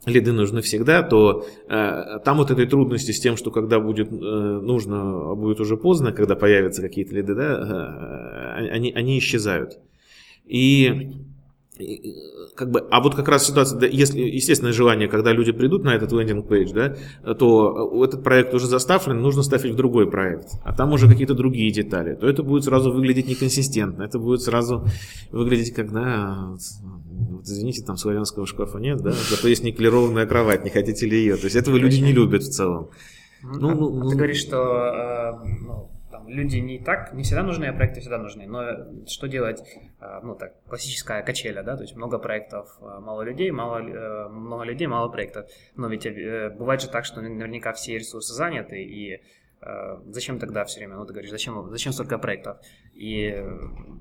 лиды 0.06 0.32
нужны 0.32 0.62
всегда, 0.62 1.02
то 1.02 1.46
э, 1.68 2.18
там 2.24 2.38
вот 2.38 2.50
этой 2.50 2.66
трудности 2.66 3.12
с 3.12 3.20
тем, 3.20 3.36
что 3.36 3.50
когда 3.50 3.80
будет 3.80 4.10
э, 4.10 4.14
нужно, 4.14 5.30
а 5.30 5.34
будет 5.34 5.60
уже 5.60 5.76
поздно, 5.76 6.12
когда 6.12 6.34
появятся 6.34 6.82
какие-то 6.82 7.14
лиды, 7.14 7.34
да, 7.34 8.58
э, 8.58 8.68
они, 8.70 8.92
они 8.92 9.18
исчезают. 9.18 9.78
И 10.44 11.12
как 12.54 12.70
бы, 12.70 12.86
а 12.90 13.00
вот 13.00 13.14
как 13.14 13.28
раз 13.28 13.46
ситуация, 13.46 13.88
если 13.88 14.20
естественное 14.20 14.72
желание, 14.72 15.08
когда 15.08 15.32
люди 15.32 15.50
придут 15.50 15.82
на 15.82 15.94
этот 15.94 16.12
лендинг-пейдж, 16.12 16.72
да, 16.72 17.34
то 17.34 18.04
этот 18.04 18.22
проект 18.22 18.54
уже 18.54 18.66
заставлен, 18.66 19.20
нужно 19.20 19.42
ставить 19.42 19.72
в 19.72 19.76
другой 19.76 20.08
проект, 20.08 20.50
а 20.62 20.72
там 20.72 20.92
уже 20.92 21.08
какие-то 21.08 21.34
другие 21.34 21.72
детали, 21.72 22.14
то 22.14 22.28
это 22.28 22.42
будет 22.42 22.64
сразу 22.64 22.92
выглядеть 22.92 23.26
неконсистентно, 23.26 24.04
это 24.04 24.18
будет 24.18 24.42
сразу 24.42 24.86
выглядеть 25.32 25.74
как, 25.74 25.92
да, 25.92 26.50
вот, 26.50 27.44
извините, 27.44 27.84
там 27.84 27.96
славянского 27.96 28.46
шкафа 28.46 28.78
нет, 28.78 28.98
да, 28.98 29.10
зато 29.10 29.48
есть 29.48 29.64
никелированная 29.64 30.26
кровать, 30.26 30.64
не 30.64 30.70
хотите 30.70 31.06
ли 31.06 31.18
ее, 31.18 31.36
то 31.36 31.44
есть 31.44 31.56
этого 31.56 31.76
люди 31.76 32.00
не 32.00 32.12
любят 32.12 32.42
в 32.42 32.50
целом. 32.50 32.90
Ну, 33.42 33.68
а, 33.68 33.74
ну, 33.74 33.90
ну, 33.90 34.08
ты 34.08 34.16
говоришь, 34.16 34.40
что 34.40 34.56
э, 34.56 35.32
ну, 35.66 35.90
люди 36.26 36.56
не 36.58 36.78
так, 36.78 37.12
не 37.14 37.22
всегда 37.22 37.42
нужны, 37.42 37.66
а 37.66 37.72
проекты 37.72 38.00
всегда 38.00 38.18
нужны. 38.18 38.46
Но 38.46 39.06
что 39.06 39.28
делать, 39.28 39.62
а, 39.93 39.93
ну 40.22 40.34
так, 40.34 40.52
классическая 40.68 41.22
качеля, 41.22 41.62
да, 41.62 41.76
то 41.76 41.82
есть 41.82 41.96
много 41.96 42.18
проектов, 42.18 42.76
а, 42.80 43.00
мало 43.00 43.22
людей, 43.22 43.50
мало, 43.50 43.78
э, 43.78 44.28
много 44.28 44.64
людей, 44.64 44.86
мало 44.86 45.08
проектов. 45.08 45.50
Но 45.76 45.88
ведь 45.88 46.06
э, 46.06 46.50
бывает 46.50 46.80
же 46.80 46.88
так, 46.88 47.04
что 47.04 47.20
наверняка 47.20 47.72
все 47.72 47.98
ресурсы 47.98 48.32
заняты, 48.34 48.82
и 48.82 49.20
э, 49.60 49.98
зачем 50.06 50.38
тогда 50.38 50.64
все 50.64 50.80
время, 50.80 50.96
ну 50.96 51.06
ты 51.06 51.12
говоришь, 51.12 51.30
зачем, 51.30 51.70
зачем 51.70 51.92
столько 51.92 52.18
проектов? 52.18 52.58
И, 52.94 53.34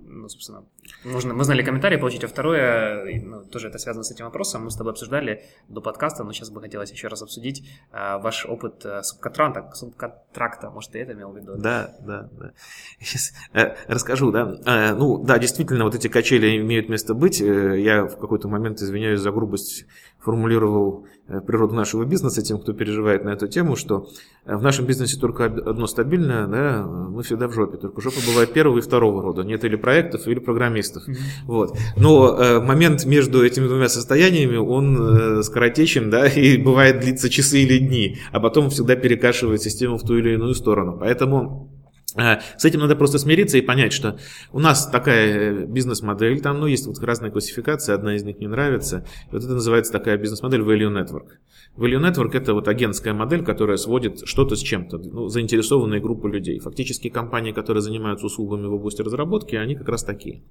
ну, 0.08 0.30
собственно, 0.30 0.66
нужно, 1.04 1.34
мы 1.34 1.44
знали 1.44 1.64
комментарии 1.64 1.98
получить, 1.98 2.24
а 2.24 2.28
второе, 2.28 3.22
ну, 3.24 3.44
тоже 3.44 3.70
это 3.70 3.80
связано 3.80 4.04
с 4.04 4.12
этим 4.12 4.26
вопросом, 4.26 4.66
мы 4.66 4.72
с 4.72 4.76
тобой 4.76 4.94
обсуждали 4.94 5.44
до 5.68 5.82
подкаста, 5.82 6.24
но 6.24 6.32
сейчас 6.32 6.52
бы 6.52 6.62
хотелось 6.62 6.92
еще 6.92 7.08
раз 7.08 7.24
обсудить 7.24 7.68
а, 7.92 8.20
ваш 8.20 8.46
опыт 8.46 8.86
а, 8.86 9.02
субконтракта, 9.02 9.72
субконтракта, 9.74 10.70
может, 10.70 10.92
ты 10.92 11.00
это 11.00 11.14
имел 11.14 11.32
в 11.32 11.38
виду? 11.38 11.56
Да, 11.58 11.96
да, 12.02 12.30
да. 12.40 12.52
Сейчас 13.00 13.34
э, 13.54 13.76
расскажу, 13.88 14.32
да. 14.32 14.58
Э, 14.66 14.94
ну, 14.94 15.24
да, 15.24 15.40
действительно, 15.40 15.86
вот 15.86 15.96
эти 15.96 16.08
качели 16.08 16.58
имеют 16.58 16.88
место 16.88 17.16
быть. 17.16 17.42
Э, 17.42 17.80
я 17.80 18.06
в 18.06 18.18
какой-то 18.18 18.48
момент, 18.48 18.80
извиняюсь 18.80 19.22
за 19.22 19.32
грубость, 19.32 19.86
формулировал 20.20 21.08
э, 21.28 21.42
природу 21.42 21.74
нашего 21.74 22.06
бизнеса 22.06 22.42
тем, 22.42 22.60
кто 22.60 22.74
переживает 22.74 23.24
на 23.24 23.30
эту 23.30 23.48
тему, 23.48 23.76
что 23.76 24.10
в 24.46 24.62
нашем 24.62 24.86
бизнесе 24.86 25.20
только 25.20 25.46
одно 25.46 25.88
стабильное, 25.88 26.48
да, 26.48 26.84
мы 26.86 27.24
всегда 27.24 27.48
в 27.48 27.54
жопе, 27.54 27.78
только 27.78 28.02
жопа 28.02 28.18
бывает 28.26 28.54
первого 28.54 28.78
и 28.78 28.82
второго 28.84 29.22
рода, 29.22 29.44
нет 29.44 29.64
или 29.64 29.76
проектов, 29.76 30.28
или 30.28 30.40
программистов. 30.40 31.08
Mm-hmm. 31.08 31.16
Вот. 31.46 31.78
Но 31.98 32.38
э, 32.38 32.60
момент 32.60 33.06
между 33.06 33.46
этими 33.46 33.68
двумя 33.68 33.90
состояниями, 33.90 34.58
он 34.58 35.40
э, 35.40 35.44
скоротечен, 35.44 36.10
да, 36.10 36.28
и 36.28 36.58
бывает 36.58 37.00
длится 37.00 37.30
часы 37.30 37.60
или 37.60 37.78
дни, 37.80 38.18
а 38.32 38.40
потом 38.40 38.70
всегда 38.70 38.96
перекашивает 38.96 39.62
систему 39.62 39.98
в 39.98 40.04
ту 40.04 40.18
или 40.18 40.34
иную 40.34 40.54
сторону. 40.54 40.98
Поэтому 41.00 41.70
Э, 42.16 42.40
с 42.58 42.66
этим 42.66 42.80
надо 42.82 42.96
просто 42.96 43.18
смириться 43.18 43.58
и 43.58 43.62
понять, 43.62 43.94
что 43.94 44.18
у 44.52 44.60
нас 44.60 44.88
такая 44.88 45.66
бизнес-модель, 45.66 46.42
там 46.42 46.60
ну, 46.60 46.68
есть 46.68 46.86
вот 46.86 47.00
разные 47.00 47.32
классификации, 47.32 47.94
одна 47.94 48.16
из 48.16 48.24
них 48.24 48.40
не 48.40 48.48
нравится. 48.48 49.06
Вот 49.32 49.44
это 49.44 49.54
называется 49.54 49.92
такая 49.92 50.18
бизнес-модель 50.18 50.62
Value 50.62 50.92
Network. 50.92 51.38
Value 51.76 52.00
Network 52.00 52.36
это 52.36 52.54
вот 52.54 52.68
агентская 52.68 53.14
модель, 53.14 53.44
которая 53.44 53.78
сводит 53.78 54.28
что-то 54.28 54.56
с 54.56 54.60
чем-то, 54.60 55.00
ну, 55.00 55.28
заинтересованные 55.28 56.00
группы 56.00 56.30
людей. 56.30 56.60
Фактически 56.60 57.10
компании, 57.10 57.52
которые 57.52 57.82
занимаются 57.82 58.28
услугами 58.28 58.68
в 58.68 58.74
области 58.74 59.02
разработки, 59.02 59.56
они 59.56 59.76
как 59.76 59.90
раз 59.90 60.04
такие. 60.04 60.44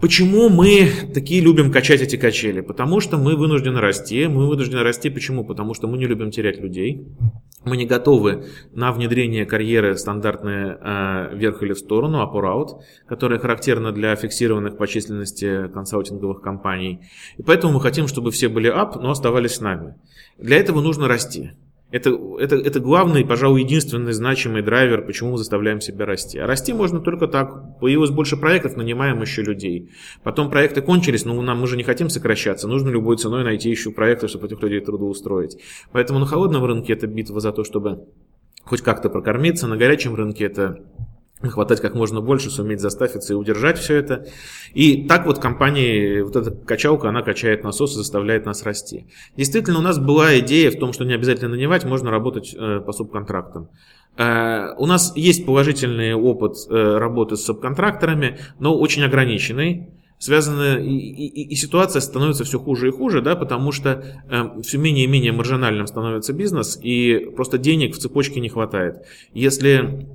Почему 0.00 0.48
мы 0.48 0.88
такие 1.12 1.40
любим 1.40 1.72
качать 1.72 2.00
эти 2.00 2.14
качели? 2.14 2.60
Потому 2.60 3.00
что 3.00 3.18
мы 3.18 3.34
вынуждены 3.34 3.80
расти. 3.80 4.28
Мы 4.28 4.46
вынуждены 4.46 4.84
расти 4.84 5.10
почему? 5.10 5.44
Потому 5.44 5.74
что 5.74 5.88
мы 5.88 5.98
не 5.98 6.06
любим 6.06 6.30
терять 6.30 6.60
людей. 6.60 7.04
Мы 7.64 7.76
не 7.76 7.84
готовы 7.84 8.44
на 8.72 8.92
внедрение 8.92 9.44
карьеры 9.44 9.96
стандартные 9.98 10.78
э, 10.80 11.34
вверх 11.34 11.64
или 11.64 11.72
в 11.72 11.78
сторону, 11.78 12.18
out, 12.18 12.80
которая 13.08 13.40
характерна 13.40 13.90
для 13.90 14.14
фиксированных 14.14 14.76
по 14.76 14.86
численности 14.86 15.66
консалтинговых 15.66 16.42
компаний. 16.42 17.00
И 17.36 17.42
поэтому 17.42 17.72
мы 17.72 17.80
хотим, 17.80 18.06
чтобы 18.06 18.30
все 18.30 18.48
были 18.48 18.70
up, 18.70 19.00
но 19.00 19.10
оставались 19.10 19.56
с 19.56 19.60
нами. 19.60 19.96
Для 20.38 20.58
этого 20.58 20.80
нужно 20.80 21.08
расти. 21.08 21.50
Это, 21.90 22.10
это, 22.38 22.56
это 22.56 22.80
главный, 22.80 23.24
пожалуй, 23.24 23.62
единственный 23.62 24.12
значимый 24.12 24.60
драйвер, 24.60 25.06
почему 25.06 25.32
мы 25.32 25.38
заставляем 25.38 25.80
себя 25.80 26.04
расти. 26.04 26.38
А 26.38 26.46
расти 26.46 26.74
можно 26.74 27.00
только 27.00 27.28
так. 27.28 27.78
Появилось 27.80 28.10
больше 28.10 28.36
проектов, 28.36 28.76
нанимаем 28.76 29.22
еще 29.22 29.42
людей. 29.42 29.90
Потом 30.22 30.50
проекты 30.50 30.82
кончились, 30.82 31.24
но 31.24 31.40
нам, 31.40 31.60
мы 31.60 31.66
же 31.66 31.78
не 31.78 31.84
хотим 31.84 32.10
сокращаться. 32.10 32.68
Нужно 32.68 32.90
любой 32.90 33.16
ценой 33.16 33.42
найти 33.42 33.70
еще 33.70 33.90
проекты, 33.90 34.28
чтобы 34.28 34.46
этих 34.46 34.62
людей 34.62 34.80
трудоустроить. 34.80 35.56
Поэтому 35.90 36.18
на 36.18 36.26
холодном 36.26 36.62
рынке 36.64 36.92
это 36.92 37.06
битва 37.06 37.40
за 37.40 37.52
то, 37.52 37.64
чтобы 37.64 38.04
хоть 38.64 38.82
как-то 38.82 39.08
прокормиться. 39.08 39.66
На 39.66 39.78
горячем 39.78 40.14
рынке 40.14 40.44
это 40.44 40.84
хватать 41.42 41.80
как 41.80 41.94
можно 41.94 42.20
больше, 42.20 42.50
суметь 42.50 42.80
заставиться 42.80 43.32
и 43.32 43.36
удержать 43.36 43.78
все 43.78 43.96
это. 43.96 44.26
И 44.74 45.06
так 45.06 45.26
вот 45.26 45.38
компания, 45.38 46.22
вот 46.24 46.36
эта 46.36 46.50
качалка, 46.50 47.08
она 47.08 47.22
качает 47.22 47.62
насос 47.64 47.92
и 47.92 47.96
заставляет 47.96 48.44
нас 48.44 48.64
расти. 48.64 49.06
Действительно, 49.36 49.78
у 49.78 49.82
нас 49.82 49.98
была 49.98 50.38
идея 50.40 50.70
в 50.70 50.78
том, 50.78 50.92
что 50.92 51.04
не 51.04 51.14
обязательно 51.14 51.50
нанимать, 51.50 51.84
можно 51.84 52.10
работать 52.10 52.54
э, 52.58 52.80
по 52.80 52.92
субконтрактам. 52.92 53.68
Э, 54.16 54.74
у 54.76 54.86
нас 54.86 55.12
есть 55.16 55.46
положительный 55.46 56.14
опыт 56.14 56.56
э, 56.68 56.98
работы 56.98 57.36
с 57.36 57.44
субконтракторами, 57.44 58.38
но 58.58 58.76
очень 58.76 59.04
ограниченный 59.04 59.90
связаны 60.18 60.84
и, 60.84 60.98
и, 60.98 61.48
и 61.48 61.54
ситуация 61.54 62.00
становится 62.00 62.44
все 62.44 62.58
хуже 62.58 62.88
и 62.88 62.90
хуже, 62.90 63.20
да, 63.22 63.36
потому 63.36 63.72
что 63.72 64.04
э, 64.28 64.62
все 64.62 64.78
менее 64.78 65.04
и 65.04 65.08
менее 65.08 65.32
маржинальным 65.32 65.86
становится 65.86 66.32
бизнес, 66.32 66.78
и 66.82 67.30
просто 67.36 67.56
денег 67.56 67.94
в 67.94 67.98
цепочке 67.98 68.40
не 68.40 68.48
хватает. 68.48 69.04
Если 69.32 70.08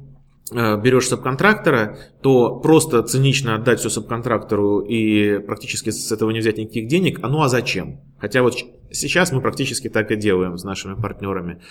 берешь 0.53 1.07
субконтрактора, 1.07 1.97
то 2.21 2.59
просто 2.59 3.03
цинично 3.03 3.55
отдать 3.55 3.79
все 3.79 3.89
субконтрактору 3.89 4.79
и 4.79 5.39
практически 5.39 5.89
с 5.89 6.11
этого 6.11 6.31
не 6.31 6.39
взять 6.39 6.57
никаких 6.57 6.87
денег, 6.87 7.19
а 7.21 7.27
ну 7.27 7.41
а 7.41 7.49
зачем? 7.49 8.01
Хотя 8.19 8.41
вот 8.41 8.55
сейчас 8.91 9.31
мы 9.31 9.41
практически 9.41 9.89
так 9.89 10.11
и 10.11 10.15
делаем 10.15 10.57
с 10.57 10.63
нашими 10.63 10.95
партнерами. 10.95 11.61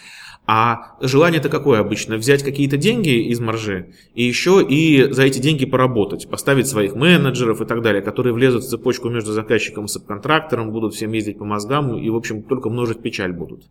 А 0.44 0.96
желание-то 1.00 1.48
какое 1.48 1.78
обычно? 1.78 2.16
Взять 2.16 2.42
какие-то 2.42 2.76
деньги 2.76 3.28
из 3.28 3.38
маржи 3.38 3.90
и 4.14 4.24
еще 4.24 4.60
и 4.60 5.12
за 5.12 5.22
эти 5.22 5.38
деньги 5.38 5.64
поработать, 5.64 6.28
поставить 6.28 6.66
своих 6.66 6.96
менеджеров 6.96 7.60
и 7.60 7.64
так 7.64 7.80
далее, 7.80 8.02
которые 8.02 8.34
влезут 8.34 8.64
в 8.64 8.68
цепочку 8.68 9.08
между 9.08 9.32
заказчиком 9.32 9.84
и 9.84 9.88
субконтрактором, 9.88 10.72
будут 10.72 10.94
всем 10.94 11.12
ездить 11.12 11.38
по 11.38 11.44
мозгам 11.44 11.96
и, 11.96 12.10
в 12.10 12.16
общем, 12.16 12.42
только 12.42 12.70
множить 12.70 13.02
печаль 13.02 13.32
будут. 13.32 13.62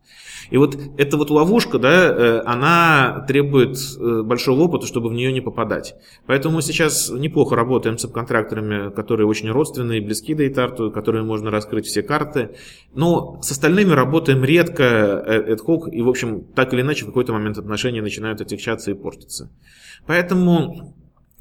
И 0.49 0.57
вот 0.57 0.77
эта 0.97 1.17
вот 1.17 1.29
ловушка, 1.29 1.77
да, 1.77 2.05
э, 2.05 2.41
она 2.45 3.25
требует 3.27 3.77
э, 3.99 4.21
большого 4.23 4.61
опыта, 4.61 4.87
чтобы 4.87 5.09
в 5.09 5.13
нее 5.13 5.33
не 5.33 5.41
попадать. 5.41 5.95
Поэтому 6.25 6.55
мы 6.55 6.61
сейчас 6.61 7.09
неплохо 7.09 7.55
работаем 7.55 7.97
с 7.97 8.01
субконтракторами, 8.01 8.91
которые 8.91 9.27
очень 9.27 9.49
родственные, 9.49 10.01
близки 10.01 10.33
до 10.33 10.47
Итарту, 10.47 10.89
которые 10.89 11.23
можно 11.23 11.51
раскрыть 11.51 11.85
все 11.85 12.01
карты. 12.01 12.51
Но 12.93 13.39
с 13.41 13.51
остальными 13.51 13.91
работаем 13.91 14.43
редко, 14.43 15.23
ad 15.27 15.59
hoc, 15.65 15.89
и, 15.89 16.01
в 16.01 16.09
общем, 16.09 16.41
так 16.63 16.73
или 16.73 16.81
иначе 16.81 17.05
в 17.05 17.07
какой-то 17.07 17.33
момент 17.33 17.57
отношения 17.57 18.01
начинают 18.01 18.39
отягчаться 18.39 18.91
и 18.91 18.93
портиться. 18.93 19.49
Поэтому 20.05 20.93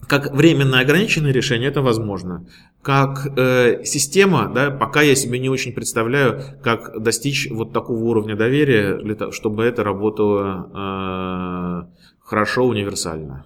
как 0.09 0.33
временно 0.33 0.81
ограниченное 0.81 1.31
решение 1.31 1.69
это 1.69 1.83
возможно. 1.83 2.47
Как 2.81 3.27
э, 3.37 3.85
система, 3.85 4.51
да, 4.53 4.71
пока 4.71 5.03
я 5.03 5.15
себе 5.15 5.39
не 5.39 5.51
очень 5.51 5.75
представляю, 5.75 6.43
как 6.63 7.03
достичь 7.03 7.51
вот 7.51 7.75
такого 7.75 8.03
уровня 8.05 8.35
доверия, 8.35 8.95
для 8.95 9.15
того, 9.15 9.31
чтобы 9.33 9.65
это 9.65 9.85
работало 9.85 10.71
э, 10.73 12.17
хорошо, 12.21 12.65
универсально. 12.65 13.45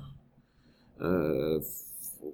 Э, 1.01 1.59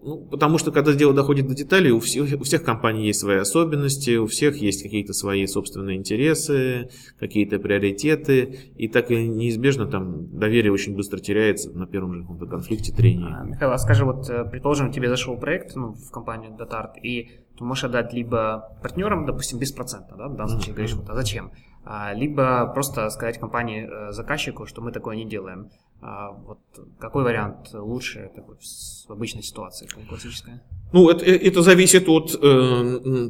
ну, 0.03 0.16
потому 0.30 0.59
что 0.59 0.72
когда 0.72 0.92
дело 0.94 1.12
доходит 1.12 1.46
до 1.46 1.55
деталей, 1.55 1.90
у 1.90 2.01
всех, 2.01 2.40
у 2.40 2.44
всех 2.44 2.62
компаний 2.62 3.07
есть 3.07 3.20
свои 3.20 3.38
особенности, 3.38 4.16
у 4.16 4.26
всех 4.26 4.57
есть 4.57 4.82
какие-то 4.82 5.12
свои 5.12 5.46
собственные 5.46 5.98
интересы, 5.98 6.88
какие-то 7.18 7.59
приоритеты, 7.59 8.72
и 8.76 8.88
так 8.88 9.11
и 9.11 9.28
неизбежно 9.28 9.86
там 9.86 10.38
доверие 10.38 10.72
очень 10.72 10.96
быстро 10.96 11.18
теряется 11.18 11.70
на 11.70 11.86
первом 11.86 12.14
же 12.14 12.22
каком-то 12.22 12.46
конфликте, 12.46 12.94
трении. 12.94 13.28
А, 13.30 13.44
Михаил, 13.44 13.72
а 13.72 13.78
скажи, 13.78 14.05
вот 14.05 14.28
э, 14.30 14.44
предположим, 14.44 14.90
тебе 14.90 15.09
зашел 15.09 15.36
проект 15.36 15.76
ну, 15.76 15.92
в 15.92 16.11
компанию 16.11 16.53
Datart, 16.59 16.98
и 17.03 17.30
ты 17.59 17.64
можешь 17.64 17.84
отдать 17.84 18.14
либо 18.14 18.78
партнерам, 18.82 19.26
допустим, 19.26 19.59
без 19.59 19.70
процента, 19.72 20.14
да, 20.16 20.28
в 20.28 20.36
данном 20.36 20.48
случае 20.48 20.70
mm-hmm. 20.70 20.76
говоришь, 20.76 20.94
вот, 20.94 21.11
а 21.11 21.14
зачем? 21.14 21.53
А, 21.84 22.12
либо 22.14 22.70
просто 22.72 23.09
сказать 23.11 23.38
компании, 23.38 23.88
э, 23.88 24.12
заказчику, 24.12 24.66
что 24.66 24.80
мы 24.80 24.92
такое 24.92 25.16
не 25.16 25.26
делаем. 25.26 25.70
А 26.03 26.30
вот 26.30 26.59
какой 26.98 27.24
вариант 27.24 27.74
лучше 27.74 28.30
такой, 28.34 28.57
в 28.57 29.12
обычной 29.12 29.42
ситуации, 29.42 29.86
классическая? 30.09 30.62
Ну, 30.92 31.11
это, 31.11 31.24
э, 31.26 31.36
это 31.36 31.61
зависит 31.61 32.09
от 32.09 32.34
э, 32.34 32.38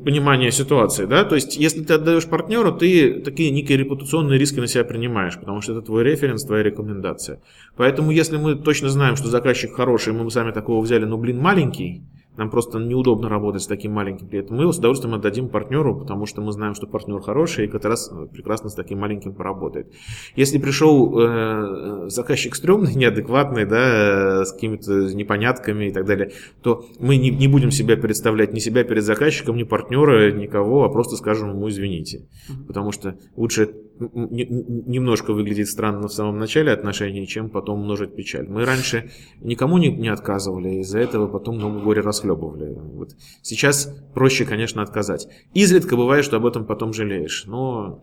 понимания 0.05 0.53
ситуации, 0.53 1.07
да, 1.07 1.25
то 1.25 1.35
есть, 1.35 1.57
если 1.57 1.83
ты 1.83 1.95
отдаешь 1.95 2.27
партнеру, 2.29 2.73
ты 2.73 3.21
такие 3.21 3.51
некие 3.51 3.77
репутационные 3.77 4.39
риски 4.39 4.61
на 4.61 4.69
себя 4.69 4.85
принимаешь, 4.85 5.37
потому 5.39 5.61
что 5.61 5.73
это 5.73 5.83
твой 5.83 6.05
референс, 6.05 6.45
твоя 6.45 6.63
рекомендация. 6.63 7.43
Поэтому, 7.77 8.13
если 8.13 8.37
мы 8.37 8.55
точно 8.55 8.89
знаем, 8.89 9.17
что 9.17 9.27
заказчик 9.27 9.75
хороший, 9.75 10.13
мы 10.13 10.31
сами 10.31 10.53
такого 10.53 10.81
взяли, 10.81 11.05
но, 11.05 11.19
блин, 11.19 11.41
маленький, 11.41 12.05
нам 12.41 12.49
просто 12.49 12.79
неудобно 12.79 13.29
работать 13.29 13.61
с 13.61 13.67
таким 13.67 13.93
маленьким 13.93 14.27
клиентом. 14.27 14.57
Мы 14.57 14.63
его 14.63 14.73
с 14.73 14.79
удовольствием 14.79 15.15
отдадим 15.15 15.51
партнеру, 15.51 15.95
потому 15.95 16.25
что 16.25 16.41
мы 16.41 16.53
знаем, 16.53 16.75
что 16.75 16.87
партнер 16.87 17.21
хороший 17.21 17.67
и 17.67 17.69
как 17.69 17.85
раз 17.85 18.11
э, 18.11 18.27
прекрасно 18.33 18.71
с 18.71 18.75
таким 18.75 18.99
маленьким 18.99 19.35
поработает. 19.35 19.93
Если 20.37 20.57
пришел 20.57 21.21
э, 21.21 22.09
заказчик 22.09 22.57
стрёмный, 22.57 22.95
неадекватный, 22.97 23.67
да, 23.67 24.47
с 24.47 24.53
какими-то 24.53 25.13
непонятками 25.13 25.89
и 25.89 25.93
так 25.93 26.07
далее, 26.07 26.33
то 26.63 26.87
мы 26.99 27.19
не, 27.19 27.29
не 27.29 27.47
будем 27.47 27.71
себя 27.71 27.99
представлять 27.99 28.55
ни 28.55 28.59
себя 28.59 28.85
перед 28.85 29.05
заказчиком, 29.05 29.59
ни 29.59 29.65
партнера, 29.65 30.33
никого, 30.33 30.85
а 30.85 30.89
просто 30.89 31.17
скажем 31.17 31.51
ему 31.51 31.69
извините. 31.69 32.27
Потому 32.67 32.91
что 32.91 33.19
лучше 33.37 33.71
немножко 34.01 35.33
выглядит 35.33 35.69
странно 35.69 36.09
в 36.09 36.13
самом 36.13 36.39
начале 36.39 36.73
отношений, 36.73 37.27
чем 37.27 37.51
потом 37.51 37.85
множить 37.85 38.17
печаль. 38.17 38.49
Мы 38.49 38.65
раньше 38.65 39.11
никому 39.41 39.79
не, 39.79 39.89
не 39.89 40.09
отказывали, 40.09 40.81
из-за 40.81 40.99
этого 41.01 41.27
потом 41.27 41.57
много 41.57 41.81
горе 41.81 42.01
расхлебывали. 42.01 42.75
Вот. 42.75 43.11
Сейчас 43.43 43.95
проще, 44.15 44.45
конечно, 44.47 44.83
отказать. 44.83 45.29
Изредка 45.53 45.97
бывает, 45.97 46.25
что 46.25 46.39
об 46.39 46.47
этом 46.47 46.65
потом 46.65 46.93
жалеешь, 46.95 47.45
но 47.47 48.03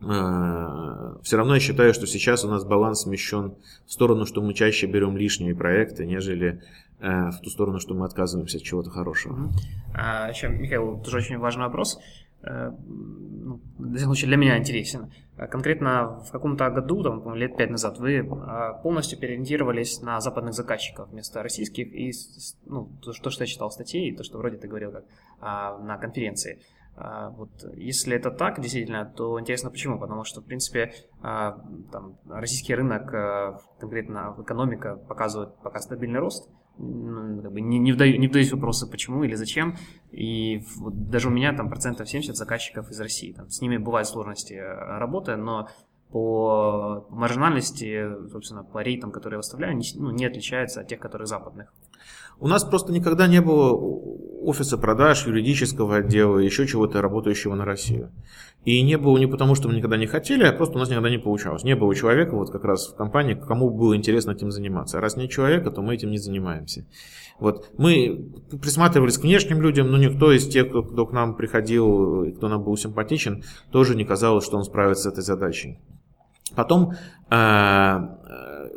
э, 0.00 1.16
все 1.22 1.36
равно 1.36 1.54
я 1.54 1.60
считаю, 1.60 1.92
что 1.92 2.06
сейчас 2.06 2.44
у 2.44 2.48
нас 2.48 2.64
баланс 2.64 3.02
смещен 3.02 3.54
в 3.86 3.92
сторону, 3.92 4.26
что 4.26 4.42
мы 4.42 4.54
чаще 4.54 4.86
берем 4.86 5.16
лишние 5.16 5.56
проекты, 5.56 6.06
нежели 6.06 6.62
э, 7.00 7.30
в 7.30 7.40
ту 7.42 7.50
сторону, 7.50 7.80
что 7.80 7.94
мы 7.94 8.06
отказываемся 8.06 8.58
от 8.58 8.62
чего-то 8.62 8.90
хорошего. 8.90 9.50
А, 9.92 10.28
еще, 10.30 10.48
Михаил, 10.48 11.02
тоже 11.02 11.16
очень 11.16 11.38
важный 11.38 11.64
вопрос. 11.64 11.98
Ну, 12.46 13.60
в 13.78 13.98
случае 13.98 14.28
для 14.28 14.36
меня 14.36 14.58
интересен. 14.58 15.12
Конкретно 15.50 16.20
в 16.26 16.30
каком-то 16.30 16.70
году, 16.70 17.02
там, 17.02 17.34
лет 17.34 17.56
пять 17.56 17.70
назад, 17.70 17.98
вы 17.98 18.22
полностью 18.82 19.18
переориентировались 19.18 20.00
на 20.00 20.20
западных 20.20 20.54
заказчиков 20.54 21.10
вместо 21.10 21.42
российских, 21.42 21.92
и 21.92 22.12
ну, 22.64 22.88
то, 23.02 23.12
что 23.12 23.42
я 23.42 23.46
читал 23.46 23.68
в 23.68 23.72
статье, 23.72 24.08
и 24.08 24.16
то, 24.16 24.22
что 24.22 24.38
вроде 24.38 24.56
ты 24.56 24.68
говорил 24.68 24.92
как, 24.92 25.04
на 25.40 25.98
конференции. 25.98 26.60
А, 26.96 27.28
вот, 27.30 27.50
если 27.74 28.16
это 28.16 28.30
так, 28.30 28.60
действительно, 28.60 29.04
то 29.04 29.38
интересно 29.38 29.70
почему. 29.70 29.98
Потому 29.98 30.24
что, 30.24 30.40
в 30.40 30.44
принципе, 30.44 30.94
а, 31.22 31.60
там, 31.92 32.16
российский 32.28 32.74
рынок, 32.74 33.12
а, 33.12 33.60
конкретно 33.78 34.34
экономика, 34.38 34.96
показывает 34.96 35.54
пока 35.62 35.80
стабильный 35.80 36.20
рост. 36.20 36.48
Ну, 36.78 37.40
как 37.42 37.52
бы 37.52 37.60
не, 37.60 37.78
не, 37.78 37.92
вдаю, 37.92 38.18
не 38.18 38.28
вдаюсь 38.28 38.50
в 38.50 38.54
вопросы, 38.54 38.90
почему 38.90 39.24
или 39.24 39.34
зачем. 39.34 39.76
И 40.12 40.62
вот 40.76 41.08
даже 41.08 41.28
у 41.28 41.30
меня 41.30 41.52
там 41.54 41.68
процентов 41.68 42.08
70 42.08 42.36
заказчиков 42.36 42.90
из 42.90 43.00
России. 43.00 43.32
Там, 43.32 43.48
с 43.48 43.60
ними 43.60 43.78
бывают 43.78 44.08
сложности 44.08 44.54
работы, 44.54 45.36
но 45.36 45.68
по 46.10 47.06
маржинальности, 47.10 48.08
собственно, 48.30 48.62
по 48.62 48.82
рейтам, 48.82 49.10
которые 49.10 49.36
я 49.36 49.38
выставляю, 49.38 49.76
не, 49.76 49.84
ну, 49.96 50.10
не 50.10 50.24
отличается 50.24 50.80
от 50.80 50.88
тех, 50.88 51.00
которые 51.00 51.26
западных. 51.26 51.72
У 52.38 52.48
нас 52.48 52.64
просто 52.64 52.92
никогда 52.92 53.26
не 53.26 53.40
было 53.40 53.72
офиса 54.46 54.78
продаж, 54.78 55.26
юридического 55.26 55.96
отдела, 55.96 56.38
еще 56.38 56.66
чего-то 56.66 57.02
работающего 57.02 57.54
на 57.54 57.64
Россию. 57.64 58.12
И 58.64 58.82
не 58.82 58.98
было 58.98 59.18
не 59.18 59.26
потому, 59.26 59.54
что 59.54 59.68
мы 59.68 59.76
никогда 59.76 59.96
не 59.96 60.06
хотели, 60.06 60.44
а 60.44 60.52
просто 60.52 60.76
у 60.76 60.78
нас 60.78 60.88
никогда 60.88 61.10
не 61.10 61.18
получалось. 61.18 61.64
Не 61.64 61.74
было 61.76 61.94
человека 61.94 62.36
вот 62.36 62.50
как 62.50 62.64
раз 62.64 62.88
в 62.88 62.96
компании, 62.96 63.34
кому 63.34 63.70
было 63.70 63.96
интересно 63.96 64.32
этим 64.32 64.50
заниматься. 64.50 64.98
А 64.98 65.00
раз 65.00 65.16
нет 65.16 65.30
человека, 65.30 65.70
то 65.70 65.82
мы 65.82 65.94
этим 65.94 66.10
не 66.10 66.18
занимаемся. 66.18 66.84
Вот. 67.38 67.70
Мы 67.76 68.32
присматривались 68.60 69.18
к 69.18 69.22
внешним 69.22 69.60
людям, 69.60 69.90
но 69.90 69.98
никто 69.98 70.32
из 70.32 70.48
тех, 70.48 70.68
кто, 70.68 70.82
кто 70.82 71.06
к 71.06 71.12
нам 71.12 71.36
приходил, 71.36 72.32
кто 72.36 72.48
нам 72.48 72.62
был 72.62 72.76
симпатичен, 72.76 73.42
тоже 73.70 73.94
не 73.94 74.04
казалось, 74.04 74.44
что 74.44 74.56
он 74.56 74.64
справится 74.64 75.10
с 75.10 75.12
этой 75.12 75.22
задачей. 75.22 75.78
Потом, 76.54 76.92
э, 77.30 77.98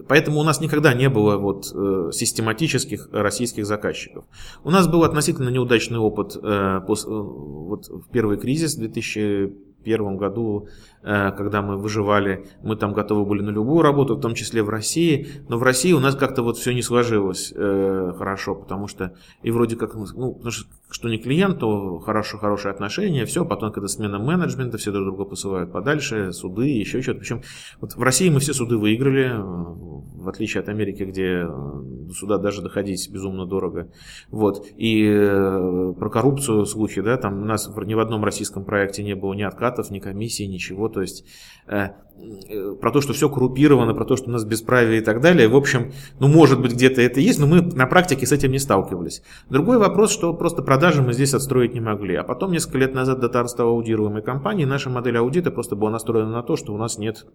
поэтому 0.09 0.39
у 0.39 0.43
нас 0.43 0.59
никогда 0.59 0.93
не 0.93 1.07
было 1.07 1.37
вот 1.37 1.71
э, 1.73 2.09
систематических 2.11 3.07
российских 3.13 3.65
заказчиков. 3.65 4.25
У 4.63 4.71
нас 4.71 4.87
был 4.87 5.03
относительно 5.03 5.49
неудачный 5.49 5.99
опыт 5.99 6.35
э, 6.35 6.79
вот 6.85 7.87
в 7.87 8.09
первый 8.11 8.37
кризис 8.37 8.75
2000 8.75 9.69
первом 9.83 10.17
году, 10.17 10.67
э, 11.01 11.31
когда 11.31 11.61
мы 11.61 11.77
выживали, 11.77 12.45
мы 12.61 12.75
там 12.75 12.93
готовы 12.93 13.25
были 13.25 13.41
на 13.41 13.49
любую 13.49 13.81
работу, 13.81 14.15
в 14.15 14.21
том 14.21 14.35
числе 14.35 14.61
в 14.61 14.69
России. 14.69 15.27
Но 15.47 15.57
в 15.57 15.63
России 15.63 15.93
у 15.93 15.99
нас 15.99 16.15
как-то 16.15 16.43
вот 16.43 16.57
все 16.57 16.73
не 16.73 16.81
сложилось 16.81 17.53
э, 17.55 18.13
хорошо, 18.17 18.55
потому 18.55 18.87
что 18.87 19.13
и 19.41 19.51
вроде 19.51 19.75
как, 19.75 19.95
ну, 19.95 20.33
потому 20.33 20.51
что, 20.51 20.67
что 20.89 21.09
не 21.09 21.17
клиент, 21.17 21.59
то 21.59 21.99
хорошо, 21.99 22.37
хорошие 22.37 22.71
отношения, 22.71 23.25
все. 23.25 23.45
Потом, 23.45 23.71
когда 23.71 23.87
смена 23.87 24.19
менеджмента, 24.19 24.77
все 24.77 24.91
друг 24.91 25.05
друга 25.05 25.25
посылают 25.25 25.71
подальше, 25.71 26.33
суды, 26.33 26.67
еще 26.67 27.01
что-то. 27.01 27.19
Причем 27.19 27.41
вот 27.81 27.95
в 27.95 28.01
России 28.01 28.29
мы 28.29 28.39
все 28.39 28.53
суды 28.53 28.77
выиграли, 28.77 29.31
э, 29.31 29.88
в 30.19 30.29
отличие 30.29 30.61
от 30.61 30.69
Америки, 30.69 31.03
где 31.03 31.47
сюда 32.13 32.37
даже 32.37 32.61
доходить 32.61 33.09
безумно 33.11 33.45
дорого. 33.45 33.91
Вот. 34.29 34.65
И 34.77 35.05
про 35.97 36.09
коррупцию 36.09 36.65
слухи, 36.65 37.01
да, 37.01 37.17
там 37.17 37.41
у 37.41 37.45
нас 37.45 37.69
ни 37.85 37.93
в 37.93 37.99
одном 37.99 38.23
российском 38.23 38.65
проекте 38.65 39.03
не 39.03 39.15
было 39.15 39.33
ни 39.33 39.43
адвокатов, 39.43 39.91
ни 39.91 39.99
комиссии, 39.99 40.43
ничего. 40.43 40.89
То 40.89 41.01
есть 41.01 41.25
э, 41.67 41.89
э, 42.49 42.75
про 42.79 42.91
то, 42.91 43.01
что 43.01 43.13
все 43.13 43.29
коррупировано, 43.29 43.93
про 43.93 44.05
то, 44.05 44.15
что 44.15 44.29
у 44.29 44.31
нас 44.31 44.45
бесправие 44.45 45.01
и 45.01 45.03
так 45.03 45.21
далее. 45.21 45.47
В 45.47 45.55
общем, 45.55 45.91
ну, 46.19 46.27
может 46.27 46.61
быть, 46.61 46.73
где-то 46.73 47.01
это 47.01 47.19
есть, 47.19 47.39
но 47.39 47.47
мы 47.47 47.61
на 47.61 47.85
практике 47.85 48.25
с 48.25 48.31
этим 48.31 48.51
не 48.51 48.59
сталкивались. 48.59 49.21
Другой 49.49 49.77
вопрос, 49.77 50.11
что 50.11 50.33
просто 50.33 50.61
продажи 50.61 51.01
мы 51.01 51.13
здесь 51.13 51.33
отстроить 51.33 51.73
не 51.73 51.81
могли. 51.81 52.15
А 52.15 52.23
потом, 52.23 52.51
несколько 52.51 52.77
лет 52.77 52.93
назад, 52.93 53.19
Датар 53.19 53.47
стала 53.47 53.71
аудируемой 53.71 54.21
компанией, 54.21 54.65
наша 54.65 54.89
модель 54.89 55.17
аудита 55.17 55.51
просто 55.51 55.75
была 55.75 55.91
настроена 55.91 56.31
на 56.31 56.43
то, 56.43 56.55
что 56.55 56.73
у 56.73 56.77
нас 56.77 56.97
нет 56.97 57.25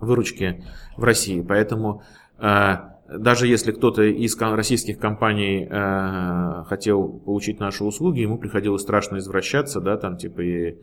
выручки 0.00 0.64
в 0.96 1.04
России. 1.04 1.40
Поэтому 1.40 2.02
э, 2.38 2.74
даже 3.08 3.46
если 3.46 3.72
кто-то 3.72 4.02
из 4.02 4.36
российских 4.40 4.98
компаний 4.98 5.66
э, 5.68 6.64
хотел 6.66 7.08
получить 7.08 7.60
наши 7.60 7.84
услуги, 7.84 8.20
ему 8.20 8.38
приходилось 8.38 8.82
страшно 8.82 9.18
извращаться, 9.18 9.80
да, 9.80 9.96
там 9.96 10.16
типа 10.16 10.40
и 10.40 10.76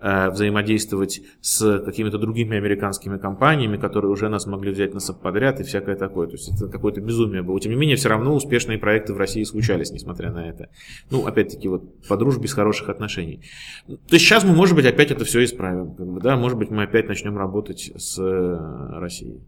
взаимодействовать 0.00 1.20
с 1.40 1.80
какими-то 1.80 2.18
другими 2.18 2.56
американскими 2.56 3.18
компаниями, 3.18 3.76
которые 3.76 4.10
уже 4.10 4.28
нас 4.28 4.46
могли 4.46 4.72
взять 4.72 4.94
на 4.94 5.00
субподряд 5.00 5.60
и 5.60 5.62
всякое 5.64 5.96
такое. 5.96 6.26
То 6.26 6.34
есть 6.34 6.54
это 6.54 6.68
какое-то 6.68 7.00
безумие 7.00 7.42
было. 7.42 7.60
Тем 7.60 7.72
не 7.72 7.78
менее, 7.78 7.96
все 7.96 8.08
равно 8.08 8.34
успешные 8.34 8.78
проекты 8.78 9.12
в 9.12 9.18
России 9.18 9.44
случались, 9.44 9.90
несмотря 9.90 10.32
на 10.32 10.48
это. 10.48 10.68
Ну, 11.10 11.26
опять-таки, 11.26 11.68
вот 11.68 12.06
по 12.06 12.16
дружбе 12.16 12.48
с 12.48 12.52
хороших 12.52 12.88
отношений. 12.88 13.42
То 13.86 14.14
есть 14.14 14.24
сейчас 14.24 14.44
мы, 14.44 14.54
может 14.54 14.74
быть, 14.74 14.86
опять 14.86 15.10
это 15.10 15.24
все 15.24 15.44
исправим. 15.44 15.94
Как 15.94 16.06
бы, 16.06 16.20
да? 16.20 16.36
Может 16.36 16.58
быть, 16.58 16.70
мы 16.70 16.84
опять 16.84 17.08
начнем 17.08 17.36
работать 17.36 17.92
с 17.96 18.18
э, 18.18 18.98
Россией. 18.98 19.40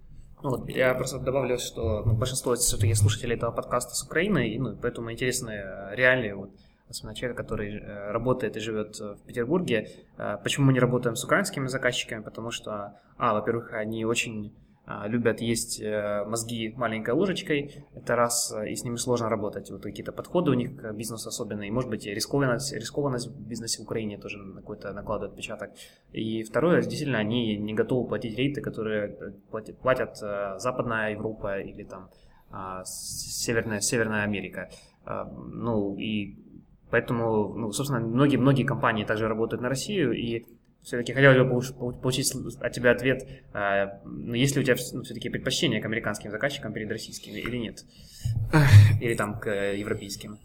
Ну, 0.42 0.50
вот, 0.50 0.68
я 0.68 0.92
просто 0.94 1.18
добавлю, 1.20 1.56
что 1.58 2.02
ну, 2.04 2.14
большинство 2.14 2.54
все-таки 2.56 2.94
слушателей 2.94 3.36
этого 3.36 3.52
подкаста 3.52 3.94
с 3.94 4.02
Украины, 4.02 4.48
и 4.48 4.58
ну, 4.58 4.76
поэтому 4.76 5.12
интересны 5.12 5.50
э, 5.50 5.94
реальные 5.94 6.34
вот, 6.34 6.50
особенно 6.92 7.14
человек, 7.14 7.36
который 7.36 7.78
э, 7.78 8.12
работает 8.12 8.56
и 8.56 8.60
живет 8.60 8.98
в 8.98 9.22
Петербурге. 9.26 9.88
Э, 10.18 10.36
почему 10.42 10.66
мы 10.66 10.72
не 10.72 10.80
работаем 10.80 11.16
с 11.16 11.24
украинскими 11.24 11.66
заказчиками? 11.66 12.22
Потому 12.22 12.50
что, 12.50 12.98
а, 13.18 13.34
во-первых, 13.34 13.72
они 13.72 14.04
очень 14.04 14.54
любят 15.06 15.40
есть 15.40 15.80
э, 15.80 16.24
мозги 16.26 16.74
маленькой 16.76 17.14
ложечкой, 17.14 17.86
это 17.94 18.16
раз, 18.16 18.52
и 18.68 18.74
с 18.74 18.82
ними 18.82 18.96
сложно 18.96 19.28
работать. 19.28 19.70
Вот 19.70 19.84
какие-то 19.84 20.10
подходы 20.10 20.50
у 20.50 20.54
них 20.54 20.76
к 20.76 20.92
бизнесу 20.92 21.28
особенные, 21.28 21.68
и, 21.68 21.70
может 21.70 21.88
быть, 21.88 22.04
рискованность, 22.04 22.72
рискованность 22.72 23.28
в 23.28 23.48
бизнесе 23.48 23.80
в 23.80 23.84
Украине 23.84 24.18
тоже 24.18 24.38
какой-то 24.56 24.92
накладывает 24.92 25.32
отпечаток. 25.32 25.70
И 26.10 26.42
второе, 26.42 26.82
действительно, 26.82 27.20
они 27.20 27.56
не 27.58 27.74
готовы 27.74 28.08
платить 28.08 28.36
рейты, 28.36 28.60
которые 28.60 29.34
платят, 29.52 29.78
платят 29.78 30.16
Западная 30.60 31.12
Европа 31.12 31.60
или 31.60 31.84
там 31.84 32.10
а, 32.50 32.82
Северная, 32.84 33.80
Северная 33.80 34.24
Америка. 34.24 34.68
Ну, 35.06 35.96
и 35.96 36.41
Поэтому, 36.92 37.54
ну, 37.54 37.72
собственно, 37.72 38.00
многие-многие 38.00 38.64
компании 38.64 39.04
также 39.04 39.26
работают 39.26 39.62
на 39.62 39.70
Россию, 39.70 40.12
и 40.12 40.44
все-таки 40.82 41.14
хотелось 41.14 41.38
бы 41.38 41.92
получить 41.94 42.30
от 42.60 42.72
тебя 42.72 42.90
ответ, 42.90 43.26
а, 43.54 43.98
ну, 44.04 44.34
есть 44.34 44.54
ли 44.56 44.60
у 44.60 44.64
тебя 44.64 44.76
ну, 44.92 45.02
все-таки 45.02 45.30
предпочтение 45.30 45.80
к 45.80 45.86
американским 45.86 46.30
заказчикам 46.30 46.74
перед 46.74 46.90
российскими 46.90 47.38
или 47.38 47.56
нет? 47.56 47.86
Или 49.00 49.14
там 49.14 49.40
к 49.40 49.48
европейским? 49.48 50.38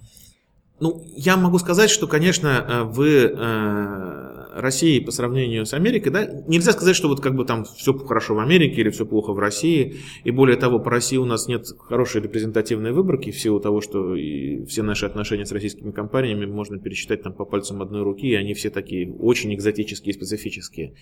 Ну, 0.80 1.04
я 1.18 1.36
могу 1.36 1.60
сказать, 1.60 1.90
что, 1.90 2.08
конечно, 2.08 2.48
э, 2.48 2.84
в 2.84 3.02
э, 3.02 4.37
России 4.62 5.00
по 5.00 5.12
сравнению 5.12 5.66
с 5.66 5.74
Америкой, 5.74 6.12
да, 6.12 6.26
нельзя 6.48 6.72
сказать, 6.72 6.96
что 6.96 7.08
вот 7.08 7.22
как 7.22 7.36
бы 7.36 7.46
там 7.46 7.64
все 7.64 7.94
хорошо 7.94 8.36
в 8.36 8.40
Америке 8.40 8.82
или 8.82 8.90
все 8.90 9.06
плохо 9.06 9.34
в 9.34 9.40
России. 9.40 9.98
И 10.24 10.32
более 10.32 10.58
того, 10.58 10.80
по 10.80 10.90
России 10.90 11.18
у 11.18 11.26
нас 11.26 11.48
нет 11.48 11.68
хорошей 11.80 12.22
репрезентативной 12.22 12.92
выборки 12.92 13.32
в 13.32 13.40
силу 13.40 13.60
того, 13.60 13.82
что 13.82 14.16
и 14.16 14.66
все 14.66 14.84
наши 14.84 15.06
отношения 15.06 15.46
с 15.46 15.52
российскими 15.52 15.92
компаниями 15.92 16.46
можно 16.46 16.80
пересчитать 16.80 17.24
там 17.24 17.34
по 17.34 17.46
пальцам 17.46 17.82
одной 17.82 18.04
руки, 18.04 18.28
и 18.28 18.36
они 18.36 18.54
все 18.54 18.70
такие 18.70 19.14
очень 19.14 19.54
экзотические 19.54 20.14
и 20.14 20.18
специфические. 20.18 20.94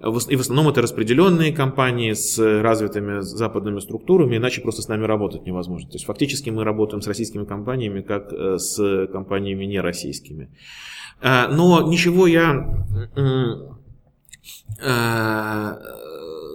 И 0.00 0.36
в 0.36 0.40
основном 0.40 0.68
это 0.68 0.82
распределенные 0.82 1.52
компании 1.52 2.12
с 2.12 2.38
развитыми 2.38 3.20
западными 3.20 3.80
структурами, 3.80 4.36
иначе 4.36 4.60
просто 4.60 4.82
с 4.82 4.88
нами 4.88 5.04
работать 5.04 5.46
невозможно. 5.46 5.88
То 5.88 5.96
есть 5.96 6.06
фактически 6.06 6.50
мы 6.50 6.64
работаем 6.64 7.02
с 7.02 7.06
российскими 7.06 7.44
компаниями, 7.44 8.00
как 8.00 8.32
э, 8.32 8.58
с 8.58 9.06
компаниями 9.12 9.64
не 9.64 9.80
российскими. 9.80 10.50
Э, 11.20 11.48
но 11.48 11.88
ничего 11.88 12.26
я 12.26 12.86
э, 13.16 13.72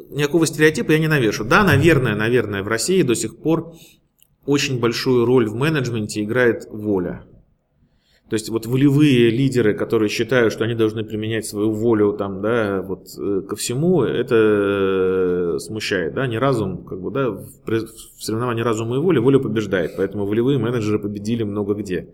никакого 0.09 0.45
стереотипа 0.45 0.91
я 0.91 0.99
не 0.99 1.07
навешу. 1.07 1.45
Да, 1.45 1.63
наверное, 1.63 2.15
наверное, 2.15 2.63
в 2.63 2.67
России 2.67 3.01
до 3.01 3.15
сих 3.15 3.37
пор 3.37 3.75
очень 4.45 4.79
большую 4.79 5.25
роль 5.25 5.47
в 5.47 5.55
менеджменте 5.55 6.23
играет 6.23 6.67
воля. 6.69 7.23
То 8.29 8.33
есть 8.33 8.49
вот 8.49 8.65
волевые 8.65 9.29
лидеры, 9.29 9.73
которые 9.73 10.09
считают, 10.09 10.51
что 10.51 10.65
они 10.65 10.75
должны 10.75 11.05
применять 11.05 11.45
свою 11.45 11.71
волю 11.71 12.11
там, 12.13 12.41
да, 12.41 12.81
вот, 12.81 13.07
э, 13.17 13.41
ко 13.47 13.55
всему, 13.55 14.03
это 14.03 14.35
э, 14.35 15.59
смущает, 15.59 16.13
да, 16.13 16.27
не 16.27 16.37
разум, 16.37 16.83
как 16.83 16.99
бы, 16.99 17.09
да, 17.09 17.29
в 17.29 17.47
соревновании 18.19 18.63
разума 18.63 18.97
и 18.97 18.99
воли 18.99 19.19
воля 19.19 19.39
побеждает, 19.39 19.93
поэтому 19.95 20.25
волевые 20.25 20.57
менеджеры 20.57 20.99
победили 20.99 21.43
много 21.43 21.73
где. 21.73 22.09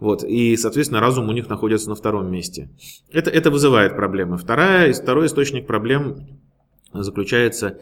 Вот, 0.00 0.22
и, 0.22 0.54
соответственно, 0.56 1.00
разум 1.00 1.28
у 1.28 1.32
них 1.32 1.48
находится 1.48 1.88
на 1.88 1.94
втором 1.94 2.30
месте. 2.30 2.68
Это, 3.10 3.30
это 3.30 3.50
вызывает 3.50 3.96
проблемы. 3.96 4.36
Вторая, 4.36 4.92
второй 4.92 5.26
источник 5.26 5.66
проблем 5.66 6.26
заключается 6.92 7.78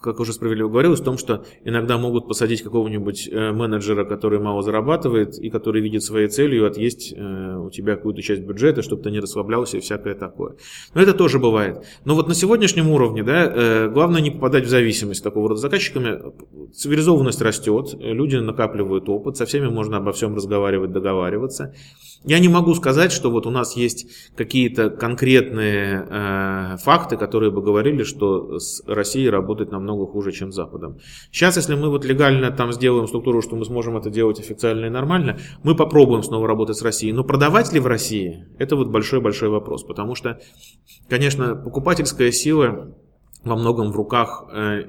как 0.00 0.20
уже 0.20 0.32
справедливо 0.32 0.68
говорилось, 0.68 1.00
в 1.00 1.04
том, 1.04 1.18
что 1.18 1.44
иногда 1.64 1.98
могут 1.98 2.26
посадить 2.26 2.62
какого-нибудь 2.62 3.28
э, 3.30 3.52
менеджера, 3.52 4.04
который 4.04 4.40
мало 4.40 4.62
зарабатывает 4.62 5.38
и 5.38 5.50
который 5.50 5.82
видит 5.82 6.02
своей 6.02 6.28
целью 6.28 6.66
отъесть 6.66 7.12
э, 7.16 7.56
у 7.56 7.70
тебя 7.70 7.96
какую-то 7.96 8.22
часть 8.22 8.42
бюджета, 8.42 8.82
чтобы 8.82 9.02
ты 9.02 9.10
не 9.10 9.20
расслаблялся 9.20 9.76
и 9.76 9.80
всякое 9.80 10.14
такое. 10.14 10.56
Но 10.94 11.02
это 11.02 11.12
тоже 11.12 11.38
бывает. 11.38 11.84
Но 12.04 12.14
вот 12.14 12.28
на 12.28 12.34
сегодняшнем 12.34 12.90
уровне, 12.90 13.22
да, 13.22 13.44
э, 13.44 13.88
главное 13.88 14.20
не 14.20 14.30
попадать 14.30 14.64
в 14.64 14.68
зависимость 14.68 15.22
такого 15.22 15.50
рода 15.50 15.60
заказчиками. 15.60 16.20
Цивилизованность 16.74 17.42
растет, 17.42 17.94
люди 17.98 18.36
накапливают 18.36 19.08
опыт, 19.08 19.36
со 19.36 19.44
всеми 19.46 19.68
можно 19.68 19.98
обо 19.98 20.12
всем 20.12 20.34
разговаривать, 20.34 20.92
договариваться. 20.92 21.74
Я 22.24 22.38
не 22.38 22.48
могу 22.48 22.74
сказать, 22.74 23.12
что 23.12 23.30
вот 23.30 23.46
у 23.46 23.50
нас 23.50 23.76
есть 23.76 24.06
какие-то 24.36 24.90
конкретные 24.90 26.06
э, 26.06 26.76
факты, 26.76 27.16
которые 27.16 27.50
бы 27.50 27.62
говорили, 27.62 28.02
что 28.02 28.58
с 28.58 28.82
Россией 28.86 29.30
работать 29.30 29.70
намного 29.70 30.06
хуже, 30.06 30.30
чем 30.30 30.52
с 30.52 30.54
Западом. 30.54 30.98
Сейчас, 31.32 31.56
если 31.56 31.76
мы 31.76 31.88
вот 31.88 32.04
легально 32.04 32.50
там 32.50 32.72
сделаем 32.72 33.06
структуру, 33.06 33.40
что 33.40 33.56
мы 33.56 33.64
сможем 33.64 33.96
это 33.96 34.10
делать 34.10 34.38
официально 34.38 34.86
и 34.86 34.90
нормально, 34.90 35.38
мы 35.62 35.74
попробуем 35.74 36.22
снова 36.22 36.46
работать 36.46 36.76
с 36.76 36.82
Россией. 36.82 37.14
Но 37.14 37.24
продавать 37.24 37.72
ли 37.72 37.80
в 37.80 37.86
России, 37.86 38.46
это 38.58 38.76
вот 38.76 38.88
большой-большой 38.88 39.48
вопрос. 39.48 39.82
Потому 39.84 40.14
что, 40.14 40.40
конечно, 41.08 41.54
покупательская 41.54 42.32
сила 42.32 42.94
во 43.44 43.56
многом 43.56 43.92
в 43.92 43.96
руках 43.96 44.44
э, 44.52 44.82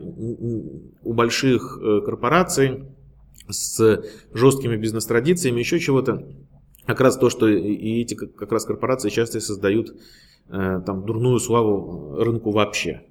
у 1.04 1.14
больших 1.14 1.80
э, 1.82 2.02
корпораций 2.02 2.84
с 3.48 4.04
жесткими 4.34 4.76
бизнес-традициями, 4.76 5.60
еще 5.60 5.80
чего-то 5.80 6.28
как 6.92 7.02
раз 7.02 7.18
то, 7.18 7.30
что 7.30 7.48
и 7.48 8.02
эти 8.02 8.16
как 8.16 8.52
раз 8.52 8.66
корпорации 8.66 9.10
часто 9.10 9.39
создают 9.39 9.94
э, 10.50 10.82
там 10.86 11.06
дурную 11.06 11.39
славу 11.39 12.16
рынку 12.18 12.52
вообще. 12.52 13.04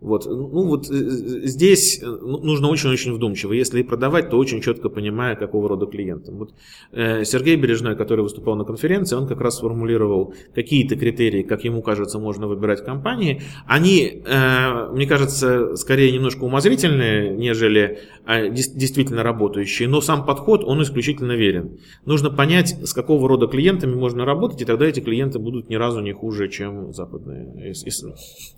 Вот. 0.00 0.24
Ну 0.26 0.66
вот 0.66 0.90
э, 0.90 0.94
э, 0.94 1.46
здесь 1.46 2.02
э, 2.02 2.06
ну, 2.06 2.38
нужно 2.38 2.68
очень-очень 2.68 3.12
вдумчиво. 3.12 3.52
Если 3.52 3.82
продавать, 3.82 4.30
то 4.30 4.38
очень 4.38 4.62
четко 4.62 4.88
понимая, 4.88 5.36
какого 5.36 5.68
рода 5.68 5.86
клиентам. 5.86 6.38
Вот 6.38 6.54
Сергей 6.92 7.56
Бережной, 7.56 7.96
который 7.96 8.22
выступал 8.22 8.56
на 8.56 8.64
конференции, 8.64 9.16
он 9.16 9.26
как 9.26 9.40
раз 9.40 9.58
сформулировал 9.58 10.34
какие-то 10.54 10.96
критерии, 10.96 11.42
как 11.42 11.64
ему 11.64 11.82
кажется, 11.82 12.18
можно 12.18 12.46
выбирать 12.46 12.84
компании. 12.84 13.42
Они, 13.66 14.22
мне 14.92 15.06
кажется, 15.06 15.76
скорее 15.76 16.12
немножко 16.12 16.44
умозрительные, 16.44 17.30
нежели 17.36 18.00
действительно 18.26 19.22
работающие, 19.22 19.88
но 19.88 20.00
сам 20.00 20.24
подход, 20.24 20.64
он 20.64 20.82
исключительно 20.82 21.32
верен. 21.32 21.78
Нужно 22.04 22.30
понять, 22.30 22.76
с 22.84 22.92
какого 22.92 23.28
рода 23.28 23.46
клиентами 23.46 23.94
можно 23.94 24.24
работать, 24.24 24.62
и 24.62 24.64
тогда 24.64 24.86
эти 24.86 25.00
клиенты 25.00 25.38
будут 25.38 25.68
ни 25.68 25.74
разу 25.74 26.00
не 26.00 26.12
хуже, 26.12 26.48
чем 26.48 26.92
западные. 26.92 27.70
И, 27.70 27.72
и, 27.72 27.90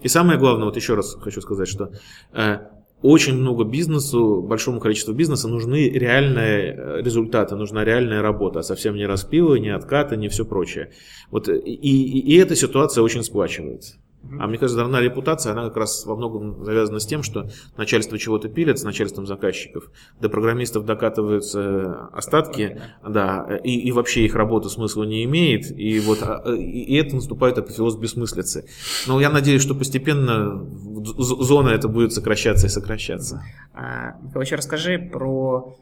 и 0.03 0.09
самое 0.09 0.38
главное, 0.38 0.66
вот 0.66 0.76
еще 0.76 0.95
раз 0.95 1.14
хочу 1.14 1.31
хочу 1.32 1.40
сказать, 1.40 1.68
что 1.68 1.92
э, 2.32 2.58
очень 3.00 3.34
много 3.34 3.64
бизнесу, 3.64 4.42
большому 4.42 4.80
количеству 4.80 5.14
бизнеса 5.14 5.48
нужны 5.48 5.88
реальные 5.88 6.74
э, 6.74 7.02
результаты, 7.02 7.56
нужна 7.56 7.84
реальная 7.84 8.22
работа, 8.22 8.60
а 8.60 8.62
совсем 8.62 8.94
не 8.94 9.06
распилы, 9.06 9.58
не 9.58 9.70
откаты, 9.70 10.16
не 10.16 10.28
все 10.28 10.44
прочее. 10.44 10.90
Вот, 11.30 11.48
и, 11.48 11.52
и, 11.54 12.18
и 12.20 12.36
эта 12.36 12.54
ситуация 12.54 13.02
очень 13.02 13.24
сплачивает. 13.24 13.96
А 14.38 14.46
мне 14.46 14.56
кажется, 14.56 14.80
дурная 14.80 15.00
репутация, 15.00 15.52
она 15.52 15.64
как 15.64 15.76
раз 15.76 16.06
во 16.06 16.16
многом 16.16 16.64
завязана 16.64 17.00
с 17.00 17.06
тем, 17.06 17.22
что 17.22 17.48
начальство 17.76 18.18
чего-то 18.18 18.48
пилит 18.48 18.78
с 18.78 18.84
начальством 18.84 19.26
заказчиков, 19.26 19.90
до 20.20 20.28
программистов 20.28 20.84
докатываются 20.84 22.08
остатки, 22.12 22.80
да, 23.06 23.58
и, 23.64 23.78
и 23.80 23.92
вообще 23.92 24.24
их 24.24 24.34
работа 24.34 24.68
смысла 24.68 25.04
не 25.04 25.24
имеет, 25.24 25.70
и 25.76 26.00
вот 26.00 26.22
а, 26.22 26.42
и 26.54 26.94
это 26.94 27.16
наступает 27.16 27.58
апофеоз 27.58 27.96
бессмыслицы. 27.96 28.66
Но 29.06 29.20
я 29.20 29.30
надеюсь, 29.30 29.62
что 29.62 29.74
постепенно 29.74 30.64
зона 31.18 31.70
это 31.70 31.88
будет 31.88 32.12
сокращаться 32.12 32.66
и 32.66 32.70
сокращаться. 32.70 33.42
А, 33.74 34.16
вообще 34.34 34.54
расскажи 34.54 34.98
про 34.98 35.76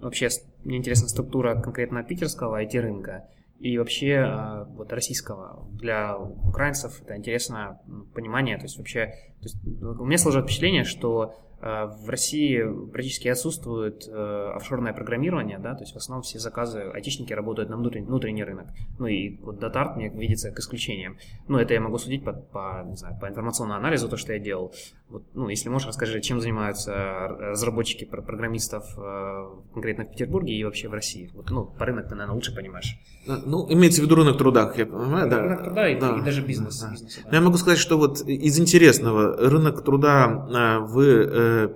вообще, 0.00 0.28
мне 0.64 0.76
интересна 0.76 1.08
структура 1.08 1.60
конкретно 1.60 2.02
питерского 2.02 2.62
IT-рынка 2.62 3.24
и 3.62 3.78
вообще 3.78 4.16
а, 4.18 4.64
вот 4.64 4.92
российского. 4.92 5.68
Для 5.70 6.18
украинцев 6.18 7.00
это 7.00 7.16
интересно 7.16 7.80
понимание, 8.12 8.56
то 8.56 8.64
есть 8.64 8.76
вообще, 8.76 9.06
то 9.40 9.44
есть, 9.44 9.56
у 9.64 10.04
меня 10.04 10.18
сложилось 10.18 10.46
впечатление, 10.46 10.82
что 10.82 11.36
в 11.62 12.08
России 12.08 12.64
практически 12.90 13.28
отсутствует 13.28 14.08
э, 14.08 14.52
офшорное 14.56 14.92
программирование, 14.92 15.58
да, 15.58 15.74
то 15.74 15.82
есть 15.82 15.92
в 15.92 15.96
основном 15.96 16.22
все 16.22 16.40
заказы, 16.40 16.80
айтишники 16.92 17.32
работают 17.32 17.70
на 17.70 17.76
внутренний, 17.76 18.06
внутренний 18.06 18.42
рынок. 18.42 18.66
Ну 18.98 19.06
и 19.06 19.36
вот 19.38 19.60
Датарт 19.60 19.96
мне 19.96 20.08
видится 20.08 20.50
к 20.50 20.58
исключениям. 20.58 21.18
Ну, 21.46 21.58
это 21.58 21.74
я 21.74 21.80
могу 21.80 21.98
судить 21.98 22.24
по, 22.24 22.32
по, 22.32 22.82
не 22.84 22.96
знаю, 22.96 23.16
по 23.20 23.28
информационному 23.28 23.78
анализу, 23.78 24.08
то, 24.08 24.16
что 24.16 24.32
я 24.32 24.40
делал. 24.40 24.74
Вот, 25.08 25.22
ну, 25.34 25.48
если 25.48 25.68
можешь, 25.68 25.86
расскажи, 25.86 26.20
чем 26.20 26.40
занимаются 26.40 26.92
разработчики 27.28 28.06
программистов 28.06 28.84
э, 28.98 29.44
конкретно 29.72 30.04
в 30.04 30.10
Петербурге 30.10 30.54
и 30.54 30.64
вообще 30.64 30.88
в 30.88 30.94
России. 30.94 31.30
Вот, 31.34 31.50
ну, 31.50 31.64
по 31.64 31.84
рынок 31.84 32.08
ты, 32.08 32.16
наверное, 32.16 32.34
лучше 32.34 32.54
понимаешь. 32.54 32.98
Ну, 33.26 33.70
имеется 33.72 34.00
в 34.00 34.04
виду 34.04 34.16
рынок 34.16 34.36
труда, 34.36 34.72
я 34.76 34.86
понимаю, 34.86 35.30
да. 35.30 35.42
Рынок 35.42 35.64
труда 35.64 35.88
и, 35.88 36.00
да. 36.00 36.18
и 36.18 36.22
даже 36.22 36.42
бизнес. 36.42 36.80
Да. 36.80 36.90
бизнес 36.90 37.20
да. 37.24 37.36
Я 37.36 37.40
могу 37.40 37.56
сказать, 37.56 37.78
что 37.78 37.98
вот 37.98 38.20
из 38.22 38.58
интересного 38.58 39.36
рынок 39.48 39.84
труда 39.84 40.80
в 40.80 41.00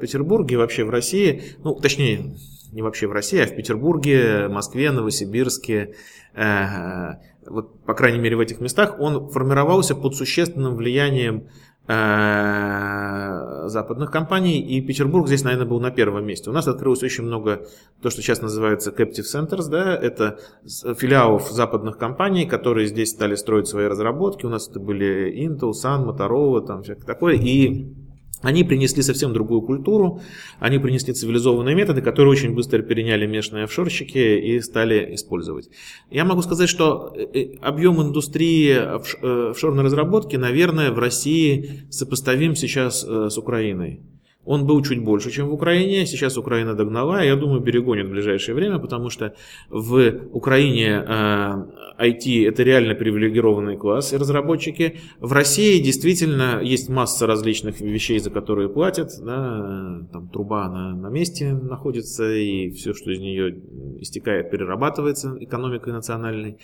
Петербурге, 0.01 0.57
вообще 0.59 0.85
в 0.85 0.91
России, 0.91 1.43
ну, 1.62 1.74
точнее, 1.74 2.37
не 2.72 2.83
вообще 2.83 3.07
в 3.07 3.12
России, 3.12 3.41
а 3.41 3.47
в 3.47 3.55
Петербурге, 3.57 4.49
Москве, 4.49 4.91
Новосибирске, 4.91 5.95
э, 6.35 7.14
вот, 7.47 7.81
по 7.85 7.95
крайней 7.95 8.18
мере, 8.18 8.37
в 8.37 8.41
этих 8.41 8.61
местах, 8.61 8.97
он 8.99 9.29
формировался 9.31 9.95
под 9.95 10.14
существенным 10.16 10.77
влиянием 10.77 11.49
э, 11.89 13.68
западных 13.68 14.11
компаний, 14.11 14.61
и 14.61 14.81
Петербург 14.81 15.27
здесь, 15.29 15.45
наверное, 15.45 15.66
был 15.66 15.81
на 15.81 15.91
первом 15.91 16.27
месте. 16.27 16.51
У 16.51 16.53
нас 16.53 16.66
открылось 16.66 17.03
очень 17.03 17.24
много, 17.24 17.66
то, 18.03 18.11
что 18.11 18.20
сейчас 18.20 18.43
называется 18.43 18.91
captive 18.91 19.24
centers, 19.24 19.68
да, 19.70 19.97
это 19.97 20.39
филиалов 20.66 21.51
западных 21.51 21.99
компаний, 21.99 22.47
которые 22.47 22.89
здесь 22.89 23.11
стали 23.11 23.37
строить 23.37 23.68
свои 23.68 23.87
разработки. 23.87 24.45
У 24.45 24.51
нас 24.51 24.68
это 24.68 24.81
были 24.81 25.33
Intel, 25.47 25.70
Sun, 25.70 26.05
Motorola, 26.07 26.66
там 26.66 26.83
всякое 26.83 27.07
такое, 27.07 27.37
и 27.37 27.95
они 28.43 28.64
принесли 28.64 29.03
совсем 29.03 29.32
другую 29.32 29.62
культуру, 29.62 30.20
они 30.59 30.78
принесли 30.78 31.14
цивилизованные 31.14 31.74
методы, 31.74 32.03
которые 32.03 32.32
очень 32.32 32.55
быстро 32.55 32.82
переняли 32.82 33.26
местные 33.26 33.64
офшорщики 33.64 34.18
и 34.18 34.61
стали 34.61 35.14
использовать. 35.14 35.70
Я 36.11 36.24
могу 36.24 36.43
сказать, 36.43 36.68
что 36.68 37.14
э, 37.16 37.24
э, 37.32 37.57
объем 37.62 38.01
индустрии 38.03 38.70
э, 38.70 39.51
офшорной 39.51 39.84
разработки, 39.84 40.37
наверное, 40.37 40.91
в 40.91 40.99
России 40.99 41.87
сопоставим 41.91 42.55
сейчас 42.55 43.03
с 43.03 43.39
Украиной. 43.39 44.01
Он 44.47 44.64
был 44.64 44.82
чуть 44.82 45.03
больше, 45.03 45.30
чем 45.30 45.49
в 45.49 45.53
Украине. 45.53 46.07
Сейчас 46.07 46.38
Украина 46.38 46.74
догнала. 46.74 47.22
Я 47.22 47.34
думаю, 47.34 47.61
перегонит 47.61 48.07
в 48.07 48.11
ближайшее 48.11 48.55
время, 48.55 48.78
потому 48.78 49.11
что 49.11 49.34
в 49.68 50.12
Украине 50.32 51.05
э, 51.07 51.55
IT 51.99 52.49
это 52.49 52.62
реально 52.62 52.94
привилегированный 52.94 53.76
класс 53.76 54.12
и 54.12 54.16
разработчики. 54.16 55.01
В 55.18 55.32
России 55.32 55.82
действительно 55.82 56.61
есть 56.62 56.88
масса 56.88 57.26
различных 57.26 57.80
вещей, 57.80 58.20
за 58.20 58.30
которые 58.30 58.68
платят. 58.68 59.11
Да, 59.20 60.07
там 60.12 60.28
труба 60.28 60.68
на, 60.68 60.94
на 60.94 61.09
месте 61.09 61.53
находится, 61.53 62.32
и 62.32 62.70
все, 62.70 62.94
что 62.94 63.11
из 63.11 63.18
нее 63.18 63.57
истекает, 64.01 64.53
перерабатывается 64.53 65.36
экономикой 65.40 65.92
национальной. 65.92 66.59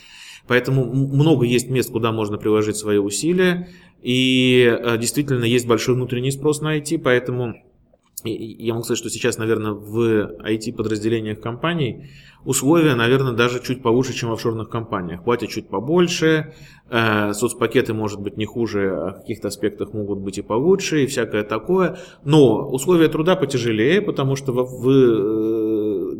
Поэтому 0.46 0.84
много 0.84 1.46
есть 1.46 1.68
мест, 1.68 1.90
куда 1.90 2.12
можно 2.12 2.38
приложить 2.38 2.76
свои 2.76 2.98
усилия. 2.98 3.68
И 4.02 4.64
э, 4.66 4.98
действительно 4.98 5.44
есть 5.44 5.66
большой 5.66 5.96
внутренний 5.96 6.30
спрос 6.30 6.60
на 6.60 6.78
IT, 6.78 6.98
поэтому 6.98 7.54
я 8.24 8.72
могу 8.74 8.84
сказать, 8.84 8.98
что 8.98 9.10
сейчас, 9.10 9.38
наверное, 9.38 9.72
в 9.72 10.36
IT-подразделениях 10.42 11.40
компаний 11.40 12.08
условия, 12.44 12.94
наверное, 12.94 13.32
даже 13.32 13.62
чуть 13.62 13.82
получше, 13.82 14.12
чем 14.12 14.30
в 14.30 14.32
офшорных 14.32 14.68
компаниях. 14.68 15.24
Платят 15.24 15.50
чуть 15.50 15.68
побольше, 15.68 16.54
э, 16.90 17.32
соцпакеты, 17.32 17.94
может 17.94 18.20
быть, 18.20 18.36
не 18.36 18.46
хуже, 18.46 18.90
а 18.90 19.10
в 19.12 19.20
каких-то 19.20 19.48
аспектах 19.48 19.92
могут 19.92 20.18
быть 20.18 20.38
и 20.38 20.42
получше, 20.42 21.04
и 21.04 21.06
всякое 21.06 21.44
такое. 21.44 21.98
Но 22.24 22.68
условия 22.68 23.08
труда 23.08 23.36
потяжелее, 23.36 24.02
потому 24.02 24.36
что 24.36 24.52
в, 24.52 24.64
в 24.64 24.90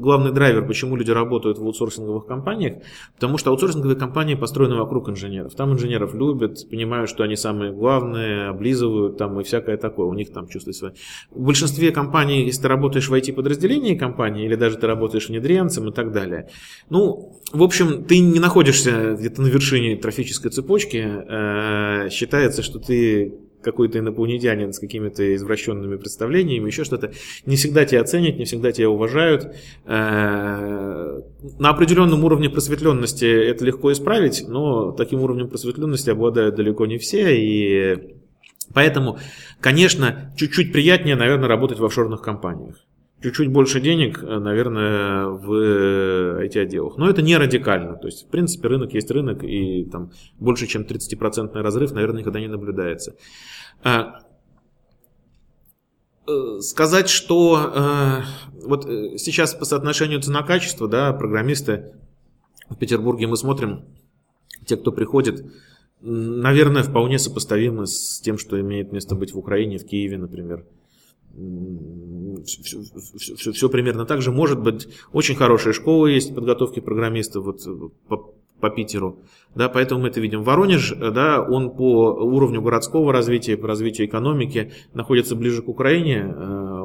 главный 0.02 0.32
драйвер, 0.32 0.66
почему 0.66 0.96
люди 0.96 1.10
работают 1.10 1.58
в 1.58 1.62
аутсорсинговых 1.64 2.26
компаниях, 2.26 2.82
потому 3.14 3.38
что 3.38 3.50
аутсорсинговые 3.50 3.96
компании 3.96 4.34
построены 4.34 4.76
вокруг 4.76 5.08
инженеров. 5.08 5.54
Там 5.54 5.72
инженеров 5.72 6.14
любят, 6.14 6.68
понимают, 6.68 7.08
что 7.08 7.22
они 7.22 7.36
самые 7.36 7.72
главные, 7.72 8.48
облизывают 8.48 9.16
там 9.16 9.40
и 9.40 9.44
всякое 9.44 9.76
такое. 9.76 10.06
У 10.06 10.14
них 10.14 10.32
там 10.32 10.48
чувство 10.48 10.72
свое. 10.72 10.94
В 11.30 11.42
большинстве 11.42 11.92
компаний, 11.92 12.44
если 12.44 12.62
ты 12.62 12.68
работаешь 12.68 13.08
в 13.08 13.14
IT-подразделении 13.14 13.96
компании, 13.96 14.44
или 14.44 14.56
даже 14.56 14.76
ты 14.76 14.86
работаешь 14.86 15.28
внедренцем 15.28 15.88
и 15.88 15.92
так 15.92 16.12
далее. 16.12 16.48
Ну, 16.90 17.40
в 17.52 17.62
общем, 17.62 18.04
ты 18.04 18.18
не 18.18 18.40
находишься 18.40 19.16
где-то 19.18 19.42
на 19.42 19.46
вершине 19.46 19.96
трофической 19.96 20.50
цепочки. 20.50 20.98
Э, 20.98 22.08
считается, 22.10 22.62
что 22.62 22.78
ты 22.78 23.34
какой-то 23.62 23.98
инопланетянин 23.98 24.72
с 24.72 24.78
какими-то 24.78 25.34
извращенными 25.34 25.96
представлениями, 25.96 26.66
еще 26.66 26.84
что-то. 26.84 27.12
Не 27.46 27.56
всегда 27.56 27.84
тебя 27.84 28.02
оценят, 28.02 28.38
не 28.38 28.44
всегда 28.44 28.72
тебя 28.72 28.90
уважают. 28.90 29.54
Э, 29.84 31.20
на 31.58 31.70
определенном 31.70 32.24
уровне 32.24 32.50
просветленности 32.50 33.24
это 33.24 33.64
легко 33.64 33.92
исправить, 33.92 34.44
но 34.46 34.92
таким 34.92 35.22
уровнем 35.22 35.48
просветленности 35.48 36.10
обладают 36.10 36.56
далеко 36.56 36.86
не 36.86 36.98
все. 36.98 37.36
И 37.36 38.16
поэтому, 38.74 39.18
конечно, 39.60 40.32
чуть-чуть 40.36 40.72
приятнее, 40.72 41.16
наверное, 41.16 41.48
работать 41.48 41.78
в 41.78 41.84
офшорных 41.84 42.22
компаниях 42.22 42.76
чуть-чуть 43.22 43.48
больше 43.48 43.80
денег, 43.80 44.22
наверное, 44.22 45.26
в 45.26 46.42
IT-отделах. 46.44 46.96
Но 46.96 47.08
это 47.08 47.22
не 47.22 47.36
радикально. 47.36 47.96
То 47.96 48.08
есть, 48.08 48.26
в 48.26 48.30
принципе, 48.30 48.68
рынок 48.68 48.92
есть 48.94 49.10
рынок, 49.10 49.44
и 49.44 49.84
там 49.84 50.10
больше, 50.38 50.66
чем 50.66 50.82
30% 50.82 51.52
разрыв, 51.54 51.92
наверное, 51.92 52.20
никогда 52.20 52.40
не 52.40 52.48
наблюдается. 52.48 53.14
Сказать, 56.60 57.08
что 57.08 58.22
вот 58.64 58.84
сейчас 58.84 59.54
по 59.54 59.64
соотношению 59.64 60.20
цена-качество, 60.20 60.88
да, 60.88 61.12
программисты 61.12 61.94
в 62.70 62.76
Петербурге 62.76 63.26
мы 63.26 63.36
смотрим, 63.36 63.84
те, 64.64 64.76
кто 64.76 64.92
приходит, 64.92 65.44
наверное, 66.00 66.84
вполне 66.84 67.18
сопоставимы 67.18 67.86
с 67.86 68.20
тем, 68.20 68.38
что 68.38 68.60
имеет 68.60 68.92
место 68.92 69.14
быть 69.14 69.34
в 69.34 69.38
Украине, 69.38 69.78
в 69.78 69.84
Киеве, 69.84 70.18
например. 70.18 70.64
Все, 72.44 72.82
все, 73.36 73.52
все, 73.52 73.68
примерно 73.68 74.04
так 74.04 74.20
же. 74.22 74.32
Может 74.32 74.60
быть, 74.60 74.88
очень 75.12 75.34
хорошая 75.34 75.72
школа 75.72 76.06
есть 76.06 76.34
подготовки 76.34 76.80
программистов 76.80 77.44
вот, 77.44 77.60
по, 78.08 78.34
по 78.60 78.70
Питеру. 78.70 79.18
Да, 79.54 79.68
поэтому 79.68 80.02
мы 80.02 80.08
это 80.08 80.20
видим. 80.20 80.42
Воронеж, 80.42 80.94
да, 80.98 81.42
он 81.42 81.70
по 81.70 82.12
уровню 82.12 82.62
городского 82.62 83.12
развития, 83.12 83.56
по 83.56 83.68
развитию 83.68 84.06
экономики 84.06 84.72
находится 84.94 85.36
ближе 85.36 85.62
к 85.62 85.68
Украине. 85.68 86.34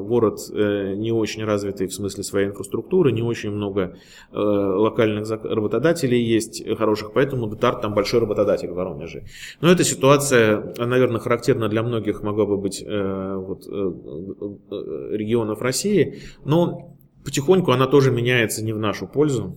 Э, 0.08 0.18
город 0.18 0.40
э, 0.54 0.94
не 0.96 1.12
очень 1.12 1.44
развитый 1.44 1.88
в 1.88 1.94
смысле 1.94 2.24
своей 2.24 2.48
инфраструктуры, 2.48 3.12
не 3.12 3.22
очень 3.22 3.52
много 3.52 3.98
э, 4.32 4.38
локальных 4.38 5.30
работодателей 5.30 6.22
есть 6.22 6.64
хороших, 6.78 7.14
поэтому 7.14 7.50
Детарт 7.50 7.82
там 7.82 7.94
большой 7.94 8.22
работодатель 8.22 8.70
в 8.70 8.76
Воронеже. 8.76 9.26
Но 9.62 9.70
эта 9.72 9.84
ситуация, 9.84 10.74
наверное, 10.78 11.20
характерна 11.20 11.70
для 11.70 11.84
многих, 11.84 12.24
могла 12.24 12.46
бы 12.46 12.58
быть 12.58 12.84
вот, 12.88 13.66
регионов 13.68 15.62
России, 15.62 16.20
но 16.46 16.96
потихоньку 17.24 17.72
она 17.72 17.88
тоже 17.88 18.12
меняется 18.12 18.64
не 18.64 18.74
в 18.74 18.80
нашу 18.80 19.08
пользу. 19.08 19.56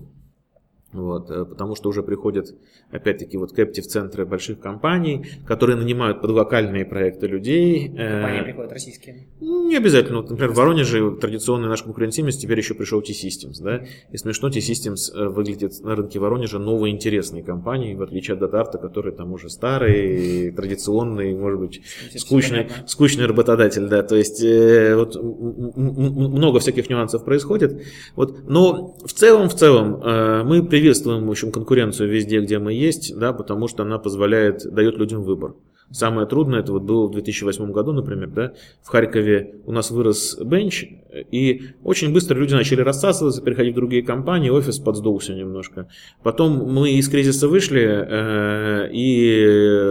Вот, 0.93 1.31
э, 1.31 1.45
потому 1.45 1.77
что 1.77 1.89
уже 1.89 2.03
приходят, 2.03 2.53
опять-таки, 2.91 3.37
вот 3.37 3.53
кэптив-центры 3.53 4.27
больших 4.27 4.59
компаний, 4.59 5.25
которые 5.47 5.77
нанимают 5.77 6.21
под 6.21 6.33
локальные 6.33 6.85
проекты 6.85 7.29
людей. 7.29 7.93
Э, 7.97 8.23
компании 8.23 8.43
приходят 8.43 8.73
российские? 8.73 9.29
Не 9.41 9.77
обязательно. 9.77 10.19
Вот, 10.21 10.31
например, 10.31 10.53
в 10.53 10.57
Воронеже 10.57 11.17
традиционный 11.17 11.69
наш 11.69 11.85
конкурент 11.85 12.13
теперь 12.13 12.59
еще 12.59 12.75
пришел 12.75 13.01
T-Systems. 13.03 13.63
Да? 13.63 13.85
И 14.11 14.17
смешно, 14.17 14.51
T-Systems 14.51 15.15
э, 15.15 15.29
выглядит 15.29 15.81
на 15.85 15.95
рынке 15.95 16.19
Воронежа 16.19 16.59
новой 16.59 16.91
интересной 16.91 17.45
компанией, 17.45 17.95
в 17.95 18.03
отличие 18.03 18.35
от 18.35 18.41
Датарта, 18.41 18.79
который 18.79 19.13
там 19.13 19.33
уже 19.33 19.49
старый, 19.49 20.51
традиционный, 20.51 21.37
может 21.37 21.61
быть, 21.61 21.83
скучный, 22.17 22.67
скучный 22.89 23.27
работодатель. 23.27 23.87
Да? 23.87 24.03
То 24.03 24.17
есть 24.17 24.43
вот, 24.43 25.15
много 25.23 26.59
всяких 26.59 26.91
нюансов 26.91 27.25
происходит. 27.25 27.81
Вот, 28.17 28.49
но 28.49 28.97
в 29.05 29.13
целом, 29.13 29.49
в 29.49 29.55
целом, 29.55 30.01
мы 30.49 30.65
при 30.65 30.80
приветствуем, 30.81 31.27
в 31.27 31.31
общем, 31.31 31.53
конкуренцию 31.53 32.09
везде, 32.09 32.41
где 32.41 32.59
мы 32.59 32.73
есть, 32.73 33.15
да, 33.15 33.35
потому 33.35 33.69
что 33.69 33.83
она 33.83 33.99
позволяет, 33.99 34.63
дает 34.65 34.97
людям 34.97 35.23
выбор. 35.23 35.55
Самое 35.93 36.25
трудное, 36.29 36.61
это 36.61 36.71
вот 36.73 36.83
было 36.83 37.09
в 37.09 37.11
2008 37.11 37.73
году, 37.73 37.93
например, 37.93 38.29
да, 38.29 38.53
в 38.81 38.89
Харькове 38.89 39.57
у 39.67 39.73
нас 39.73 39.91
вырос 39.91 40.39
бенч, 40.41 40.85
и 41.33 41.63
очень 41.83 42.13
быстро 42.13 42.39
люди 42.39 42.55
начали 42.55 42.81
рассасываться, 42.81 43.43
переходить 43.43 43.73
в 43.73 43.77
другие 43.77 44.05
компании, 44.05 44.51
офис 44.51 44.79
подсдулся 44.79 45.35
немножко. 45.35 45.89
Потом 46.23 46.73
мы 46.73 46.93
из 46.93 47.09
кризиса 47.09 47.49
вышли 47.49 47.83
э, 47.83 48.89
и 48.93 49.91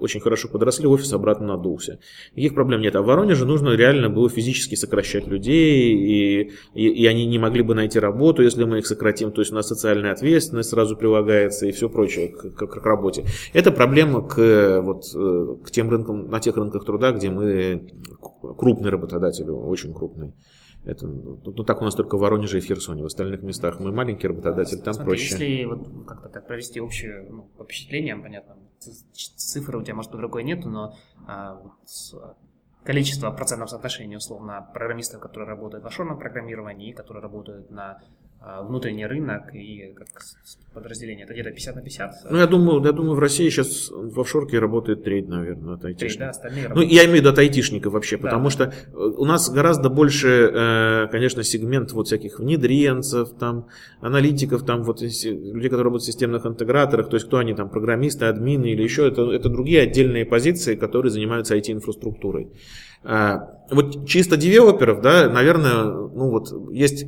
очень 0.00 0.20
хорошо 0.20 0.48
подросли, 0.48 0.86
офис 0.86 1.10
обратно 1.14 1.46
надулся. 1.46 1.98
Никаких 2.36 2.54
проблем 2.54 2.82
нет. 2.82 2.94
А 2.94 3.00
в 3.00 3.06
Воронеже 3.06 3.46
нужно 3.46 3.70
реально 3.70 4.10
было 4.10 4.28
физически 4.28 4.74
сокращать 4.74 5.26
людей, 5.26 5.94
и, 5.94 6.50
и, 6.74 6.88
и 6.88 7.06
они 7.06 7.24
не 7.24 7.38
могли 7.38 7.62
бы 7.62 7.74
найти 7.74 7.98
работу, 7.98 8.42
если 8.42 8.64
мы 8.64 8.80
их 8.80 8.86
сократим. 8.86 9.32
То 9.32 9.40
есть 9.40 9.50
у 9.50 9.54
нас 9.54 9.66
социальная 9.66 10.12
ответственность 10.12 10.68
сразу 10.68 10.94
прилагается 10.94 11.66
и 11.66 11.72
все 11.72 11.88
прочее 11.88 12.28
к, 12.28 12.50
к, 12.50 12.66
к 12.66 12.84
работе. 12.84 13.24
Это 13.54 13.70
проблема 13.70 14.20
к 14.28 14.80
вот, 14.82 15.04
Э, 15.21 15.21
к 15.64 15.70
тем 15.70 15.90
рынкам, 15.90 16.28
на 16.28 16.40
тех 16.40 16.56
рынках 16.56 16.84
труда, 16.84 17.12
где 17.12 17.30
мы 17.30 17.88
крупный 18.56 18.90
работодатель, 18.90 19.50
очень 19.50 19.94
крупный. 19.94 20.34
Это, 20.84 21.06
ну, 21.06 21.40
ну, 21.44 21.64
так 21.64 21.80
у 21.80 21.84
нас 21.84 21.94
только 21.94 22.16
в 22.16 22.20
Воронеже 22.20 22.58
и 22.58 22.60
в 22.60 22.64
Херсоне. 22.64 23.04
В 23.04 23.06
остальных 23.06 23.42
местах 23.42 23.78
мы 23.78 23.92
маленький 23.92 24.26
работодатель, 24.26 24.78
там 24.78 24.94
Смотри, 24.94 25.10
проще. 25.10 25.24
Если 25.24 25.64
вот 25.64 26.06
как-то 26.06 26.28
так 26.28 26.46
провести 26.48 26.80
общее 26.80 27.24
ну, 27.30 27.42
по 27.56 27.64
впечатлениям, 27.64 28.20
понятно, 28.20 28.56
цифры 28.80 29.78
у 29.78 29.82
тебя, 29.82 29.94
может, 29.94 30.10
под 30.10 30.20
рукой 30.20 30.42
нету, 30.42 30.68
но 30.68 30.96
а, 31.28 31.54
вот, 31.62 32.36
количество 32.82 33.30
процентов 33.30 33.70
соотношения, 33.70 34.16
условно, 34.16 34.68
программистов, 34.72 35.20
которые 35.20 35.48
работают 35.48 35.84
в 35.84 35.86
офшорном 35.86 36.18
программировании 36.18 36.90
и 36.90 36.92
которые 36.92 37.22
работают 37.22 37.70
на 37.70 38.02
внутренний 38.62 39.06
рынок 39.06 39.54
и 39.54 39.94
как 39.96 40.08
подразделение. 40.74 41.24
Это 41.24 41.34
где-то 41.34 41.50
50 41.50 41.76
на 41.76 41.82
50. 41.82 42.14
Ну, 42.30 42.38
я 42.38 42.46
думаю, 42.46 42.84
я 42.84 42.92
думаю, 42.92 43.14
в 43.14 43.18
России 43.18 43.48
сейчас 43.48 43.90
в 43.90 44.18
офшорке 44.20 44.58
работает 44.58 45.04
треть, 45.04 45.28
наверное, 45.28 45.74
от 45.74 45.84
айтишников. 45.84 45.98
Треть, 45.98 46.18
да, 46.18 46.30
остальные 46.30 46.68
Ну, 46.74 46.80
я 46.80 47.04
имею 47.04 47.18
в 47.18 47.20
виду 47.20 47.28
от 47.28 47.38
айтишников 47.38 47.92
вообще, 47.92 48.16
да. 48.16 48.22
потому 48.24 48.50
что 48.50 48.64
э, 48.64 48.96
у 48.96 49.24
нас 49.24 49.50
гораздо 49.50 49.90
больше, 49.90 50.28
э, 50.28 51.08
конечно, 51.10 51.42
сегмент 51.42 51.92
вот 51.92 52.06
всяких 52.06 52.38
внедренцев, 52.38 53.30
там, 53.38 53.68
аналитиков, 54.00 54.64
там, 54.64 54.82
вот 54.82 55.00
людей, 55.02 55.68
которые 55.68 55.84
работают 55.84 56.02
в 56.02 56.06
системных 56.06 56.46
интеграторах, 56.46 57.08
то 57.08 57.16
есть 57.16 57.26
кто 57.26 57.38
они 57.38 57.54
там, 57.54 57.68
программисты, 57.68 58.26
админы 58.26 58.72
или 58.72 58.82
еще, 58.82 59.08
это, 59.08 59.30
это 59.30 59.48
другие 59.48 59.82
отдельные 59.82 60.24
позиции, 60.24 60.74
которые 60.74 61.10
занимаются 61.12 61.56
IT-инфраструктурой. 61.56 62.50
Э, 63.04 63.38
вот 63.70 64.06
чисто 64.06 64.36
девелоперов, 64.36 65.00
да, 65.00 65.28
наверное, 65.28 65.84
ну 65.84 66.30
вот 66.30 66.48
есть 66.72 67.06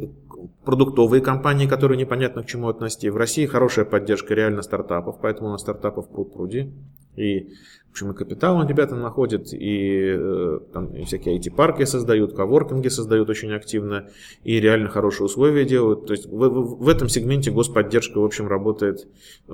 продуктовые 0.64 1.22
компании, 1.22 1.66
которые 1.66 1.98
непонятно 1.98 2.42
к 2.42 2.46
чему 2.46 2.68
относить. 2.68 3.04
В 3.10 3.16
России 3.16 3.46
хорошая 3.46 3.84
поддержка 3.84 4.34
реально 4.34 4.62
стартапов, 4.62 5.18
поэтому 5.20 5.50
на 5.50 5.58
стартапов 5.58 6.08
пруд 6.08 6.32
пруди. 6.32 6.72
И, 7.16 7.50
в 7.88 7.90
общем, 7.92 8.10
и 8.10 8.14
капитал 8.14 8.66
ребята 8.66 8.96
находят, 8.96 9.52
и, 9.52 10.16
э, 10.16 10.60
там, 10.72 10.94
и 10.94 11.04
всякие 11.04 11.38
IT-парки 11.38 11.84
создают, 11.84 12.34
коворкинги 12.34 12.88
создают 12.88 13.30
очень 13.30 13.52
активно, 13.52 14.08
и 14.42 14.58
реально 14.58 14.88
хорошие 14.88 15.26
условия 15.26 15.64
делают. 15.64 16.06
То 16.06 16.12
есть 16.12 16.26
в, 16.26 16.30
в, 16.30 16.84
в 16.84 16.88
этом 16.88 17.08
сегменте 17.08 17.52
господдержка, 17.52 18.18
в 18.18 18.24
общем, 18.24 18.48
работает 18.48 19.06
э, 19.48 19.52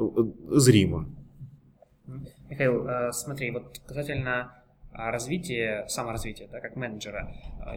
зримо. 0.48 1.06
Михаил, 2.48 2.86
э, 2.86 3.12
смотри, 3.12 3.50
вот 3.50 3.78
касательно 3.86 4.54
развития, 4.92 5.84
саморазвития, 5.88 6.48
да, 6.50 6.61
как 6.61 6.76
менеджера, 6.76 7.32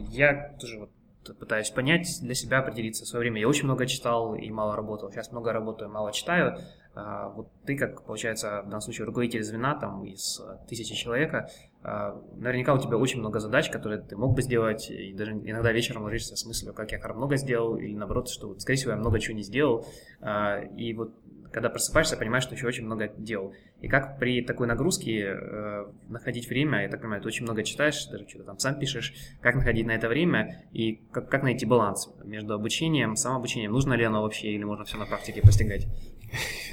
я 0.09 0.55
тоже 0.59 0.79
вот 0.79 0.89
пытаюсь 1.30 1.69
понять, 1.69 2.19
для 2.21 2.34
себя 2.34 2.59
определиться. 2.59 3.05
В 3.05 3.07
свое 3.07 3.21
время 3.21 3.39
я 3.39 3.47
очень 3.47 3.65
много 3.65 3.86
читал 3.86 4.36
и 4.36 4.49
мало 4.49 4.76
работал. 4.76 5.11
Сейчас 5.11 5.32
много 5.32 5.53
работаю, 5.53 5.89
мало 5.89 6.11
читаю. 6.11 6.57
А, 6.95 7.30
вот 7.30 7.47
ты, 7.65 7.76
как, 7.76 8.03
получается, 8.03 8.61
в 8.61 8.65
данном 8.65 8.82
случае 8.82 9.05
руководитель 9.05 9.43
звена 9.43 9.76
там 9.76 10.03
из 10.05 10.41
тысячи 10.67 10.93
человека, 10.93 11.49
а, 11.82 12.21
наверняка 12.36 12.74
у 12.74 12.78
тебя 12.78 12.97
очень 12.97 13.19
много 13.19 13.39
задач, 13.39 13.69
которые 13.69 14.01
ты 14.01 14.15
мог 14.15 14.36
бы 14.36 14.41
сделать, 14.41 14.89
и 14.89 15.13
даже 15.13 15.32
иногда 15.32 15.71
вечером 15.71 16.03
ложишься 16.03 16.36
с 16.36 16.45
мыслью, 16.45 16.74
как 16.74 16.91
я 16.91 17.13
много 17.13 17.36
сделал, 17.36 17.76
или 17.78 17.95
наоборот, 17.95 18.30
что, 18.30 18.57
скорее 18.59 18.78
всего, 18.78 18.91
я 18.91 18.97
много 18.97 19.19
чего 19.19 19.36
не 19.36 19.43
сделал. 19.43 19.86
А, 20.21 20.59
и 20.59 20.93
вот 20.93 21.13
когда 21.54 21.70
просыпаешься, 21.70 22.18
понимаешь, 22.18 22.43
что 22.43 22.56
еще 22.56 22.66
очень 22.66 22.84
много 22.84 23.12
дел. 23.16 23.54
И 23.80 23.88
как 23.88 24.18
при 24.18 24.41
такой 24.41 24.66
нагрузке 24.66 25.38
э, 25.39 25.86
находить 26.10 26.49
время, 26.49 26.82
я 26.82 26.89
так 26.89 26.99
понимаю, 26.99 27.22
ты 27.22 27.28
очень 27.28 27.43
много 27.43 27.64
читаешь, 27.64 28.08
даже 28.08 28.28
что-то 28.28 28.45
там 28.45 28.58
сам 28.58 28.80
пишешь, 28.80 29.14
как 29.39 29.56
находить 29.56 29.86
на 29.86 29.91
это 29.91 30.10
время 30.10 30.64
и 30.74 30.99
как, 31.12 31.30
как 31.30 31.43
найти 31.43 31.68
баланс 31.68 32.10
между 32.24 32.56
обучением, 32.56 33.16
самообучением, 33.16 33.72
нужно 33.72 33.93
ли 33.93 34.04
оно 34.04 34.24
вообще 34.24 34.47
или 34.47 34.64
можно 34.64 34.84
все 34.84 34.97
на 34.97 35.06
практике 35.06 35.41
постигать? 35.41 35.88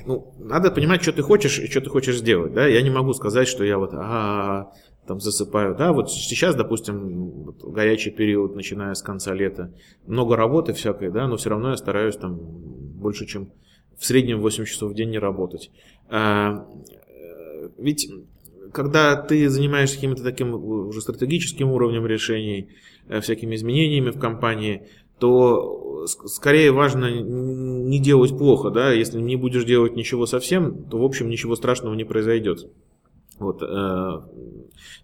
Ну, 0.07 0.35
надо 0.39 0.70
понимать, 0.70 1.03
что 1.03 1.12
ты 1.12 1.20
хочешь 1.20 1.59
и 1.59 1.66
что 1.66 1.83
ты 1.83 1.91
хочешь 1.91 2.16
сделать, 2.16 2.55
да, 2.55 2.66
я 2.66 2.81
не 2.81 2.89
могу 2.89 3.12
сказать, 3.12 3.47
что 3.47 3.62
я 3.62 3.76
вот, 3.76 3.91
а, 3.93 4.72
там 5.07 5.20
засыпаю, 5.20 5.74
да, 5.74 5.93
вот 5.93 6.11
сейчас, 6.11 6.55
допустим, 6.55 7.43
вот, 7.43 7.62
горячий 7.64 8.11
период, 8.11 8.57
начиная 8.57 8.95
с 8.95 9.03
конца 9.03 9.35
лета, 9.35 9.74
много 10.07 10.37
работы 10.37 10.72
всякой, 10.72 11.11
да, 11.11 11.28
но 11.28 11.37
все 11.37 11.51
равно 11.51 11.72
я 11.72 11.76
стараюсь 11.76 12.16
там 12.16 12.39
больше, 12.41 13.26
чем 13.26 13.51
в 14.01 14.07
среднем 14.07 14.40
8 14.40 14.64
часов 14.64 14.92
в 14.92 14.94
день 14.94 15.11
не 15.11 15.18
работать. 15.18 15.70
А, 16.09 16.66
ведь 17.76 18.11
когда 18.72 19.16
ты 19.16 19.48
занимаешься 19.48 19.96
каким-то 19.96 20.22
таким 20.22 20.55
уже 20.55 21.01
стратегическим 21.03 21.70
уровнем 21.70 22.07
решений, 22.07 22.70
э, 23.09 23.20
всякими 23.20 23.55
изменениями 23.57 24.11
в 24.11 24.18
компании, 24.18 24.86
то 25.18 26.07
скорее 26.07 26.72
важно 26.72 27.20
не 27.20 27.98
делать 27.98 28.36
плохо, 28.36 28.70
да, 28.70 28.92
если 28.92 29.20
не 29.20 29.36
будешь 29.36 29.64
делать 29.64 29.96
ничего 29.96 30.24
совсем, 30.24 30.84
то 30.84 30.98
в 30.98 31.05
общем 31.05 31.28
ничего 31.28 31.57
страшного 31.57 31.94
не 31.94 32.05
произойдет. 32.05 32.70
Вот, 33.38 33.62
э, 33.62 33.66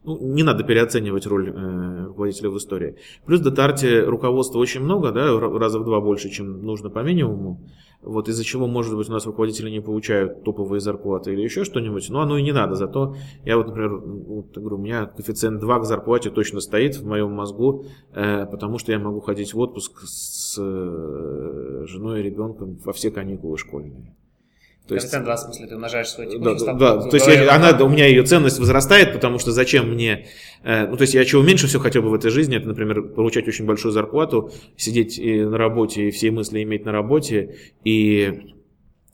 ну, 0.05 0.19
не 0.21 0.43
надо 0.43 0.65
переоценивать 0.65 1.27
роль 1.27 1.51
э, 1.51 2.05
руководителя 2.07 2.51
в 2.51 2.57
истории. 2.57 2.97
Плюс 3.27 3.41
в 3.41 3.45
Датарте 3.45 4.05
руководства 4.05 4.59
очень 4.59 4.83
много, 4.83 5.11
да, 5.11 5.39
раза 5.39 5.81
в 5.81 5.85
два 5.85 6.01
больше, 6.01 6.31
чем 6.31 6.63
нужно 6.63 6.89
по 6.89 7.01
минимуму. 7.01 7.61
Вот 8.07 8.29
из-за 8.29 8.45
чего, 8.45 8.67
может 8.67 8.97
быть, 8.97 9.09
у 9.09 9.13
нас 9.13 9.27
руководители 9.27 9.69
не 9.69 9.81
получают 9.81 10.45
топовые 10.45 10.81
зарплаты 10.81 11.33
или 11.33 11.43
еще 11.43 11.65
что-нибудь, 11.65 12.09
но 12.09 12.21
оно 12.21 12.39
и 12.39 12.43
не 12.43 12.53
надо. 12.53 12.77
Зато 12.77 13.17
я 13.45 13.57
вот, 13.57 13.67
например, 13.67 13.99
вот, 13.99 14.57
говорю, 14.57 14.77
у 14.77 14.81
меня 14.81 15.07
коэффициент 15.07 15.61
2 15.61 15.81
к 15.81 15.85
зарплате 15.85 16.31
точно 16.31 16.61
стоит 16.61 16.97
в 16.97 17.07
моем 17.07 17.33
мозгу, 17.33 17.85
э, 18.13 18.47
потому 18.47 18.79
что 18.79 18.93
я 18.93 18.99
могу 18.99 19.21
ходить 19.21 19.53
в 19.53 19.59
отпуск 19.59 20.03
с 20.05 20.57
э, 20.59 21.85
женой 21.87 22.21
и 22.21 22.23
ребенком 22.23 22.79
во 22.85 22.93
все 22.93 23.11
каникулы 23.11 23.59
школьные. 23.59 24.15
То 24.87 24.95
есть, 24.95 25.11
Коэффициент 25.11 25.25
2, 25.25 25.37
в 25.37 25.41
смысле, 25.41 25.67
ты 25.67 25.75
умножаешь 25.75 26.09
свою 26.09 26.31
текущую 26.31 26.55
да, 26.55 26.61
ставку. 26.61 26.79
Да, 26.79 27.11
то 27.11 27.17
есть 27.17 27.27
я, 27.27 27.55
она, 27.55 27.85
у 27.85 27.89
меня 27.89 28.07
ее 28.07 28.23
ценность 28.23 28.61
возрастает, 28.61 29.13
потому 29.13 29.41
что 29.41 29.51
зачем 29.51 29.91
мне... 29.91 30.27
Э, 30.63 30.87
ну, 30.87 30.97
то 30.97 31.03
есть 31.03 31.15
я 31.15 31.25
чего 31.25 31.43
меньше 31.43 31.67
всего 31.67 31.83
хотел 31.83 32.03
бы 32.03 32.11
в 32.11 32.15
этой 32.15 32.31
жизни, 32.31 32.57
это, 32.57 32.69
например, 32.69 33.03
получать 33.03 33.49
очень 33.49 33.67
большую 33.67 33.91
зарплату, 33.91 34.53
сидеть 34.77 35.19
и 35.19 35.41
на 35.41 35.59
работе 35.59 36.09
и 36.09 36.11
все 36.13 36.31
мысли 36.31 36.63
иметь 36.63 36.85
на 36.85 36.93
работе, 36.93 37.57
и 37.83 38.55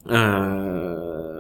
э, 0.05 1.32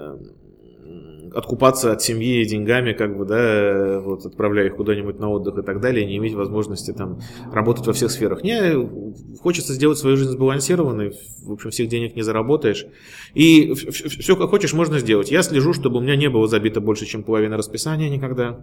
откупаться 1.34 1.92
от 1.92 2.02
семьи 2.02 2.44
деньгами, 2.44 2.92
как 2.92 3.16
бы, 3.16 3.24
да, 3.24 4.00
вот, 4.00 4.26
отправляя 4.26 4.66
их 4.66 4.76
куда-нибудь 4.76 5.18
на 5.18 5.30
отдых 5.30 5.58
и 5.58 5.62
так 5.62 5.80
далее, 5.80 6.06
не 6.06 6.16
иметь 6.16 6.34
возможности 6.34 6.92
там 6.92 7.20
работать 7.52 7.86
во 7.86 7.92
всех 7.92 8.10
сферах. 8.10 8.42
Не, 8.42 9.38
хочется 9.38 9.74
сделать 9.74 9.98
свою 9.98 10.16
жизнь 10.16 10.30
сбалансированной, 10.30 11.12
в 11.44 11.52
общем, 11.52 11.70
всех 11.70 11.88
денег 11.88 12.16
не 12.16 12.22
заработаешь. 12.22 12.86
И 13.34 13.74
все, 13.74 14.36
как 14.36 14.50
хочешь, 14.50 14.72
можно 14.72 14.98
сделать. 14.98 15.30
Я 15.30 15.42
слежу, 15.42 15.72
чтобы 15.72 15.98
у 15.98 16.00
меня 16.00 16.16
не 16.16 16.28
было 16.28 16.46
забито 16.46 16.80
больше, 16.80 17.06
чем 17.06 17.22
половина 17.22 17.56
расписания 17.56 18.08
никогда, 18.08 18.60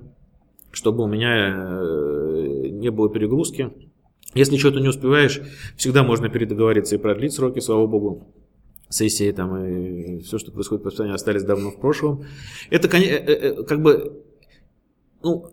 чтобы 0.72 1.03
у 1.03 1.07
меня 1.07 1.55
э, 1.55 2.67
не 2.70 2.91
было 2.91 3.09
перегрузки. 3.09 3.72
Если 4.36 4.57
что-то 4.57 4.80
не 4.80 4.88
успеваешь, 4.88 5.41
всегда 5.76 6.03
можно 6.03 6.30
передоговориться 6.30 6.95
и 6.95 6.99
продлить 6.99 7.34
сроки, 7.34 7.59
слава 7.59 7.88
богу 7.88 8.28
сессии 8.89 9.31
там 9.31 9.55
и 9.57 10.19
все, 10.21 10.37
что 10.37 10.51
происходит 10.51 10.83
по 10.83 10.89
расписанию, 10.89 11.15
остались 11.15 11.43
давно 11.43 11.71
в 11.71 11.79
прошлом. 11.79 12.25
Это 12.69 12.87
э, 12.97 13.01
э, 13.01 13.33
э, 13.33 13.63
как 13.63 13.81
бы, 13.81 14.23
ну, 15.23 15.45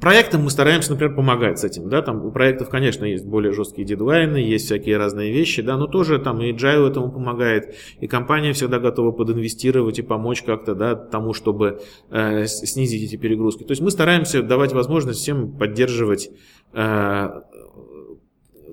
проектам 0.00 0.42
мы 0.42 0.50
стараемся, 0.50 0.90
например, 0.90 1.14
помогать 1.14 1.60
с 1.60 1.64
этим, 1.64 1.88
да, 1.88 2.02
там 2.02 2.24
у 2.26 2.30
проектов, 2.32 2.68
конечно, 2.68 3.04
есть 3.04 3.24
более 3.24 3.52
жесткие 3.52 3.86
дедлайны, 3.86 4.36
есть 4.36 4.66
всякие 4.66 4.98
разные 4.98 5.32
вещи, 5.32 5.62
да, 5.62 5.76
но 5.76 5.86
тоже 5.86 6.18
там 6.18 6.42
и 6.42 6.52
Agile 6.52 6.90
этому 6.90 7.10
помогает, 7.10 7.74
и 8.00 8.06
компания 8.06 8.52
всегда 8.52 8.80
готова 8.80 9.12
подинвестировать 9.12 9.98
и 9.98 10.02
помочь 10.02 10.42
как-то, 10.42 10.74
да, 10.74 10.94
тому, 10.94 11.32
чтобы 11.32 11.80
э, 12.10 12.46
снизить 12.46 13.04
эти 13.04 13.16
перегрузки. 13.16 13.62
То 13.62 13.70
есть 13.70 13.80
мы 13.80 13.90
стараемся 13.90 14.42
давать 14.42 14.72
возможность 14.72 15.20
всем 15.20 15.52
поддерживать 15.52 16.30
э, 16.74 17.28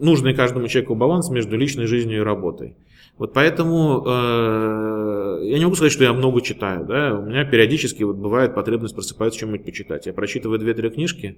нужный 0.01 0.33
каждому 0.33 0.67
человеку 0.67 0.95
баланс 0.95 1.29
между 1.29 1.55
личной 1.57 1.85
жизнью 1.85 2.17
и 2.17 2.23
работой. 2.23 2.75
Вот 3.19 3.33
поэтому 3.33 4.01
э, 4.07 5.39
я 5.43 5.59
не 5.59 5.65
могу 5.65 5.75
сказать, 5.75 5.91
что 5.91 6.05
я 6.05 6.13
много 6.13 6.41
читаю. 6.41 6.85
Да? 6.85 7.19
У 7.19 7.25
меня 7.25 7.43
периодически 7.43 8.03
вот 8.03 8.15
бывает 8.15 8.55
потребность 8.55 8.95
просыпаться 8.95 9.37
чем-нибудь 9.37 9.65
почитать. 9.65 10.05
Я 10.05 10.13
прочитываю 10.13 10.57
две-три 10.57 10.89
книжки, 10.89 11.37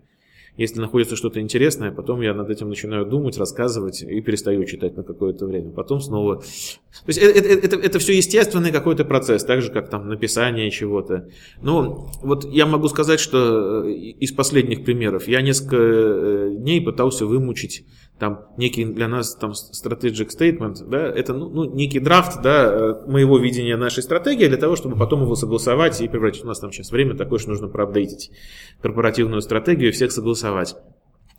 если 0.58 0.80
находится 0.80 1.16
что-то 1.16 1.40
интересное, 1.40 1.92
потом 1.92 2.22
я 2.22 2.34
над 2.36 2.50
этим 2.50 2.70
начинаю 2.70 3.06
думать, 3.06 3.38
рассказывать 3.38 4.04
и 4.04 4.22
перестаю 4.22 4.64
читать 4.66 4.96
на 4.96 5.02
какое-то 5.04 5.48
время. 5.48 5.72
Потом 5.72 6.02
снова... 6.02 6.38
То 6.38 7.08
есть 7.08 7.20
это, 7.20 7.40
это, 7.40 7.68
это, 7.68 7.76
это 7.78 8.00
все 8.00 8.16
естественный 8.16 8.72
какой-то 8.72 9.04
процесс, 9.04 9.44
так 9.44 9.62
же, 9.62 9.72
как 9.72 9.90
там 9.90 10.08
написание 10.08 10.70
чего-то. 10.70 11.30
Но 11.64 12.12
вот 12.22 12.46
я 12.46 12.68
могу 12.68 12.90
сказать, 12.90 13.20
что 13.20 13.86
э, 13.86 13.92
из 13.92 14.34
последних 14.34 14.84
примеров 14.84 15.28
я 15.28 15.42
несколько 15.42 15.78
э, 15.78 16.56
дней 16.58 16.80
пытался 16.82 17.26
вымучить 17.26 17.86
там 18.22 18.46
некий 18.56 18.86
для 18.86 19.08
нас 19.08 19.36
там 19.36 19.54
strategic 19.54 20.30
statement, 20.30 20.88
да, 20.88 21.08
это 21.08 21.34
ну, 21.34 21.50
ну, 21.50 21.66
некий 21.66 22.00
драфт, 22.00 22.40
да, 22.44 22.72
э, 22.72 23.08
моего 23.08 23.40
видения 23.40 23.76
нашей 23.78 24.04
стратегии 24.04 24.46
для 24.46 24.58
того, 24.58 24.76
чтобы 24.76 24.96
потом 24.96 25.24
его 25.24 25.34
согласовать 25.34 26.00
и 26.02 26.08
превратить. 26.08 26.44
У 26.44 26.48
нас 26.48 26.60
там 26.60 26.72
сейчас 26.72 26.92
время 26.92 27.16
такое, 27.16 27.40
что 27.40 27.50
нужно 27.50 27.68
проапдейтить 27.68 28.30
корпоративную 28.80 29.42
стратегию 29.42 29.90
и 29.90 29.92
всех 29.92 30.12
согласовать. 30.12 30.76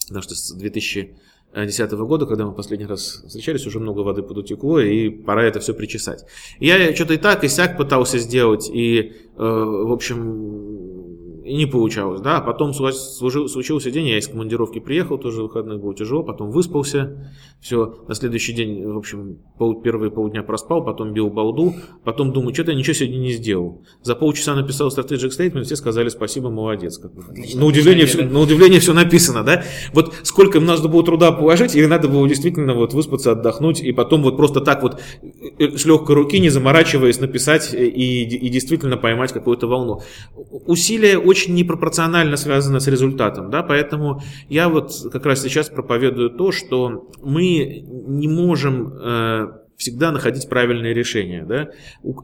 Потому 0.09 0.23
что 0.23 0.35
с 0.35 0.53
2010 0.55 1.93
года, 1.93 2.27
когда 2.27 2.47
мы 2.47 2.53
последний 2.53 2.87
раз 2.87 3.23
встречались, 3.29 3.65
уже 3.65 3.79
много 3.79 4.01
воды 4.01 4.25
подутекло, 4.25 4.81
и 4.81 5.09
пора 5.09 5.45
это 5.45 5.61
все 5.61 5.75
причесать. 5.75 6.25
Я 6.59 6.93
что-то 6.97 7.15
и 7.15 7.19
так, 7.19 7.45
и 7.45 7.49
сяк 7.49 7.77
пытался 7.77 8.19
сделать, 8.19 8.69
и, 8.69 8.99
э, 8.99 9.37
в 9.37 9.93
общем, 9.93 10.82
и 11.45 11.57
не 11.57 11.67
получалось, 11.67 12.21
да, 12.21 12.41
потом 12.41 12.73
служил, 12.73 13.49
случился 13.49 13.91
день, 13.91 14.07
я 14.09 14.19
из 14.19 14.29
командировки 14.29 14.79
приехал, 14.79 15.19
тоже 15.19 15.43
выходных 15.43 15.81
было 15.81 15.95
тяжело, 15.95 16.23
потом 16.23 16.51
выспался, 16.51 17.33
все, 17.61 17.99
на 18.09 18.15
следующий 18.15 18.53
день, 18.53 18.87
в 18.87 18.97
общем, 18.97 19.39
пол, 19.59 19.81
первые 19.83 20.11
полдня 20.11 20.43
проспал, 20.43 20.85
потом 20.85 21.13
бил 21.13 21.31
балду, 21.31 21.75
потом 22.05 22.33
думаю, 22.33 22.55
что-то 22.55 22.73
я 22.73 22.77
ничего 22.77 22.95
сегодня 22.95 23.19
не 23.19 23.33
сделал. 23.33 23.83
За 24.03 24.15
полчаса 24.15 24.55
написал 24.55 24.89
strategic 24.89 25.31
statement, 25.31 25.63
все 25.63 25.77
сказали 25.77 26.09
спасибо, 26.09 26.51
молодец. 26.51 26.99
Бы. 26.99 27.11
на, 27.55 27.67
удивление 27.67 28.07
все, 28.07 28.25
на 28.25 28.41
удивление 28.41 28.81
все 28.81 28.93
написано, 28.93 29.43
да. 29.43 29.65
Вот 29.93 30.15
сколько 30.23 30.59
им 30.59 30.67
надо 30.67 30.89
было 30.89 31.05
труда 31.05 31.33
положить, 31.33 31.75
или 31.75 31.87
надо 31.87 32.09
было 32.09 32.29
действительно 32.29 32.75
вот 32.75 32.95
выспаться, 32.95 33.33
отдохнуть, 33.33 33.81
и 33.81 33.93
потом 33.93 34.23
вот 34.23 34.37
просто 34.37 34.61
так 34.61 34.83
вот 34.83 35.01
э, 35.59 35.77
с 35.77 35.85
легкой 35.85 36.17
руки, 36.17 36.39
не 36.39 36.49
заморачиваясь, 36.49 37.21
написать 37.21 37.73
и, 37.75 38.23
и 38.25 38.49
действительно 38.49 38.97
поймать 38.97 39.33
какую-то 39.33 39.67
волну. 39.67 40.03
Усилия 40.67 41.19
очень 41.33 41.55
непропорционально 41.55 42.37
связано 42.37 42.79
с 42.79 42.87
результатом, 42.87 43.51
да, 43.51 43.63
поэтому 43.63 44.23
я 44.51 44.69
вот 44.69 44.93
как 45.11 45.25
раз 45.25 45.43
сейчас 45.43 45.71
проповедую 45.71 46.31
то, 46.31 46.53
что 46.53 47.09
мы 47.23 47.83
не 48.07 48.29
можем 48.29 48.93
э, 48.93 49.49
всегда 49.79 50.13
находить 50.13 50.49
правильные 50.49 50.93
решения, 50.93 51.45
да, 51.45 51.71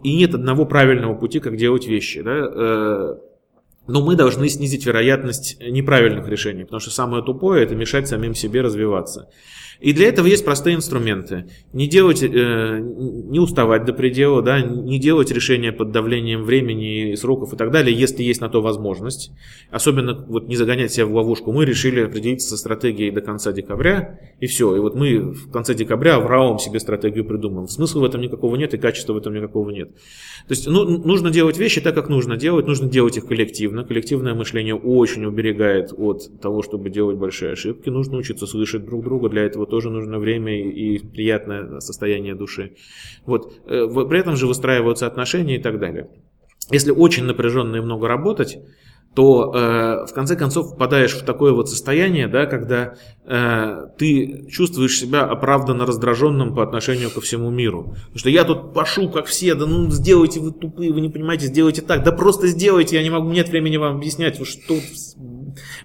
и 0.02 0.14
нет 0.14 0.34
одного 0.34 0.66
правильного 0.66 1.14
пути, 1.14 1.40
как 1.40 1.56
делать 1.56 1.86
вещи, 1.86 2.20
да, 2.20 2.36
э, 2.36 3.14
но 3.86 4.04
мы 4.04 4.14
должны 4.14 4.48
снизить 4.50 4.84
вероятность 4.84 5.58
неправильных 5.60 6.28
решений, 6.28 6.64
потому 6.64 6.80
что 6.80 6.90
самое 6.90 7.24
тупое 7.24 7.64
это 7.64 7.74
мешать 7.74 8.06
самим 8.06 8.34
себе 8.34 8.60
развиваться. 8.60 9.30
И 9.80 9.92
для 9.92 10.08
этого 10.08 10.26
есть 10.26 10.44
простые 10.44 10.76
инструменты. 10.76 11.46
Не 11.72 11.86
делать, 11.86 12.22
э, 12.22 12.80
не 12.80 13.38
уставать 13.38 13.84
до 13.84 13.92
предела, 13.92 14.42
да, 14.42 14.60
не 14.60 14.98
делать 14.98 15.30
решения 15.30 15.72
под 15.72 15.92
давлением 15.92 16.42
времени, 16.42 17.14
сроков 17.14 17.52
и 17.52 17.56
так 17.56 17.70
далее, 17.70 17.96
если 17.96 18.24
есть 18.24 18.40
на 18.40 18.48
то 18.48 18.60
возможность. 18.60 19.30
Особенно 19.70 20.24
вот 20.28 20.48
не 20.48 20.56
загонять 20.56 20.92
себя 20.92 21.06
в 21.06 21.14
ловушку. 21.14 21.52
Мы 21.52 21.64
решили 21.64 22.00
определиться 22.00 22.48
со 22.48 22.56
стратегией 22.56 23.12
до 23.12 23.20
конца 23.20 23.52
декабря, 23.52 24.18
и 24.40 24.46
все. 24.46 24.74
И 24.74 24.80
вот 24.80 24.96
мы 24.96 25.32
в 25.32 25.50
конце 25.50 25.74
декабря 25.74 26.18
в 26.18 26.26
РАОМ 26.26 26.58
себе 26.58 26.80
стратегию 26.80 27.24
придумаем. 27.24 27.68
Смысла 27.68 28.00
в 28.00 28.04
этом 28.04 28.20
никакого 28.20 28.56
нет, 28.56 28.74
и 28.74 28.78
качества 28.78 29.12
в 29.12 29.18
этом 29.18 29.34
никакого 29.34 29.70
нет. 29.70 29.90
То 30.48 30.52
есть 30.52 30.66
ну, 30.66 30.84
нужно 30.84 31.30
делать 31.30 31.58
вещи 31.58 31.80
так, 31.80 31.94
как 31.94 32.08
нужно 32.08 32.36
делать. 32.36 32.66
Нужно 32.66 32.88
делать 32.88 33.16
их 33.16 33.26
коллективно. 33.26 33.84
Коллективное 33.84 34.34
мышление 34.34 34.74
очень 34.74 35.24
уберегает 35.24 35.92
от 35.96 36.40
того, 36.40 36.62
чтобы 36.62 36.90
делать 36.90 37.16
большие 37.16 37.52
ошибки. 37.52 37.90
Нужно 37.90 38.18
учиться 38.18 38.46
слышать 38.46 38.84
друг 38.84 39.04
друга. 39.04 39.28
Для 39.28 39.42
этого 39.42 39.67
тоже 39.68 39.90
нужно 39.90 40.18
время 40.18 40.60
и 40.60 40.98
приятное 40.98 41.80
состояние 41.80 42.34
души. 42.34 42.76
Вот. 43.26 43.52
Э, 43.66 43.86
при 44.08 44.18
этом 44.18 44.36
же 44.36 44.46
выстраиваются 44.46 45.06
отношения 45.06 45.56
и 45.56 45.62
так 45.62 45.78
далее. 45.78 46.08
Если 46.70 46.90
очень 46.90 47.24
напряженно 47.24 47.76
и 47.76 47.80
много 47.80 48.08
работать, 48.08 48.58
то 49.14 49.52
э, 49.52 50.06
в 50.06 50.14
конце 50.14 50.36
концов 50.36 50.70
попадаешь 50.70 51.14
в 51.14 51.24
такое 51.24 51.52
вот 51.52 51.68
состояние, 51.68 52.28
да, 52.28 52.46
когда 52.46 52.94
э, 53.24 53.86
ты 53.98 54.46
чувствуешь 54.48 54.98
себя 54.98 55.22
оправданно 55.24 55.86
раздраженным 55.86 56.54
по 56.54 56.62
отношению 56.62 57.10
ко 57.10 57.20
всему 57.20 57.50
миру. 57.50 57.94
Потому 57.94 58.18
что 58.18 58.30
я 58.30 58.44
тут 58.44 58.74
пошу, 58.74 59.10
как 59.10 59.26
все, 59.26 59.54
да 59.54 59.66
ну 59.66 59.90
сделайте 59.90 60.40
вы 60.40 60.52
тупые, 60.52 60.92
вы 60.92 61.00
не 61.00 61.08
понимаете, 61.08 61.46
сделайте 61.46 61.82
так, 61.82 62.04
да 62.04 62.12
просто 62.12 62.46
сделайте, 62.46 62.96
я 62.96 63.02
не 63.02 63.10
могу, 63.10 63.30
нет 63.30 63.48
времени 63.48 63.76
вам 63.76 63.96
объяснять, 63.96 64.38
вы 64.38 64.44
что 64.44 64.74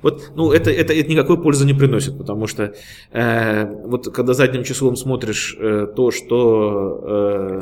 вот, 0.01 0.32
ну, 0.36 0.51
это, 0.51 0.72
это, 0.72 0.93
это 0.93 1.09
никакой 1.09 1.41
пользы 1.41 1.66
не 1.66 1.74
приносит, 1.74 2.18
потому 2.18 2.47
что 2.47 2.74
э, 3.11 3.66
вот 3.86 4.14
когда 4.14 4.34
задним 4.34 4.64
числом 4.64 4.95
смотришь 4.95 5.55
э, 5.59 5.88
то, 5.95 6.11
что 6.11 7.01
э, 7.03 7.61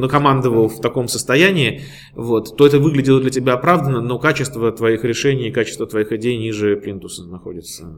накомандовал 0.00 0.68
в 0.68 0.80
таком 0.80 1.08
состоянии, 1.08 1.82
вот, 2.14 2.56
то 2.56 2.66
это 2.66 2.78
выглядело 2.78 3.20
для 3.20 3.30
тебя 3.30 3.54
оправданно, 3.54 4.00
но 4.00 4.18
качество 4.18 4.70
твоих 4.72 5.04
решений, 5.04 5.50
качество 5.50 5.86
твоих 5.86 6.12
идей 6.12 6.38
ниже 6.38 6.76
плинтуса 6.76 7.24
находится. 7.26 7.92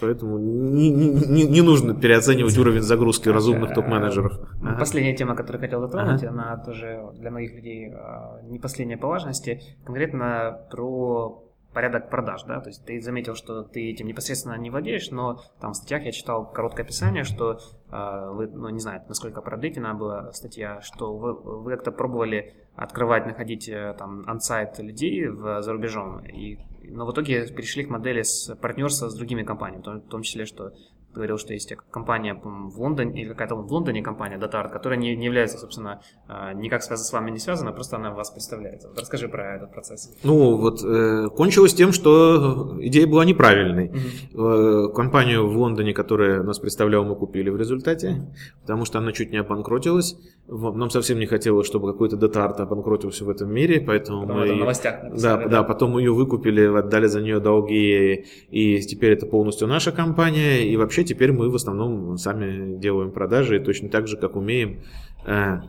Поэтому 0.00 0.38
не, 0.38 0.90
не, 0.90 1.44
не 1.44 1.62
нужно 1.62 1.94
переоценивать 1.94 2.56
уровень 2.58 2.82
загрузки 2.82 3.28
разумных 3.28 3.70
э, 3.70 3.74
топ-менеджеров. 3.74 4.32
Ага. 4.62 4.78
Последняя 4.78 5.14
тема, 5.14 5.34
которую 5.34 5.60
хотел 5.60 5.80
затронуть, 5.80 6.22
ага. 6.22 6.32
она 6.32 6.56
тоже 6.64 7.00
для 7.18 7.30
многих 7.30 7.54
людей 7.54 7.90
э, 7.90 8.48
не 8.48 8.58
последняя 8.58 8.96
по 8.96 9.08
важности, 9.08 9.60
конкретно 9.84 10.58
про 10.70 11.43
порядок 11.74 12.08
продаж, 12.08 12.44
да, 12.44 12.60
то 12.60 12.68
есть 12.68 12.84
ты 12.84 13.00
заметил, 13.00 13.34
что 13.34 13.62
ты 13.62 13.90
этим 13.90 14.06
непосредственно 14.06 14.56
не 14.56 14.70
владеешь, 14.70 15.10
но 15.10 15.42
там 15.60 15.72
в 15.72 15.76
статьях 15.76 16.04
я 16.04 16.12
читал 16.12 16.50
короткое 16.50 16.84
описание, 16.84 17.24
что 17.24 17.58
э, 17.90 18.30
вы, 18.32 18.46
ну, 18.46 18.68
не 18.70 18.78
знаю, 18.78 19.02
насколько 19.08 19.42
продолжительная 19.42 19.94
была 19.94 20.32
статья, 20.32 20.80
что 20.80 21.16
вы, 21.16 21.34
вы 21.34 21.72
как-то 21.72 21.90
пробовали 21.92 22.54
открывать, 22.76 23.26
находить 23.26 23.68
э, 23.68 23.94
там 23.98 24.24
ансайт 24.26 24.78
людей 24.78 25.26
в, 25.26 25.60
за 25.62 25.72
рубежом, 25.72 26.20
и, 26.24 26.58
но 26.84 27.04
в 27.06 27.12
итоге 27.12 27.46
перешли 27.48 27.84
к 27.84 27.90
модели 27.90 28.22
с 28.22 28.54
партнерства 28.56 29.08
с 29.08 29.14
другими 29.14 29.42
компаниями, 29.42 29.82
в 29.82 30.08
том 30.08 30.22
числе, 30.22 30.46
что 30.46 30.72
говорил, 31.14 31.38
что 31.38 31.52
есть 31.52 31.72
компания 31.90 32.34
в 32.34 32.80
Лондоне, 32.80 33.22
или 33.22 33.28
какая-то 33.28 33.54
в 33.54 33.72
Лондоне 33.72 34.02
компания 34.02 34.36
Datart, 34.36 34.70
которая 34.70 34.98
не, 34.98 35.16
не 35.16 35.26
является, 35.26 35.58
собственно, 35.58 36.00
а, 36.28 36.52
никак 36.52 36.82
с 36.82 37.12
вами 37.12 37.30
не 37.30 37.38
связана, 37.38 37.72
просто 37.72 37.96
она 37.96 38.10
вас 38.10 38.30
представляет. 38.30 38.84
Вот 38.84 38.98
расскажи 38.98 39.28
про 39.28 39.56
этот 39.56 39.72
процесс. 39.72 40.12
Ну, 40.22 40.56
вот 40.56 40.82
э, 40.84 41.28
кончилось 41.36 41.74
тем, 41.74 41.92
что 41.92 42.76
идея 42.80 43.06
была 43.06 43.24
неправильной. 43.24 43.88
Угу. 43.88 44.42
Э, 44.42 44.88
компанию 44.94 45.48
в 45.48 45.56
Лондоне, 45.56 45.94
которая 45.94 46.42
нас 46.42 46.58
представляла, 46.58 47.04
мы 47.04 47.16
купили 47.16 47.50
в 47.50 47.56
результате, 47.56 48.26
потому 48.62 48.84
что 48.84 48.98
она 48.98 49.12
чуть 49.12 49.30
не 49.30 49.38
обанкротилась. 49.38 50.16
Нам 50.46 50.90
совсем 50.90 51.18
не 51.18 51.26
хотелось, 51.26 51.66
чтобы 51.66 51.90
какой-то 51.90 52.16
Datart 52.16 52.60
обанкротился 52.60 53.24
в 53.24 53.30
этом 53.30 53.50
мире, 53.50 53.80
поэтому 53.80 54.26
потом 54.26 54.40
мы... 54.40 54.52
в 54.52 54.56
новостях 54.56 55.02
написали, 55.02 55.44
да, 55.44 55.48
да, 55.48 55.48
да, 55.48 55.62
потом 55.62 55.92
мы 55.92 56.02
ее 56.02 56.12
выкупили, 56.12 56.66
отдали 56.66 57.06
за 57.06 57.22
нее 57.22 57.40
долги, 57.40 58.26
и 58.50 58.80
теперь 58.80 59.12
это 59.12 59.24
полностью 59.24 59.66
наша 59.68 59.90
компания, 59.90 60.68
и 60.68 60.76
вообще 60.76 61.02
теперь 61.02 61.32
мы 61.32 61.48
в 61.48 61.54
основном 61.54 62.18
сами 62.18 62.78
делаем 62.78 63.10
продажи, 63.10 63.58
точно 63.58 63.88
так 63.88 64.06
же, 64.06 64.18
как 64.18 64.36
умеем, 64.36 64.82
э, 65.26 65.60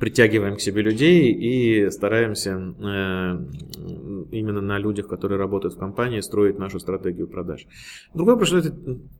притягиваем 0.00 0.56
к 0.56 0.60
себе 0.60 0.82
людей 0.82 1.30
и 1.30 1.90
стараемся 1.90 2.50
э, 2.52 3.38
именно 4.32 4.60
на 4.60 4.78
людях, 4.78 5.06
которые 5.06 5.38
работают 5.38 5.74
в 5.74 5.78
компании, 5.78 6.20
строить 6.20 6.58
нашу 6.58 6.80
стратегию 6.80 7.28
продаж. 7.28 7.66
Другой 8.14 8.34
вопрос, 8.34 8.48
что 8.48 8.58
это, 8.58 8.74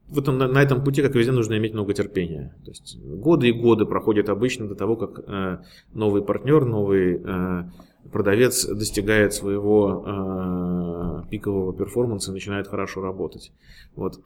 в 0.09 0.19
этом, 0.19 0.39
на, 0.39 0.63
этом 0.63 0.83
пути, 0.83 1.03
как 1.03 1.15
везде, 1.15 1.33
нужно 1.33 1.59
иметь 1.59 1.75
много 1.75 1.93
терпения. 1.93 2.57
То 2.65 2.71
есть 2.71 2.99
годы 2.99 3.49
и 3.49 3.53
годы 3.53 3.85
проходят 3.85 4.31
обычно 4.31 4.69
до 4.69 4.75
того, 4.75 4.97
как 4.97 5.21
э, 5.27 5.59
новый 5.93 6.23
партнер, 6.23 6.65
новый 6.65 7.21
э, 7.23 7.65
продавец 8.11 8.67
достигает 8.67 9.35
своего 9.35 10.05
э, 10.07 11.31
пикового 11.31 11.75
перформанса 11.75 12.31
и 12.31 12.35
начинает 12.35 12.67
хорошо 12.67 13.03
работать. 13.03 13.53
Вот. 13.95 14.19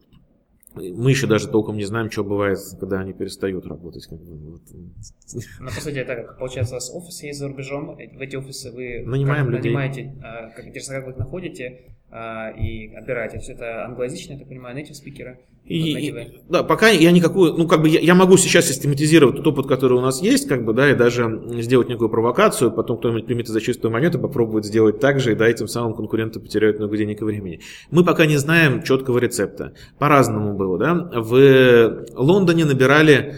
Мы 0.74 1.10
еще 1.10 1.26
даже 1.26 1.48
толком 1.48 1.76
не 1.76 1.84
знаем, 1.84 2.10
что 2.10 2.24
бывает, 2.24 2.58
когда 2.80 3.00
они 3.00 3.12
перестают 3.12 3.66
работать. 3.66 4.06
Как 4.06 4.18
бы, 4.20 4.36
вот. 4.50 4.62
Ну, 4.72 5.66
по 5.66 5.80
сути, 5.80 5.98
это 5.98 6.16
как 6.16 6.38
получается, 6.38 6.74
у 6.74 6.76
вас 6.76 6.90
офисы 6.94 7.26
есть 7.26 7.38
за 7.38 7.48
рубежом, 7.48 7.94
в 7.94 8.20
эти 8.20 8.36
офисы 8.36 8.72
вы 8.72 9.04
Нанимаем 9.06 9.46
как, 9.46 9.54
людей. 9.56 9.70
нанимаете, 9.72 10.14
а, 10.22 10.50
как, 10.50 10.66
интересно, 10.66 10.96
как 10.96 11.06
вы 11.06 11.12
их 11.12 11.18
находите 11.18 11.94
и 12.10 12.94
отбираете. 12.94 13.38
Все 13.38 13.52
это 13.52 13.84
англоязычные, 13.84 14.34
я 14.34 14.38
так 14.40 14.48
понимаю, 14.48 14.76
native 14.78 14.94
спикеры. 14.94 15.38
И, 15.66 16.08
и, 16.08 16.42
да, 16.50 16.62
пока 16.62 16.90
я 16.90 17.10
никакую, 17.10 17.54
ну 17.54 17.66
как 17.66 17.80
бы 17.80 17.88
я, 17.88 17.98
я 17.98 18.14
могу 18.14 18.36
сейчас 18.36 18.66
систематизировать 18.66 19.36
тот 19.36 19.46
опыт, 19.46 19.66
который 19.66 19.96
у 19.96 20.02
нас 20.02 20.20
есть, 20.20 20.46
как 20.46 20.62
бы, 20.62 20.74
да, 20.74 20.90
и 20.90 20.94
даже 20.94 21.42
сделать 21.62 21.88
некую 21.88 22.10
провокацию, 22.10 22.70
потом 22.70 22.98
кто-нибудь 22.98 23.24
примет 23.24 23.48
за 23.48 23.62
чистую 23.62 23.90
монету, 23.90 24.18
попробует 24.18 24.66
сделать 24.66 25.00
так 25.00 25.20
же, 25.20 25.32
и 25.32 25.34
да, 25.34 25.48
этим 25.48 25.66
самым 25.66 25.94
конкуренты 25.94 26.38
потеряют 26.38 26.78
много 26.80 26.98
денег 26.98 27.22
и 27.22 27.24
времени. 27.24 27.60
Мы 27.90 28.04
пока 28.04 28.26
не 28.26 28.36
знаем 28.36 28.82
четкого 28.82 29.16
рецепта. 29.16 29.72
По-разному 29.98 30.52
было, 30.52 30.76
да. 30.78 31.10
В 31.14 32.04
Лондоне 32.14 32.66
набирали 32.66 33.36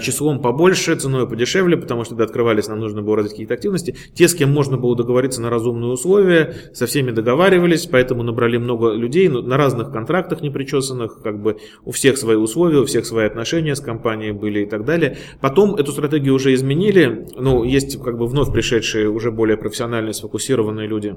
числом 0.00 0.40
побольше, 0.40 0.94
ценой 0.96 1.28
подешевле, 1.28 1.76
потому 1.76 2.04
что 2.04 2.10
когда 2.10 2.24
открывались, 2.24 2.68
нам 2.68 2.80
нужно 2.80 3.02
было 3.02 3.16
развить 3.16 3.32
какие-то 3.32 3.54
активности. 3.54 3.96
Те, 4.14 4.28
с 4.28 4.34
кем 4.34 4.50
можно 4.50 4.76
было 4.76 4.96
договориться 4.96 5.40
на 5.40 5.50
разумные 5.50 5.90
условия, 5.90 6.54
со 6.72 6.86
всеми 6.86 7.10
договаривались, 7.10 7.86
поэтому 7.86 8.22
набрали 8.22 8.56
много 8.56 8.92
людей 8.92 9.28
на 9.28 9.56
разных 9.56 9.92
контрактах 9.92 10.40
непричесанных, 10.40 11.22
как 11.22 11.40
бы 11.40 11.58
у 11.84 11.92
всех 11.92 12.18
свои 12.18 12.36
условия, 12.36 12.78
у 12.78 12.84
всех 12.84 13.06
свои 13.06 13.26
отношения 13.26 13.74
с 13.74 13.80
компанией 13.80 14.32
были 14.32 14.60
и 14.60 14.66
так 14.66 14.84
далее. 14.84 15.18
Потом 15.40 15.74
эту 15.74 15.92
стратегию 15.92 16.34
уже 16.34 16.54
изменили, 16.54 17.26
ну, 17.36 17.64
есть 17.64 18.02
как 18.02 18.18
бы 18.18 18.26
вновь 18.26 18.52
пришедшие, 18.52 19.08
уже 19.08 19.30
более 19.30 19.56
профессиональные, 19.56 20.14
сфокусированные 20.14 20.86
люди. 20.86 21.16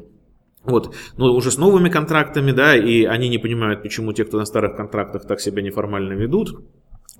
Вот, 0.63 0.93
но 1.17 1.33
уже 1.33 1.49
с 1.49 1.57
новыми 1.57 1.89
контрактами, 1.89 2.51
да, 2.51 2.75
и 2.75 3.03
они 3.05 3.29
не 3.29 3.39
понимают, 3.39 3.81
почему 3.81 4.13
те, 4.13 4.25
кто 4.25 4.37
на 4.37 4.45
старых 4.45 4.75
контрактах 4.75 5.25
так 5.25 5.39
себя 5.39 5.63
неформально 5.63 6.13
ведут. 6.13 6.55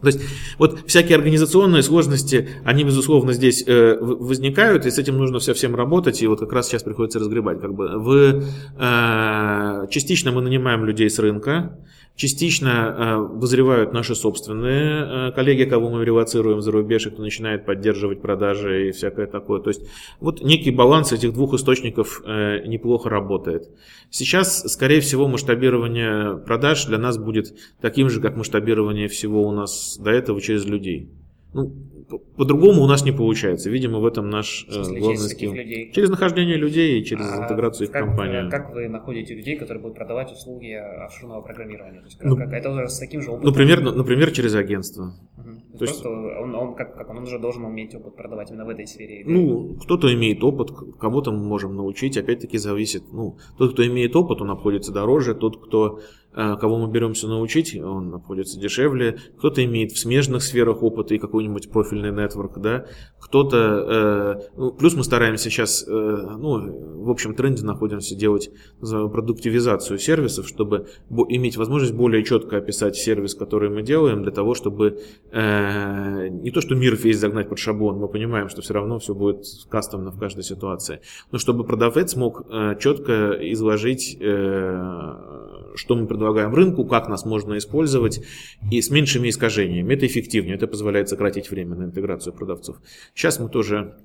То 0.02 0.08
есть 0.08 0.20
вот 0.58 0.88
всякие 0.88 1.18
организационные 1.18 1.84
сложности, 1.84 2.50
они, 2.66 2.84
безусловно, 2.84 3.34
здесь 3.34 3.64
э, 3.68 3.98
возникают, 4.00 4.86
и 4.86 4.92
с 4.92 4.98
этим 4.98 5.18
нужно 5.18 5.40
совсем 5.40 5.76
работать, 5.76 6.22
и 6.22 6.28
вот 6.28 6.40
как 6.40 6.52
раз 6.54 6.68
сейчас 6.68 6.84
приходится 6.84 7.20
разгребать. 7.20 7.62
Как 7.62 7.74
бы. 7.74 7.90
В, 7.98 8.44
э, 8.80 9.88
частично 9.90 10.32
мы 10.32 10.42
нанимаем 10.42 10.86
людей 10.86 11.10
с 11.10 11.20
рынка, 11.20 11.78
Частично 12.22 12.70
э, 12.70 13.18
вызревают 13.18 13.94
наши 13.94 14.14
собственные 14.14 15.30
э, 15.30 15.32
коллеги, 15.32 15.64
кого 15.64 15.90
мы 15.90 16.06
релацируем 16.06 16.62
за 16.62 16.72
рубеж, 16.72 17.08
и 17.08 17.10
кто 17.10 17.24
начинает 17.24 17.66
поддерживать 17.66 18.22
продажи 18.22 18.90
и 18.90 18.92
всякое 18.92 19.26
такое. 19.26 19.60
То 19.60 19.72
есть 19.72 19.82
вот 20.20 20.44
некий 20.44 20.70
баланс 20.70 21.12
этих 21.12 21.34
двух 21.34 21.56
источников 21.56 22.22
э, 22.24 22.60
неплохо 22.68 23.10
работает. 23.10 23.72
Сейчас, 24.12 24.72
скорее 24.72 25.02
всего, 25.02 25.28
масштабирование 25.28 26.38
продаж 26.38 26.86
для 26.86 27.00
нас 27.00 27.18
будет 27.18 27.56
таким 27.82 28.08
же, 28.12 28.22
как 28.22 28.38
масштабирование 28.38 29.08
всего 29.08 29.42
у 29.42 29.52
нас 29.52 29.98
до 29.98 30.12
этого 30.12 30.40
через 30.42 30.66
людей. 30.66 31.10
Ну, 31.56 31.74
по-другому 32.20 32.84
у 32.84 32.88
нас 32.88 33.04
не 33.04 33.12
получается. 33.12 33.70
Видимо, 33.70 34.00
в 34.00 34.06
этом 34.06 34.30
наш 34.30 34.66
смысле, 34.66 35.00
главный 35.00 35.18
через 35.18 35.32
скилл. 35.32 35.54
Людей? 35.54 35.92
Через 35.92 36.10
нахождение 36.10 36.58
людей 36.58 37.00
и 37.00 37.04
через 37.04 37.32
а 37.32 37.44
интеграцию 37.44 37.90
как, 37.90 38.04
в 38.04 38.06
компанию. 38.06 38.50
Как 38.50 38.74
вы 38.74 38.88
находите 38.88 39.36
людей, 39.36 39.56
которые 39.58 39.82
будут 39.82 39.98
продавать 39.98 40.32
услуги 40.32 40.74
офшорного 40.74 41.42
программирования? 41.42 42.00
То 42.00 42.06
есть, 42.06 42.24
ну, 42.24 42.36
как, 42.36 42.52
это 42.52 42.72
уже 42.72 42.88
с 42.88 43.00
таким 43.00 43.22
же 43.22 43.32
опытом? 43.32 43.50
Например, 43.50 43.82
например 43.82 44.32
через 44.32 44.56
агентство. 44.56 45.14
Угу. 45.38 45.78
То 45.78 45.86
есть, 45.86 46.06
он, 46.06 46.56
он, 46.56 46.76
как, 46.76 46.96
как 46.96 47.10
он 47.10 47.20
уже 47.20 47.40
должен 47.40 47.66
уметь 47.66 47.96
опыт 47.96 48.16
продавать 48.16 48.52
именно 48.52 48.66
в 48.66 48.70
этой 48.70 48.88
сфере? 48.88 49.24
Ну, 49.26 49.76
кто-то 49.82 50.14
имеет 50.14 50.44
опыт, 50.44 50.72
кого-то 51.00 51.32
мы 51.32 51.44
можем 51.44 51.76
научить. 51.76 52.18
Опять-таки 52.18 52.58
зависит. 52.58 53.04
Ну, 53.12 53.38
тот, 53.58 53.74
кто 53.74 53.86
имеет 53.86 54.16
опыт, 54.16 54.42
он 54.42 54.52
обходится 54.52 54.92
дороже. 54.92 55.36
Тот, 55.36 55.64
кто 55.66 56.00
Э, 56.00 56.21
кого 56.34 56.78
мы 56.78 56.92
беремся 56.92 57.28
научить, 57.28 57.76
он 57.76 58.14
обходится 58.14 58.60
дешевле, 58.60 59.18
кто-то 59.38 59.64
имеет 59.66 59.92
в 59.92 60.00
смежных 60.00 60.44
сферах 60.44 60.82
опыта 60.84 61.14
и 61.14 61.18
какой-нибудь 61.18 61.70
профильный 61.70 62.12
нетворк, 62.12 62.60
да, 62.60 62.86
кто-то, 63.20 63.58
э, 63.58 64.50
ну, 64.56 64.72
плюс 64.72 64.96
мы 64.96 65.04
стараемся 65.04 65.50
сейчас, 65.50 65.86
э, 65.88 65.92
ну, 65.92 67.04
в 67.04 67.10
общем 67.10 67.36
тренде 67.36 67.64
находимся 67.66 68.16
делать 68.16 68.50
продуктивизацию 68.80 70.00
сервисов, 70.00 70.48
чтобы 70.48 70.88
иметь 71.30 71.58
возможность 71.58 71.94
более 71.94 72.24
четко 72.24 72.58
описать 72.58 72.96
сервис, 72.96 73.36
который 73.36 73.70
мы 73.70 73.82
делаем, 73.82 74.24
для 74.24 74.32
того, 74.32 74.54
чтобы 74.54 75.00
не 75.32 76.52
то, 76.52 76.62
что 76.62 76.76
мир 76.76 76.96
весь 76.96 77.20
загнать 77.20 77.50
под 77.50 77.60
шаблон, 77.60 77.98
мы 77.98 78.08
понимаем, 78.08 78.50
что 78.50 78.62
все 78.62 78.74
равно 78.74 79.00
все 79.00 79.14
будет 79.14 79.46
кастомно 79.70 80.12
в 80.12 80.20
каждой 80.20 80.44
ситуации, 80.44 81.02
но 81.32 81.38
чтобы 81.38 81.64
продавец 81.64 82.16
мог 82.16 82.46
четко 82.80 83.38
изложить 83.52 84.18
что 85.76 85.96
мы 85.96 86.08
предлагаем 86.08 86.54
рынку, 86.54 86.86
как 86.86 87.08
нас 87.08 87.26
можно 87.26 87.58
использовать 87.58 88.22
и 88.72 88.82
с 88.82 88.90
меньшими 88.90 89.30
искажениями. 89.30 89.94
Это 89.94 90.06
эффективнее, 90.06 90.56
это 90.56 90.68
позволяет 90.68 91.10
сократить 91.10 91.50
время 91.50 91.76
на 91.76 91.84
интеграцию 91.86 92.34
продавцов. 92.34 92.78
Сейчас 93.14 93.40
мы 93.40 93.50
тоже 93.50 93.96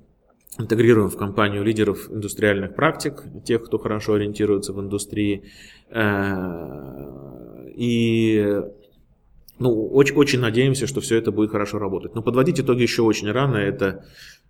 интегрируем 0.59 1.09
в 1.09 1.17
компанию 1.17 1.63
лидеров 1.63 2.09
индустриальных 2.11 2.75
практик, 2.75 3.23
тех, 3.45 3.63
кто 3.63 3.77
хорошо 3.77 4.13
ориентируется 4.13 4.73
в 4.73 4.79
индустрии. 4.79 5.43
Э, 5.89 7.67
и 7.75 8.61
ну, 9.59 9.87
очень, 9.87 10.15
очень 10.15 10.39
надеемся, 10.39 10.87
что 10.87 11.01
все 11.01 11.17
это 11.17 11.31
будет 11.31 11.51
хорошо 11.51 11.79
работать. 11.79 12.15
Но 12.15 12.21
подводить 12.21 12.59
итоги 12.59 12.83
еще 12.83 13.01
очень 13.01 13.31
рано. 13.31 13.55
Это 13.55 14.05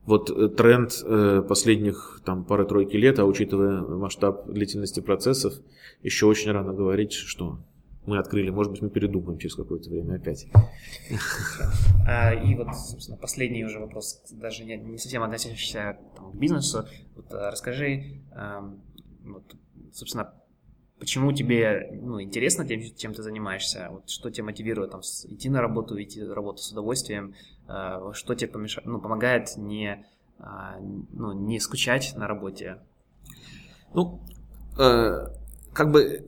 вот 0.05 0.29
э, 0.29 0.49
тренд 0.49 0.91
э, 1.03 1.43
последних 1.47 2.21
там 2.25 2.43
пары-тройки 2.43 2.95
лет, 2.97 3.19
а 3.19 3.25
учитывая 3.25 3.81
масштаб 3.81 4.47
длительности 4.49 4.99
процессов, 4.99 5.53
еще 6.03 6.25
очень 6.25 6.51
рано 6.51 6.73
говорить, 6.73 7.13
что 7.13 7.59
мы 8.05 8.17
открыли. 8.17 8.49
Может 8.49 8.71
быть, 8.71 8.81
мы 8.81 8.89
передумаем 8.89 9.37
через 9.37 9.55
какое-то 9.55 9.89
время 9.89 10.15
опять. 10.15 10.47
А, 12.07 12.33
и 12.33 12.55
вот, 12.55 12.73
собственно, 12.73 13.17
последний 13.17 13.65
уже 13.65 13.79
вопрос, 13.79 14.23
даже 14.31 14.63
не, 14.63 14.97
совсем 14.97 15.23
относящийся 15.23 15.97
к 16.15 16.35
бизнесу. 16.35 16.85
Вот, 17.17 17.25
а, 17.31 17.51
расскажи, 17.51 18.21
вот, 19.25 19.43
собственно, 19.91 20.33
почему 20.99 21.31
тебе 21.31 21.99
ну, 22.01 22.21
интересно 22.21 22.65
тем, 22.65 22.81
чем 22.95 23.13
ты 23.13 23.23
занимаешься, 23.23 23.87
вот, 23.91 24.09
что 24.09 24.29
тебя 24.29 24.45
мотивирует 24.45 24.91
там, 24.91 25.01
идти 25.01 25.49
на 25.49 25.61
работу, 25.61 26.01
идти 26.01 26.21
на 26.21 26.33
работу 26.33 26.61
с 26.61 26.71
удовольствием, 26.71 27.33
э, 27.67 28.11
что 28.13 28.35
тебе 28.35 28.51
помешает, 28.51 28.87
ну, 28.87 28.99
помогает 28.99 29.57
не, 29.57 30.05
э, 30.39 30.43
ну, 31.13 31.33
не 31.33 31.59
скучать 31.59 32.13
на 32.15 32.27
работе? 32.27 32.79
Ну, 33.93 34.21
э, 34.79 35.27
как 35.73 35.91
бы 35.91 36.25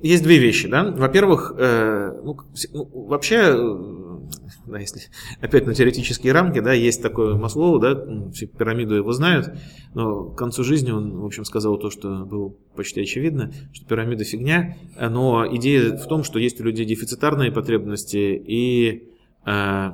есть 0.00 0.22
две 0.22 0.38
вещи, 0.38 0.68
да. 0.68 0.84
Во-первых, 0.84 1.54
э, 1.56 2.20
ну, 2.22 2.36
ну, 2.72 2.84
вообще 3.06 3.52
да, 4.66 4.78
если 4.78 5.02
опять 5.40 5.66
на 5.66 5.74
теоретические 5.74 6.32
рамки, 6.32 6.60
да, 6.60 6.72
есть 6.72 7.02
такое 7.02 7.36
Маслоу, 7.36 7.78
да, 7.78 8.30
все 8.32 8.46
пирамиду 8.46 8.94
его 8.94 9.12
знают, 9.12 9.54
но 9.94 10.24
к 10.24 10.36
концу 10.36 10.64
жизни 10.64 10.90
он, 10.90 11.18
в 11.18 11.24
общем, 11.24 11.44
сказал 11.44 11.78
то, 11.78 11.90
что 11.90 12.24
было 12.24 12.54
почти 12.74 13.00
очевидно, 13.00 13.52
что 13.72 13.86
пирамида 13.86 14.24
фигня, 14.24 14.76
но 14.98 15.46
идея 15.56 15.96
в 15.96 16.06
том, 16.06 16.24
что 16.24 16.38
есть 16.38 16.60
у 16.60 16.64
людей 16.64 16.84
дефицитарные 16.86 17.52
потребности 17.52 18.42
и 18.46 19.08
э, 19.46 19.90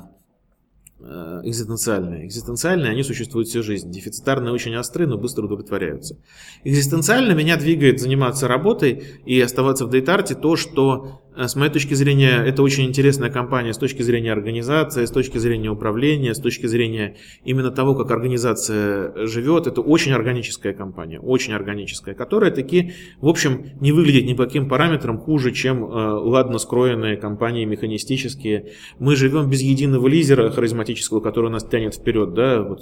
экзистенциальные. 1.45 2.27
Экзистенциальные, 2.27 2.91
они 2.91 3.03
существуют 3.03 3.49
всю 3.49 3.63
жизнь. 3.63 3.91
Дефицитарные 3.91 4.53
очень 4.53 4.75
остры, 4.75 5.07
но 5.07 5.19
быстро 5.19 5.45
удовлетворяются. 5.45 6.17
Экзистенциально 6.65 7.33
меня 7.33 7.57
двигает 7.57 8.01
заниматься 8.01 8.49
работой 8.49 9.05
и 9.27 9.41
оставаться 9.41 9.87
в 9.87 9.91
дейтарте 9.91 10.35
то, 10.35 10.57
что 10.57 11.23
с 11.37 11.57
моей 11.57 11.71
точки 11.73 11.95
зрения, 11.95 12.45
это 12.45 12.63
очень 12.63 12.85
интересная 12.85 13.31
компания 13.31 13.73
с 13.73 13.79
точки 13.79 14.03
зрения 14.03 14.33
организации, 14.33 15.05
с 15.05 15.11
точки 15.11 15.39
зрения 15.39 15.71
управления, 15.71 16.35
с 16.35 16.39
точки 16.39 16.67
зрения 16.67 17.17
именно 17.45 17.71
того, 17.71 17.95
как 17.95 18.11
организация 18.11 19.27
живет. 19.27 19.67
Это 19.67 19.81
очень 19.81 20.13
органическая 20.13 20.73
компания, 20.73 21.19
очень 21.19 21.53
органическая, 21.53 22.15
которая 22.15 22.51
таки, 22.51 22.93
в 23.21 23.29
общем, 23.29 23.67
не 23.81 23.93
выглядит 23.93 24.27
ни 24.27 24.35
по 24.35 24.45
каким 24.45 24.69
параметрам 24.69 25.19
хуже, 25.19 25.53
чем 25.53 25.85
э, 25.85 25.89
ладно 25.89 26.59
скроенные 26.59 27.17
компании 27.17 27.65
механистические. 27.65 28.73
Мы 28.99 29.17
живем 29.17 29.51
без 29.51 29.61
единого 29.63 30.07
лизера 30.07 30.51
харизматического, 30.51 31.21
который 31.21 31.51
нас 31.51 31.65
тянет 31.65 31.95
вперед, 31.95 32.35
да, 32.35 32.63
вот 32.63 32.81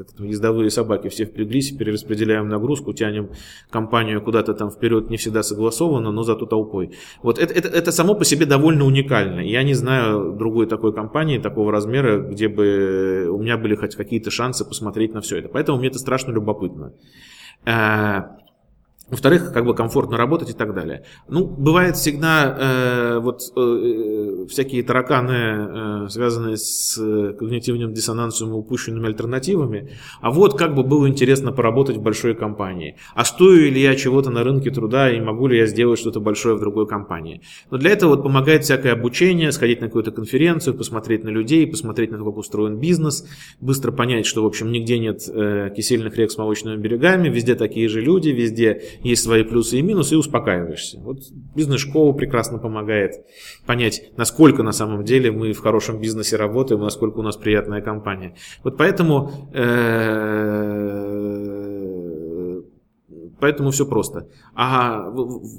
как 0.00 0.18
ездовые 0.18 0.70
собаки, 0.70 1.08
все 1.08 1.26
впряглись, 1.26 1.72
перераспределяем 1.72 2.48
нагрузку, 2.48 2.92
тянем 2.94 3.30
компанию 3.70 4.22
куда-то 4.22 4.54
там 4.54 4.70
вперед, 4.70 5.10
не 5.10 5.16
всегда 5.16 5.42
согласованно, 5.42 6.10
но 6.10 6.22
зато 6.22 6.46
толпой. 6.46 6.92
Вот 7.22 7.38
это, 7.38 7.52
это, 7.52 7.68
это 7.68 7.92
само 7.92 8.14
по 8.14 8.24
себе 8.24 8.46
довольно 8.46 8.84
уникально. 8.84 9.40
Я 9.40 9.62
не 9.62 9.74
знаю 9.74 10.32
другой 10.32 10.66
такой 10.66 10.94
компании, 10.94 11.38
такого 11.38 11.70
размера, 11.70 12.18
где 12.18 12.48
бы 12.48 13.28
у 13.30 13.38
меня 13.38 13.58
были 13.58 13.74
хоть 13.74 13.94
какие-то 13.94 14.30
шансы 14.30 14.64
посмотреть 14.64 15.12
на 15.12 15.20
все 15.20 15.38
это. 15.38 15.48
Поэтому 15.48 15.78
мне 15.78 15.88
это 15.88 15.98
страшно 15.98 16.32
любопытно. 16.32 16.92
Во-вторых, 19.10 19.52
как 19.52 19.64
бы 19.64 19.74
комфортно 19.74 20.16
работать 20.16 20.50
и 20.50 20.52
так 20.52 20.72
далее. 20.74 21.04
Ну, 21.28 21.44
бывает 21.44 21.96
всегда 21.96 22.56
э, 22.58 23.18
вот 23.18 23.42
э, 23.56 24.46
всякие 24.48 24.82
тараканы, 24.84 26.04
э, 26.04 26.08
связанные 26.08 26.56
с 26.56 26.96
э, 26.96 27.34
когнитивным 27.38 27.92
диссонансом 27.92 28.50
и 28.50 28.52
упущенными 28.52 29.06
альтернативами. 29.06 29.90
А 30.20 30.30
вот 30.30 30.56
как 30.56 30.74
бы 30.74 30.84
было 30.84 31.08
интересно 31.08 31.50
поработать 31.50 31.96
в 31.96 32.02
большой 32.02 32.34
компании. 32.34 32.96
А 33.14 33.24
стою 33.24 33.72
ли 33.72 33.80
я 33.80 33.96
чего-то 33.96 34.30
на 34.30 34.44
рынке 34.44 34.70
труда 34.70 35.10
и 35.10 35.20
могу 35.20 35.48
ли 35.48 35.58
я 35.58 35.66
сделать 35.66 35.98
что-то 35.98 36.20
большое 36.20 36.54
в 36.54 36.60
другой 36.60 36.86
компании. 36.86 37.42
Но 37.70 37.78
для 37.78 37.90
этого 37.90 38.10
вот 38.10 38.22
помогает 38.22 38.62
всякое 38.62 38.92
обучение, 38.92 39.50
сходить 39.50 39.80
на 39.80 39.88
какую-то 39.88 40.12
конференцию, 40.12 40.74
посмотреть 40.74 41.24
на 41.24 41.30
людей, 41.30 41.66
посмотреть 41.66 42.12
на 42.12 42.18
то, 42.18 42.24
как 42.24 42.36
устроен 42.36 42.78
бизнес, 42.78 43.26
быстро 43.60 43.90
понять, 43.90 44.26
что, 44.26 44.42
в 44.42 44.46
общем, 44.46 44.70
нигде 44.70 44.98
нет 44.98 45.22
э, 45.28 45.70
кисельных 45.76 46.16
рек 46.16 46.30
с 46.30 46.38
молочными 46.38 46.76
берегами, 46.76 47.28
везде 47.28 47.56
такие 47.56 47.88
же 47.88 48.00
люди, 48.00 48.28
везде 48.28 48.82
есть 49.02 49.22
свои 49.22 49.42
плюсы 49.42 49.78
и 49.78 49.82
минусы, 49.82 50.14
и 50.14 50.18
успокаиваешься. 50.18 50.98
Вот 51.00 51.18
бизнес-школа 51.54 52.12
прекрасно 52.12 52.58
помогает 52.58 53.24
понять, 53.66 54.10
насколько 54.16 54.62
на 54.62 54.72
самом 54.72 55.04
деле 55.04 55.30
мы 55.30 55.52
в 55.52 55.58
хорошем 55.60 56.00
бизнесе 56.00 56.36
работаем, 56.36 56.80
насколько 56.80 57.18
у 57.18 57.22
нас 57.22 57.36
приятная 57.36 57.80
компания. 57.80 58.34
Вот 58.62 58.76
поэтому, 58.76 59.30
э, 59.52 60.80
поэтому 63.40 63.70
все 63.70 63.86
просто. 63.86 64.28
А, 64.54 64.96
а, 64.96 65.10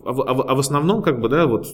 а 0.06 0.56
в 0.56 0.60
основном, 0.60 1.02
как 1.02 1.20
бы, 1.20 1.30
да, 1.30 1.48
вот 1.48 1.68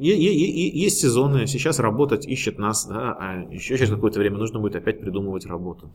есть 0.00 1.00
сезоны, 1.00 1.46
сейчас 1.46 1.78
работать 1.78 2.26
ищет 2.26 2.58
нас, 2.58 2.86
да, 2.86 3.16
а 3.18 3.44
еще 3.50 3.76
через 3.76 3.90
какое-то 3.90 4.18
время 4.18 4.38
нужно 4.38 4.58
будет 4.58 4.76
опять 4.76 5.00
придумывать 5.00 5.46
работу. 5.46 5.92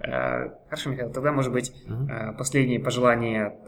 Э, 0.00 0.50
хорошо, 0.66 0.90
Михаил, 0.90 1.10
тогда, 1.10 1.32
может 1.32 1.52
быть, 1.52 1.72
uh 1.86 2.36
последние 2.36 2.80
пожелания 2.80 3.58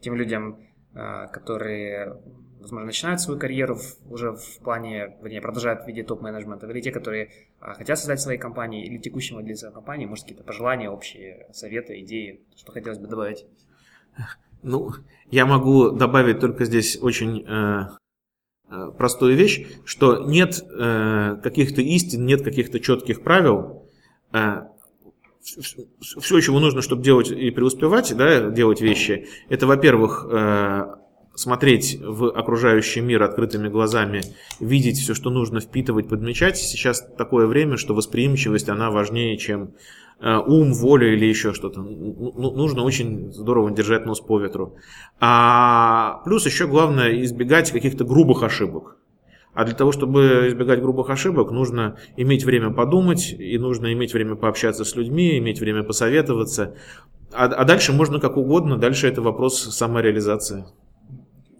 тем 0.00 0.16
людям, 0.16 0.58
э, 0.94 1.28
которые, 1.32 2.16
возможно, 2.60 2.86
начинают 2.86 3.20
свою 3.20 3.38
карьеру 3.38 3.78
уже 4.10 4.32
в 4.32 4.58
плане, 4.58 5.16
вернее, 5.22 5.40
продолжают 5.40 5.84
в 5.84 5.86
виде 5.86 6.02
топ-менеджмента, 6.02 6.66
или 6.66 6.80
те, 6.80 6.90
которые 6.90 7.30
хотят 7.60 7.98
создать 7.98 8.20
свои 8.20 8.38
компании, 8.38 8.84
или 8.84 8.98
текущим 8.98 9.36
владельцам 9.36 9.72
компании, 9.72 10.06
может, 10.06 10.24
какие-то 10.24 10.44
пожелания, 10.44 10.90
общие 10.90 11.46
советы, 11.52 12.00
идеи, 12.00 12.40
что 12.56 12.72
хотелось 12.72 12.98
бы 12.98 13.06
добавить? 13.06 13.46
Ну, 14.62 14.90
я 15.30 15.46
могу 15.46 15.90
добавить 15.90 16.40
только 16.40 16.64
здесь 16.64 16.96
очень 17.00 17.44
Э, 17.48 18.01
простую 18.96 19.36
вещь, 19.36 19.66
что 19.84 20.24
нет 20.24 20.62
э, 20.62 21.36
каких-то 21.42 21.82
истин, 21.82 22.26
нет 22.26 22.42
каких-то 22.42 22.80
четких 22.80 23.22
правил. 23.22 23.88
Э, 24.32 24.62
все, 25.40 26.40
чего 26.40 26.60
нужно, 26.60 26.82
чтобы 26.82 27.02
делать 27.02 27.30
и 27.30 27.50
преуспевать, 27.50 28.14
да, 28.16 28.50
делать 28.50 28.80
вещи, 28.80 29.26
это, 29.48 29.66
во-первых, 29.66 30.26
э, 30.30 30.94
смотреть 31.34 31.98
в 32.00 32.30
окружающий 32.30 33.00
мир 33.00 33.22
открытыми 33.22 33.68
глазами, 33.68 34.22
видеть 34.60 34.98
все, 34.98 35.14
что 35.14 35.30
нужно 35.30 35.60
впитывать, 35.60 36.08
подмечать. 36.08 36.58
Сейчас 36.58 37.04
такое 37.18 37.46
время, 37.46 37.76
что 37.76 37.94
восприимчивость, 37.94 38.68
она 38.68 38.90
важнее, 38.90 39.36
чем 39.36 39.72
Э, 39.72 39.76
ум, 40.22 40.72
воля 40.72 41.12
или 41.12 41.26
еще 41.26 41.52
что-то. 41.52 41.80
Ну, 41.82 42.52
нужно 42.52 42.84
очень 42.84 43.32
здорово 43.32 43.70
держать 43.70 44.06
нос 44.06 44.20
по 44.20 44.38
ветру. 44.38 44.76
А 45.20 46.22
плюс 46.24 46.46
еще 46.46 46.66
главное 46.66 47.22
избегать 47.22 47.70
каких-то 47.70 48.04
грубых 48.04 48.42
ошибок. 48.42 48.96
А 49.54 49.64
для 49.64 49.74
того, 49.74 49.92
чтобы 49.92 50.46
избегать 50.48 50.80
грубых 50.80 51.10
ошибок, 51.10 51.50
нужно 51.50 51.96
иметь 52.16 52.44
время 52.44 52.70
подумать, 52.70 53.34
и 53.38 53.58
нужно 53.58 53.92
иметь 53.92 54.14
время 54.14 54.34
пообщаться 54.34 54.84
с 54.84 54.96
людьми, 54.96 55.36
иметь 55.38 55.60
время 55.60 55.82
посоветоваться. 55.82 56.74
А, 57.32 57.46
а 57.46 57.64
дальше 57.64 57.92
можно 57.92 58.18
как 58.18 58.36
угодно, 58.36 58.78
дальше 58.78 59.08
это 59.08 59.20
вопрос 59.20 59.58
самореализации. 59.74 60.64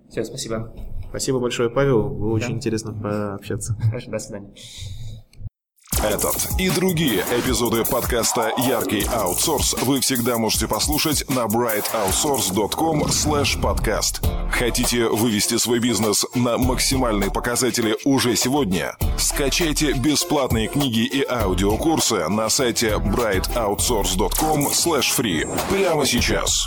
Все, 0.08 0.24
спасибо. 0.24 0.72
Спасибо 1.10 1.40
большое, 1.40 1.68
Павел. 1.68 2.08
Было 2.08 2.38
да. 2.38 2.44
очень 2.44 2.56
интересно 2.56 2.94
пообщаться. 2.94 3.76
Хорошо, 3.82 4.10
до 4.10 4.18
свидания. 4.18 4.54
Этот 6.02 6.48
и 6.58 6.68
другие 6.68 7.20
эпизоды 7.30 7.84
подкаста 7.84 8.50
«Яркий 8.58 9.06
аутсорс» 9.12 9.74
вы 9.82 10.00
всегда 10.00 10.36
можете 10.36 10.66
послушать 10.66 11.28
на 11.30 11.42
brightoutsource.com 11.42 13.02
podcast. 13.04 14.50
Хотите 14.50 15.06
вывести 15.06 15.58
свой 15.58 15.78
бизнес 15.78 16.26
на 16.34 16.58
максимальные 16.58 17.30
показатели 17.30 17.96
уже 18.04 18.34
сегодня? 18.34 18.96
Скачайте 19.16 19.92
бесплатные 19.92 20.66
книги 20.66 21.04
и 21.06 21.24
аудиокурсы 21.24 22.28
на 22.28 22.48
сайте 22.48 22.96
brightoutsource.com 22.96 24.66
free 24.66 25.48
прямо 25.70 26.04
сейчас. 26.04 26.66